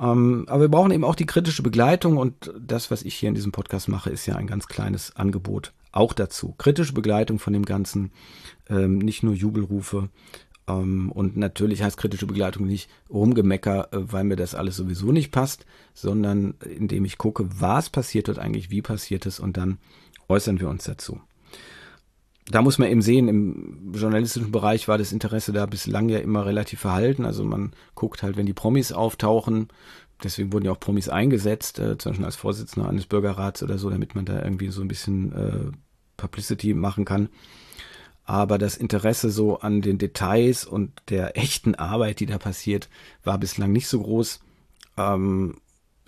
Ähm, 0.00 0.46
aber 0.48 0.62
wir 0.62 0.68
brauchen 0.68 0.90
eben 0.90 1.04
auch 1.04 1.14
die 1.14 1.26
kritische 1.26 1.62
Begleitung 1.62 2.16
und 2.16 2.52
das, 2.58 2.90
was 2.90 3.02
ich 3.02 3.14
hier 3.14 3.28
in 3.28 3.34
diesem 3.34 3.52
Podcast 3.52 3.88
mache, 3.88 4.10
ist 4.10 4.26
ja 4.26 4.36
ein 4.36 4.46
ganz 4.46 4.66
kleines 4.66 5.14
Angebot 5.16 5.72
auch 5.92 6.14
dazu. 6.14 6.54
Kritische 6.56 6.94
Begleitung 6.94 7.38
von 7.38 7.52
dem 7.52 7.64
Ganzen, 7.64 8.12
ähm, 8.68 8.98
nicht 8.98 9.22
nur 9.22 9.34
Jubelrufe, 9.34 10.08
und 10.80 11.36
natürlich 11.36 11.82
heißt 11.82 11.96
kritische 11.96 12.26
Begleitung 12.26 12.66
nicht 12.66 12.90
Rumgemecker, 13.10 13.92
äh, 13.92 13.98
weil 14.12 14.24
mir 14.24 14.36
das 14.36 14.54
alles 14.54 14.76
sowieso 14.76 15.12
nicht 15.12 15.30
passt, 15.30 15.66
sondern 15.94 16.54
indem 16.76 17.04
ich 17.04 17.18
gucke, 17.18 17.48
was 17.60 17.90
passiert 17.90 18.28
dort 18.28 18.38
eigentlich, 18.38 18.70
wie 18.70 18.82
passiert 18.82 19.26
es 19.26 19.40
und 19.40 19.56
dann 19.56 19.78
äußern 20.28 20.60
wir 20.60 20.68
uns 20.68 20.84
dazu. 20.84 21.20
Da 22.46 22.60
muss 22.60 22.78
man 22.78 22.88
eben 22.88 23.02
sehen, 23.02 23.28
im 23.28 23.92
journalistischen 23.94 24.50
Bereich 24.50 24.88
war 24.88 24.98
das 24.98 25.12
Interesse 25.12 25.52
da 25.52 25.64
bislang 25.66 26.08
ja 26.08 26.18
immer 26.18 26.44
relativ 26.44 26.80
verhalten. 26.80 27.24
Also 27.24 27.44
man 27.44 27.72
guckt 27.94 28.22
halt, 28.22 28.36
wenn 28.36 28.46
die 28.46 28.52
Promis 28.52 28.90
auftauchen, 28.90 29.68
deswegen 30.24 30.52
wurden 30.52 30.64
ja 30.64 30.72
auch 30.72 30.80
Promis 30.80 31.08
eingesetzt, 31.08 31.78
äh, 31.78 31.98
zum 31.98 32.10
Beispiel 32.10 32.26
als 32.26 32.36
Vorsitzender 32.36 32.88
eines 32.88 33.06
Bürgerrats 33.06 33.62
oder 33.62 33.78
so, 33.78 33.90
damit 33.90 34.16
man 34.16 34.24
da 34.24 34.42
irgendwie 34.42 34.70
so 34.70 34.82
ein 34.82 34.88
bisschen 34.88 35.32
äh, 35.32 35.70
Publicity 36.16 36.74
machen 36.74 37.04
kann 37.04 37.28
aber 38.24 38.58
das 38.58 38.76
Interesse 38.76 39.30
so 39.30 39.58
an 39.60 39.82
den 39.82 39.98
Details 39.98 40.64
und 40.64 40.92
der 41.08 41.36
echten 41.36 41.74
Arbeit, 41.74 42.20
die 42.20 42.26
da 42.26 42.38
passiert, 42.38 42.88
war 43.24 43.38
bislang 43.38 43.72
nicht 43.72 43.88
so 43.88 44.00
groß. 44.00 44.40
Ähm, 44.96 45.56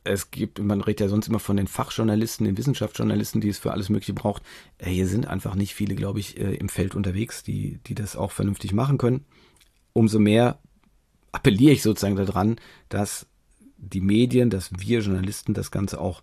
es 0.04 0.30
gibt, 0.30 0.58
man 0.58 0.82
redet 0.82 1.00
ja 1.00 1.08
sonst 1.08 1.28
immer 1.28 1.38
von 1.38 1.56
den 1.56 1.66
Fachjournalisten, 1.66 2.44
den 2.44 2.58
Wissenschaftsjournalisten, 2.58 3.40
die 3.40 3.48
es 3.48 3.58
für 3.58 3.72
alles 3.72 3.88
Mögliche 3.88 4.12
braucht. 4.12 4.42
Äh, 4.78 4.90
hier 4.90 5.08
sind 5.08 5.26
einfach 5.26 5.54
nicht 5.54 5.74
viele, 5.74 5.94
glaube 5.94 6.20
ich, 6.20 6.38
äh, 6.38 6.54
im 6.54 6.68
Feld 6.68 6.94
unterwegs, 6.94 7.42
die, 7.42 7.80
die 7.86 7.94
das 7.94 8.14
auch 8.14 8.30
vernünftig 8.30 8.72
machen 8.72 8.98
können. 8.98 9.24
Umso 9.92 10.18
mehr 10.18 10.58
appelliere 11.32 11.72
ich 11.72 11.82
sozusagen 11.82 12.16
daran, 12.16 12.56
dass 12.88 13.26
die 13.76 14.00
Medien, 14.00 14.50
dass 14.50 14.70
wir 14.78 15.00
Journalisten 15.00 15.54
das 15.54 15.70
Ganze 15.70 16.00
auch 16.00 16.22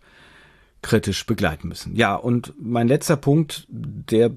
kritisch 0.81 1.25
begleiten 1.25 1.67
müssen. 1.67 1.95
Ja, 1.95 2.15
und 2.15 2.53
mein 2.59 2.87
letzter 2.87 3.17
Punkt, 3.17 3.67
der 3.69 4.31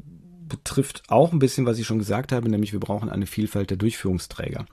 betrifft 0.49 1.03
auch 1.09 1.33
ein 1.33 1.39
bisschen, 1.39 1.67
was 1.67 1.79
ich 1.79 1.87
schon 1.87 1.99
gesagt 1.99 2.33
habe, 2.33 2.49
nämlich 2.49 2.73
wir 2.73 2.81
brauchen 2.81 3.11
eine 3.11 3.27
Vielfalt 3.27 3.71
der 3.71 3.77
Durchführungsträger. 3.77 4.67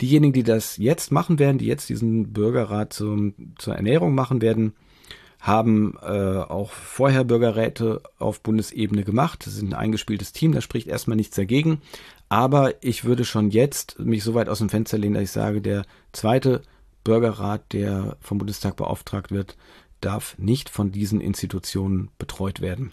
Diejenigen, 0.00 0.32
die 0.32 0.42
das 0.42 0.76
jetzt 0.76 1.12
machen 1.12 1.38
werden, 1.38 1.58
die 1.58 1.66
jetzt 1.66 1.88
diesen 1.88 2.32
Bürgerrat 2.32 2.92
zum, 2.92 3.34
zur 3.58 3.74
Ernährung 3.74 4.14
machen 4.14 4.40
werden, 4.40 4.72
haben 5.40 5.96
äh, 6.02 6.38
auch 6.38 6.70
vorher 6.70 7.24
Bürgerräte 7.24 8.02
auf 8.18 8.42
Bundesebene 8.42 9.04
gemacht. 9.04 9.46
Das 9.46 9.54
ist 9.54 9.62
ein 9.62 9.74
eingespieltes 9.74 10.32
Team, 10.32 10.52
da 10.52 10.60
spricht 10.60 10.86
erstmal 10.86 11.16
nichts 11.16 11.36
dagegen. 11.36 11.80
Aber 12.28 12.74
ich 12.82 13.04
würde 13.04 13.24
schon 13.24 13.50
jetzt 13.50 13.98
mich 13.98 14.22
so 14.22 14.34
weit 14.34 14.48
aus 14.48 14.58
dem 14.58 14.68
Fenster 14.68 14.98
lehnen, 14.98 15.14
dass 15.14 15.24
ich 15.24 15.30
sage, 15.30 15.60
der 15.60 15.84
zweite 16.12 16.62
Bürgerrat, 17.04 17.72
der 17.72 18.16
vom 18.20 18.38
Bundestag 18.38 18.76
beauftragt 18.76 19.32
wird, 19.32 19.56
darf 20.00 20.36
nicht 20.38 20.68
von 20.68 20.92
diesen 20.92 21.20
Institutionen 21.20 22.10
betreut 22.18 22.60
werden. 22.60 22.92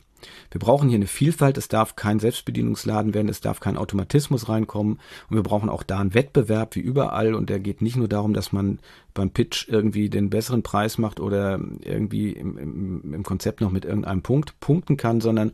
Wir 0.52 0.60
brauchen 0.60 0.90
hier 0.90 0.98
eine 0.98 1.08
Vielfalt, 1.08 1.58
es 1.58 1.68
darf 1.68 1.96
kein 1.96 2.20
Selbstbedienungsladen 2.20 3.14
werden, 3.14 3.30
es 3.30 3.42
darf 3.42 3.60
kein 3.60 3.78
Automatismus 3.78 4.50
reinkommen. 4.50 5.00
Und 5.30 5.36
wir 5.36 5.44
brauchen 5.44 5.70
auch 5.70 5.84
da 5.84 6.00
einen 6.00 6.14
Wettbewerb 6.14 6.76
wie 6.76 6.82
überall. 6.82 7.34
Und 7.34 7.50
der 7.50 7.60
geht 7.60 7.82
nicht 7.82 7.96
nur 7.96 8.08
darum, 8.08 8.34
dass 8.34 8.52
man 8.52 8.80
beim 9.14 9.32
Pitch 9.32 9.68
irgendwie 9.68 10.10
den 10.10 10.30
besseren 10.30 10.64
Preis 10.64 10.98
macht 10.98 11.20
oder 11.20 11.60
irgendwie 11.82 12.32
im, 12.32 12.58
im, 12.58 13.14
im 13.14 13.24
Konzept 13.24 13.62
noch 13.62 13.72
mit 13.72 13.86
irgendeinem 13.86 14.22
Punkt 14.22 14.60
punkten 14.60 14.98
kann, 14.98 15.22
sondern 15.22 15.52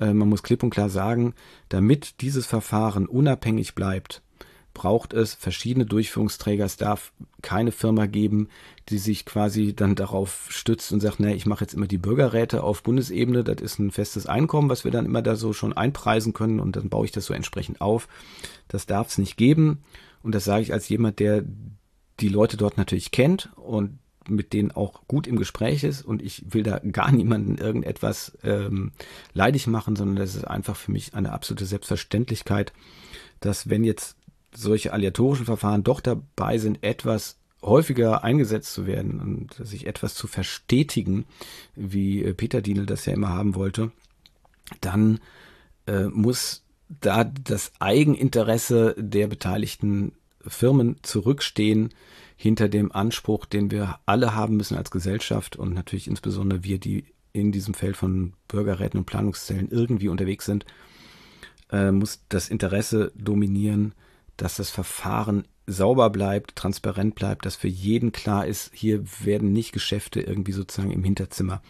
äh, 0.00 0.12
man 0.12 0.28
muss 0.28 0.42
klipp 0.42 0.62
und 0.62 0.70
klar 0.70 0.88
sagen, 0.88 1.34
damit 1.68 2.20
dieses 2.20 2.46
Verfahren 2.46 3.06
unabhängig 3.06 3.74
bleibt, 3.74 4.22
braucht 4.78 5.12
es 5.12 5.34
verschiedene 5.34 5.86
Durchführungsträger. 5.86 6.64
Es 6.64 6.76
darf 6.76 7.12
keine 7.42 7.72
Firma 7.72 8.06
geben, 8.06 8.48
die 8.90 8.98
sich 8.98 9.24
quasi 9.24 9.74
dann 9.74 9.96
darauf 9.96 10.46
stützt 10.50 10.92
und 10.92 11.00
sagt, 11.00 11.18
ne, 11.18 11.34
ich 11.34 11.46
mache 11.46 11.64
jetzt 11.64 11.74
immer 11.74 11.88
die 11.88 11.98
Bürgerräte 11.98 12.62
auf 12.62 12.84
Bundesebene, 12.84 13.42
das 13.42 13.60
ist 13.60 13.80
ein 13.80 13.90
festes 13.90 14.26
Einkommen, 14.26 14.70
was 14.70 14.84
wir 14.84 14.92
dann 14.92 15.04
immer 15.04 15.20
da 15.20 15.34
so 15.34 15.52
schon 15.52 15.72
einpreisen 15.72 16.32
können 16.32 16.60
und 16.60 16.76
dann 16.76 16.90
baue 16.90 17.06
ich 17.06 17.10
das 17.10 17.26
so 17.26 17.34
entsprechend 17.34 17.80
auf. 17.80 18.06
Das 18.68 18.86
darf 18.86 19.08
es 19.08 19.18
nicht 19.18 19.36
geben. 19.36 19.82
Und 20.22 20.32
das 20.32 20.44
sage 20.44 20.62
ich 20.62 20.72
als 20.72 20.88
jemand, 20.88 21.18
der 21.18 21.42
die 22.20 22.28
Leute 22.28 22.56
dort 22.56 22.76
natürlich 22.76 23.10
kennt 23.10 23.50
und 23.56 23.98
mit 24.28 24.52
denen 24.52 24.70
auch 24.70 25.08
gut 25.08 25.26
im 25.26 25.38
Gespräch 25.38 25.82
ist 25.82 26.02
und 26.02 26.22
ich 26.22 26.44
will 26.52 26.62
da 26.62 26.78
gar 26.78 27.10
niemanden 27.10 27.58
irgendetwas 27.58 28.38
ähm, 28.44 28.92
leidig 29.32 29.66
machen, 29.66 29.96
sondern 29.96 30.16
das 30.16 30.36
ist 30.36 30.44
einfach 30.44 30.76
für 30.76 30.92
mich 30.92 31.14
eine 31.14 31.32
absolute 31.32 31.66
Selbstverständlichkeit, 31.66 32.72
dass 33.40 33.68
wenn 33.68 33.84
jetzt 33.84 34.17
solche 34.54 34.92
aleatorischen 34.92 35.46
Verfahren 35.46 35.84
doch 35.84 36.00
dabei 36.00 36.58
sind, 36.58 36.82
etwas 36.82 37.38
häufiger 37.62 38.22
eingesetzt 38.22 38.72
zu 38.72 38.86
werden 38.86 39.20
und 39.20 39.66
sich 39.66 39.86
etwas 39.86 40.14
zu 40.14 40.26
verstetigen, 40.26 41.26
wie 41.74 42.22
äh, 42.22 42.34
Peter 42.34 42.62
Dienel 42.62 42.86
das 42.86 43.06
ja 43.06 43.12
immer 43.12 43.30
haben 43.30 43.54
wollte, 43.54 43.90
dann 44.80 45.20
äh, 45.86 46.04
muss 46.04 46.62
da 46.88 47.24
das 47.24 47.72
Eigeninteresse 47.80 48.94
der 48.96 49.26
beteiligten 49.26 50.12
Firmen 50.46 50.96
zurückstehen 51.02 51.90
hinter 52.36 52.68
dem 52.68 52.92
Anspruch, 52.92 53.44
den 53.46 53.70
wir 53.70 53.98
alle 54.06 54.34
haben 54.34 54.56
müssen 54.56 54.76
als 54.76 54.90
Gesellschaft 54.90 55.56
und 55.56 55.74
natürlich 55.74 56.06
insbesondere 56.06 56.62
wir, 56.62 56.78
die 56.78 57.04
in 57.32 57.52
diesem 57.52 57.74
Feld 57.74 57.96
von 57.96 58.34
Bürgerräten 58.46 58.98
und 58.98 59.06
Planungszellen 59.06 59.70
irgendwie 59.70 60.08
unterwegs 60.08 60.46
sind, 60.46 60.64
äh, 61.70 61.90
muss 61.90 62.22
das 62.28 62.48
Interesse 62.48 63.12
dominieren, 63.16 63.92
dass 64.38 64.56
das 64.56 64.70
Verfahren 64.70 65.46
sauber 65.66 66.08
bleibt, 66.08 66.56
transparent 66.56 67.14
bleibt, 67.14 67.44
dass 67.44 67.56
für 67.56 67.68
jeden 67.68 68.10
klar 68.12 68.46
ist, 68.46 68.70
hier 68.72 69.04
werden 69.22 69.52
nicht 69.52 69.72
Geschäfte 69.72 70.20
irgendwie 70.20 70.52
sozusagen 70.52 70.92
im 70.92 71.04
Hinterzimmer 71.04 71.60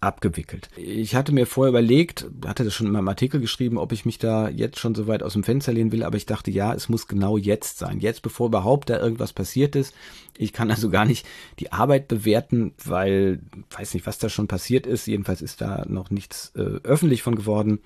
abgewickelt. 0.00 0.70
Ich 0.76 1.14
hatte 1.14 1.32
mir 1.32 1.46
vorher 1.46 1.70
überlegt, 1.70 2.26
hatte 2.46 2.64
das 2.64 2.74
schon 2.74 2.86
in 2.86 2.92
meinem 2.92 3.08
Artikel 3.08 3.38
geschrieben, 3.40 3.76
ob 3.76 3.92
ich 3.92 4.06
mich 4.06 4.18
da 4.18 4.48
jetzt 4.48 4.78
schon 4.78 4.94
so 4.94 5.06
weit 5.06 5.22
aus 5.22 5.34
dem 5.34 5.44
Fenster 5.44 5.72
lehnen 5.72 5.92
will, 5.92 6.04
aber 6.04 6.16
ich 6.16 6.24
dachte, 6.24 6.50
ja, 6.50 6.72
es 6.72 6.88
muss 6.88 7.06
genau 7.06 7.36
jetzt 7.36 7.78
sein. 7.78 8.00
Jetzt, 8.00 8.22
bevor 8.22 8.46
überhaupt 8.46 8.88
da 8.88 8.98
irgendwas 8.98 9.34
passiert 9.34 9.76
ist. 9.76 9.94
Ich 10.38 10.54
kann 10.54 10.70
also 10.70 10.88
gar 10.88 11.04
nicht 11.04 11.26
die 11.58 11.72
Arbeit 11.72 12.08
bewerten, 12.08 12.72
weil, 12.82 13.40
weiß 13.76 13.92
nicht, 13.92 14.06
was 14.06 14.18
da 14.18 14.30
schon 14.30 14.48
passiert 14.48 14.86
ist. 14.86 15.06
Jedenfalls 15.06 15.42
ist 15.42 15.60
da 15.60 15.84
noch 15.86 16.10
nichts 16.10 16.52
äh, 16.56 16.80
öffentlich 16.82 17.22
von 17.22 17.36
geworden. 17.36 17.80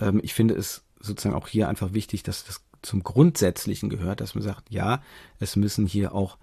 Ähm, 0.00 0.20
ich 0.24 0.34
finde 0.34 0.54
es 0.54 0.82
sozusagen 0.98 1.36
auch 1.36 1.46
hier 1.46 1.68
einfach 1.68 1.92
wichtig, 1.92 2.24
dass 2.24 2.44
das 2.44 2.62
zum 2.86 3.02
Grundsätzlichen 3.02 3.90
gehört, 3.90 4.20
dass 4.20 4.34
man 4.34 4.42
sagt, 4.42 4.70
ja, 4.70 5.02
es 5.38 5.56
müssen 5.56 5.86
hier 5.86 6.14
auch 6.14 6.38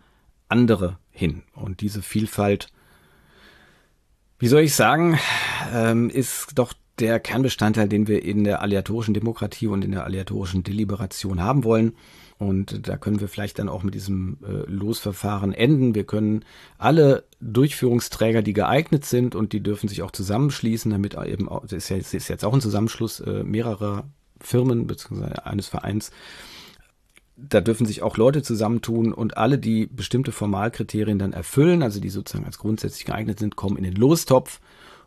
andere 0.49 0.97
hin. 1.09 1.43
Und 1.55 1.81
diese 1.81 2.01
Vielfalt 2.01 2.69
wie 4.43 4.49
soll 4.49 4.63
ich 4.63 4.75
sagen, 4.75 5.17
ähm, 5.73 6.09
ist 6.09 6.47
doch 6.55 6.73
der 6.99 7.21
Kernbestandteil, 7.21 7.87
den 7.87 8.09
wir 8.09 8.23
in 8.23 8.43
der 8.43 8.61
aleatorischen 8.61 9.13
Demokratie 9.13 9.67
und 9.67 9.85
in 9.85 9.91
der 9.91 10.03
aleatorischen 10.03 10.63
Deliberation 10.63 11.41
haben 11.41 11.63
wollen. 11.63 11.93
Und 12.39 12.89
da 12.89 12.97
können 12.97 13.21
wir 13.21 13.29
vielleicht 13.29 13.57
dann 13.59 13.69
auch 13.69 13.83
mit 13.83 13.93
diesem 13.93 14.39
äh, 14.43 14.69
Losverfahren 14.69 15.53
enden. 15.53 15.95
Wir 15.95 16.03
können 16.03 16.43
alle 16.77 17.23
Durchführungsträger, 17.39 18.41
die 18.41 18.51
geeignet 18.51 19.05
sind 19.05 19.33
und 19.33 19.53
die 19.53 19.63
dürfen 19.63 19.87
sich 19.87 20.01
auch 20.01 20.11
zusammenschließen, 20.11 20.91
damit 20.91 21.15
eben, 21.15 21.47
das 21.61 21.71
ist, 21.71 21.87
ja, 21.87 21.95
ist 21.95 22.27
jetzt 22.27 22.43
auch 22.43 22.53
ein 22.53 22.59
Zusammenschluss 22.59 23.21
äh, 23.21 23.43
mehrerer 23.43 24.03
Firmen 24.43 24.87
bzw. 24.87 25.39
eines 25.43 25.67
Vereins, 25.67 26.11
da 27.35 27.61
dürfen 27.61 27.85
sich 27.85 28.03
auch 28.03 28.17
Leute 28.17 28.43
zusammentun 28.43 29.11
und 29.11 29.37
alle, 29.37 29.57
die 29.57 29.87
bestimmte 29.87 30.31
Formalkriterien 30.31 31.19
dann 31.19 31.33
erfüllen, 31.33 31.81
also 31.81 31.99
die 31.99 32.09
sozusagen 32.09 32.45
als 32.45 32.59
grundsätzlich 32.59 33.05
geeignet 33.05 33.39
sind, 33.39 33.55
kommen 33.55 33.77
in 33.77 33.83
den 33.83 33.95
Lostopf 33.95 34.59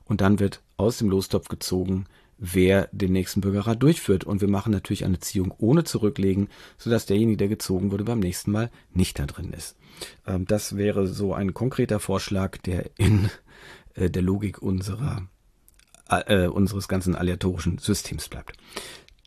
und 0.04 0.20
dann 0.20 0.40
wird 0.40 0.60
aus 0.76 0.98
dem 0.98 1.08
Lostopf 1.08 1.48
gezogen, 1.48 2.06
wer 2.38 2.88
den 2.92 3.12
nächsten 3.12 3.40
Bürgerrat 3.40 3.82
durchführt. 3.82 4.24
Und 4.24 4.40
wir 4.40 4.48
machen 4.48 4.72
natürlich 4.72 5.04
eine 5.04 5.20
Ziehung 5.20 5.54
ohne 5.58 5.84
zurücklegen, 5.84 6.48
sodass 6.78 7.06
derjenige, 7.06 7.38
der 7.38 7.48
gezogen 7.48 7.90
wurde, 7.92 8.04
beim 8.04 8.20
nächsten 8.20 8.50
Mal 8.50 8.70
nicht 8.92 9.18
da 9.18 9.26
drin 9.26 9.52
ist. 9.52 9.76
Ähm, 10.26 10.46
das 10.46 10.76
wäre 10.76 11.06
so 11.06 11.32
ein 11.34 11.54
konkreter 11.54 12.00
Vorschlag, 12.00 12.58
der 12.58 12.90
in 12.98 13.30
äh, 13.94 14.10
der 14.10 14.22
Logik 14.22 14.60
unserer, 14.60 15.26
äh, 16.08 16.46
unseres 16.46 16.88
ganzen 16.88 17.14
aleatorischen 17.14 17.78
Systems 17.78 18.28
bleibt. 18.28 18.56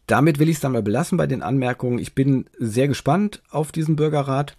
Damit 0.09 0.39
will 0.39 0.49
ich 0.49 0.55
es 0.55 0.61
dann 0.61 0.71
mal 0.71 0.81
belassen 0.81 1.19
bei 1.19 1.27
den 1.27 1.43
Anmerkungen. 1.43 1.99
Ich 1.99 2.15
bin 2.15 2.45
sehr 2.57 2.87
gespannt 2.87 3.43
auf 3.51 3.71
diesen 3.71 3.95
Bürgerrat. 3.95 4.57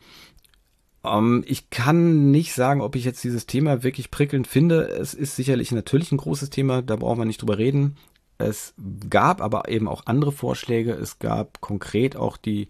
Ähm, 1.04 1.42
ich 1.44 1.70
kann 1.70 2.30
nicht 2.30 2.54
sagen, 2.54 2.80
ob 2.80 2.94
ich 2.94 3.04
jetzt 3.04 3.24
dieses 3.24 3.46
Thema 3.46 3.82
wirklich 3.82 4.12
prickelnd 4.12 4.46
finde. 4.46 4.82
Es 4.82 5.12
ist 5.12 5.34
sicherlich 5.34 5.72
natürlich 5.72 6.12
ein 6.12 6.18
großes 6.18 6.50
Thema, 6.50 6.82
da 6.82 6.94
brauchen 6.94 7.18
wir 7.18 7.24
nicht 7.24 7.42
drüber 7.42 7.58
reden. 7.58 7.96
Es 8.38 8.74
gab 9.10 9.42
aber 9.42 9.68
eben 9.68 9.88
auch 9.88 10.06
andere 10.06 10.30
Vorschläge. 10.30 10.92
Es 10.92 11.18
gab 11.18 11.60
konkret 11.60 12.14
auch 12.14 12.36
die 12.36 12.68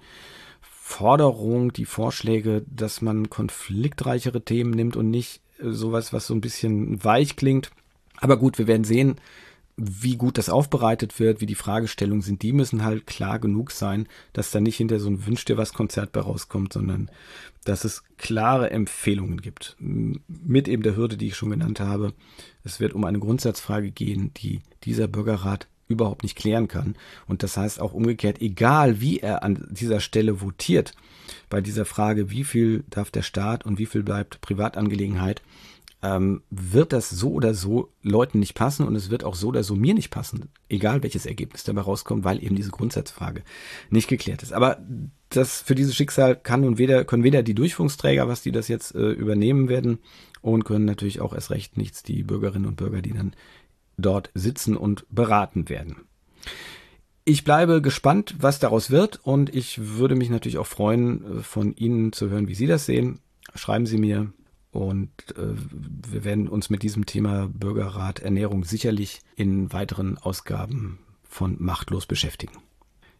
Forderung, 0.62 1.74
die 1.74 1.84
Vorschläge, 1.84 2.64
dass 2.66 3.02
man 3.02 3.28
konfliktreichere 3.28 4.40
Themen 4.40 4.70
nimmt 4.70 4.96
und 4.96 5.10
nicht 5.10 5.42
sowas, 5.62 6.14
was 6.14 6.26
so 6.26 6.34
ein 6.34 6.40
bisschen 6.40 7.04
weich 7.04 7.36
klingt. 7.36 7.72
Aber 8.16 8.38
gut, 8.38 8.56
wir 8.56 8.66
werden 8.66 8.84
sehen, 8.84 9.16
wie 9.82 10.16
gut 10.16 10.36
das 10.36 10.50
aufbereitet 10.50 11.18
wird, 11.18 11.40
wie 11.40 11.46
die 11.46 11.54
Fragestellungen 11.54 12.20
sind, 12.20 12.42
die 12.42 12.52
müssen 12.52 12.84
halt 12.84 13.06
klar 13.06 13.38
genug 13.38 13.70
sein, 13.70 14.06
dass 14.34 14.50
da 14.50 14.60
nicht 14.60 14.76
hinter 14.76 15.00
so 15.00 15.08
ein 15.08 15.26
Wünsch 15.26 15.46
dir 15.46 15.56
was 15.56 15.72
Konzert 15.72 16.12
bei 16.12 16.20
rauskommt, 16.20 16.74
sondern 16.74 17.10
dass 17.64 17.84
es 17.84 18.02
klare 18.18 18.70
Empfehlungen 18.70 19.40
gibt. 19.40 19.76
Mit 19.78 20.68
eben 20.68 20.82
der 20.82 20.96
Hürde, 20.96 21.16
die 21.16 21.28
ich 21.28 21.36
schon 21.36 21.50
genannt 21.50 21.80
habe. 21.80 22.12
Es 22.62 22.78
wird 22.78 22.92
um 22.92 23.04
eine 23.04 23.18
Grundsatzfrage 23.18 23.90
gehen, 23.90 24.32
die 24.34 24.60
dieser 24.84 25.08
Bürgerrat 25.08 25.66
überhaupt 25.88 26.22
nicht 26.22 26.36
klären 26.36 26.68
kann. 26.68 26.94
Und 27.26 27.42
das 27.42 27.56
heißt 27.56 27.80
auch 27.80 27.94
umgekehrt, 27.94 28.40
egal 28.40 29.00
wie 29.00 29.18
er 29.18 29.42
an 29.42 29.66
dieser 29.70 30.00
Stelle 30.00 30.40
votiert, 30.40 30.92
bei 31.48 31.60
dieser 31.60 31.84
Frage, 31.84 32.30
wie 32.30 32.44
viel 32.44 32.84
darf 32.90 33.10
der 33.10 33.22
Staat 33.22 33.64
und 33.64 33.78
wie 33.78 33.86
viel 33.86 34.02
bleibt 34.02 34.40
Privatangelegenheit, 34.40 35.42
ähm, 36.02 36.42
wird 36.50 36.92
das 36.92 37.10
so 37.10 37.32
oder 37.32 37.54
so 37.54 37.92
Leuten 38.02 38.38
nicht 38.38 38.54
passen 38.54 38.86
und 38.86 38.94
es 38.94 39.10
wird 39.10 39.24
auch 39.24 39.34
so 39.34 39.48
oder 39.48 39.62
so 39.62 39.74
mir 39.74 39.94
nicht 39.94 40.10
passen, 40.10 40.48
egal 40.68 41.02
welches 41.02 41.26
Ergebnis 41.26 41.64
dabei 41.64 41.82
rauskommt, 41.82 42.24
weil 42.24 42.42
eben 42.42 42.56
diese 42.56 42.70
Grundsatzfrage 42.70 43.42
nicht 43.90 44.08
geklärt 44.08 44.42
ist. 44.42 44.52
Aber 44.52 44.78
das 45.28 45.60
für 45.60 45.74
dieses 45.74 45.94
Schicksal 45.94 46.36
kann 46.36 46.62
nun 46.62 46.78
weder 46.78 47.04
können 47.04 47.22
weder 47.22 47.42
die 47.42 47.54
Durchführungsträger, 47.54 48.28
was 48.28 48.42
die 48.42 48.52
das 48.52 48.68
jetzt 48.68 48.94
äh, 48.94 49.10
übernehmen 49.10 49.68
werden, 49.68 49.98
und 50.42 50.64
können 50.64 50.86
natürlich 50.86 51.20
auch 51.20 51.34
erst 51.34 51.50
recht 51.50 51.76
nichts 51.76 52.02
die 52.02 52.22
Bürgerinnen 52.22 52.66
und 52.66 52.76
Bürger, 52.76 53.02
die 53.02 53.12
dann 53.12 53.34
dort 53.98 54.30
sitzen 54.34 54.76
und 54.76 55.04
beraten 55.10 55.68
werden. 55.68 55.96
Ich 57.24 57.44
bleibe 57.44 57.82
gespannt, 57.82 58.36
was 58.40 58.58
daraus 58.58 58.90
wird 58.90 59.20
und 59.22 59.54
ich 59.54 59.98
würde 59.98 60.16
mich 60.16 60.30
natürlich 60.30 60.58
auch 60.58 60.66
freuen, 60.66 61.40
äh, 61.40 61.42
von 61.42 61.74
Ihnen 61.76 62.12
zu 62.12 62.30
hören, 62.30 62.48
wie 62.48 62.54
Sie 62.54 62.66
das 62.66 62.86
sehen. 62.86 63.20
Schreiben 63.54 63.86
Sie 63.86 63.98
mir 63.98 64.32
und 64.70 65.10
äh, 65.36 65.54
wir 66.10 66.24
werden 66.24 66.48
uns 66.48 66.70
mit 66.70 66.82
diesem 66.82 67.06
Thema 67.06 67.48
Bürgerrat 67.48 68.20
Ernährung 68.20 68.64
sicherlich 68.64 69.20
in 69.36 69.72
weiteren 69.72 70.18
Ausgaben 70.18 71.00
von 71.22 71.56
Machtlos 71.58 72.06
beschäftigen. 72.06 72.54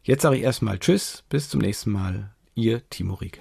Jetzt 0.03 0.23
sage 0.23 0.37
ich 0.37 0.43
erstmal 0.43 0.79
Tschüss, 0.79 1.25
bis 1.29 1.49
zum 1.49 1.61
nächsten 1.61 1.91
Mal, 1.91 2.35
Ihr 2.55 2.89
Timo 2.89 3.15
Rieke. 3.15 3.41